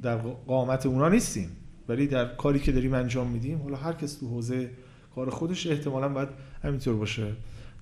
[0.03, 1.49] در قامت اونا نیستیم
[1.89, 4.71] ولی در کاری که داریم انجام میدیم حالا هر کس تو حوزه
[5.15, 6.29] کار خودش احتمالا باید
[6.63, 7.33] همینطور باشه.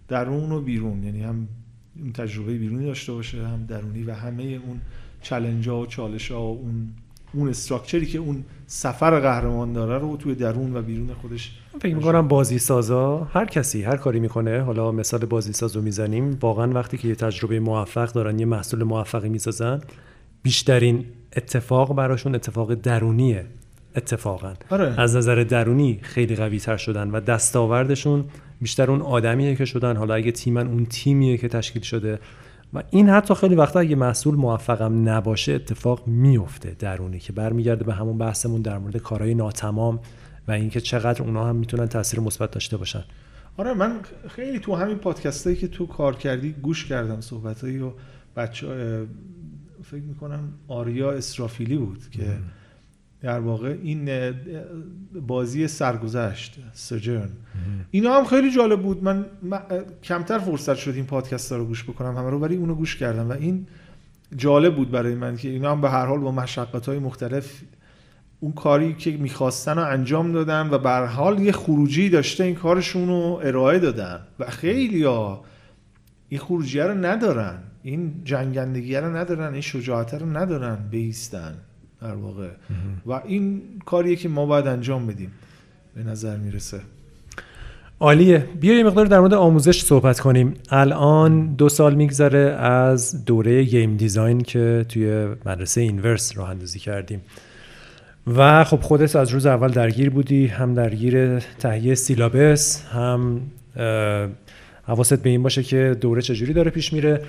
[0.09, 1.49] درون و بیرون یعنی هم
[2.03, 4.81] این تجربه بیرونی داشته باشه هم درونی و همه اون
[5.23, 6.89] چلنج ها و چالش ها و اون
[7.33, 12.29] اون استراکچری که اون سفر قهرمان داره رو توی درون و بیرون خودش فکر می‌کنم
[12.29, 16.99] بازی سازا هر کسی هر کاری می‌کنه حالا مثال بازی ساز رو می‌زنیم واقعا وقتی
[16.99, 19.81] که یه تجربه موفق دارن یه محصول موفقی می‌سازن
[20.43, 21.05] بیشترین
[21.37, 23.47] اتفاق براشون اتفاق درونیه.
[23.97, 24.53] اتفاقا.
[24.71, 25.01] آره.
[25.01, 28.25] از نظر درونی خیلی قوی تر شدن و دستاوردشون
[28.61, 29.97] بیشتر اون آدمیه که شدن.
[29.97, 32.19] حالا اگه تیمن اون تیمیه که تشکیل شده.
[32.75, 37.95] و این حتی خیلی وقتا اگه محصول موفقم نباشه اتفاق میفته درونی که برمیگرده به
[37.95, 40.01] همون بحثمون در مورد کارهای ناتمام
[40.49, 43.05] و اینکه چقدر اونا هم می‌تونن تاثیر مثبت داشته باشن.
[43.57, 47.79] آره من خیلی تو همین پادکست هایی که تو کار کردی گوش کردم صحبت هایی
[47.79, 47.91] و
[48.37, 48.67] بچه
[49.83, 52.39] فکر می‌کنم آریا اسرافیلی بود که
[53.23, 54.11] در واقع این
[55.27, 57.29] بازی سرگذشت سجرن
[57.91, 59.05] اینا هم خیلی جالب بود.
[59.05, 59.25] من,
[60.03, 63.33] کمتر فرصت شد این پادکست رو گوش بکنم همه رو ولی اونو گوش کردم و
[63.33, 63.67] این
[64.37, 67.63] جالب بود برای من که اینا هم به هر حال با مشقت های مختلف
[68.41, 73.09] اون کاری که می‌خواستن رو انجام دادن و به حال یه خروجی داشته این کارشون
[73.09, 74.21] رو ارائه دادن.
[74.39, 75.45] و خیلی ها
[76.29, 77.59] این خروجی رو ندارن.
[77.83, 79.53] این جنگندگی رو ندارن.
[79.53, 80.79] این شجاعت رو ندارن.
[80.91, 81.55] بیستن.
[82.03, 82.49] در واقع.
[83.07, 85.33] و این کاریه که ما باید انجام بدیم
[85.95, 86.81] به نظر می‌رسه.
[88.01, 88.47] عالیه.
[88.61, 90.55] بیا یه مقدار در مورد آموزش صحبت کنیم.
[90.71, 97.21] الان دو سال میگذره از دوره game design که توی مدرسه اینورس راه اندازی کردیم.
[98.27, 103.41] و خب خودت از روز اول درگیر بودی هم درگیر تهیه syllabus هم
[104.83, 107.23] حواست به این باشه که دوره چجوری داره پیش میره.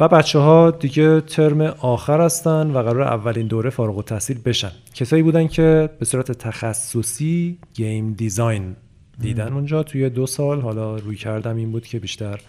[0.00, 4.70] و بچه ها دیگه ترم آخر هستن و قراره اولین دوره فارغ التحصیل بشن.
[4.94, 8.76] کسایی بودن که به صورت تخصصی game design
[9.20, 10.60] دیدن اونجا توی دو سال.
[10.60, 12.40] حالا روی کردم این بود که بیشتر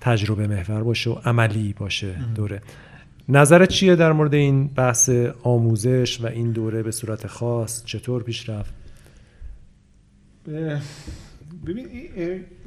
[0.00, 2.62] تجربه محور باشه و عملی باشه دوره.
[3.28, 5.10] نظرت چیه در مورد این بحث
[5.42, 8.74] آموزش و این دوره به صورت خاص؟ چطور پیش رفت؟
[11.66, 11.88] ببین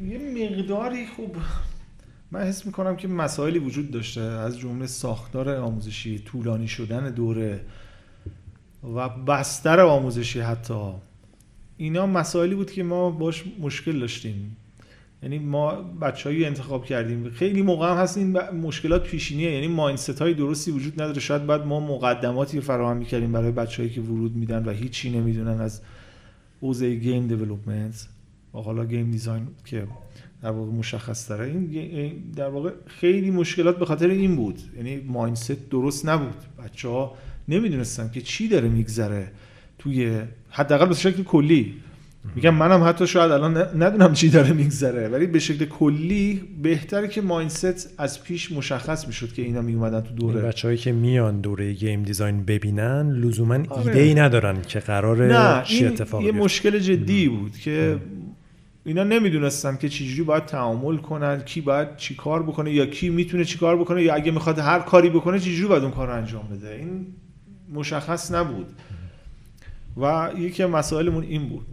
[0.01, 1.35] یه مقداری خوب
[2.31, 7.61] من حس می‌کنم که مسائلی وجود داشته از جمله ساختار آموزشی طولانی شدن دوره
[8.95, 10.91] و بستر آموزشی حتی.
[11.77, 14.57] اینا مسائلی بود که ما باش مشکل داشتیم.
[15.23, 17.29] یعنی ما بچه‌ای انتخاب کردیم.
[17.29, 19.51] خیلی موقع هم هست این مشکلات پیشینیه.
[19.51, 21.19] یعنی mindset های درستی وجود نداره.
[21.19, 25.81] شاید بعد ما مقدماتی فراهم می‌کردیم برای بچه‌ای که ورود میدن و هیچی نمی‌دونن از
[26.61, 28.07] حوزه game development
[28.53, 29.87] و حالا game design که
[30.43, 34.59] در واقع مشخص داره این در واقع خیلی مشکلات به خاطر این بود.
[34.77, 36.35] یعنی mindset درست نبود.
[36.65, 37.15] بچه ها
[37.47, 39.31] نمی‌دونستن که چی داره میگذره
[39.79, 40.19] توی
[40.49, 41.73] حداقل به شکل کلی.
[42.35, 47.21] میگم منم حتی شاید الان ندونم چی داره میگذره ولی به شکل کلی بهتره که
[47.21, 50.41] مایندست از پیش مشخص می‌شد که اینا میومدن تو دوره.
[50.41, 53.87] بچههایی که میان دوره گیم دیزاین ببینن لزوما آره.
[53.87, 57.97] ایده ای ندارن که قرار نه چی اتفاقی یه مشکل جدی بود که
[58.85, 63.45] اینا نمی‌دونستن که چجوری باید تعامل کنن کی باید چی کار بکنه یا کی می‌تونه
[63.45, 66.47] چی کار بکنه یا اگه می‌خواد هر کاری بکنه چجوری باید اون کار رو انجام
[66.47, 66.69] بده.
[66.69, 67.05] این
[67.73, 68.67] مشخص نبود.
[70.01, 71.65] و یکی مسائلمون این بود.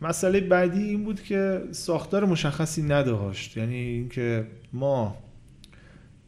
[0.00, 3.56] مسئله بعدی این بود که ساختار مشخصی نداشت.
[3.56, 5.16] یعنی اینکه ما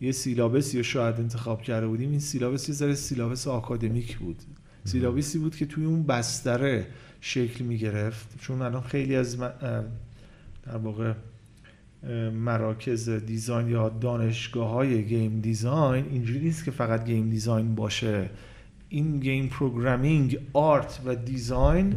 [0.00, 2.10] یه syllabus ی رو شاید انتخاب کرده بودیم.
[2.10, 4.36] این syllabus یه ذره syllabus آکادمیک بود.
[4.84, 6.86] syllabus ی بود که توی اون بستره
[7.20, 9.38] شکل می گرفت چون الان خیلی از
[10.68, 11.12] در واقع
[12.30, 18.30] مراکز design یا دانشگاه های game design اینجوری نیست که فقط game design باشه.
[18.88, 21.94] این game programming art و design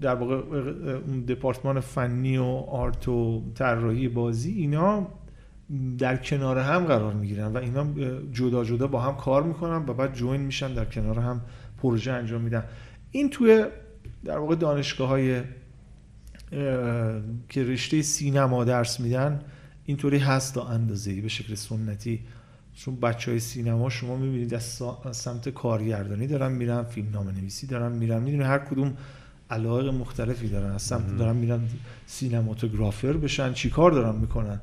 [0.00, 0.40] در واقع
[1.28, 5.06] دپارتمان فنی و art و طراحی بازی اینا
[5.98, 7.86] در کنار هم قرار می‌گیرن و اینا
[8.32, 11.40] جدا جدا با هم کار می‌کنن و بعد join میشن در کنار هم
[11.82, 12.64] پروژه انجام میدن.
[13.10, 13.64] این توی
[14.24, 15.40] در واقع دانشگاه های
[17.48, 19.40] که رشته سینما درس میدن
[19.84, 22.20] اینطوری هست تا اندازه به شکل سنتی.
[22.74, 27.92] چون بچه های سینما شما می‌بینید از سمت کارگردانی دارن میرن فیلم نامه نویسی دارن
[27.92, 28.94] میرن می‌دونی هر کدوم
[29.50, 30.70] علاقه مختلفی دارن.
[30.70, 31.60] از سمت دارن میرن
[32.06, 34.60] cinematographer بشن چیکار دارن می‌کنن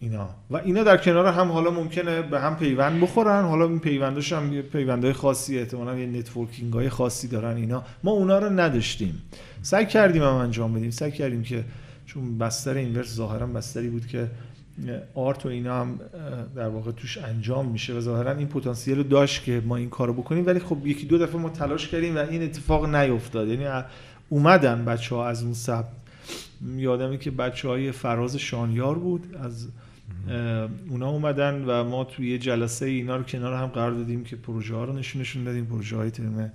[0.00, 0.28] اینا.
[0.50, 3.44] و اینا در کنار هم حالا ممکنه به هم پیوند بخورن.
[3.44, 7.84] حالا این پیونداش هم پیوندهای خاصی احتمالاً یه networking های خاصی دارن اینا.
[8.04, 9.22] ما اونا رو نداشتیم.
[9.68, 10.90] سعی کردیم هم انجام بدیم.
[10.90, 11.64] سعی کردیم که
[12.06, 14.30] چون بستر اینورس ظاهرا بستری بود که
[15.14, 16.00] آرت و اینا هم
[16.56, 20.12] در واقع توش انجام میشه و ظاهرا این پتانسیل رو داشت که ما این کارو
[20.12, 20.46] بکنیم.
[20.46, 23.48] ولی خب یکی دو دفعه ما تلاش کردیم و این اتفاق نیفتاد.
[23.48, 23.84] یعنی
[24.28, 25.84] اومدن بچه ها از اون سب
[26.76, 29.36] یادمه که بچه های فراز شانیار بود.
[29.42, 29.68] از
[30.88, 34.74] اونا اومدن و ما توی یه جلسه اینا رو کنار هم قرار دادیم که پروژه
[34.74, 36.52] ها رو نشونشون دادیم پروژه های ترم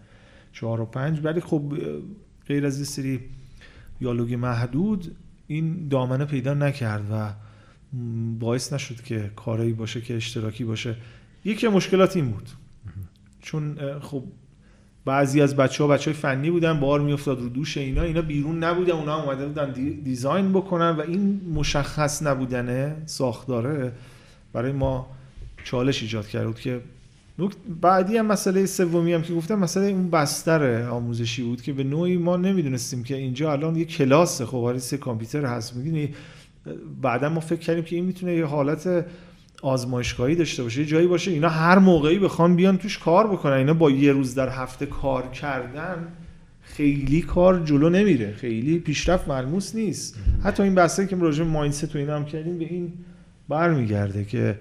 [0.54, 1.20] چهار و پنج.
[1.24, 1.74] ولی خب
[2.48, 3.20] غیر از یه سری
[4.00, 5.16] دیالوگ محدود
[5.48, 7.34] این دامنه پیدا نکرد و
[8.40, 10.96] باعث نشد که کاری باشه که اشتراکی باشه.
[11.46, 12.50] یکی مشکلات این بود.
[13.42, 14.24] چون خب
[15.06, 18.64] بعضی از بچه ها بچه های فنی بودن بار میافتاد رو دوش اینا اینا بیرون
[18.64, 19.72] نبودن اونا اومده بودن
[20.04, 23.92] دیزاین بکنن و این مشخص نبودنه ساختاره
[24.54, 25.08] برای ما
[25.64, 26.82] چالش ایجاد کرد که
[27.82, 32.18] بعدی هم مسئله سومی هم که گفتم مسئله اون بستر آموزشی بود که به نوعی
[32.18, 35.76] ما نمی‌دونستیم که اینجا الان یه کلاس خب سه کامپیوتر هست.
[35.76, 36.10] می‌دونی؟
[37.02, 39.06] بعدا ما فکر کردیم که این می‌تونه یه حالت
[39.62, 43.54] آزمایشگاهی داشته باشه یه جایی باشه اینا هر موقعی بخوان بیان توش کار بکنن.
[43.54, 46.08] اینا با یه روز در هفته کار کردن
[46.62, 48.34] خیلی کار جلو نمیره.
[48.34, 50.20] خیلی پیشرفت ملموس نیست.
[50.44, 52.94] حتی این بحثی که راجع مایندست تو اینا هم کردیم به این
[53.50, 54.58] برمیگرده که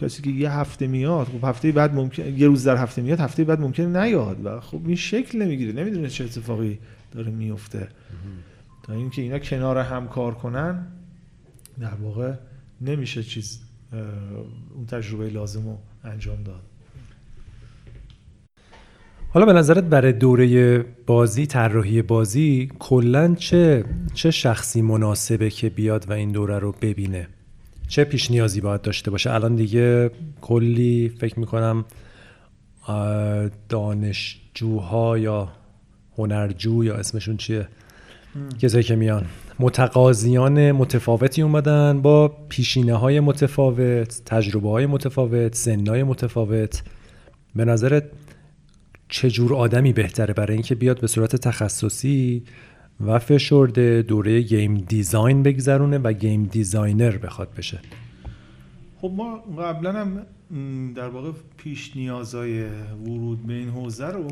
[0.00, 3.44] کسی که یه هفته میاد خب هفته بعد ممکن یه روز در هفته میاد هفته
[3.44, 6.78] بعد ممکن نیاد و خب این شکل نمی‌گیره نمی‌دونه چه اتفاقی
[7.12, 7.88] داره میفته.
[8.82, 10.86] تا اینکه اینا کنار هم کار کنن
[11.80, 12.32] در واقع
[12.80, 13.60] نمیشه چیز
[14.74, 16.62] اون تجربه لازم رو انجام داد.
[19.32, 26.10] حالا به نظرت برای دوره بازی طراحی بازی کلا چه چه شخصی مناسبه که بیاد
[26.10, 27.28] و این دوره رو ببینه؟
[27.90, 30.10] چه پیش نیازی باید داشته باشه؟ الان دیگه
[30.40, 31.84] کلی فکر می‌کنم
[33.68, 35.48] دانشجوها یا
[36.18, 37.68] هنرجو یا اسمشون چیه؟
[38.58, 39.26] کسایی که میان.
[39.58, 46.82] متقاضیان متفاوتی اومدن با پیشینه های متفاوت تجربه های متفاوت سن‌های متفاوت.
[47.56, 48.04] به نظرت
[49.08, 52.42] چجور آدمی بهتره برای اینکه بیاد به صورت تخصصی
[53.06, 57.80] و فشرده دوره game design بگذرونه و game designer بخواد بشه.
[59.00, 60.26] خب ما قبلا هم
[60.94, 62.64] در واقع پیش نیازای
[63.04, 64.28] ورود به این حوزه رو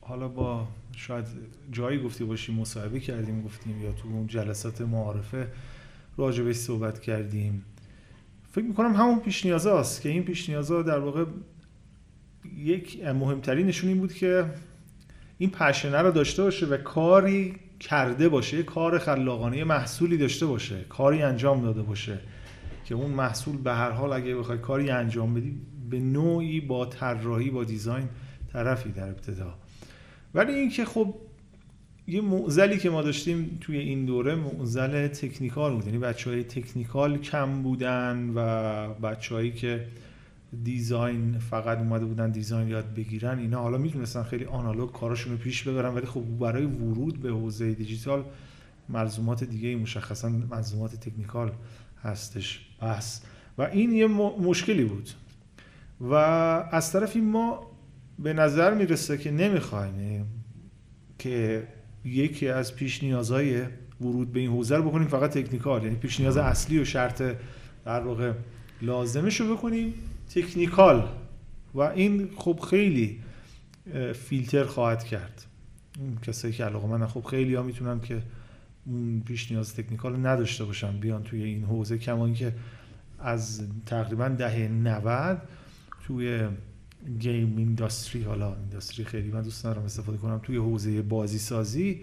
[0.00, 1.24] حالا با شاید
[1.72, 5.46] جایی گفتی باشیم مصاحبه کردیم گفتیم یا تو اون جلسات معارفه
[6.16, 7.64] راجبش صحبت کردیم.
[8.50, 11.24] فکر می‌کنم همون پیش نیازاست که این پیش نیازا در واقع
[12.56, 14.44] یک مهمترینشون این بود که
[15.42, 21.22] این پشنه رو داشته باشه و کاری کرده باشه کار خلاقانه محصولی داشته باشه کاری
[21.22, 22.18] انجام داده باشه
[22.84, 27.50] که اون محصول به هر حال اگه بخوای کاری انجام بدی به نوعی با طراحی
[27.50, 28.08] با دیزاین
[28.52, 29.54] طرفی در ابتدا.
[30.34, 31.14] ولی اینکه خب
[32.06, 35.86] یه معزلی که ما داشتیم توی این دوره معزل تکنیکال بود.
[35.86, 39.86] یعنی بچه های تکنیکال کم بودن و بچههایی که
[40.64, 43.62] دیزاین فقط اومده بودن دیزاین یاد بگیرن اینا.
[43.62, 48.24] حالا می‌تونستن خیلی آنالوگ کاراشون رو پیش ببرن ولی خب برای ورود به حوزه دیجیتال
[48.88, 51.52] ملزومات دیگه مشخصا ملزومات تکنیکال
[52.02, 53.22] هستش بس
[53.58, 55.10] و این یه مشکلی بود.
[56.00, 57.70] و از طرفی ما
[58.18, 60.26] به نظر می‌رسه که نمی‌خوایم
[61.18, 61.68] که
[62.04, 63.62] یکی از پیش نیازهای
[64.00, 65.82] ورود به این حوزه رو بکنیم فقط تکنیکال.
[65.82, 67.22] یعنی پیش نیاز اصلی و شرط
[67.84, 68.32] در واقع
[68.82, 69.94] لازمش رو بکنیم.
[70.30, 71.08] تکنیکال.
[71.74, 73.20] و این خب خیلی
[74.14, 75.46] فیلتر خواهد کرد.
[75.98, 78.22] این کسایی که علاقه من خب خیلی ها می‌تونن که
[78.86, 81.98] اون پیش نیاز تکنیکال نداشته باشن بیان توی این حوزه.
[81.98, 82.52] کما که
[83.20, 85.42] از تقریبا دهه 90
[86.06, 86.48] توی
[87.18, 92.00] گیم اینداستری حالا اینداستری خیلی من دوست دارم استفاده کنم توی حوزه بازی سازی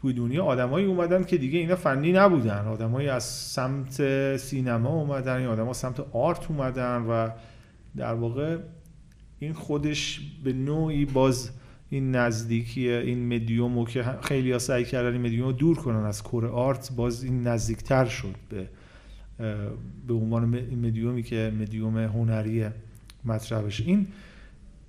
[0.00, 2.66] توی دنیا آدمایی اومدن که دیگه اینا فنی نبودن.
[2.66, 7.30] آدمایی از سمت سینما اومدن یا آدما سمت آرت اومدن و
[7.96, 8.58] در واقع
[9.38, 11.50] این خودش به نوعی باز
[11.90, 16.22] این نزدیکی این مدیوم که خیلی ها سعی کردن این مدیوم رو دور کنن از
[16.22, 18.68] کور آرت باز این نزدیکتر شد به
[20.06, 20.44] به عنوان
[20.74, 22.66] مدیومی که مدیوم هنری
[23.24, 24.06] مطرح بشه این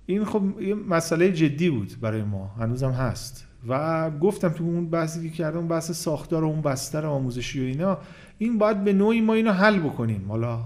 [0.06, 3.48] این خب یه مسئله جدی بود برای ما هنوزم هست.
[3.68, 7.98] و گفتم تو اون بحثی که کردم بحث ساختار و اون بستر آموزشی و اینا
[8.38, 10.26] این باید به نوعی ما اینو حل بکنیم.
[10.28, 10.60] حالا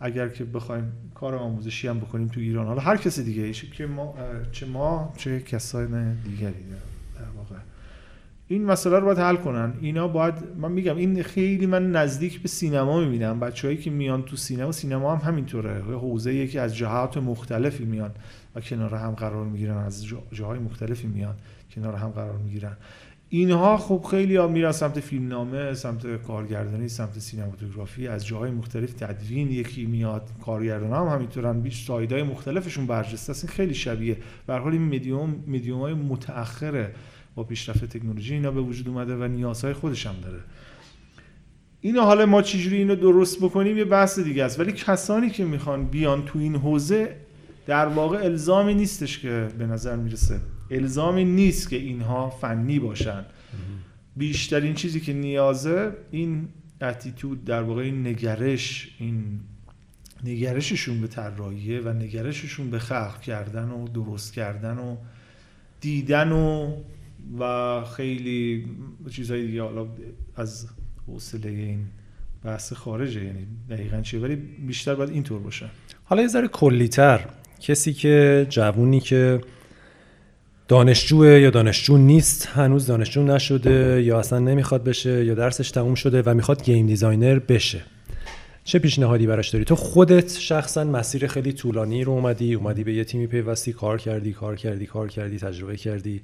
[0.00, 2.66] اگر که بخوایم کار آموزشی هم بکنیم تو ایران.
[2.66, 4.14] حالا هر کسی دیگه ایش که ما
[4.52, 5.86] چه ما چه کسای
[6.24, 6.52] دیگری.
[7.14, 7.56] در واقع
[8.48, 9.72] این مسئله رو باید حل کنن.
[9.80, 13.40] اینا باید من میگم این خیلی من نزدیک به سینما می‌بینم.
[13.40, 15.82] بچههایی که میان تو سینما سینما هم همینطوره.
[15.82, 18.10] حوزه یکی از جهات مختلفی میان
[18.54, 21.34] و کنار هم قرار می‌گیرن از جاهای مختلفی میان
[21.74, 22.76] کنار هم قرار می‌گیرن.
[23.28, 29.50] اینها خب خیلی ها میرن سمت فیلمنامه سمت کارگردانی سمت سینماتوگرافی از جاهای مختلف تدوین
[29.50, 34.16] یکی میاد کارگردان هم همینطورن بیش سایدهای مختلفشون برجسته است خیلی شبیه.
[34.46, 36.94] به حال این مدیوم مدیوم های متأخره
[37.34, 40.38] با پیشرفت تکنولوژی اینا به وجود اومده و نیازهای خودش هم داره.
[41.80, 44.60] اینو حالا ما چجوری اینو درست بکنیم؟ یه بحث دیگه است.
[44.60, 47.16] ولی کسانی که می‌خوان بیان تو این حوزه
[47.66, 50.40] در واقع الزامی نیستش که به نظر می‌رسه.
[50.70, 53.24] الزامی نیست که اینها فنی باشن.
[54.16, 56.48] بیشترین چیزی که نیازه این
[56.82, 59.40] اتیتود در واقع این نگرش این
[60.24, 64.96] نگرششون به طراحیه و نگرششون به خلق کردن و درست کردن و
[65.80, 66.76] دیدن و
[67.38, 68.66] و خیلی
[69.10, 69.62] چیزهای دیگه.
[69.62, 69.86] حالا
[70.36, 70.68] از
[71.06, 71.86] حوصله این
[72.44, 75.70] بحث خارجه یعنی دقیقا چیه؟ ولی بیشتر باید اینطور باشه.
[76.04, 77.20] حالا یه ذره کلیتر.
[77.60, 79.40] کسی که جوونی که
[80.68, 82.46] دانشجوه یا دانشجو نیست.
[82.46, 87.38] هنوز دانشجو نشده یا اصلا نمی‌خواد بشه یا درسش تموم شده و می‌خواد game designer
[87.38, 87.80] بشه.
[88.64, 93.04] چه پیشنهادی براش داری؟ تو خودت شخصا مسیر خیلی طولانی رو اومدی اومدی به یه
[93.04, 96.20] تیمی پیوستی کار کردی کار کردی کار کردی تجربه کردی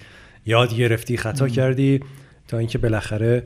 [0.46, 2.00] یاد گرفتی خطا کردی
[2.48, 3.42] تا اینکه بالاخره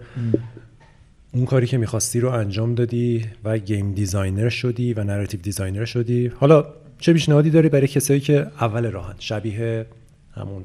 [1.33, 6.26] اون کاری که می‌خواستی رو انجام دادی و game designer شدی و narrative designer شدی.
[6.26, 6.66] حالا
[6.99, 9.86] چه پیشنهادی داری برای کسایی که اول راهن؟ شبیه
[10.34, 10.65] همون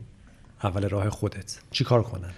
[0.63, 1.59] اول راه خودت.
[1.71, 2.31] چی کار کنن؟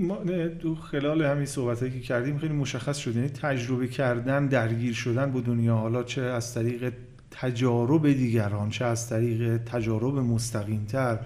[0.00, 0.16] ما
[0.62, 3.16] تو خلال همین صحبتایی که کردیم خیلی مشخص شد.
[3.16, 6.92] یعنی تجربه کردن درگیر شدن با دنیا حالا چه از طریق
[7.30, 11.18] تجارب دیگران چه از طریق تجارب مستقیمتر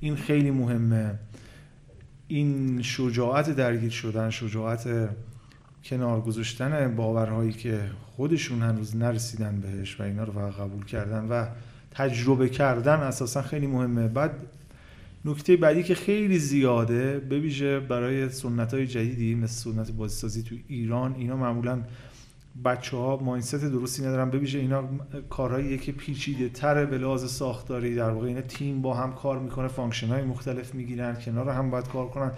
[0.00, 1.14] این خیلی مهمه.
[2.28, 4.88] این شجاعت درگیر شدن شجاعت
[5.84, 7.80] کنار گذاشتن باورهایی که
[8.16, 11.46] خودشون هنوز نرسیدن بهش و اینا رو فقط قبول کردن و
[11.90, 14.08] تجربه کردن اساسا خیلی مهمه.
[14.08, 14.30] بعد
[15.24, 21.14] نکته بعدی که خیلی زیاده به برای صنعت های جدیدی مثل صنعت بازیسازی تو ایران
[21.14, 21.82] اینا معمولا
[22.64, 24.30] بچه ها mindset درستی ندارن.
[24.30, 24.84] به اینا
[25.30, 29.68] کارهاییه که پیچیده تره به لحاظ ساختاری در واقع اینا تیم با هم کار می‌کنه
[29.68, 32.32] function های مختلف می‌گیرن کنار هم باید کار کنن.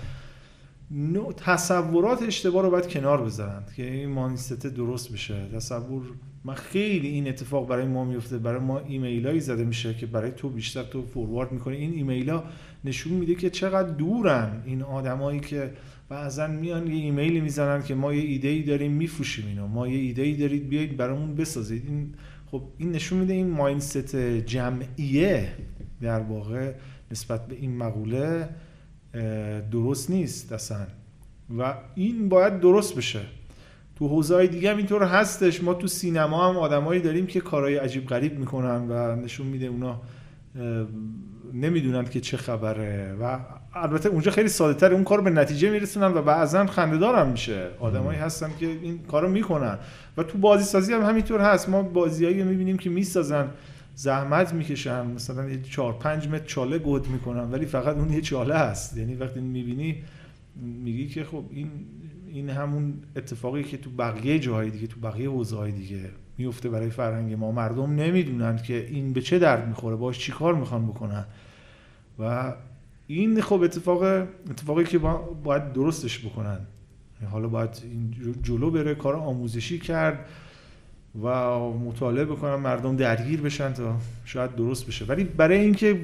[1.36, 5.34] تصورات اشتباه رو باید کنار بذارن که این ماینست درست بشه.
[5.54, 6.02] تصور
[6.44, 10.48] من خیلی این اتفاق برای ما میفته برای ما ایمیل زده میشه که برای تو
[10.48, 11.76] بیشتر تو فوروارد می‌کنی.
[11.76, 12.44] این ایمیل ها
[12.84, 15.72] نشون میده که چقدر دورن این آدمایی که
[16.08, 19.66] بعضا میان یه ایمیلی می‌زنن که ما یه ایده ای داریم میفروشیم اینو.
[19.66, 21.82] ما یه ایده ای دارید بیایید برامون بسازید.
[21.88, 22.14] این
[22.50, 25.52] خب این نشون میده این مایندست جمعیه
[26.00, 26.72] در واقع
[27.10, 28.48] نسبت به این مقوله
[29.72, 30.86] درست نیست اصلا.
[31.58, 33.20] و این باید درست بشه.
[33.98, 35.62] تو حوزه های دیگه هم اینطور هستش.
[35.62, 40.00] ما تو سینما هم آدمایی داریم که کارهای عجیب غریب می‌کنن و نشون میده اونا
[41.52, 43.16] نمی‌دونن که چه خبره.
[43.20, 43.38] و
[43.74, 47.68] البته اونجا خیلی ساده تر اون کار به نتیجه میرسونن و بعضا خندهدار هم میشه.
[47.80, 49.78] آدمایی هستن که این کارو می‌کنن.
[50.16, 51.68] و تو بازی سازی هم همینطور هست.
[51.68, 53.48] ما بازیایی می‌بینیم که می‌سازن.
[53.94, 58.54] زحمت می‌کشن مثلا یه 4 5 متر چاله گود می‌کنن ولی فقط اون یه چاله
[58.54, 58.96] هست.
[58.96, 60.02] یعنی وقتی می‌بینی
[60.56, 61.70] میگی که خب این
[62.28, 67.34] این همون اتفاقی که تو بقیه جاهای دیگه تو بقیه حوزه دیگه میفته برای فرهنگ
[67.34, 67.52] ما.
[67.52, 71.24] مردم نمی‌دونن که این به چه درد می‌خوره باش چیکار می‌خوان بکنن.
[72.18, 72.54] و
[73.06, 74.02] این خب اتفاق
[74.50, 74.98] اتفاقی که
[75.44, 76.58] باید درستش بکنن.
[77.30, 80.18] حالا باید این جلو بره کار آموزشی کرد.
[81.22, 85.04] و مطالعه بکنن مردم درگیر بشن تا شاید درست بشه.
[85.04, 86.00] ولی برای اینکه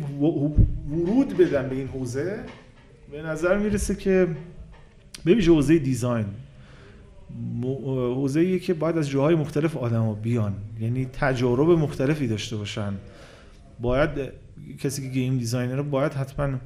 [0.91, 2.39] ورود بدن به این حوزه
[3.13, 4.29] به نظر می‌رسه که
[5.27, 6.27] ببینید حوزه design
[8.15, 10.55] حوزه که باید از جاهای مختلف آدما بیان.
[10.81, 12.93] یعنی تجارب مختلفی داشته باشن.
[13.81, 14.11] باید
[14.79, 16.59] کسی که game designer باید حتما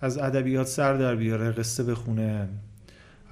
[0.00, 2.48] از ادبیات سر در بیاره قصه بخونه.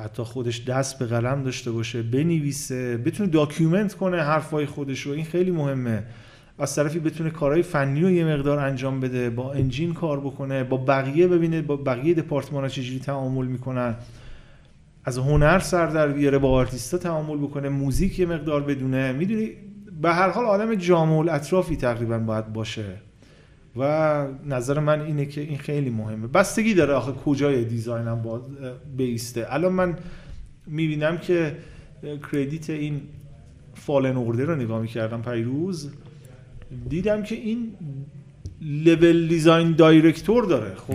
[0.03, 5.25] حتی خودش دست به قلم داشته باشه بنویسه بتونه document کنه حرفای خودش رو این
[5.25, 6.05] خیلی مهمه.
[6.59, 10.77] از طرفی بتونه کارهای فنی رو یه مقدار انجام بده با engine کار بکنه با
[10.77, 13.95] بقیه ببینه با بقیه دپارتمان ها چجوری تعامل می‌کنن.
[15.05, 19.13] از هنر سر در بیاره با آرتیستا تعامل بکنه موزیک یه مقدار بدونه.
[19.13, 19.51] می‌دونی
[20.03, 22.85] به هر حال آدم جامع‌الاطرافی تقریبا باید باشه.
[23.76, 26.26] و نظر من اینه که این خیلی مهمه.
[26.26, 28.41] بستگی داره آخه کجای design م با
[28.97, 29.47] بیسته.
[29.51, 29.97] الان من
[30.67, 31.57] می‌بینم که
[32.33, 33.01] credit این
[33.75, 35.91] Fallen Order رو نگاه می‌کردم پریروز
[36.89, 37.73] دیدم که این
[38.62, 40.75] level design director داره.
[40.75, 40.94] خب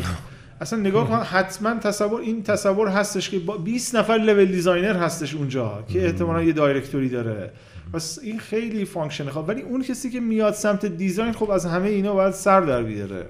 [0.62, 5.84] اصلا نگاه کن حتما تصور این تصور هستش که 20 نفر level designer هستش اونجا
[5.88, 7.52] که احتمالا یه director ی داره.
[7.94, 11.90] پس این خیلی function خب ولی اون کسی که میاد سمت design خب از همه
[11.90, 13.26] اینا باید سر در بیاره.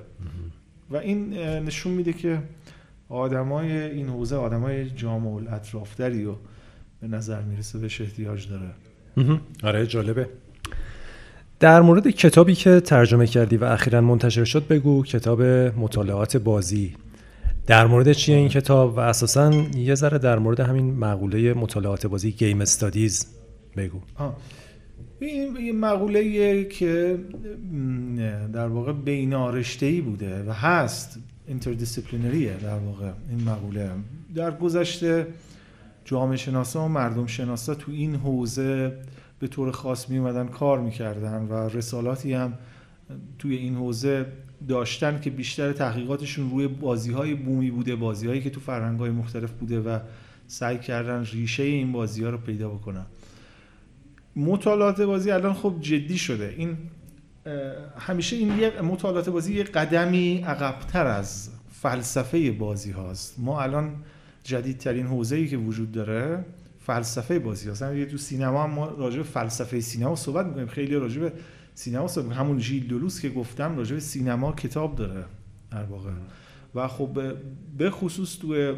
[0.89, 2.41] و این نشون میده که
[3.09, 6.33] آدمای این حوزه آدمای جامع الاطرافتری و
[7.01, 8.69] به نظر می‌رسه بهش احتیاج داره.
[9.63, 10.29] آره جالبه.
[11.59, 15.41] در مورد کتابی که ترجمه کردی و اخیرا منتشر شد بگو کتاب
[15.77, 16.95] مطالعات بازی.
[17.67, 22.31] در مورد چیه این کتاب؟ و اساسا یه ذره در مورد همین مقوله مطالعات بازی
[22.31, 23.36] گیم استادیز
[23.77, 23.99] بگو.
[25.19, 27.19] این یه مقوله که
[28.53, 33.91] در واقع بینارشته بوده و هست interdisciplinary ه در واقع این مقوله.
[34.35, 35.27] در گذشته
[36.05, 38.93] جامعه شناسا و مردم شناسا تو این حوزه
[39.39, 42.53] به طور خاص می اومدن کار می‌کردن و رسالاتی هم
[43.39, 44.25] توی این حوزه
[44.67, 49.09] داشتن که بیشتر تحقیقاتشون روی بازی های بومی بوده بازی هایی که تو فرهنگ های
[49.09, 49.99] مختلف بوده و
[50.47, 53.05] سعی کردن ریشه این بازی ها رو پیدا بکنن.
[54.37, 56.53] مطالعات بازی الان خب جدی شده.
[56.57, 56.77] این
[57.97, 63.35] همیشه این یه مطالعات بازی یه قدمی عقبتر از فلسفه بازی هاست.
[63.37, 63.95] ما الان
[64.43, 66.45] جدیدترین حوزه‌ای که وجود داره
[66.79, 70.67] فلسفه بازی هست یه تو سینما هم ما راجع به فلسفه سینما صحبت می‌کنیم.
[70.67, 71.31] خیلی راجع به
[71.73, 75.25] سینما صحبت همون ژیل دولوس که گفتم راجع به سینما کتاب داره
[75.71, 76.09] در واقع.
[76.75, 77.33] و خب
[77.77, 78.75] به خصوص تو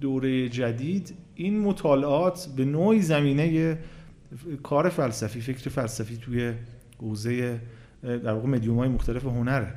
[0.00, 3.78] دوره جدید این مطالعات به نوعی زمینه
[4.62, 6.52] کار فلسفی فکر فلسفی توی
[6.98, 7.60] حوزه
[8.02, 9.74] در واقع مدیوم های مختلف هنره.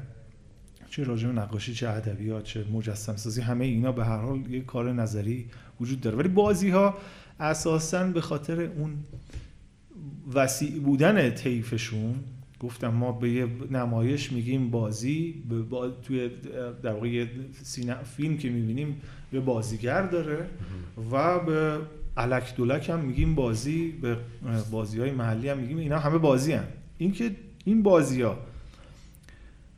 [0.89, 4.65] چه راجع به نقاشی چه ادبیات چه مجسم سازی همه اینا به هر حال یک
[4.65, 5.45] کار نظری
[5.81, 6.17] وجود داره.
[6.17, 6.97] ولی بازی ها
[7.39, 8.97] اساسا به خاطر اون
[10.33, 12.15] وسیع بودن طیفشون
[12.59, 15.89] گفتم ما به یه نمایش میگیم بازی به با...
[15.89, 16.29] توی
[16.83, 17.25] در واقع
[18.03, 20.49] فیلم که می‌بینیم به بازیگر داره
[21.11, 21.79] و به
[22.17, 24.17] علک دولک هم میگیم بازی به
[24.71, 26.63] بازی های محلی هم میگیم اینا همه بازی هم.
[26.97, 27.31] این که
[27.65, 28.37] این بازی ها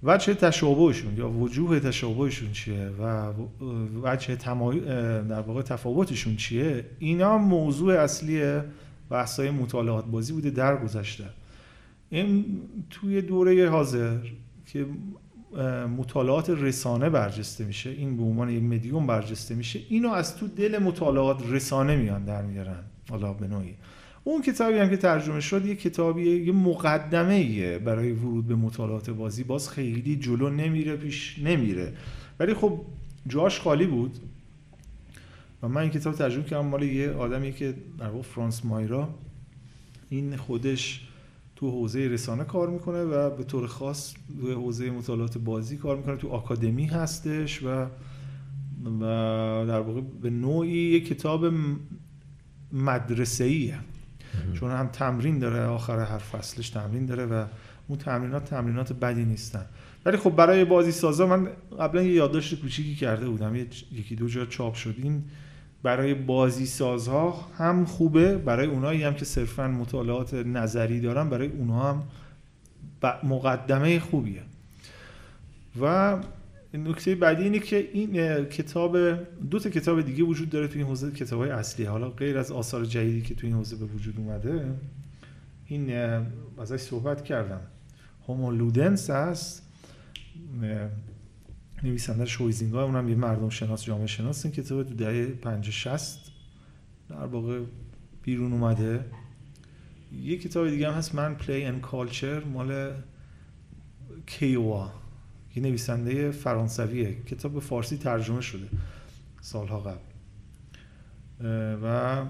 [0.04, 3.34] وجه تشابهشون یا وجوه تشابهشون چیه و
[4.04, 4.80] وجه تمای...
[5.30, 8.62] در واقع تفاوتشون چیه اینا موضوع اصلی
[9.10, 11.24] بحثای مطالعات بازی بوده در گذشته
[12.10, 14.18] این توی دوره حاضر
[14.66, 14.86] که
[15.98, 17.90] مطالعات رسانه برجسته میشه.
[17.90, 19.80] این به عنوان یک مدیوم برجسته میشه.
[19.90, 22.84] اینو از تو دل مطالعات رسانه میان در میارن.
[23.10, 23.76] حالا به نوعی.
[24.24, 29.10] اون کتابی هم که ترجمه شد یه کتابیه یه مقدمه ایه برای ورود به مطالعات
[29.10, 29.44] بازی.
[29.44, 31.94] باز خیلی جلو نمیره پیش نمیره.
[32.40, 32.82] ولی خب
[33.28, 34.18] جاش خالی بود.
[35.64, 36.66] و من این کتاب ترجمه کردم.
[36.66, 39.10] مال یه آدمی که در واقع فرانس مایرا.
[40.10, 41.08] این خودش
[41.56, 46.16] تو حوزه رسانه کار می‌کنه و به طور خاص تو حوزه مطالعات بازی کار می‌کنه.
[46.16, 47.86] تو آکادمی هستش و
[49.00, 49.06] و
[49.68, 51.54] در واقع به نوعی یه کتاب
[52.74, 53.74] مدرسه
[54.54, 57.46] چون هم تمرین داره آخر هر فصلش تمرین داره و
[57.88, 59.66] اون تمرینات تمرینات بدی نیستن.
[60.06, 61.48] ولی خب برای بازی سازا من
[61.80, 63.56] قبلا یه یادداشت کوچیکی کرده بودم.
[63.92, 64.96] یکی دو جا چاپ شد.
[64.98, 65.24] این
[65.84, 71.90] برای بازی سازها هم خوبه برای اونایی هم که صرفا مطالعات نظری دارن برای اونها
[71.90, 72.04] هم
[73.24, 74.42] مقدمه خوبیه.
[75.82, 76.18] و
[76.74, 78.98] نکته بعدی اینه که این کتاب
[79.50, 81.86] دو تا کتاب دیگه وجود داره توی این حوزه کتاب های اصلی.
[81.86, 84.72] حالا غیر از آثار جدیدی که توی این حوزه به وجود اومده
[85.66, 85.94] این
[86.58, 87.62] ازش صحبت کردم.
[88.28, 89.64] هومولودنس هست.
[91.84, 96.32] نویسنده شویزینگا اونم یه مردم شناس جامعه شناس این کتاب تو دهه 50 60
[97.10, 97.62] در واقع
[98.24, 99.06] بیرون اومده.
[100.24, 102.92] یه کتاب دیگه هم هست من پلی ان کالچر مال
[104.26, 104.92] کیوا
[105.56, 107.16] یه نویسنده فرانسویه.
[107.26, 108.68] کتاب به فارسی ترجمه شده
[109.42, 110.00] سالها قبل.
[111.84, 112.26] و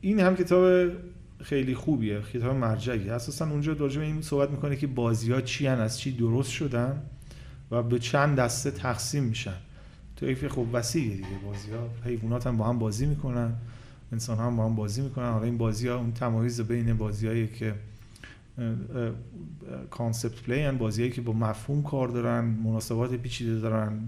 [0.00, 0.92] این هم کتاب
[1.42, 5.80] خیلی خوبیه کتاب مرجعی اساسا اونجا راجع این صحبت می‌کنه که بازی ها چی هن
[5.80, 7.02] از چی درست شدن.
[7.72, 9.56] و به چند دسته تقسیم میشن.
[10.16, 13.52] طیف خب وسیعه دیگه بازی ها حیوانات هم با هم بازی می‌کنن.
[14.12, 15.30] انسان هم با هم بازی می‌کنن.
[15.30, 17.74] حالا این بازی ها اون تمایز بین بازی که
[19.90, 23.98] concept play ان بازیایی که با مفهوم کار دارن مناسبات پیچیده دارن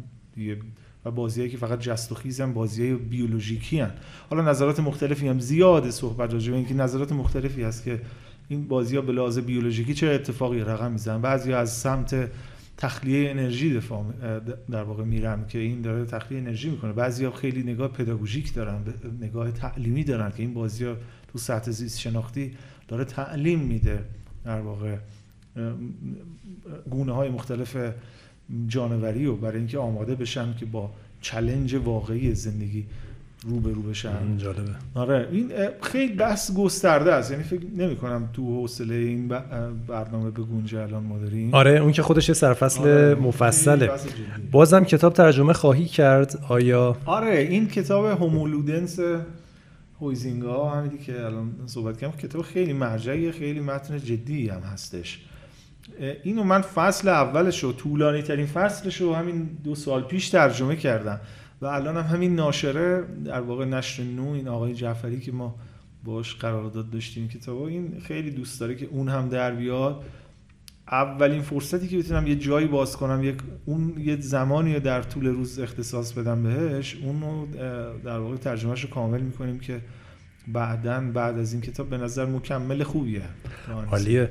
[1.05, 3.91] و بازیایی که فقط جست و خیزن بازی بیولوژیکی هن.
[4.31, 8.01] حالا نظرات مختلفی هم زیاده صحبت راجع به اینکه نظرات مختلفی هست که
[8.49, 11.21] این بازی ها به لحاظ بیولوژیکی چه اتفاقی رقم می‌زنن.
[11.21, 12.31] بعضی از سمت
[12.77, 14.05] تخلیه انرژی دفاع
[14.71, 16.93] در واقع میرن که این داره تخلیه انرژی می‌کنه.
[16.93, 18.81] بعضی ها خیلی نگاه پداگوژیک دارن
[19.21, 20.97] نگاه تعلیمی دارن که این بازی ها
[21.33, 22.57] تو سطح زیست شناختی
[22.89, 24.05] داره تعلیم میده
[24.45, 24.97] در واقع
[26.91, 27.77] گونه های مختلف
[28.69, 32.87] جانوری و برای اینکه آماده بشن که با چلنج واقعی زندگی
[33.45, 34.39] رو به رو بشن.
[34.39, 34.71] جالبه.
[34.95, 37.31] آره این خیلی بحث گسترده است.
[37.31, 39.29] یعنی فکر نمی کنم تو حوصله این
[39.89, 41.19] برنامه به گونجه الان ما
[41.59, 43.15] آره اون که خودش سرفصل آره.
[43.15, 43.91] مفصله.
[44.51, 48.99] بازم کتاب ترجمه خواهی کرد آیا؟ آره این کتاب هومولودنس
[50.01, 55.21] هویزینگا همینی که الان صحبت کردم کتاب خیلی مرجعی خیلی متن جدی هم هستش.
[56.23, 61.21] اینو من فصل اولش رو طولانی ترین فصلش رو همین دو سال پیش ترجمه کردم.
[61.65, 65.55] و الان هم همین ناشره در واقع نشر نو این آقای جعفری که ما
[66.05, 70.05] باش قرارداد داشتیم کتاب این خیلی دوست داره که اون هم در بیاد.
[70.89, 75.59] اولین فرصتی که بتونم یه جایی باز کنم یک اون یه زمانی در طول روز
[75.59, 77.47] اختصاص بدم بهش اون رو
[78.05, 79.81] در واقع ترجمهش رو کامل می‌کنیم که
[80.49, 83.23] بعدا بعد از این کتاب به نظر مکمل خوبیه.
[83.91, 84.31] عالیه.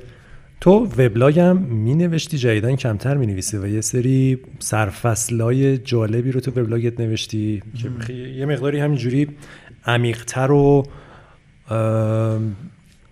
[0.64, 6.40] تو وبلاگ هم می نوشتی جدیدن کمتر می نویسی و یه سری سرفصلای جالبی رو
[6.40, 7.62] تو وبلاگت نوشتی
[8.06, 9.28] که یه مقداری همینجوری
[9.86, 10.86] عمیقتر و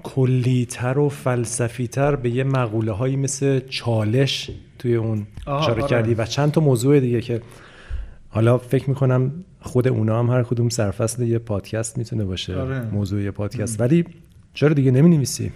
[0.03, 5.87] کلیتر و فلسفیتر به یه مقوله هایی مثل چالش توی اون اشاره آره.
[5.87, 7.41] کردی و چند تا موضوع دیگه که
[8.29, 12.81] حالا فکر می‌کنم خود اونا هم هر کدوم سرفصل یه پادکست می‌تونه باشه آره.
[12.81, 14.05] موضوع یه پادکست ولی
[14.55, 15.53] چرا دیگه نمی نویسی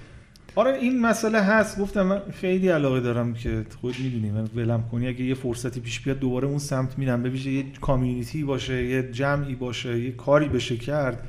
[0.57, 1.79] آره این مسئله هست.
[1.79, 5.09] گفتم من خیلی علاقه دارم که خود می‌دونی من ولم کنی.
[5.09, 7.23] اگه یه فرصتی پیش بیاد دوباره اون سمت میرم.
[7.23, 11.29] ببینید یه کامیونیتی باشه یه جمعی باشه یه کاری بشه کرد.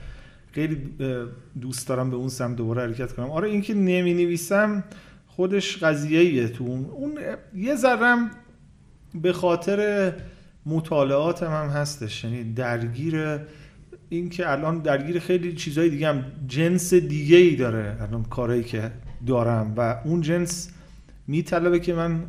[0.51, 0.77] خیلی
[1.61, 3.29] دوست دارم به اون سمت دوباره حرکت کنم.
[3.29, 4.83] آره اینکه نمی نویسم
[5.27, 6.85] خودش قضیه ایه تو اون.
[6.85, 7.19] اون
[7.55, 8.31] یه ذرم
[9.21, 10.13] به خاطر
[10.65, 12.23] مطالعاتم هم هستش.
[12.23, 13.39] یعنی درگیر
[14.09, 16.23] اینکه الان درگیر خیلی چیزهای دیگه هم.
[16.47, 18.91] جنس دیگه ای داره الان کارهایی که
[19.27, 20.71] دارم و اون جنس
[21.27, 22.23] میطلبه که من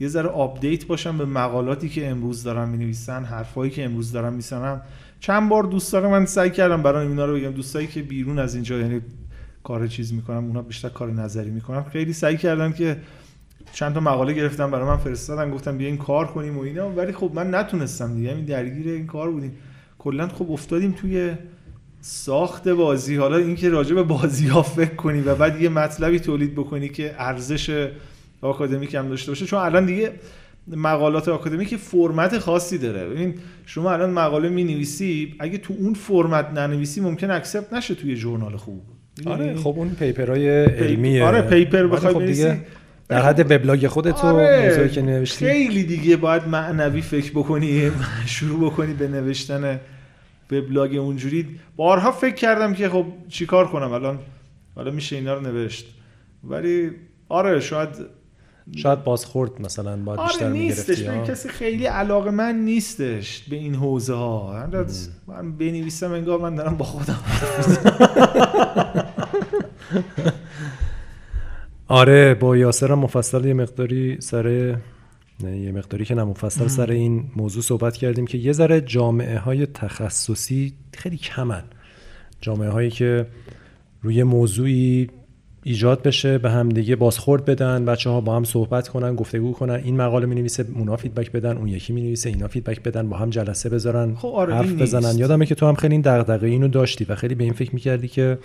[0.00, 4.32] یه ذره update باشم به مقالاتی که امروز دارن می نویسن حرفایی که امروز دارن
[4.32, 4.82] می‌زنن
[5.20, 7.50] چند بار دوستان من سعی کردم برای اینا رو بگم.
[7.50, 9.00] دوستایی که بیرون از اینجا یعنی
[9.64, 11.84] کار چیز می‌کنم اونا بیشتر کار نظری می‌کنم.
[11.84, 12.96] خیلی سعی کردن که
[13.72, 15.50] چند تا مقاله گرفتم برای من فرستادن.
[15.50, 16.90] گفتم بیا این کار کنیم و اینا.
[16.90, 18.32] ولی خب من نتونستم دیگه.
[18.32, 19.52] همین درگیر این کار بودیم.
[19.98, 21.34] کلا خب افتادیم توی
[22.00, 23.16] ساخت بازی.
[23.16, 27.14] حالا اینکه راجع به بازی ها فکر کنی و بعد یه مطلبی تولید بکنی که
[27.18, 27.88] ارزش
[28.40, 30.12] آکادمیک هم داشته باشه چون الان دیگه
[30.68, 33.08] مقالات آکادمیک فرمت خاصی داره.
[33.08, 33.34] ببین
[33.66, 38.56] شما الان مقاله می نویسی اگه تو اون فرمت ننویسی ممکن accept نشه توی ژورنال
[38.56, 38.82] خوب.
[39.26, 41.24] آره خب اون پیپرهای علمیه.
[41.24, 42.60] آره پیپر بخوای خب دیگه
[43.08, 45.46] در حد وبلاگ خودت آره، موضوعی که نوشتی.
[45.46, 47.90] خیلی دیگه باید معنوی فکر بکنی
[48.26, 49.80] شروع بکنی به نوشتن
[50.50, 54.18] وبلاگ اونجوری بارها فکر کردم که خب چیکار کنم الان
[54.74, 55.86] حالا میشه اینا رو نوشت.
[56.44, 56.90] ولی
[57.28, 57.88] آره شاید
[58.76, 63.56] شاید بازخورد مثلا باید بیشتر آره نیستش می‌گرفتی من کسی خیلی علاقه من نیستش به
[63.56, 64.66] این حوزه ها
[65.26, 67.18] من بنویسم انگار من دارم با خودم
[71.88, 74.76] آره با یاسر مفصل یه مقداری سر
[75.44, 79.66] یه مقداری که نه مفصل سر این موضوع صحبت کردیم که یه ذره جامعه های
[79.66, 81.62] تخصصی خیلی کمن.
[82.40, 83.26] جامعه هایی که
[84.02, 85.10] روی موضوعی
[85.62, 89.74] ایجاد بشه به هم دیگه بازخورد بدن بچه ها با هم صحبت کنن گفتگو کنن.
[89.74, 93.16] این مقاله می نویسه اونا feedback بدن اون یکی می نویسه اینا feedback بدن با
[93.16, 95.18] هم جلسه بذارن خب آره، حرف بزنن نیست.
[95.18, 98.08] یادمه که تو هم خیلی این دغدغه اینو داشتی و خیلی به این فکر می‌کردی
[98.08, 98.38] که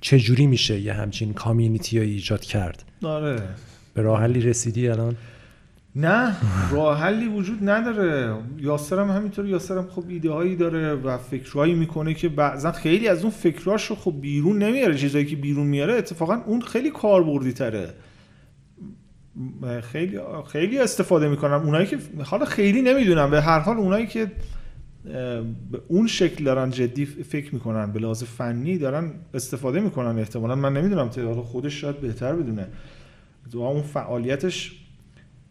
[0.00, 2.84] چجوری میشه یه همچین کامیونیتی ایجاد کرد.
[3.02, 3.42] آره.
[3.94, 5.16] به راه حلی رسیدی الان؟
[5.98, 6.36] نه
[6.70, 8.34] راه حلی وجود نداره.
[8.58, 13.30] یاسرم همینطور یاسرم خب ایده هایی داره و فکرهایی می‌کنه که بعضا خیلی از اون
[13.30, 17.94] فکراشو خب بیرون نمیاره چیزایی که بیرون میاره اتفاقا اون خیلی کاربردی تره
[19.82, 20.18] خیلی
[20.52, 21.62] خیلی استفاده می‌کنم.
[21.64, 24.32] اونایی که حالا خیلی نمی‌دونم به هر حال اونایی که
[25.04, 30.72] به اون شکل دارن جدی فکر می‌کنن به لحاظ فنی دارن استفاده می‌کنن احتمالا من
[30.72, 32.66] نمی‌دونم تعداد خودش شاید بهتر بدونه.
[33.54, 34.84] اون فعالیتش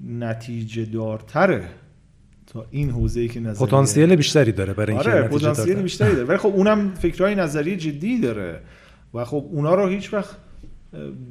[0.02, 1.70] نتیجه دارتره.
[2.48, 5.82] تا این حوزه ای که نظریه پتانسیل بیشتری داره برای اینکه آره پتانسیل.
[5.82, 6.28] بیشتری داره.
[6.28, 8.62] ولی خب اونم فکرهای نظری جدی داره.
[9.14, 10.38] و خب اونا رو هیچ وقت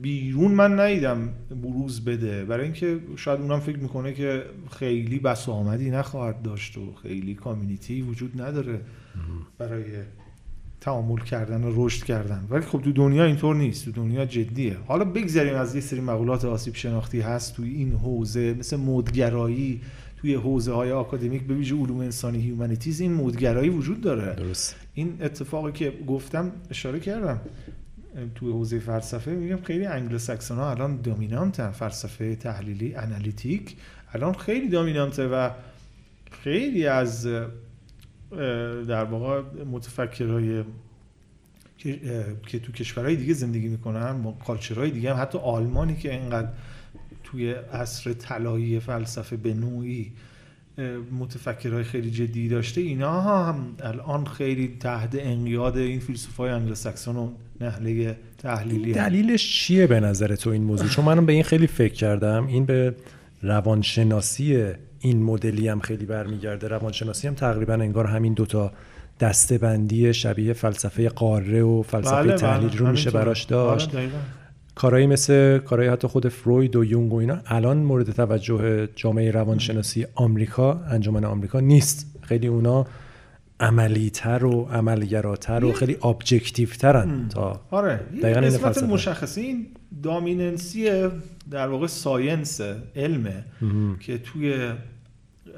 [0.02, 1.28] بیرون من ندیدم
[1.62, 2.44] بروز بده.
[2.44, 4.42] برای اینکه شاید اونم فکر می‌کنه که
[4.78, 8.80] خیلی بسامدی نخواهد داشت و خیلی community وجود نداره
[9.58, 9.84] برای
[10.86, 12.46] تعامل کردن و رشد کردن.
[12.50, 13.84] ولی خب تو دنیا اینطور نیست.
[13.84, 14.76] تو دنیا جدیه.
[14.86, 19.80] حالا بگذریم از یه سری مقولات آسیب شناختی هست توی این حوزه مثل مدگرایی.
[20.16, 24.34] توی حوزه های آکادمیک به ویژه علوم انسانی humanities این مدگرایی وجود داره.
[24.34, 24.76] درست.
[24.94, 27.40] این اتفاقی که گفتم اشاره کردم.
[28.34, 31.70] توی حوزه فلسفه میگم خیلی انگلو ساکسون ها الان dominant ن.
[31.70, 33.76] فلسفه تحلیلی analytic
[34.12, 35.50] الان خیلی دامینانته و
[36.30, 37.28] خیلی از
[38.88, 40.64] در واقع متفکرهای
[42.46, 46.48] که تو کشورهای دیگه زندگی می‌کنن کالچرهای دیگه هم حتی آلمانی که اینقدر
[47.24, 50.12] توی عصر طلایی فلسفه به نوعی
[51.20, 57.30] متفکرهای خیلی جدی داشته اینا هم الان خیلی تحت انقیاد این فیلسوفای انگلوساکسون و
[57.60, 61.94] نحله تحلیلی دلیلش چیه به نظر تو این موضوع؟ چون منم به این خیلی فکر
[61.94, 62.46] کردم.
[62.46, 62.94] این به
[63.42, 68.72] روانشناسی این مدلی هم خیلی برمیگرده روانشناسی هم تقریبا انگار همین دوتا
[69.20, 72.78] دسته بندی شبیه فلسفه قاره و فلسفه بله تحلیل بله.
[72.78, 73.96] رو میشه براش داشت.
[73.96, 74.08] بله
[74.74, 80.06] کارهایی مثل کارهایی حتی خود فروید و یونگ و اینا الان مورد توجه جامعه روانشناسی
[80.14, 82.06] آمریکا انجمن آمریکا نیست.
[82.22, 82.86] خیلی اونا
[83.60, 88.86] عملیتر و عملگراتر و خیلی ابجکتیو ترن تا آره دقیقاً این قسمت فلسفه.
[88.86, 89.66] مشخصی این
[90.02, 91.08] دامیننسی
[91.50, 92.60] در واقع ساینس
[92.96, 93.44] علمه
[94.00, 94.72] که توی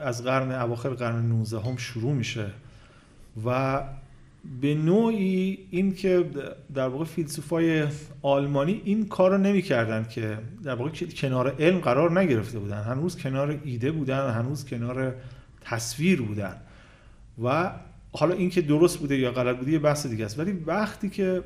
[0.00, 2.46] از قرن اواخر قرن 19 هم شروع میشه
[3.46, 3.82] و
[4.60, 6.24] به نوعی این که
[6.74, 7.86] در واقع فیلسوفای
[8.22, 12.82] آلمانی این کار رو نمی‌کردن که در واقع کنار علم قرار نگرفته بودن.
[12.82, 15.14] هنوز کنار ایده بودن هنوز کنار
[15.60, 16.56] تصویر بودن.
[17.42, 17.70] و
[18.12, 20.38] حالا این که درست بوده یا غلط بوده یه بحث دیگه است.
[20.38, 21.42] ولی وقتی که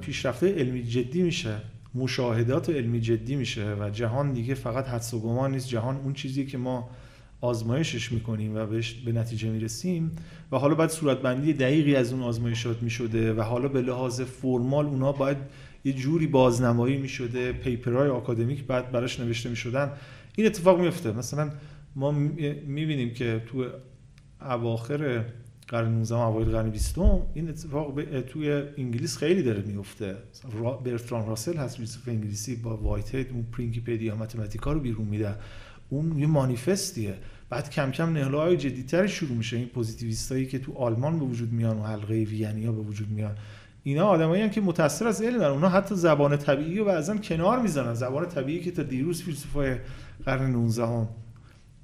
[0.00, 1.56] پیشرفته علمی جدی میشه
[1.94, 6.46] مشاهدات علمی جدی میشه و جهان دیگه فقط حدس و گمان نیست جهان اون چیزی
[6.46, 6.90] که ما
[7.40, 10.16] آزمایشش می‌کنیم و بهش به نتیجه می‌رسیم
[10.52, 15.12] و حالا بعد صورتبندی دقیقی از اون آزمایشات می‌شده و حالا به لحاظ فرمال اونا
[15.12, 15.36] باید
[15.84, 19.92] یه جوری بازنمایی می‌شده پیپرهای آکادمیک بعد براش نوشته می‌شدن.
[20.36, 21.50] این اتفاق میفته مثلا
[21.96, 22.10] ما
[22.66, 23.66] می‌بینیم که تو
[24.40, 25.24] اواخر
[25.68, 30.16] قرن 19 اوایل قرن 20 این اتفاق توی انگلیس خیلی داره میفته.
[30.84, 35.34] برتران راسل هست فیلسوف انگلیسی با وایت هید اون Principia Mathematica رو بیرون میده.
[35.88, 37.14] اون یه مانیفستیه.
[37.50, 39.56] بعد کم کم نحله های جدیتر شروع میشه.
[39.56, 43.36] این پوزیتیویستایی که تو آلمان به وجود میان و حلقه وینیا به وجود میان.
[43.82, 48.26] اینا آدمایی که متاثر از علم اونا حتی زبان طبیعی رو بعضا کنار می‌زنن زبان
[48.28, 49.76] طبیعی که تا دیروز فیلسوفای
[50.24, 51.08] قرن 19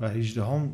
[0.01, 0.73] و 18 هم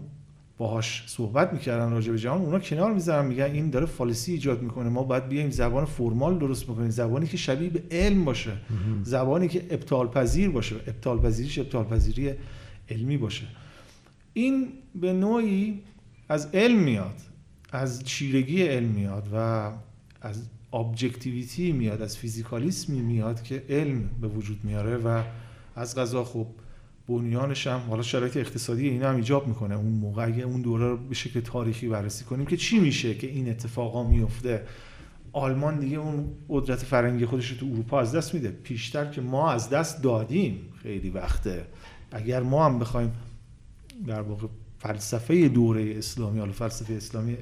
[0.59, 4.89] باهاش صحبت می‌کردن راجع به جهان اونا کنار می‌ذارن میگن این داره فالسی ایجاد می‌کنه.
[4.89, 8.53] ما باید بیایم زبان فرمال درست بکنیم زبانی که شبیه به علم باشه
[9.03, 10.77] زبانی که ابطال پذیر باشه.
[10.77, 12.31] ابطال پذیریش ابطال پذیری
[12.89, 13.47] علمی باشه.
[14.33, 15.83] این به نوعی
[16.29, 17.21] از علم میاد
[17.73, 19.71] از چیرگی علم میاد و
[20.21, 25.23] از ابجکتیویتی میاد از فیزیکالیسمی میاد که علم به وجود میاره و
[25.77, 26.55] از غذا خوب
[27.09, 29.75] بنیانش هم حالا شرایط اقتصادی اینا هم ایجاب می‌کنه.
[29.75, 33.27] اون موقع اگه اون دوره رو به شکل تاریخی بررسی کنیم که چی میشه که
[33.27, 34.63] این اتفاقا میفته
[35.33, 38.49] آلمان دیگه اون قدرت فرنگی خودش رو تو اروپا از دست میده.
[38.49, 41.65] پیشتر که ما از دست دادیم خیلی وقته.
[42.13, 43.13] اگر ما هم بخوایم
[44.07, 44.47] در واقع
[44.79, 47.37] فلسفه دوره اسلامی حالا فلسفه اسلامی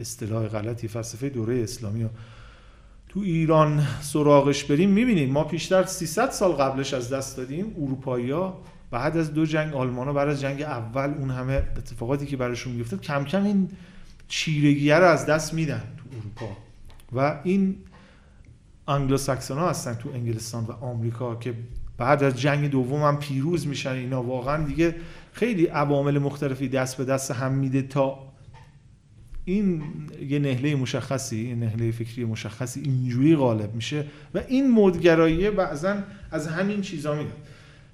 [0.00, 2.06] اصطلاح غلطی فلسفه دوره اسلامی
[3.08, 5.30] تو ایران سراغش بریم می‌بینیم.
[5.30, 8.32] ما پیشتر 300 سال قبلش از دست دادیم اروپایی
[8.90, 12.72] بعد از دو جنگ آلمان ها بعد از جنگ اول اون همه اتفاقاتی که براشون
[12.72, 13.68] میفته کم کم این
[14.28, 16.56] چیرگیه رو از دست میدن تو اروپا.
[17.12, 17.76] و این
[18.88, 21.54] انگلو ساکسون ها هستن تو انگلستان و آمریکا که
[21.98, 24.22] بعد از جنگ دوم هم پیروز میشن اینا.
[24.22, 24.94] واقعا دیگه
[25.32, 28.30] خیلی عوامل مختلفی دست به دست هم میده تا
[29.44, 29.82] این
[30.28, 34.04] یه نحله مشخصی یه نحله فکری مشخصی اینجوری غالب میشه.
[34.34, 35.96] و این مدگرایی بعضا
[36.30, 37.32] از همین چیزا میاد.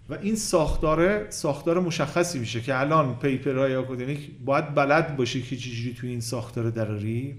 [0.09, 5.57] و این ساختار ساختار مشخصی میشه که الان paper های آکادمیک باید بلد باشی که
[5.57, 7.37] چجوری تو این ساختار دراری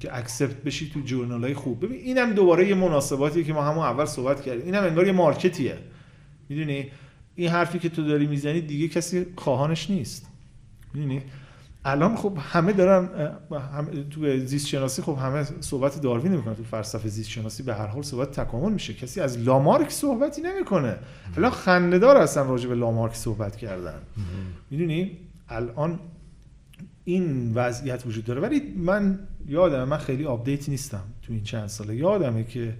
[0.00, 1.84] که accept بشی تو journal های خوب.
[1.84, 4.64] ببین اینم دوباره یه مناسباتی که ما همون اول صحبت کردیم.
[4.64, 5.78] اینم انگار یه market یه.
[6.48, 6.86] می‌دونی؟
[7.34, 10.26] این حرفی که تو داری می‌زنی دیگه کسی خواهانش نیست.
[10.94, 11.22] می‌دونی؟
[11.84, 13.08] الان خب همه دارن
[14.10, 18.02] تو زیست شناسی خب همه صحبت داروین نمی‌کنن تو فلسفه زیست شناسی به هر حال
[18.02, 18.94] صحبت تکامل میشه.
[18.94, 20.96] کسی از لامارک صحبتی نمی‌کنه.
[21.36, 23.98] الان خنده‌دار هستن راجع به لامارک صحبت کردن.
[24.70, 26.00] می‌دونی؟ الان
[27.04, 28.40] این وضعیت وجود داره.
[28.40, 31.96] ولی من یادم من خیلی update نیستم تو این چند ساله.
[31.96, 32.74] یادمه که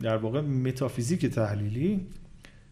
[0.00, 2.06] در واقع متافیزیک تحلیلی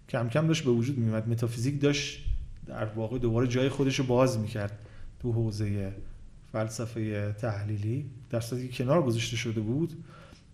[0.09, 2.32] کم کم داشت به وجود میومد متافیزیک داشت
[2.73, 4.79] در واقع دوباره جای خودش رو باز می‌کرد
[5.23, 5.93] تو حوزه
[6.53, 9.93] فلسفه تحلیلی در که کنار گذاشته شده بود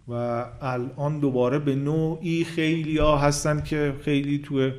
[0.09, 0.13] و
[0.61, 4.71] الان دوباره به نوعی خیلی ها هستن که خیلی تو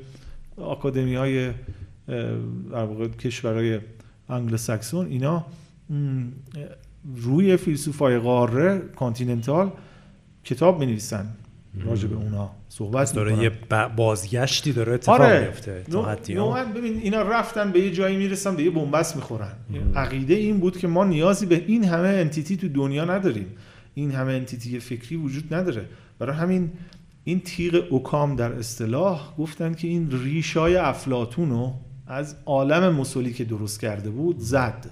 [0.57, 1.51] آکادمی های
[2.71, 3.79] در واقع کشورهای
[4.29, 5.45] انگلوساکسون اینا
[7.15, 9.71] روی فیلسوفای قاره continental
[10.43, 11.35] کتاب می نویسن
[11.85, 13.51] راجع به اونا صحبت داره یه
[13.95, 15.45] بازگشتی داره اتفاق آره.
[15.45, 15.83] میفته
[16.75, 19.51] ببین اینا رفتن به یه جایی می‌رسن به یه بنبست می‌خورن.
[19.95, 23.48] عقیده این بود که ما نیازی به این همه انتیتی تو دنیا نداریم.
[23.93, 25.85] این همه انتیتی فکری وجود نداره.
[26.19, 26.72] برای همین
[27.23, 31.73] این تیغ اوکام در اصطلاح گفتن که این ریشای افلاتون رو
[32.07, 34.85] از عالم مسلی که درست کرده بود زد.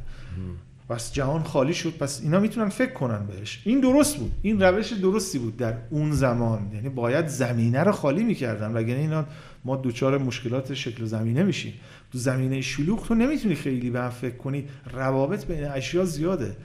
[0.89, 3.61] پس جهان خالی شد پس اینا می‌تونن فکر کنن بهش.
[3.65, 4.31] این درست بود.
[4.41, 6.71] این روش درستی بود در اون زمان.
[6.73, 8.73] یعنی باید زمینه رو خالی می‌کردن.
[8.73, 9.25] وگرنه اینا
[9.65, 11.73] ما دوچار مشکلات شکل زمینه میشیم.
[12.11, 14.65] تو زمینه شلوغ تو نمی‌تونی خیلی به فکر کنی.
[14.93, 16.57] روابط بین اشیا زیاده.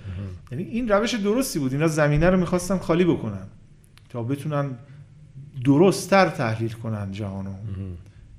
[0.53, 1.73] یعنی این روش درستی بود.
[1.73, 3.47] اینا زمینه رو می‌خواستن خالی بکنن.
[4.09, 4.71] تا بتونن
[5.65, 7.55] درستتر تحلیل کنن جهانو.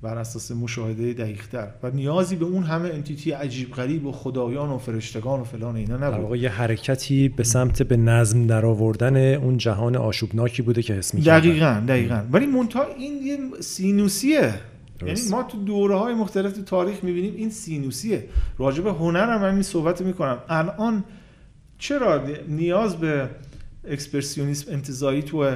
[0.04, 1.68] بر اساس مشاهده دقیقتر.
[1.82, 5.96] و نیازی به اون همه انتیتی عجیب غریب و خدایان و فرشتگان و فلان اینا
[5.96, 6.20] نبود.
[6.20, 11.14] واقع یه حرکتی به سمت به نظم در آوردن اون جهان آشوبناکی بوده که حس
[11.14, 11.38] می‌کردن.
[11.38, 12.22] دقیقاً دقیقاً.
[12.32, 14.54] ولی مونتا این یه سینوسیه.
[15.06, 18.28] یعنی ما تو دوره های مختلف تو تاریخ می‌بینیم این سینوسیه.
[18.58, 20.38] راجع به هنر هم همین صحبت می‌کنم.
[20.48, 21.04] الان
[21.78, 23.28] چرا نیاز به
[23.88, 25.50] اکسپرسیونیسم انتظایی تو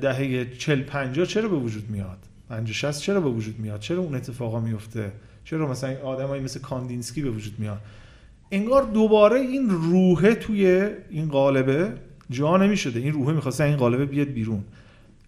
[0.00, 2.18] دهه 40 50 چرا به وجود میاد؟
[2.54, 5.12] 50 60 چرا به وجود میاد؟ چرا اون اتفاقا میفته؟
[5.44, 7.80] چرا مثلا آدمایی مثل کاندینسکی به وجود میاد؟
[8.50, 11.92] انگار دوباره این روحه توی این قالبه
[12.30, 13.00] جا نمی‌شده.
[13.00, 14.64] این روحه می‌خواسته این قالبه بیاد بیرون.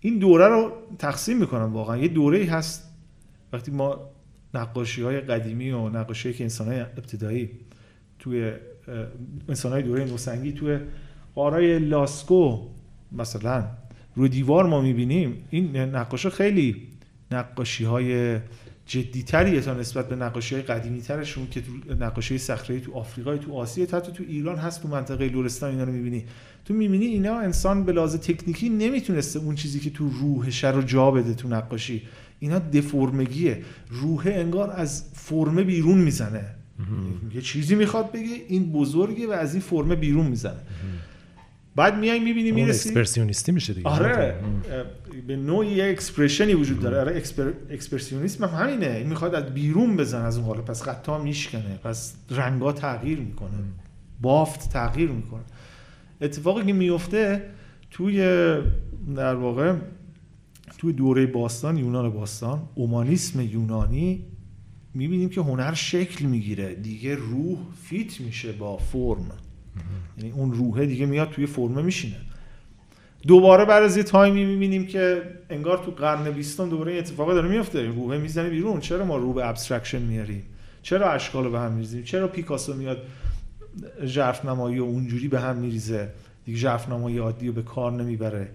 [0.00, 1.96] این دوره رو تقسیم می‌کنم واقعا.
[1.96, 2.90] یه دوره هست
[3.52, 4.10] وقتی ما
[4.54, 7.50] نقاشی های قدیمی و نقاشی که انسان های ابتدایی
[8.18, 8.52] توی
[9.48, 10.78] انسان های دوره نوسنگی توی
[11.34, 12.58] قارای لاسکو
[13.12, 13.64] مثلا
[14.16, 16.95] روی دیوار ما می‌بینیم این نقاشی خیلی
[17.30, 18.38] نقاشی های
[18.86, 23.54] جدیتریه تا نسبت به نقاشی های قدیمی ترشون که تو نقاشی صخره تو آفریقا تو
[23.54, 26.24] آسیا حتی تو ایران هست تو منطقه لورستان اینا رو می‌بینی.
[26.64, 31.10] تو می‌بینی اینا انسان به لحاظ تکنیکی نمی‌تونسته اون چیزی که تو روحش رو جا
[31.10, 32.02] بده تو نقاشی.
[32.38, 36.44] اینا دفرمگیه روح انگار از فرمه بیرون می‌زنه.
[37.34, 40.60] یه چیزی می‌خواد بگه این بزرگه و از این فرمه بیرون می‌زنه.
[41.76, 42.88] بعد میای می‌بینی می‌رسی.
[42.88, 43.88] اکسپرسیونیستی میشه دیگه.
[43.88, 44.34] آره.
[45.26, 47.00] به نوعی یه expressionی وجود داره.
[47.00, 47.52] آره اکسپر...
[47.70, 48.86] اکسپرسیونیسم هم همینه.
[48.86, 51.78] این می‌خواد از بیرون بزنه از اون حالا پس خطا میشکنه.
[51.84, 53.50] پس رنگا تغییر می‌کنه.
[54.20, 55.42] بافت تغییر می‌کنه.
[56.20, 57.42] اتفاقی که میفته
[57.90, 58.18] توی
[59.16, 59.74] در واقع
[60.78, 64.24] توی دوره باستان یونان باستان اومانیسم یونانی
[64.94, 66.74] می‌بینیم که هنر شکل می‌گیره.
[66.74, 69.30] دیگه روح fit میشه با فرم.
[70.18, 72.16] یعنی اون روحه دیگه میاد توی فرمه میشینه.
[73.26, 77.48] دوباره بعد از یه تایمی می‌بینیم که انگار تو قرن بیستم دوباره این اتفاق داره
[77.48, 78.80] میفته روحه می‌زنه بیرون.
[78.80, 80.42] چرا ما رو به abstraction میاریم؟
[80.82, 83.02] چرا اشکال به هم میریزیم؟ چرا پیکاسو میاد
[84.04, 86.08] ژرف نمایی و اونجوری به هم میریزه؟
[86.44, 88.48] دیگه ژرف نمایی عادی رو به کار نمی‌بره.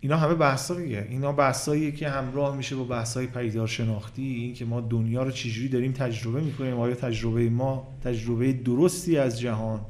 [0.00, 5.22] اینا همه بحثاییه اینا بحثاییه که همراه میشه با بحثای پدیدارشناختی این که ما دنیا
[5.22, 6.80] رو چجوری داریم تجربه می‌کنیم.
[6.80, 9.80] آیا تجربه ما تجربه درستی از جهان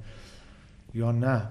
[0.97, 1.42] یا نه.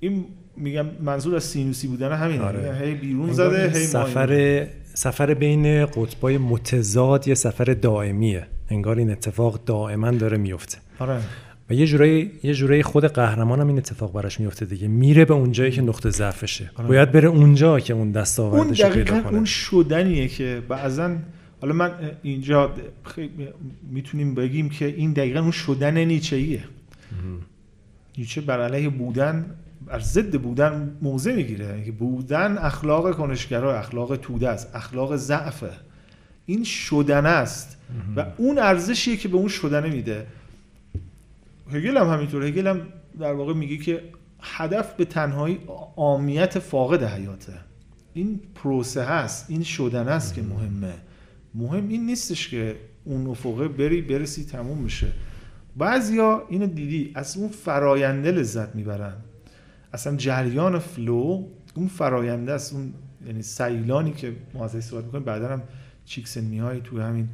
[0.00, 0.24] این
[0.56, 2.42] میگم منظور از سینوسی بودن همینه.
[2.42, 2.78] آره.
[2.82, 8.46] هی بیرون زده هی سفر سفر بین قطبای متضاد یه سفر دائمیه.
[8.68, 10.78] انگار این اتفاق دائما داره میفته.
[10.98, 11.20] آره.
[11.70, 14.88] و یه جورایی یه جورایی خود قهرمان هم این اتفاق براش میفته دیگه.
[14.88, 16.70] میره به اونجایی که نقطه ضعفشه.
[16.74, 16.88] آره.
[16.88, 19.34] باید بره اونجا که اون دستاوردش اون پیدا کنه.
[19.34, 21.16] اون شدنیه که بعضا
[21.60, 21.90] حالا من
[22.22, 22.74] اینجا
[23.90, 26.64] می‌تونیم بگیم که این دقیقا اون شدن نیچهیه
[28.18, 29.56] نیچه بر علیه بودن
[29.86, 31.82] بر ضد بودن موضع می‌گیره.
[31.84, 35.70] که بودن اخلاق کنشگرا اخلاق توده است اخلاق ضعفه.
[36.46, 37.76] این شدن است.
[38.16, 40.26] و اون ارزشیه که به اون شدنه میده.
[41.72, 42.44] هگل هم همینطور.
[42.44, 42.80] هگل هم
[43.20, 44.02] در واقع میگه که
[44.40, 45.58] هدف به تنهایی
[45.96, 47.52] آمیت فاقد حیاته.
[48.14, 49.46] این پروسه هست.
[49.48, 50.94] این شدن است که مهمه.
[51.54, 55.06] مهم این نیستش که اون افقه بری برسی تموم بشه.
[55.78, 59.14] بعضیا اینو دیدی از اون فراینده لذت می‌برن.
[59.92, 62.92] اصلا جریان flow اون فراینده است اون
[63.26, 65.62] یعنی سیلانی که ما ازش صحبت می‌کنیم بعدا هم
[66.04, 67.28] چیکسنت‌میهای تو همین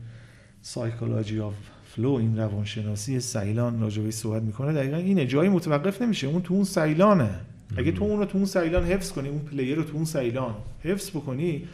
[0.62, 1.55] psychology of
[1.97, 4.73] flow این روانشناسی سیلان راجبش صحبت می‌کنه.
[4.73, 6.26] دقیقا اینه جایی متوقف نمیشه.
[6.26, 7.31] اون تو اون سیلانه.
[7.76, 10.55] اگه تو اون رو تو اون سیلان حفظ کنی اون player رو تو اون سیلان
[10.82, 11.68] حفظ بکنی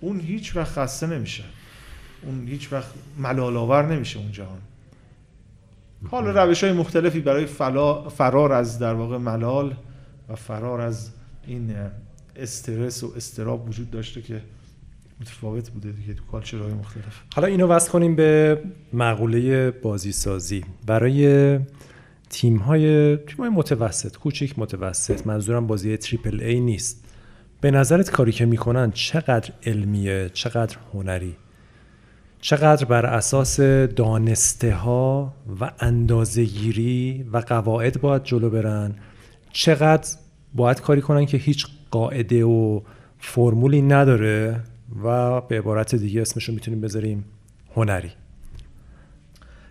[0.00, 1.44] اون هیچ وقت خسته نمیشه.
[2.22, 2.88] اون هیچ وقت
[3.18, 4.32] ملال آور نمیشه اون
[6.06, 9.74] حالا روش های مختلفی برای فلا فرار از در واقع ملال
[10.28, 11.10] و فرار از
[11.46, 11.74] این
[12.36, 14.42] استرس و استراب وجود داشته که
[15.20, 17.22] متفاوت بوده دیگه تو کالچرهای مختلف.
[17.34, 18.60] حالا اینو وصل کنیم به
[18.92, 21.58] مقوله بازی سازی برای
[22.30, 27.04] تیم های تیم های متوسط کوچیک متوسط منظورم بازی تریپل ای نیست.
[27.60, 31.36] به نظرت کاری که می‌کنن چقدر علمیه چقدر هنری؟
[32.40, 38.94] چقدر بر اساس دانسته ها و اندازهگیری و قواعد باید جلو برن؟
[39.52, 40.08] چقدر
[40.54, 42.80] باید کاری کنن که هیچ قاعده و
[43.18, 44.60] فرمولی نداره
[45.04, 47.24] و به عبارت دیگه اسمشو می‌تونیم بذاریم
[47.74, 48.10] هنری.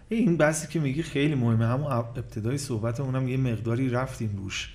[0.10, 1.66] این بحثی که میگی خیلی مهمه.
[1.66, 4.74] همون ابتدای صحبت اونم یه مقداری رفتیم روش.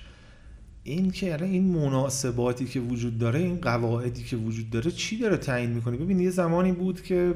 [0.83, 5.69] این که این مناسباتی که وجود داره این قواعدی که وجود داره چی داره تعیین
[5.69, 7.33] می‌کنه؟ ببین یه زمانی بود که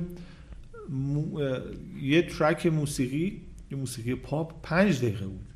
[2.02, 3.42] یه ترک موسیقی
[3.72, 5.48] یه موسیقی پاپ پنج دقیقه بود.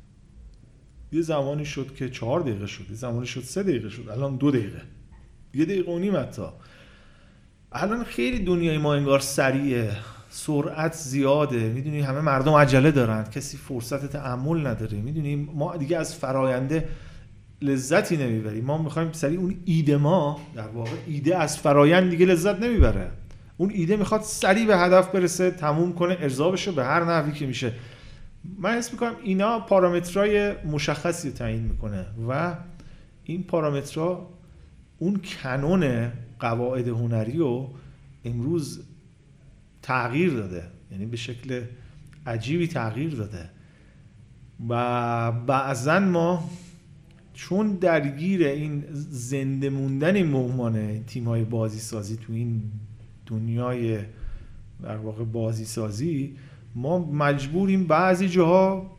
[1.12, 4.50] یه زمانی شد که چهار دقیقه شد یه زمانی شد سه دقیقه شد الان دو
[4.50, 4.82] دقیقه.
[5.54, 6.42] یه دقیقه و نیم حتی.
[7.72, 9.96] الان خیلی دنیای ما انگار سریعه
[10.30, 11.68] سرعت زیاده.
[11.68, 14.98] می‌دونی همه مردم عجله دارن کسی فرصت تعمل نداره.
[14.98, 16.88] می‌دونی ما دیگه از فراینده
[17.62, 18.64] لذتی نمی‌بریم.
[18.64, 23.10] ما می‌خوایم سریع اون ایده ما در واقع ایده از فرایند دیگه لذت نمی‌بره.
[23.62, 27.46] اون ایده می‌خواد سریع به هدف برسه تموم کنه ارضا بشه به هر نحوی که
[27.46, 27.72] میشه.
[28.58, 32.54] من حس می‌کنم اینا پارامترهای مشخصی تعیین می‌کنه و
[33.24, 34.30] این پارامترها
[34.98, 37.70] اون کنون قواعد هنری رو
[38.24, 38.80] امروز
[39.82, 40.62] تغییر داده.
[40.92, 41.62] یعنی به شکل
[42.26, 43.50] عجیبی تغییر داده.
[44.68, 46.50] و بعضا ما
[47.34, 52.62] چون درگیر این زنده موندن این مهمانه تیم های بازی سازی تو این
[53.32, 53.98] دنیای
[54.82, 56.36] در واقع بازی سازی
[56.74, 58.90] ما مجبوریم بعضی جاها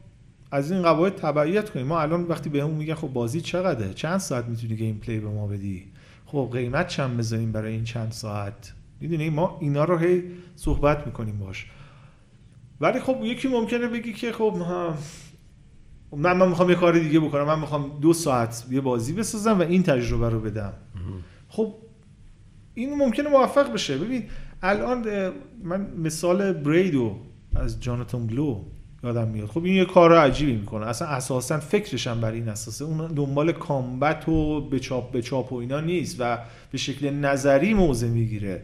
[0.51, 1.85] از این قواعد تبعیت کنیم.
[1.87, 5.47] ما الان وقتی بهمون میگن خب بازی چقدره؟ چند ساعت می‌تونی گیم پلی به ما
[5.47, 5.83] بدی؟
[6.25, 10.23] خب قیمت چند بذاریم برای این چند ساعت؟ می‌دونی؟ ما اینا رو هی
[10.55, 11.65] صحبت می‌کنیم باش.
[12.81, 14.55] ولی خب یکی ممکنه بگی که خب
[16.11, 17.43] من من می‌خوام یه کار دیگه بکنم.
[17.43, 20.73] من می‌خوام دو ساعت یه بازی بسازم و این تجربه رو بدم.
[21.49, 21.75] خب
[22.75, 23.97] این ممکنه موفق بشه.
[23.97, 24.23] ببین
[24.61, 25.31] الان
[25.63, 27.15] من مثال بریدو
[27.55, 28.59] از جاناتان بلو
[29.03, 29.47] یادم میاد.
[29.47, 30.85] خب این یه کار عجیبی می‌کنه.
[30.85, 35.53] اصلا اساسا فکرش هم بر این اساسه اون دنبال کامبت و به چاپ به چاپ
[35.53, 36.37] و اینا نیست و
[36.71, 38.61] به شکل نظری موضع می‌گیره.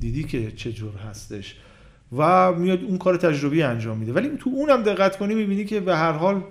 [0.00, 1.56] دیدی که چه جور هستش.
[2.16, 4.12] و میاد اون کار تجربی انجام میده.
[4.12, 6.42] ولی تو اونم دقت کنی می‌بینی که به هر حال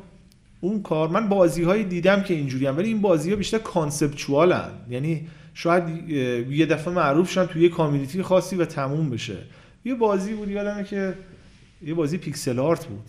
[0.61, 4.59] اون کار من بازی هایی دیدم که اینجوری هم ولی این بازی ها بیشتر conceptual
[4.59, 6.09] ان یعنی شاید
[6.49, 9.37] یه دفعه معروف شن توی یه community خاصی و تموم بشه.
[9.85, 11.13] یه بازی بود یادمه که
[11.85, 13.03] یه بازی pixel art بود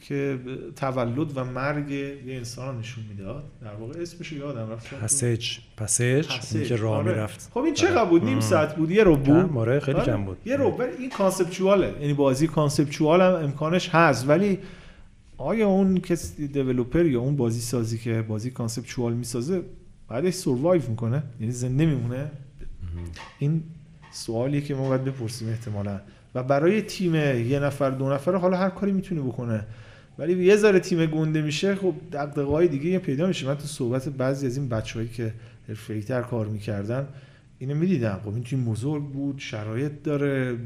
[0.00, 0.38] که
[0.76, 3.44] تولد و مرگ یه انسان نشون می‌داد.
[3.62, 4.94] در واقع اسمش یادم رفت.
[5.76, 6.26] Passage.
[6.54, 7.12] این که راه آره.
[7.12, 7.50] می‌رفت.
[7.54, 8.90] خب این چقدر بود؟ نیم ساعت بود.
[8.90, 9.56] یه رو بود.
[9.56, 10.06] آره خیلی آره.
[10.06, 10.38] کم بود.
[10.44, 11.94] یه رو این conceptual ه.
[12.00, 14.28] یعنی بازی conceptual هم امکانش هست.
[14.28, 14.58] ولی
[15.38, 19.62] آیا اون کسی developer یا اون بازی سازی که بازی conceptual می‌سازه
[20.08, 22.30] بعدش survive می‌کنه یعنی زنده میمونه.
[23.38, 23.62] این
[24.12, 26.00] سوالیه که ما باید بپرسیم احتمالا.
[26.34, 29.66] و برای تیم یه نفر دو نفر حالا هر کاری می‌تونه بکنه.
[30.18, 33.46] ولی یه ذره تیم گنده میشه خب دغدغه‌های دیگه پیدا میشه.
[33.46, 35.34] من تو صحبت بعضی از این بچه‌هایی که
[35.68, 37.08] حرفه‌ای‌تر کار می‌کردن
[37.58, 38.20] اینو می‌دیدم.
[38.24, 40.58] خب این تیم بزرگ بود شرایط داره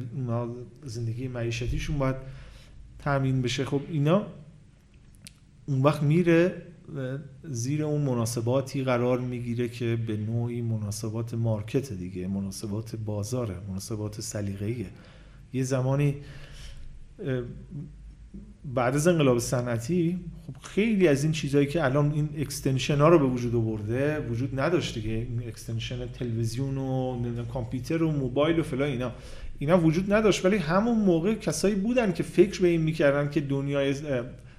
[0.84, 2.16] زندگی معیشتیشون باید
[2.98, 3.64] تامین بشه.
[3.64, 4.26] خب اینا
[5.66, 6.62] اون وقت میره
[7.44, 14.86] زیر اون مناسباتی قرار می‌گیره که به نوعی مناسبات مارکت دیگه مناسبات بازاره مناسبات سلیقه‌ایه.
[15.52, 16.14] یه زمانی
[18.74, 23.18] بعد از انقلاب صنعتی خب خیلی از این چیزهایی که الان این extension ها رو
[23.18, 24.50] به وجود آورده وجود
[24.94, 29.12] که این extension تلویزیون و کامپیوتر و موبایل و فلان اینا.
[29.58, 33.94] اینا وجود نداشت ولی همون موقع کسایی بودن که فکر به این می‌کردن که دنیای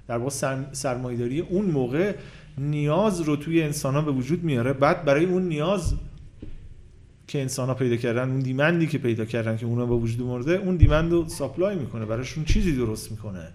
[0.07, 0.29] در واقع
[0.71, 2.15] سرمایه‌داری اون موقع
[2.57, 4.73] نیاز رو توی انسان ها به وجود میاره.
[4.73, 5.95] بعد برای اون نیاز
[7.27, 10.51] که انسان ها پیدا کردن اون demandی که پیدا کردن که اونا به وجود آورده
[10.51, 13.47] اون demand رو supply می‌کنه براشون چیزی درست می‌کنه.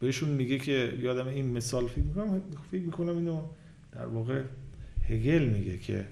[0.00, 3.40] بهشون میگه که یادم این مثال فکر می‌کنم فکر می‌کنم اینو
[3.92, 4.42] در واقع
[5.08, 6.04] هگل میگه که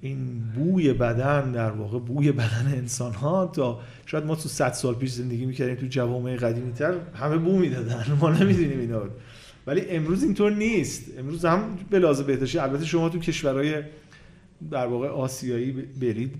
[0.00, 4.94] این بوی بدن در واقع بوی بدن انسان ها تا شاید ما تو 100 سال
[4.94, 8.04] پیش زندگی می‌کردیم تو جوامع قدیمی تر همه بو می‌دادن.
[8.20, 9.02] ما نمی‌دونیم اینا
[9.66, 11.02] ولی امروز اینطور نیست.
[11.18, 13.82] امروز هم به لازم بهداشتی البته شما تو کشورهای
[14.70, 16.34] در واقع آسیایی برید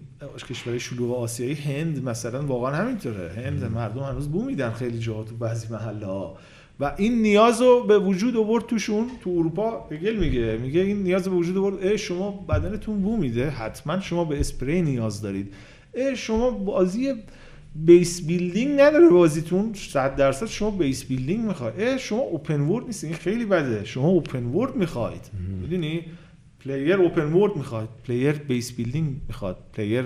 [0.51, 3.31] کشورهای شلوغ آسیایی هند مثلا واقعا همینطوره.
[3.31, 6.39] هند مردم هنوز بو میدن خیلی جاها تو بعضی محله ها
[6.81, 11.29] و این نیاز رو به وجود آورد توشون تو اروپا هگل میگه میگه این نیاز
[11.29, 15.55] به وجود آورد ای شما بدنتون بو میده حتما شما به اسپری نیاز دارید.
[15.95, 17.15] ای شما بازی
[17.75, 23.05] base building نداره بازیتون 100 درصد شما base building می‌خواید ای شما open world نیست
[23.05, 23.85] این خیلی بده.
[23.85, 25.31] شما open world می‌خواید.
[25.61, 26.05] می‌دونی؟
[26.65, 29.57] player open world می‌خواد player base building می‌خواد.
[29.73, 30.05] player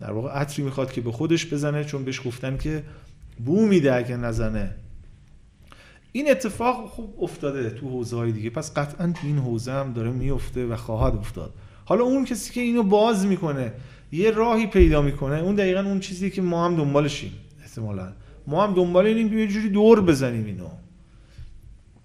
[0.00, 2.82] در واقع عطری می‌خواد که به خودش بزنه چون بهش گفتن که
[3.44, 4.74] بو میده اگه نزنه.
[6.12, 8.50] این اتفاق خوب افتاده تو حوزه های دیگه.
[8.50, 11.54] پس قطعا تو این حوزه هم داره میفته و خواهد افتاد.
[11.84, 13.72] حالا اون کسی که اینو باز می‌کنه
[14.12, 17.32] یه راهی پیدا می‌کنه اون دقیقا اون چیزی که ما هم دنبالشیم
[17.62, 18.12] احتمالا.
[18.46, 20.68] ما هم دنبال اینیم یه جوری دور بزنیم اینو.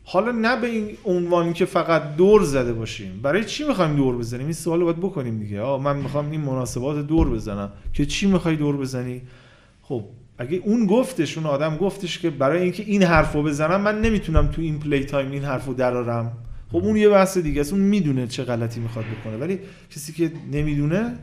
[0.03, 3.19] حالا نه به این عنوانی که فقط دور زده باشیم.
[3.21, 5.61] برای چی می‌خوایم دور بزنیم؟ این سوال باید بکنیم دیگه.
[5.61, 7.71] آه من می‌خوام این مناسبات دور بزنم.
[7.93, 9.21] که چی می‌خوای دور بزنی؟
[9.81, 10.03] خب
[10.37, 14.61] اگه اون گفتش اون آدم گفتش که برای اینکه این حرفو بزنم من نمی‌تونم تو
[14.61, 16.31] این playtime این حرفو درارم.
[16.71, 17.73] خب اون یه بحث دیگه است.
[17.73, 19.37] اون می‌دونه چه غلطی می‌خواد بکنه.
[19.37, 19.59] ولی
[19.91, 21.13] کسی که نمی‌دونه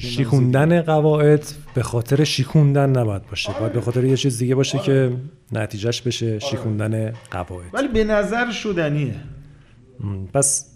[0.00, 3.52] شیکوندن قواعد به خاطر شیکوندن نباید باشه.
[3.60, 5.16] باید به خاطر یه چیز دیگه باشه که
[5.52, 7.74] نتیجهش بشه شیکوندن قواعد.
[7.74, 9.14] ولی به نظر شدنیه.
[10.34, 10.71] پس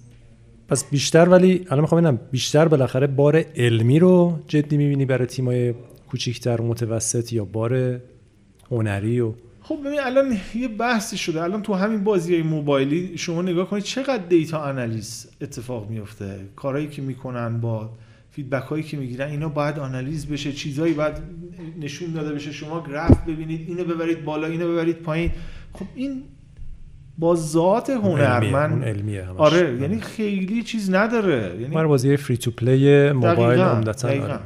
[0.69, 5.75] پس بیشتر ولی الان می‌خوام ببینم بیشتر بالاخره بار علمی رو جدی می‌بینی برای تیمای
[6.11, 8.01] کوچیکتر متوسط یا بار
[8.71, 11.43] هنری و خب ببین الان یه بحثی شده.
[11.43, 16.89] الان تو همین بازی های موبایلی شما نگاه کنید چقدر data analyze اتفاق میفته کارهایی
[16.89, 17.91] که می‌کنن با
[18.31, 20.53] feedback هایی که می‌گیرن اینا باید آنالیز بشه.
[20.53, 21.15] چیزایی باید
[21.81, 22.53] نشون داده بشه.
[22.53, 25.31] شما گراف ببینید اینو ببرید بالا اینو ببرید پایین.
[25.73, 26.23] خب این
[27.19, 28.85] با ذات هنرمند.
[28.85, 29.37] علمیه همش.
[29.39, 31.57] آره یعنی خیلی چیز نداره.
[31.61, 34.09] یعنی برای بازی فری تو پلی موبایل عمدتاً.
[34.09, 34.39] آره.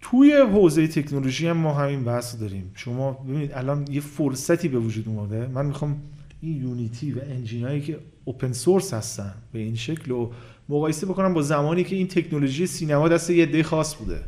[0.00, 2.70] توی حوزه تکنولوژی هم ما همین بحث داریم.
[2.74, 5.46] شما ببینید الان یه فرصتی به وجود اومده.
[5.54, 5.96] من می‌خوام
[6.40, 10.32] این یونیتی و انجینایی که اوپن سورس هستن به این شکل رو
[10.68, 14.20] مقایسه بکنم با زمانی که این تکنولوژی سینما دست یه عده خاص بوده.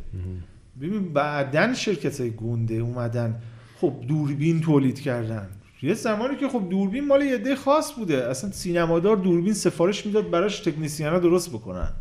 [0.80, 3.34] ببین بعدن شرکت های گنده اومدن
[3.80, 5.48] خب دوربین تولید کردن.
[5.82, 8.30] یه زمانی که خب دوربین مال یه عده خاص بوده.
[8.30, 11.92] اصلا سینمادار دوربین سفارش می‌داد براش تکنسین درست بکنن.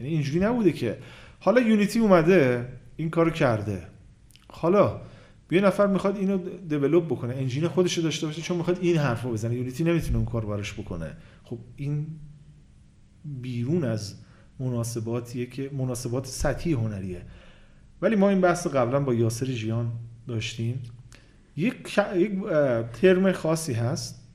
[0.00, 0.98] یعنی اینجوری نبوده که.
[1.40, 3.82] حالا یونیتی اومده این کارو کرده.
[4.48, 5.00] حالا
[5.50, 9.32] یه نفر می‌خواد اینو دیولپ بکنه انجین خودش رو داشته باشه چون می‌خواد این حرفو
[9.32, 9.54] بزنه.
[9.54, 11.16] یونیتی نمی‌تونه اون کار براش بکنه.
[11.44, 12.06] خب این
[13.24, 14.14] بیرون از
[14.58, 17.22] مناسباتیه که مناسبات سطحی هنریه.
[18.02, 19.92] ولی ما این بحث قبلا با یاسر ژیان
[20.28, 20.82] داشتیم.
[21.60, 22.32] یک یک
[22.92, 24.28] ترم خاصی هست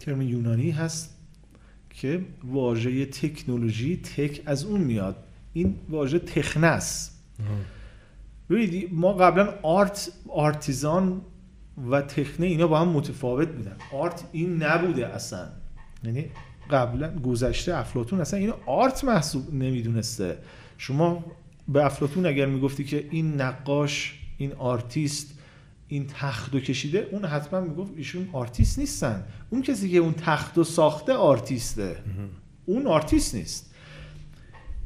[0.00, 1.16] ترم یونانی هست
[1.90, 5.16] که واژه تکنولوژی تک از اون میاد.
[5.52, 7.22] این واژه تخنه است
[8.50, 11.20] ببینید ما قبلا آرت آرتیزان
[11.90, 13.76] و تخنه اینا با هم متفاوت بودن.
[13.92, 15.48] آرت این نبوده اصلا.
[16.04, 16.24] یعنی
[16.70, 20.38] قبلا گذشته افلاتون اصلا اینو آرت محسوب نمی‌دونسته.
[20.78, 21.24] شما
[21.68, 25.35] به افلاطون اگر می‌گفتی که این نقاش این آرتیست
[25.88, 29.24] این تخت رو کشیده اون حتما می‌گفت ایشون آرتیست نیستن.
[29.50, 31.96] اون کسی که اون تخت رو ساخته آرتیسته.
[32.66, 33.74] اون آرتیست نیست.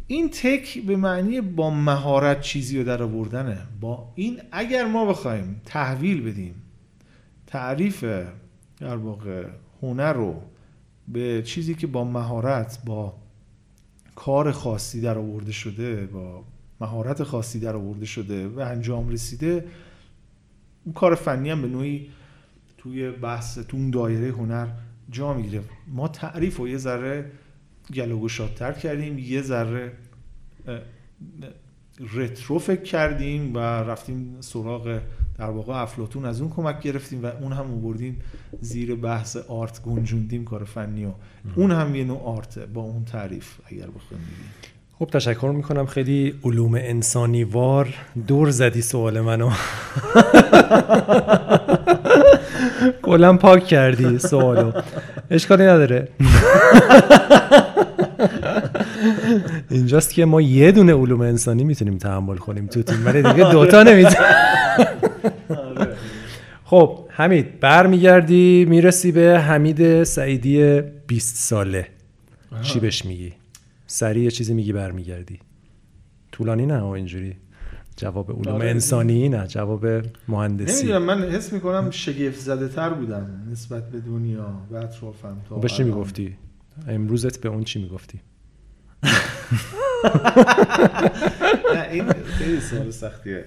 [0.06, 3.58] این تخنه به معنی با مهارت چیزی رو در آوردنه.
[3.80, 6.54] با این اگر ما بخوایم تقلیل بدیم
[7.46, 8.04] تعریف
[8.80, 9.46] در واقع
[9.82, 10.42] هنر رو
[11.08, 13.14] به چیزی که با مهارت با
[14.14, 16.44] کار خاصی در آورده شده با
[16.80, 19.64] مهارت خاصی در آورده شده و انجام رسیده
[20.84, 22.10] اون کار فنی هم به نوعی
[22.78, 24.68] توی بحث تو اون دایره هنر
[25.10, 25.62] جا می‌گیره.
[25.86, 27.30] ما تعریف رو یه ذره
[27.94, 29.92] گلوگشادتر کردیم یه ذره
[32.14, 35.00] رترو فکر کردیم و رفتیم سراغ
[35.38, 38.20] در واقع افلاتون از اون کمک گرفتیم و اون هم آوردیم
[38.60, 41.12] زیر بحث آرت گنجوندیم کار فنی و
[41.56, 44.79] اون هم یه نوع آرته با اون تعریف اگر بخوایم بگیم.
[45.00, 45.86] خب تشکر می‌کنم.
[45.86, 47.94] خیلی علوم انسانی وار.
[48.26, 49.50] دور زدی سوال منو.
[53.02, 54.72] کلا پاک کردی سوالو.
[55.30, 56.08] اشکالی نداره.
[59.70, 63.82] اینجاست که ما یه دونه علوم انسانی می‌تونیم تحمل کنیم تو تیم ولی دیگه دوتا
[63.82, 64.28] نمی‌تونیم.
[66.70, 71.86] خب حمید برمیگردی می‌رسی به حمید سعیدی 20 ساله.
[72.62, 73.32] چی بهش میگی؟
[73.92, 75.38] سریع یه چیزی میگی برمیگردی.
[76.32, 77.36] طولانی نه اینجوری.
[77.96, 78.70] جواب علوم آره.
[78.70, 79.86] انسانی نه جواب
[80.28, 80.82] مهندسی.
[80.82, 85.60] نمی‌دونم من حس می‌کنم شگفت زده تر بودم نسبت به دنیا و اطرافم تا خب
[85.60, 85.82] بهش چی.
[85.82, 86.36] می‌گفتی؟
[86.88, 88.20] امروزت به اون چی می‌گفتی؟
[91.74, 93.44] نه این خیلی سوال سختیه.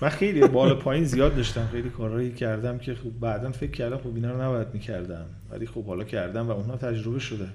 [0.00, 4.14] من خیلی بالا پایین زیاد داشتم خیلی کارهایی کردم که خب بعدا فکر کردم خب
[4.14, 5.26] اینا رو نباید می‌کردم.
[5.50, 7.46] ولی خب حالا کردم و اونها تجربه شده.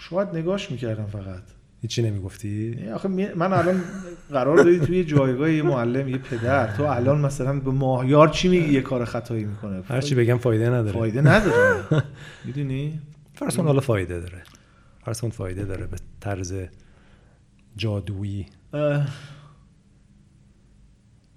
[0.00, 1.42] شاید نگاش می‌کردم فقط.
[1.82, 3.82] هیچی نمی‌گفتی؟ آخه من الان
[4.30, 6.76] قرار دادی توی جایگاه یه معلم یه پدر.
[6.76, 9.82] تو الان مثلا به ماهیار چی میگی؟ یه کار خطایی می‌کنه.
[9.82, 10.92] هر چی بگم فایده نداره.
[10.92, 11.84] فایده نداره.
[12.44, 13.00] می‌دونی؟
[13.34, 14.42] فرض کن حالا فایده داره.
[15.04, 16.54] فرض کن فایده داره به طرز
[17.76, 18.46] جادویی.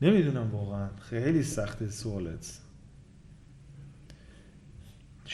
[0.01, 0.89] نمی‌دونم واقعا.
[1.09, 2.59] خیلی سخته سوالت.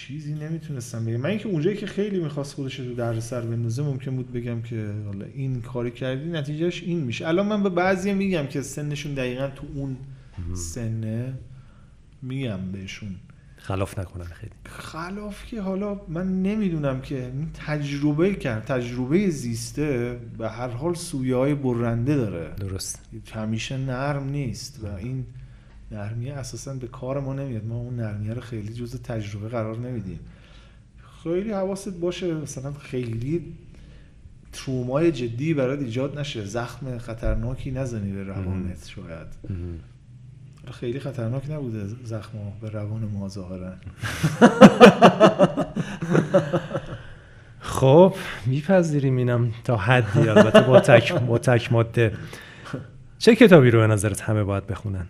[0.07, 1.17] چیزی نمی‌تونستم بگم.
[1.17, 4.93] من اینکه اونجایی که خیلی می‌خواست خودش رو تو دردسر بندازه ممکن بود بگم که
[5.05, 7.27] حالا این کاری کردی نتیجهش این میشه.
[7.27, 9.97] الان من به بعضی میگم که سنشون دقیقا تو اون
[10.53, 11.33] سنه
[12.21, 13.15] میگم بهشون.
[13.57, 14.51] خلاف نکنن خیلی.
[14.65, 17.31] خلاف که حالا من نمی‌دونم که
[17.65, 22.55] تجربه کرد تجربه زیسته به هر حال سویه های برنده داره.
[22.55, 23.01] درست.
[23.33, 25.25] همیشه نرم نیست و این
[25.91, 27.65] نرمیه اساسا به کار ما نمیاد.
[27.65, 30.19] ما اون نرمیه رو خیلی جز تجربه قرار نمیدیم.
[31.23, 33.55] خیلی حواست باشه مثلا خیلی
[34.53, 36.45] ترومای جدی برات ایجاد نشه.
[36.45, 39.27] زخم خطرناکی نزنی به روانت شاید.
[40.71, 43.73] خیلی خطرناک نبوده زخم به روان ما ظاهرا.
[47.59, 50.29] خب میپذیریم اینم تا حدی.
[50.29, 52.13] البته با تک با تک ماده.
[53.19, 55.07] چه کتابی رو به نظرت همه باید بخونن؟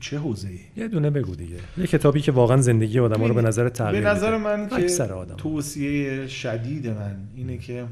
[0.00, 1.56] چه حوزه ای یه دونه بگو دیگه.
[1.78, 4.56] یه کتابی که واقعا زندگی آدم رو به نظر به تغییر نظر میده.
[4.56, 7.84] من که توصیه شدید من اینه که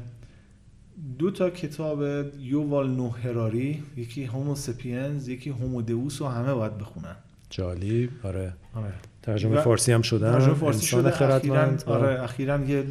[1.19, 2.03] دو تا کتاب
[2.39, 7.15] یووال نو هراری یکی هومو سپینز یکی هومو دوس رو همه باید بخونن.
[7.49, 8.53] جالب آره.
[8.75, 8.93] آره.
[9.21, 11.73] ترجمه و- فارسی هم شدن ترجمه فارسی شده خردمند.
[11.73, 12.83] اخیراً آره اخیراً یه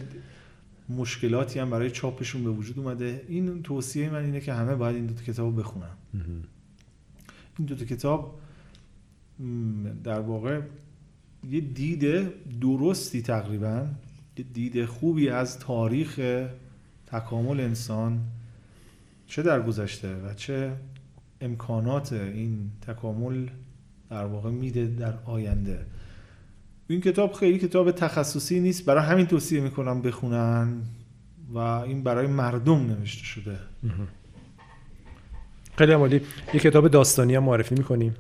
[0.89, 3.23] مشکلاتی هم برای چاپشون به وجود اومده.
[3.29, 5.87] این توصیه من اینه که همه باید این دو تا کتاب بخونن.
[7.59, 8.39] این دو تا کتاب
[10.05, 10.61] در واقع
[11.51, 13.87] یه دید درستی تقریبا
[14.37, 16.21] یه دید خوبی از تاریخ
[17.07, 18.21] تکامل انسان
[19.27, 20.73] چه در گذشته و چه
[21.41, 23.47] امکانات این تکامل
[24.11, 25.87] در واقع میده در آینده
[26.89, 30.83] این کتاب خیلی کتاب تخصصی نیست برای همین توصیه می‌کنم بخونن
[31.53, 33.59] و این برای مردم نوشته شده.
[35.79, 36.21] خیلی هم عالی.
[36.55, 38.17] یه کتاب داستانی هم معرفی می‌کنیم.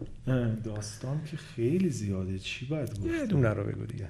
[0.64, 2.38] داستان که خیلی زیاده.
[2.38, 4.08] چی باید گفت؟ یه دونه رو بگو دیگه.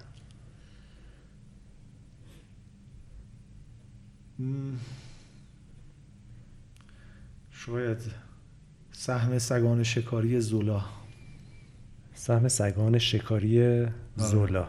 [7.51, 7.99] شاید
[8.93, 10.85] سهم سگان شکاری زولا.
[12.15, 13.87] سهم سگان شکاری
[14.17, 14.69] زولا.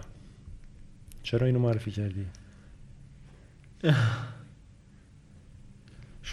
[1.24, 2.25] چرا اینو معرفی کردی؟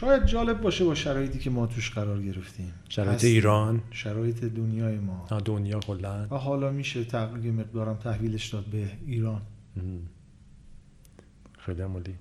[0.00, 2.72] شاید جالب باشه با شرایطی که ما توش قرار گرفتیم.
[2.88, 3.24] شرایط.
[3.24, 3.82] ایران.
[3.90, 5.26] شرایط دنیای ما.
[5.44, 6.26] دنیا کلا.
[6.30, 9.42] و حالا میشه تقریبا مقدارم تحویلش داد به ایران.
[11.58, 12.14] خیلی هم عالی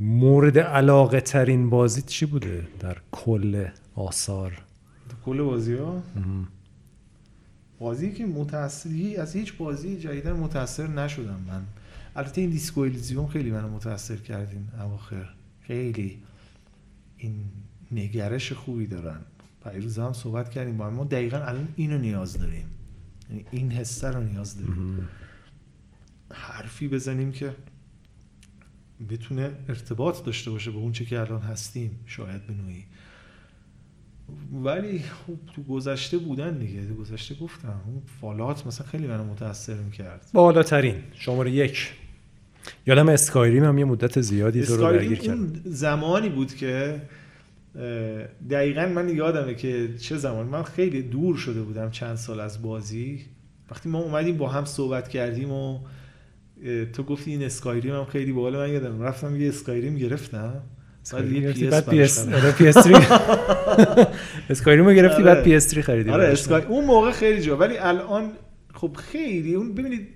[0.00, 4.62] مورد علاقه ترین بازی چی بوده در کل آثار؟
[5.24, 6.02] کل بازی ها.
[7.78, 11.62] بازی که متأثری از هیچ بازی جدیدن متاثر نشدم من.
[12.16, 15.37] البته این دیسکو خیلی منو متاثر کردین اواخر.
[15.68, 16.18] خیلی
[17.16, 17.44] این
[17.92, 19.20] نگرش خوبی دارن.
[19.64, 20.94] پیروز هم صحبت کردیم با هم.
[20.94, 22.66] ما دقیقا الان اینو نیاز داریم.
[23.30, 25.08] یعنی این حسه رو نیاز داریم.
[26.30, 27.54] حرفی بزنیم که
[29.10, 32.84] بتونه ارتباط داشته باشه با اون چه که الان هستیم شاید به نوعی.
[34.52, 36.86] ولی خب تو گذشته بودن دیگه.
[36.86, 40.30] تو گذشته گفتم اون فالات مثلا خیلی منو متاثر می‌کرد.
[40.32, 41.02] بالاترین.
[41.14, 41.92] شماره یک.
[42.86, 47.00] یادم اسکایریم هم یه مدت زیادی تو رو درگیر کرد زمانی بود که
[48.50, 53.20] دقیقا من یادمه که چه زمان من خیلی دور شده بودم چند سال از بازی.
[53.70, 55.78] وقتی ما اومدیم با هم صحبت کردیم و
[56.92, 58.56] تو گفتی این Skyrim هم خیلی باحال.
[58.56, 60.62] من یادم رفتم یه Skyrim گرفتم.
[61.70, 62.34] بعد.
[62.34, 63.12] آره، PS3
[64.50, 65.60] Skyrim رو گرفتی بعد آره.
[65.60, 66.36] PS3 خریدی آره
[66.68, 67.56] اون موقع خیلی جا.
[67.56, 68.30] ولی الان
[68.74, 70.08] خب خیلی اون ببینید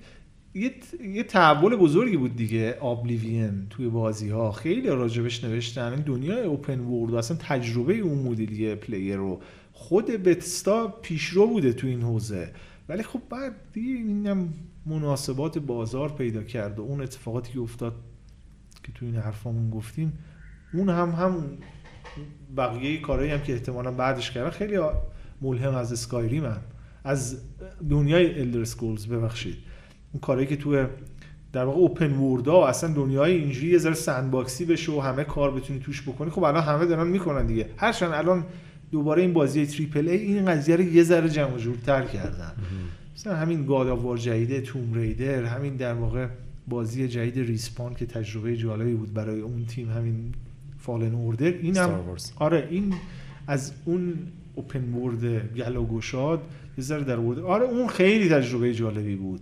[0.54, 0.72] یه
[1.04, 5.92] یه تحول بزرگی بود دیگه Oblivion توی بازی ها خیلی راجبش نوشتن.
[5.92, 9.40] این دنیای open world و اصلا تجربه اون مدلی player رو.
[9.72, 12.52] خود بتستا پیشرو بوده تو این حوزه.
[12.88, 14.54] ولی خب بعد دیگه اینم
[14.86, 17.94] مناسبات بازار پیدا کرد و اون اتفاقاتی که افتاد
[18.82, 20.12] که تو این حرفامون گفتیم
[20.74, 21.58] اون هم هم
[22.56, 24.78] بقیه کارهایی هم که احتمالا بعدش کردن خیلی
[25.40, 26.60] ملهم از اسکایریم هم.
[27.04, 27.40] از
[27.90, 29.56] دنیای الدر سکولز ببخشید.
[30.12, 30.86] اون کارهایی که تو
[31.52, 35.80] در واقع اوپن وردا اصلا دنیای اینجوری یه ذره سندباکسی بشه و همه کار بتونی
[35.80, 37.68] توش بکنی خب الان همه دارن می‌کنن دیگه.
[37.76, 38.44] هرچند الان
[38.92, 42.52] دوباره این بازی تریپل ای این قضیه رو یه ذره جمع جورتر کردن.
[43.16, 46.26] مثلا همین گاد جدید توم ریدر همین در واقع
[46.68, 50.34] بازی جدید ریسپان که تجربه جالبی بود برای اون تیم همین
[50.78, 51.90] فالن اوردر این هم.
[52.36, 52.94] آره این
[53.46, 54.14] از اون
[54.54, 56.42] اوپن ورد گلا گشاد
[56.78, 59.40] یه ذره در ورد آره اون خیلی تجربه جالبی بود.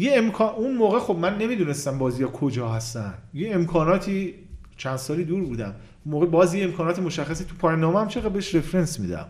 [0.00, 3.14] یه امکان اون موقع خب من نمی‌دونستم بازی ها کجا هستن.
[3.34, 4.34] یه امکاناتی
[4.76, 5.74] چند سالی دور بودم.
[6.04, 9.26] اون موقع بازی امکانات مشخصی تو پایان نامه هم چقدر بهش reference میدم.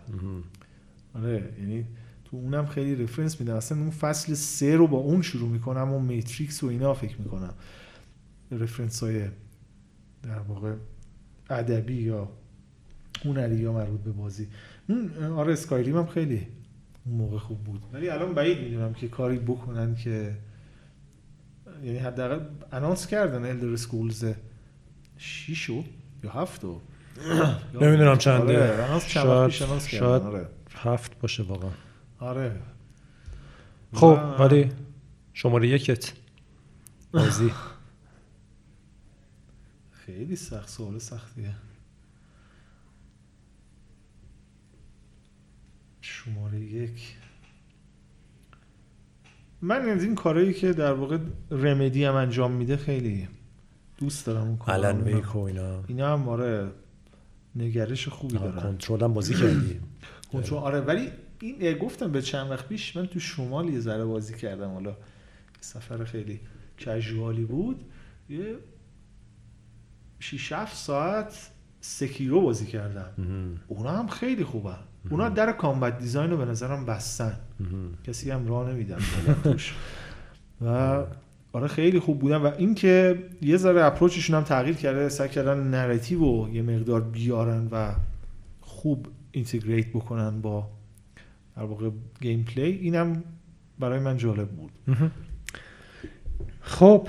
[1.15, 1.85] آره یعنی
[2.25, 3.55] تو اونم خیلی reference میدم.
[3.55, 7.53] اصلا اون فصل سه رو با اون شروع می‌کنم و Matrix و اینا فکر می‌کنم.
[8.51, 9.21] reference های
[10.23, 10.73] در واقع
[11.49, 12.29] ادبی یا
[13.25, 14.47] هنری یا مربوط به بازی.
[14.89, 16.47] اون آره Skyrim هم خیلی
[17.05, 17.83] اون موقع خوب بود.
[17.93, 20.31] ولی الان بعید می‌دونم که کاری بکنن که
[21.83, 22.39] یعنی حداقل
[22.71, 24.25] انانس کردن الدر سکولز
[25.17, 25.83] شیشو
[26.23, 26.81] یا هفتو.
[27.81, 28.53] نمی‌دونم چنده.
[29.07, 29.49] کردن
[29.99, 30.47] شاید آره.
[30.75, 31.71] هفت باشه واقعا.
[32.19, 32.59] آره.
[33.93, 34.71] خب و- ولی
[35.33, 36.13] شماره یکت.
[37.11, 37.51] بازی.
[40.05, 41.55] خیلی سخت سوال سختیه.
[46.01, 47.17] شماره یک.
[49.61, 51.17] من از این کارهایی که در واقع
[51.51, 53.27] رمدی هم انجام میده خیلی
[53.97, 55.01] دوست دارم اون کارا الان.
[55.01, 55.83] ویک و اینا.
[55.87, 56.71] اینا هم آره
[57.55, 58.61] نگرش خوبی دارن.
[58.61, 59.79] کنترل هم بازی کردی.
[60.31, 61.09] کنترل آره ولی
[61.41, 64.73] این گفتم به چند وقت پیش من تو شمال یه ذره بازی کردم.
[64.73, 64.97] حالا
[65.61, 66.39] سفر خیلی
[66.77, 67.85] کژوالی بود.
[68.29, 68.55] یه
[70.19, 73.13] 6 7 ساعت سکیرو بازی کردم.
[73.67, 74.79] اونا هم خیلی خوبن.
[75.09, 77.35] اونا در combat design رو به نظرم بستن.
[78.03, 78.97] کسی هم راه نمیدن.
[79.43, 79.75] توش.
[80.61, 81.03] و
[81.53, 82.37] آره خیلی خوب بودن.
[82.37, 87.01] و اینکه یه ذره approach شون هم تغییر کرده سعی کردن narrative رو یه مقدار
[87.01, 87.95] بیارن و
[88.61, 90.67] خوب integrate بکنن با
[91.55, 91.89] در واقع
[92.21, 93.23] gameplay اینم
[93.79, 94.71] برای من جالب بود.
[96.61, 97.07] خب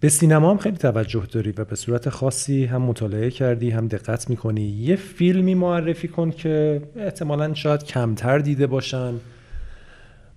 [0.00, 4.30] به سینما هم خیلی توجه داری و به صورت خاصی هم مطالعه کردی هم دقت
[4.30, 4.62] می‌کنی.
[4.62, 9.14] یه فیلمی معرفی کن که احتمالا شاید کمتر دیده باشن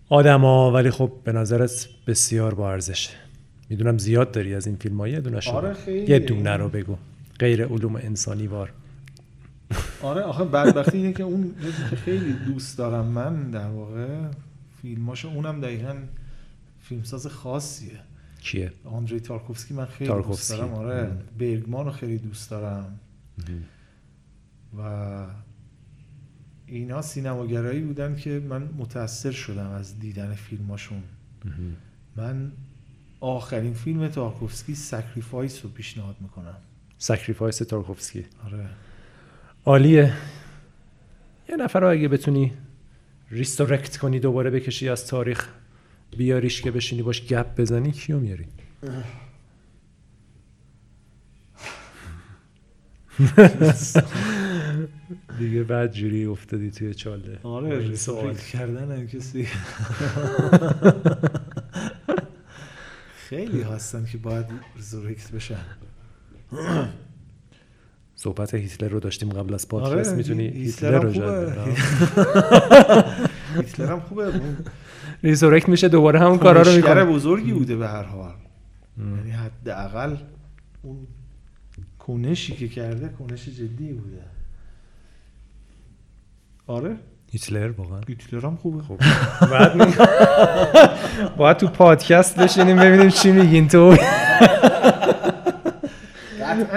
[0.10, 3.10] آدما ولی خب به نظرت بسیار با ارزشه.
[3.70, 5.76] می‌دونم زیاد داری از این فیلم ها یه دونه آره.
[6.10, 6.98] یه دونه رو بگو.
[7.40, 8.74] غیر علوم انسانی وار.
[10.02, 11.56] آره آخه بدبختی اینه که اون
[11.90, 14.08] که خیلی دوست دارم من در واقع
[14.82, 15.96] فیلماشو اونم دقیقا
[16.82, 18.00] فیلمساز خاصیه.
[18.44, 20.58] کیه؟ آندری تارکوفسکی من خیلی تارکوفسکی.
[20.58, 21.12] دوست دارم آره.
[21.40, 23.00] برگمان رو خیلی دوست دارم.
[24.78, 25.26] و
[26.66, 31.04] اینا سینماگرایی بودن که من متاثر شدم از دیدن فیلماشون.
[32.16, 32.52] من
[33.20, 36.56] آخرین فیلم تارکوفسکی Sacrifice رو پیشنهاد می‌کنم.
[36.98, 38.70] Sacrifice تارکوفسکی آره.
[39.66, 40.14] عالیه.
[41.50, 42.54] یه نفر رو اگه بتونی
[43.32, 45.48] resurrect کنی دوباره بکشی از تاریخ
[46.16, 48.46] بیاریش که بشینی باش گپ بزنی کیو میاری؟
[55.40, 57.40] دیگه بعد جوری افتادی توی چاله.
[57.44, 58.36] آره سوال.
[58.36, 59.48] کردن هم کسی.
[63.30, 64.46] خیلی هستن که باید
[64.76, 65.60] resurrect بشن.
[68.16, 71.58] صحبت هیتلر رو داشتیم قبل از پادکست آره، می‌تونی هی- هیتلر رو جد
[73.58, 74.34] هیتلر هم خوبه.
[75.24, 77.06] resurrect میشه دوباره همون کارا رو کنشگر می‌کنه.
[77.16, 78.34] بزرگی بوده به هر حال.
[78.98, 80.16] یعنی حداقل
[80.82, 81.08] اون
[82.00, 84.22] کنشی که کرده کنش جدی بوده.
[86.68, 86.96] آره.
[87.32, 88.02] هیتلر واقعا.
[88.08, 88.84] هیتلر هم خوبه.
[88.84, 88.98] خب.
[89.52, 89.94] بعد می...
[91.38, 93.68] باید تو پادکست بشینیم ببینیم چی میگین.
[93.68, 93.98] تو.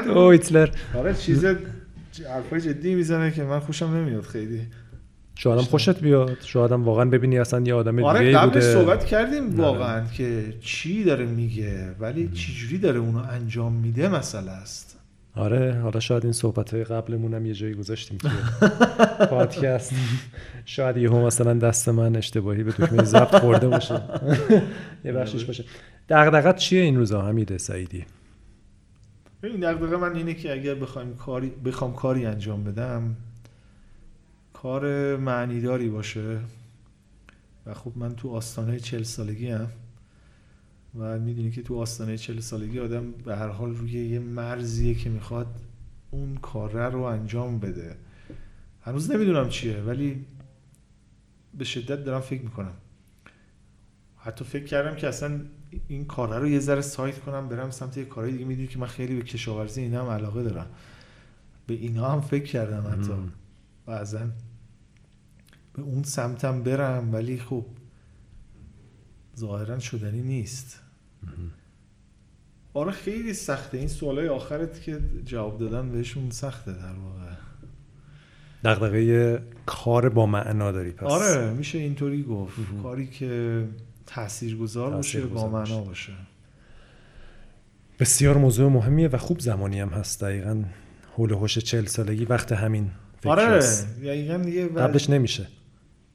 [0.05, 0.68] تو هیتلر.
[0.94, 1.44] آره چیز
[2.34, 4.66] حرفای جدی می‌زنه که من خوشم نمیاد خیلی.
[5.39, 6.36] شاید خوشت بیاد.
[6.40, 8.73] شاید واقعا ببینی اصلا یه آدم آره دیگه قبلش بوده.
[8.73, 14.50] صحبت کردیم واقعا که چی داره میگه ولی چی جوری داره اونو انجام میده مسئله
[14.50, 14.98] است.
[15.34, 18.31] آره حالا شاید این صحبت های قبلمون هم یه جایی گذاشتیم توی
[19.31, 19.92] پادکست
[20.65, 24.02] شاید یهو مثلا دست من اشتباهی به دکمه ضبط خورده باشه.
[25.05, 25.65] یه بخشش باشه.
[26.08, 28.05] دغدغت چیه این روزا حمید سعیدی؟
[29.42, 33.16] این دقیقه من اینه که اگر بخوایم کاری بخوام کاری انجام بدم
[34.67, 36.41] کار معنیداری باشه.
[37.67, 39.69] و خب من تو آستانه چل سالگی هم
[40.99, 45.11] و می‌دونی که تو آستانه چل سالگی آدم به هر حال روی یه مرزیه که
[45.11, 45.61] می‌خواد
[46.11, 47.97] اون کاره رو انجام بده.
[48.83, 50.25] هنوز نمی‌دونم چیه ولی
[51.59, 52.75] به شدت دارم فکر می‌کنم.
[54.17, 55.41] حتی فکر کردم که اصلا
[55.89, 58.45] این کاره رو یه ذره سایت کنم برم سمت یه کارهای دیگه.
[58.45, 60.67] می‌دونی که من خیلی به کشاورزی اینا هم علاقه دارم.
[61.67, 63.12] به اینا هم فکر کردم حتی.
[63.86, 64.20] بعضا.
[65.77, 67.65] به اون سمتم برم ولی خب
[69.39, 70.81] ظاهرا شدنی نیست.
[72.75, 73.79] آره خیلی سخته.
[73.79, 77.33] این سوالای آخرت که جواب دادن بهشون سخته در واقع.
[78.65, 81.07] دغدغه کار با معنا داری پس.
[81.07, 82.59] آره میشه اینطوری گفت.
[82.59, 82.83] مهم.
[82.83, 83.65] کاری که
[84.07, 85.49] تاثیرگذار باشه با.
[85.49, 86.13] معنا باشه.
[88.01, 90.21] بسیار موضوع مهمیه و خوب زمانی هم هست.
[90.25, 90.65] دقیقا
[91.17, 92.91] حول و حوش چل سالگی وقت همین
[93.21, 93.59] فکر آره.
[94.05, 95.47] دقیقاً یه وز- قبلش نمیشه.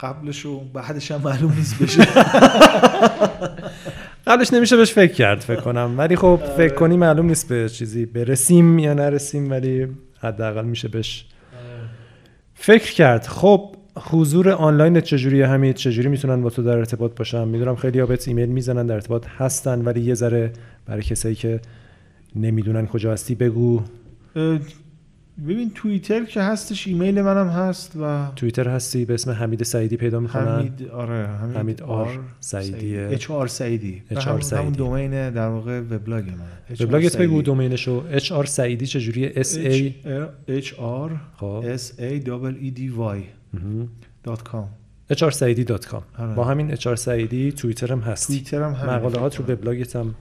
[0.02, 2.08] قبلش و بعدش هم معلوم نیست بشه.
[4.28, 5.96] قبلش نمیشه بهش فکر کرد فکر کنم.
[5.98, 8.06] ولی خب فکر کنی معلوم نیست به چیزی.
[8.06, 9.88] برسیم یا نرسیم ولی
[10.20, 11.26] حداقل میشه بهش
[12.54, 13.28] فکر کرد.
[13.28, 18.06] خب حضور آنلاین چجوری حمید چجوری می‌تونن با تو در ارتباط باشن؟ می‌دونم خیلی ها
[18.06, 20.54] بهت ایمیل می‌زنن در ارتباط هستن ولی یه ذره
[20.86, 21.60] برای کسایی که
[22.36, 23.82] نمی‌دونن کجا هستی بگو.
[25.48, 30.20] ببین توییتر که هستش ایمیل منم هست و توییتر هستی؟ به اسم حمید سعیدی پیدا
[30.20, 33.08] می‌کنن؟ حمید آره حمید, حمید R سعیدیه.
[33.12, 34.04] HR سعیدی.
[34.10, 34.72] HR همون- همون سعیدی.
[34.78, 36.76] domain در واقع وبلاگ من.
[36.86, 38.04] وبلاگت بگو domain شو.
[38.12, 39.94] HR سعیدی چجوریه؟ S A
[40.48, 41.12] H R
[41.64, 43.22] S A double E D Y.
[44.24, 44.70] dot com
[45.12, 46.36] hrsaidi.com آره.
[46.36, 48.28] با همین hr سعیدی توییتر هم هست.
[48.28, 49.46] توییتر هم مقاله هات رو.
[49.54, 50.16] وبلاگت هم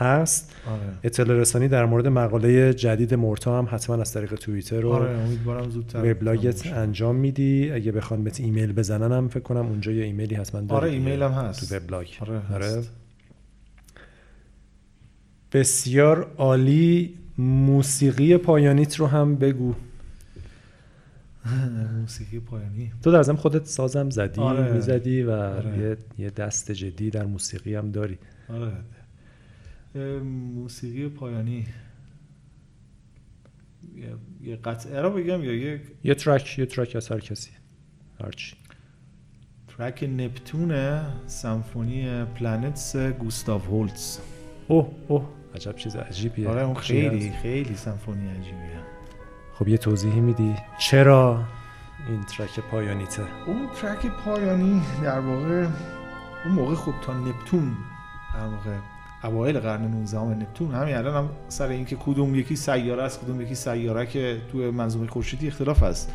[0.00, 0.52] هست.
[0.66, 0.80] آره.
[1.02, 5.70] اطلاع رسانی در مورد مقاله جدید مورتا هم حتما از طریق توییتر و آره امیدوارم
[5.70, 6.66] زودتر وبلاگت.
[6.66, 7.70] انجام میدی.
[7.70, 10.90] اگه بخوان بهت ایمیل بزنن هم فکر کنم اونجا یه ایمیلی حتما داری آره.
[10.90, 11.68] ایمیل هم هست.
[11.68, 12.06] تو وبلاگ.
[12.20, 12.90] آره هست.
[15.52, 17.14] بسیار عالی.
[17.38, 19.74] موسیقی پایانیت رو هم بگو.
[22.00, 22.92] موسیقی پایانی.
[23.02, 24.72] تو در ضمن خودت سازم زدی آره.
[24.72, 25.78] می‌زدی و آره.
[25.78, 28.18] یه, یه دست جدی در موسیقی هم داری.
[28.48, 28.72] آره.
[30.54, 31.66] موسیقی پایانی.
[34.40, 37.50] یه- قطعه رو بگم یا یک یه track یه track از هر کسی.
[38.24, 38.56] هرچی
[39.68, 44.18] track نپتون سمفونی Planets گوستاو هولست.
[44.68, 45.28] اوه اوه.
[45.54, 46.48] عجب چیز عجیبیه.
[46.48, 48.80] آره اون خیلی؟ خیلی سمفونی عجیبیه.
[49.54, 51.44] خب یه توضیحی میدی؟ چرا
[52.08, 55.66] این track پایانیته؟ اون track پایانی در واقع
[56.44, 57.76] اون موقع خب تا نپتون
[58.34, 58.76] در واقع
[59.24, 63.54] اوایل قرن 19 نپتون همین الان هم سر اینکه کدوم یکی سیاره است کدوم یکی
[63.54, 66.12] سیاره که تو منظومه خورشیدی اختلاف هست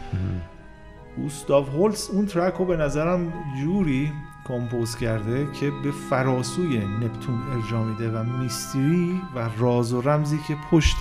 [1.18, 4.12] گوستاو هولز اون ترک رو به نظرم جوری
[4.48, 10.56] کمپوز کرده که به فراسوی نپتون ارجا میده و میستری و راز و رمزی که
[10.72, 10.98] پشت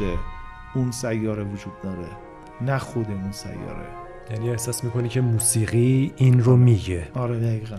[0.75, 2.09] اون سیاره وجود داره
[2.61, 3.87] نه خود اون سیاره.
[4.31, 7.09] یعنی احساس می‌کنی که موسیقی این رو میگه.
[7.15, 7.77] آره دقیقا.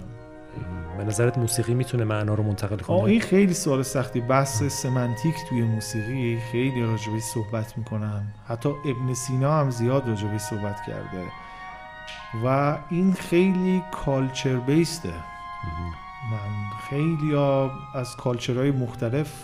[0.97, 4.21] به نظرت موسیقی می‌تونه معنا رو منتقل کنه؟ این خیلی سوال سختی.
[4.21, 10.75] بحث سمنتیک توی موسیقی خیلی راجبش صحبت می‌کنن حتی ابن سینا هم زیاد راجبش صحبت
[10.87, 11.23] کرده.
[12.45, 15.09] و این خیلی کالچر بیسته
[16.31, 19.43] من خیلی ها از کالچرهای مختلف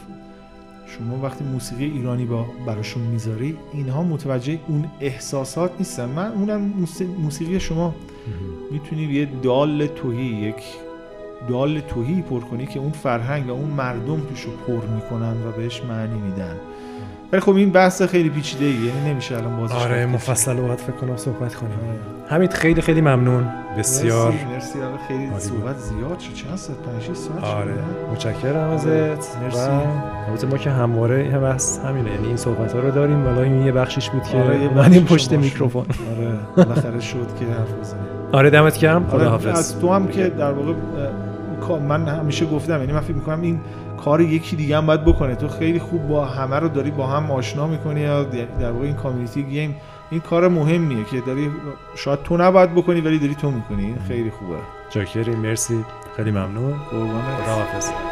[0.98, 6.06] شما وقتی موسیقی ایرانی با براشون می‌ذاری اینها متوجه اون احساسات نیستن.
[6.06, 7.96] من اونم موس- موسیقی شما
[8.72, 10.64] می‌تونی یه دال توهی یک
[11.50, 15.52] دال توهی پر کنی که اون فرهنگ و اون مردم توش رو پر می‌کنن و
[15.58, 16.56] بهش معنی میدن.
[17.32, 20.06] ولی خب این بحث خیلی پیچیده ای یعنی نمیشه الان بازش آره.
[20.06, 22.30] مفصل باید فکر کنم صحبت کنیم آره.
[22.30, 23.48] حمید خیلی خیلی ممنون.
[23.78, 24.32] بسیار.
[24.32, 26.34] مرسی مرسی آره خیلی صحبت زیاد شد.
[26.34, 27.74] چند ساعت؟ 5 6 ساعت آره؟
[28.12, 28.88] متشکرم ازت.
[29.44, 29.70] مرسی.
[30.28, 33.26] البته ما که همواره این بحث همینه یعنی این صحبت ها رو داریم.
[33.28, 35.86] ولی این یه بخشیش بود که آره، اومدیم بخشیشو پشت میکروفون.
[36.18, 38.04] آره بالاخره شد که حرف بزنیم.
[38.32, 39.06] آره دمت گرم.
[39.06, 40.74] آره خداحافظ از تو هم که در واقع
[41.70, 43.62] من همیشه گفتم یعنی من فکر می‌کنم این
[44.04, 45.36] کار یکی دیگه هم باید بکنه.
[45.36, 48.96] تو خیلی خوب با همه رو داری با هم آشنا می‌کنی یا در واقع این
[48.96, 49.76] کامیونیتی گیم
[50.12, 51.52] این کار مهمیه که داری
[51.96, 53.86] شاید تو نباید بکنی ولی داری تو می‌کنی.
[53.86, 54.56] این خیلی خوبه.
[54.90, 55.86] جاکری مرسی.
[56.18, 56.74] خیلی ممنون.
[56.92, 58.11] قربانت.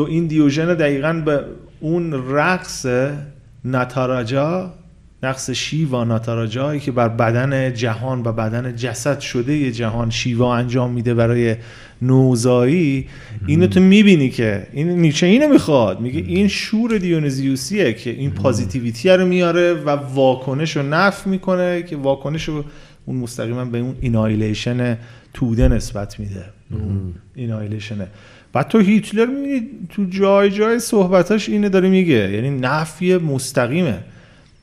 [0.00, 1.44] تو این دیوژن دقیقا به
[1.80, 2.86] اون رقص
[3.64, 4.74] نتاراجا
[5.22, 10.92] رقص شیوا ناتاراجایی که بر بدن جهان و بدن جسد شده یه جهان شیوا انجام
[10.92, 11.56] میده برای
[12.02, 13.08] نوزایی
[13.46, 16.00] اینو تو می‌بینی که این نیچه اینو می‌خواد.
[16.00, 21.96] میگه این شور دیونزیوسیه که این پازیتیویتی رو میاره و واکنش رو نف می‌کنه که
[21.96, 22.64] واکنش رو
[23.06, 24.98] اون مستقیما به اون اینایلیشن
[25.34, 26.44] توده نسبت میده.
[27.34, 28.06] اینایلیشنه.
[28.52, 32.32] بعد تو هیتلر می‌بینی تو جای جای صحبتاش اینه داره میگه.
[32.32, 33.98] یعنی نفی مستقیمه.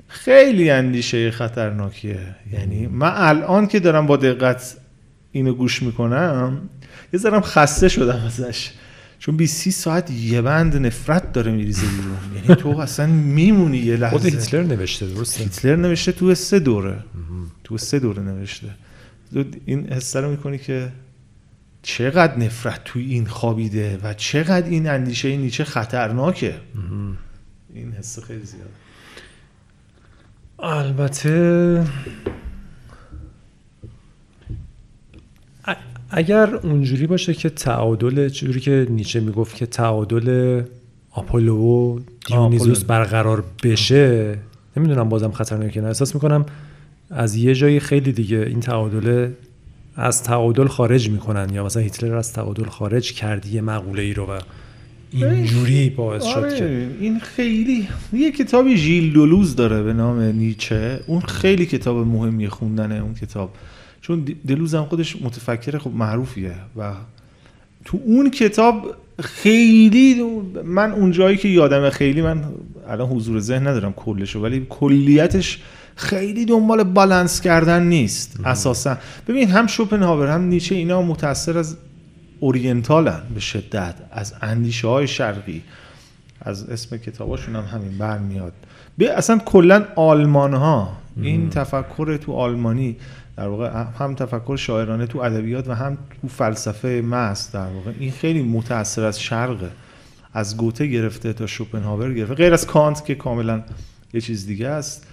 [0.08, 2.20] خیلی اندیشه خطرناکیه.
[2.54, 4.78] یعنی من الان که دارم با دقت
[5.32, 6.70] اینو گوش می‌کنم
[7.14, 8.72] یه ذرم خسته شدم ازش.
[9.20, 12.18] چون 20 ساعت یه بند نفرت داره میریزه بیرون.
[12.36, 14.18] یعنی تو اصلا میمونی یه لحظه.
[14.18, 16.98] خود هیتلر نوشته درسته؟ هیتلر نوشته تو سه دوره.
[17.64, 18.68] تو سه دوره نوشته.
[19.66, 20.88] این حسه رو می‌کنی که
[21.88, 26.56] چقدر نفرت توی این خوابیده و چقدر این اندیشه نیچه خطرناکه.
[27.74, 28.70] این حس خیلی زیاد.
[30.60, 31.84] البته
[36.10, 40.62] اگر اونجوری باشه که تعادل جوری که نیچه می‌گفت که تعادل
[41.12, 44.38] آپولو و دیونیزوس برقرار بشه
[44.78, 45.88] نمی‌دونم بازم خطرناکه نه.
[45.88, 46.46] احساس می‌کنم
[47.10, 49.30] از یه جایی خیلی دیگه این تعادل
[49.98, 54.26] از تعادل خارج می‌کنن یا مثلا هیتلر از تعادل خارج کردی یه مقوله ای رو
[54.26, 54.40] و
[55.12, 61.00] اینجوری باعث شد آره، که این خیلی یه کتابی ژیل دولوز داره به نام نیچه.
[61.08, 63.54] اون خیلی کتاب مهمی خوندنه اون کتاب.
[64.02, 66.94] چون دلوز هم خودش متفکر خب معروفیه و
[67.86, 70.24] تو اون کتاب خیلی
[70.66, 72.44] من اون جایی که یادم خیلی من
[72.88, 75.60] الان حضور ذهن ندارم کلشو ولی کلیتش
[75.98, 78.40] خیلی دنبال بالانس کردن نیست.
[78.46, 78.98] اساسا.
[79.28, 81.78] ببین هم شوپنهاور هم نیچه اینا متاثر از
[82.40, 85.64] اورینتالن به شدت از اندیشه های شرقی.
[86.42, 88.54] از اسم کتاباشون هم همین برمیاد.
[88.98, 92.98] به اصلا کلا آلمان ها این تفکر تو آلمانی
[93.38, 98.12] در واقع هم تفکر شاعرانه تو ادبیات و هم تو فلسفه محض در واقع این
[98.12, 99.72] خیلی متاثر از شرقه
[100.34, 102.34] از گوته گرفته تا شوپنهاور گرفته.
[102.34, 103.64] غیر از کانت که کاملا
[104.14, 105.08] یه چیز دیگه است.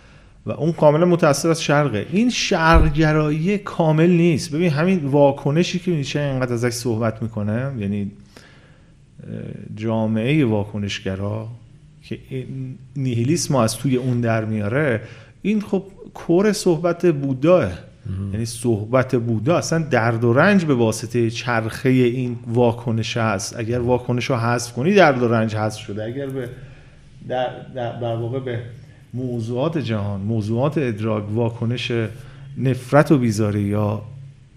[0.46, 2.06] و اون کاملا متاثر از شرقه.
[2.12, 4.52] این شرقگرایی کامل نیست.
[4.52, 8.10] ببین همین واکنشی که نیچه اینقدر ازش صحبت می‌کنه یعنی
[9.76, 11.48] جامعه واکنشگرا
[12.02, 12.18] که
[12.96, 15.00] نیهیلیسم از توی اون در میاره
[15.42, 15.82] این خب
[16.14, 17.72] کور صحبت بوداه.
[18.32, 23.58] یعنی صحبت بودا اصلا درد و رنج به واسطه چرخه این واکنش هست.
[23.58, 26.04] اگر واکنش رو حذف کنی درد و رنج حذف شده.
[26.04, 26.48] اگر به
[27.28, 28.58] در, در, واقع به
[29.14, 31.92] موضوعات جهان موضوعات ادراک واکنش
[32.58, 34.02] نفرت و بیزاری یا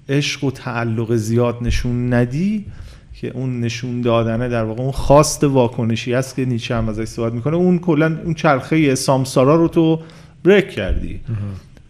[0.10, 2.66] عشق و تعلق زیاد نشون ندی
[3.14, 7.34] که اون نشون دادنه در واقع اون خواست واکنشی است که نیچه هم ازش صحبت
[7.34, 7.56] می‌کنه.
[7.56, 10.00] اون کلا اون چرخه سامسارا رو تو
[10.44, 11.20] بریک کردی.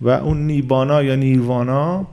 [0.02, 2.08] و اون نیبانا یا نیروانا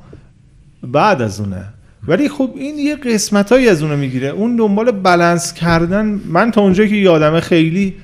[0.83, 1.65] بعد از اونه.
[2.08, 4.28] ولی خب این یه قسمت از اونو می‌گیره.
[4.28, 7.94] اون دنبال بلنس کردن من تا اونجایی که یادمه خیلی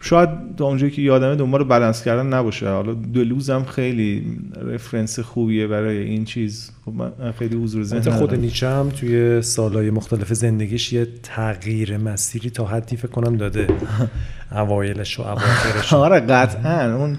[0.00, 2.68] شاید تا اونجایی که یادمه دنبال بلنس کردن نباشه.
[2.68, 4.24] حالا دلوزم خیلی
[4.66, 6.70] رفرنس خوبیه برای این چیز.
[6.84, 12.50] خب من خیلی حضور ذهن خود نیچه هم توی سالهای مختلف زندگیش یه تغییر مسیری
[12.50, 13.66] تا حدی فکر کنم داده.
[14.52, 15.92] اوایلش و اواخرش.
[16.04, 16.96] آره قطعا.
[16.96, 17.18] اون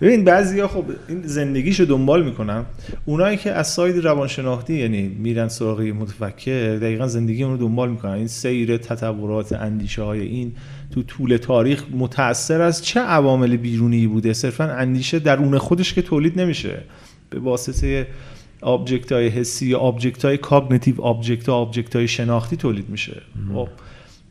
[0.00, 2.64] ببین بعضیا خب این زندگیشو دنبال می‌کنن.
[3.04, 8.12] اونایی که از ساید روانشناختی یعنی میرن سراغ متفکر دقیقا زندگی اون رو دنبال می‌کنن.
[8.12, 10.52] این سیر تطورات اندیشه های این
[10.90, 16.40] تو طول تاریخ متاثر از چه عوامل بیرونی بوده؟ صرفا اندیشه درون خودش که تولید
[16.40, 16.82] نمیشه.
[17.30, 18.06] به واسطه
[18.60, 23.22] object های حسی یا object های cognitive object ها object های شناختی تولید میشه.
[23.54, 23.68] خب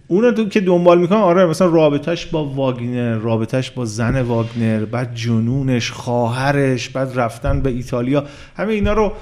[0.07, 5.15] اون رو که دنبال می‌کنم آره مثلا رابطش با واگنر رابطش با زن واگنر بعد
[5.15, 8.23] جنونش خواهرش بعد رفتن به ایتالیا
[8.57, 9.13] همه اینا رو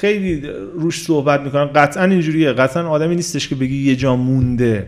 [0.00, 0.42] خیلی
[0.74, 1.64] روش صحبت می‌کنن.
[1.64, 2.52] قطعا اینجوریه.
[2.52, 4.86] قطعا آدمی نیستش که بگی یه جا مونده.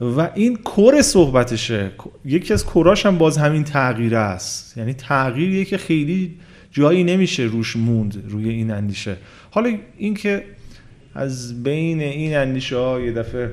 [0.00, 1.90] و این کور صحبتشه.
[2.24, 4.78] یکی از کوراش هم باز همین تغییر است.
[4.78, 6.34] یعنی تغییریه که خیلی
[6.72, 9.16] جایی نمیشه روش موند روی این اندیشه.
[9.50, 10.44] حالا اینکه
[11.14, 13.50] از بین این اندیشه ها یه دفعه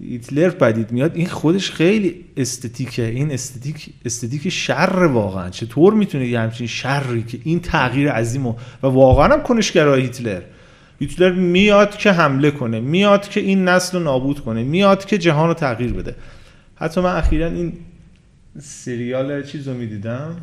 [0.00, 5.50] هیتلر پدید میاد این خودش خیلی استتیکه این استتیک استتیک شر واقعا.
[5.50, 10.42] چطور می‌تونه یه همچین شری که این تغییر عظیم و, و واقعا هم کنشگرای هیتلر
[10.98, 15.48] هیتلر میاد که حمله کنه میاد که این نسل رو نابود کنه میاد که جهان
[15.48, 16.14] رو تغییر بده.
[16.74, 17.72] حتی من اخیرا این
[18.58, 20.36] سریال چیز رو می‌دیدم؟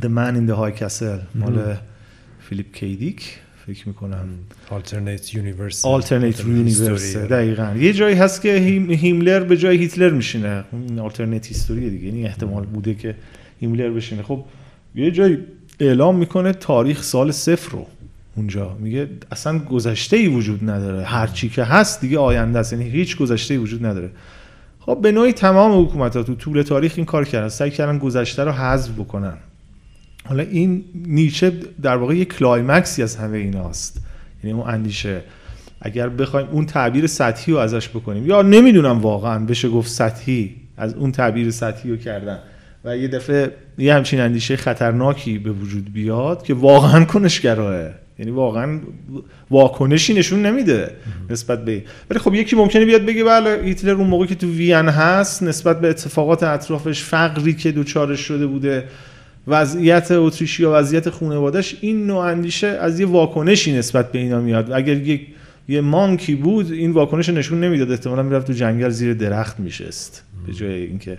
[0.00, 1.76] The Man in the High Castle مال
[2.40, 3.38] فیلیپ کیدیک
[3.68, 4.28] فکر می‌کنم.
[4.70, 7.74] alternate universe alternate universe دقیقا.
[7.78, 8.54] یه جایی هست که
[8.90, 10.64] هیملر به جای هیتلر میشینه.
[10.96, 12.08] alternate هیستوری دیگه.
[12.08, 13.14] این احتمال بوده که
[13.60, 14.22] هیملر بشینه.
[14.22, 14.44] خب
[14.94, 15.38] یه جایی
[15.80, 17.86] اعلام می‌کنه تاریخ سال صفر رو.
[18.36, 18.76] اونجا.
[18.80, 21.04] میگه اصلا گذشته ای وجود نداره.
[21.04, 22.72] هرچی که هست دیگه آینده است.
[22.72, 24.10] یعنی هیچ گذشته ای وجود نداره.
[24.80, 27.48] خب به نوعی تمام حکومت ها تو طول تاریخ این کار کردن.
[27.48, 29.36] سعی کردن گذشته رو حذف بکنن.
[30.28, 34.00] حالا این نیچه در واقع یک کلایمکسی از همه ایناست.
[34.44, 35.20] یعنی اون اندیشه.
[35.80, 40.94] اگر بخوایم اون تعبیر سطحی رو ازش بکنیم یا نمی‌دونم واقعا بشه گفت سطحی از
[40.94, 42.38] اون تعبیر سطحی رو کردن.
[42.84, 47.90] و یه دفعه یه همچین اندیشه خطرناکی به وجود بیاد که واقعا کنشگراه.
[48.18, 48.80] یعنی واقعا
[49.50, 50.90] واکنشی نشون نمیده
[51.30, 54.88] نسبت به ولی خب یکی ممکنه بیاد بگه بله هیتلر اون موقع که تو وین
[54.88, 58.84] هست نسبت به اتفاقات اطرافش فقری که دوچارش شده بوده
[59.48, 64.72] وضعیت اتریشیا وضعیت خانوادهش این نوع اندیشه از یه واکنشی نسبت به اینا میاد.
[64.72, 65.26] اگر یک
[65.68, 67.90] یه مانکی بود این واکنش نشون نمی‌داد.
[67.90, 70.22] احتمالاً می‌رفت تو جنگل زیر درخت میشست.
[70.46, 71.18] به جای اینکه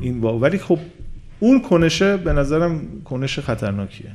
[0.00, 0.38] این با...
[0.38, 0.78] ولی خب
[1.40, 4.10] اون کنشه به نظرم کنش خطرناکیه.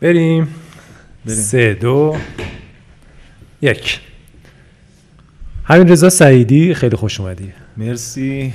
[0.00, 0.48] بریم.
[1.26, 2.16] سه دو
[3.62, 4.00] یک.
[5.64, 7.52] همین رضا سعیدی خیلی خوش اومدی.
[7.76, 8.52] مرسی.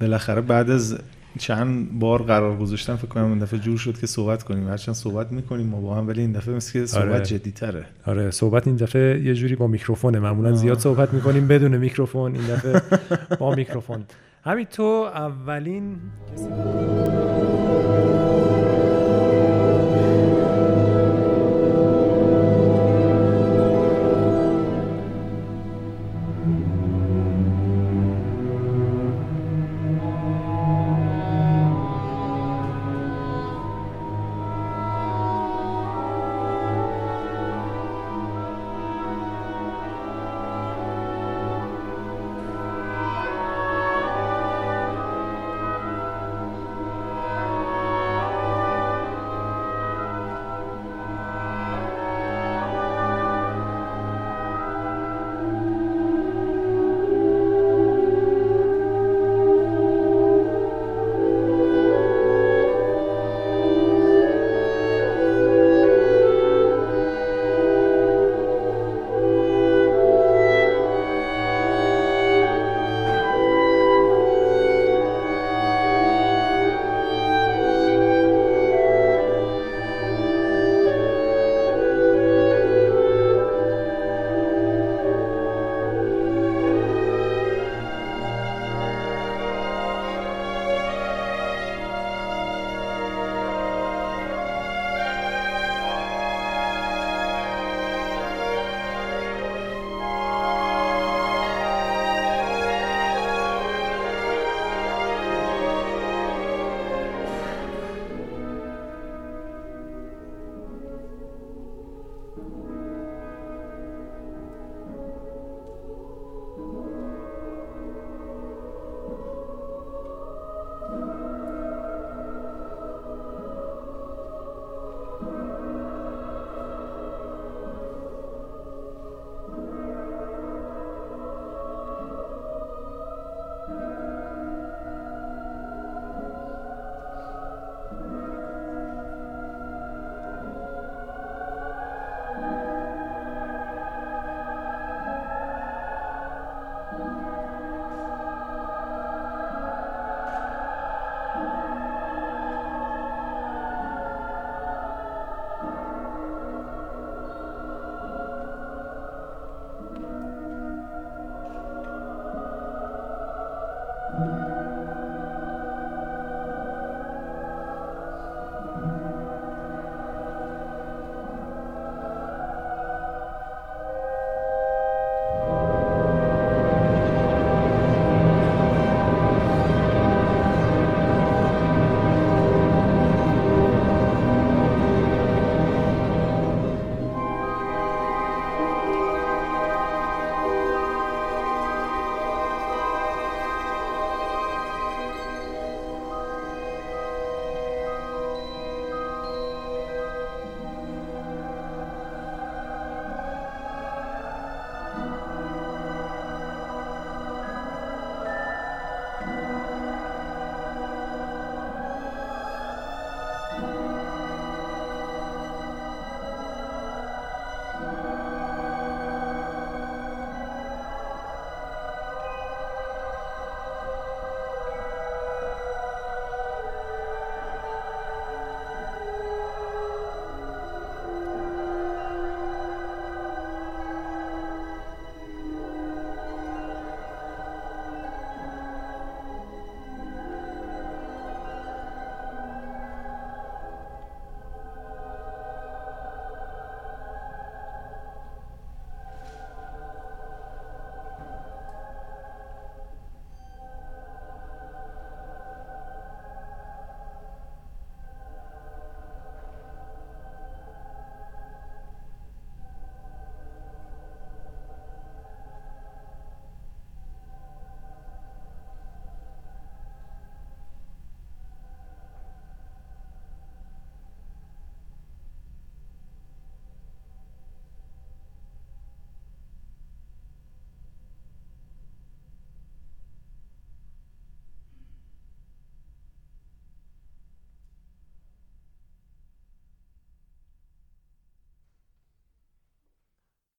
[0.00, 0.98] بالاخره بعد از
[1.38, 4.68] چند بار قرار گذاشتم فکر کنم این دفعه جور شد که صحبت کنیم.
[4.68, 7.24] هرچند صحبت می‌کنیم ما با هم ولی این دفعه مثل که صحبت آره.
[7.24, 10.18] جدی تره آره صحبت این دفعه یه جوری با میکروفونه.
[10.18, 12.34] معمولا زیاد صحبت می‌کنیم بدون میکروفون.
[12.34, 12.82] این دفعه
[13.36, 14.04] با میکروفون.
[14.44, 14.82] همین تو
[15.14, 15.96] اولین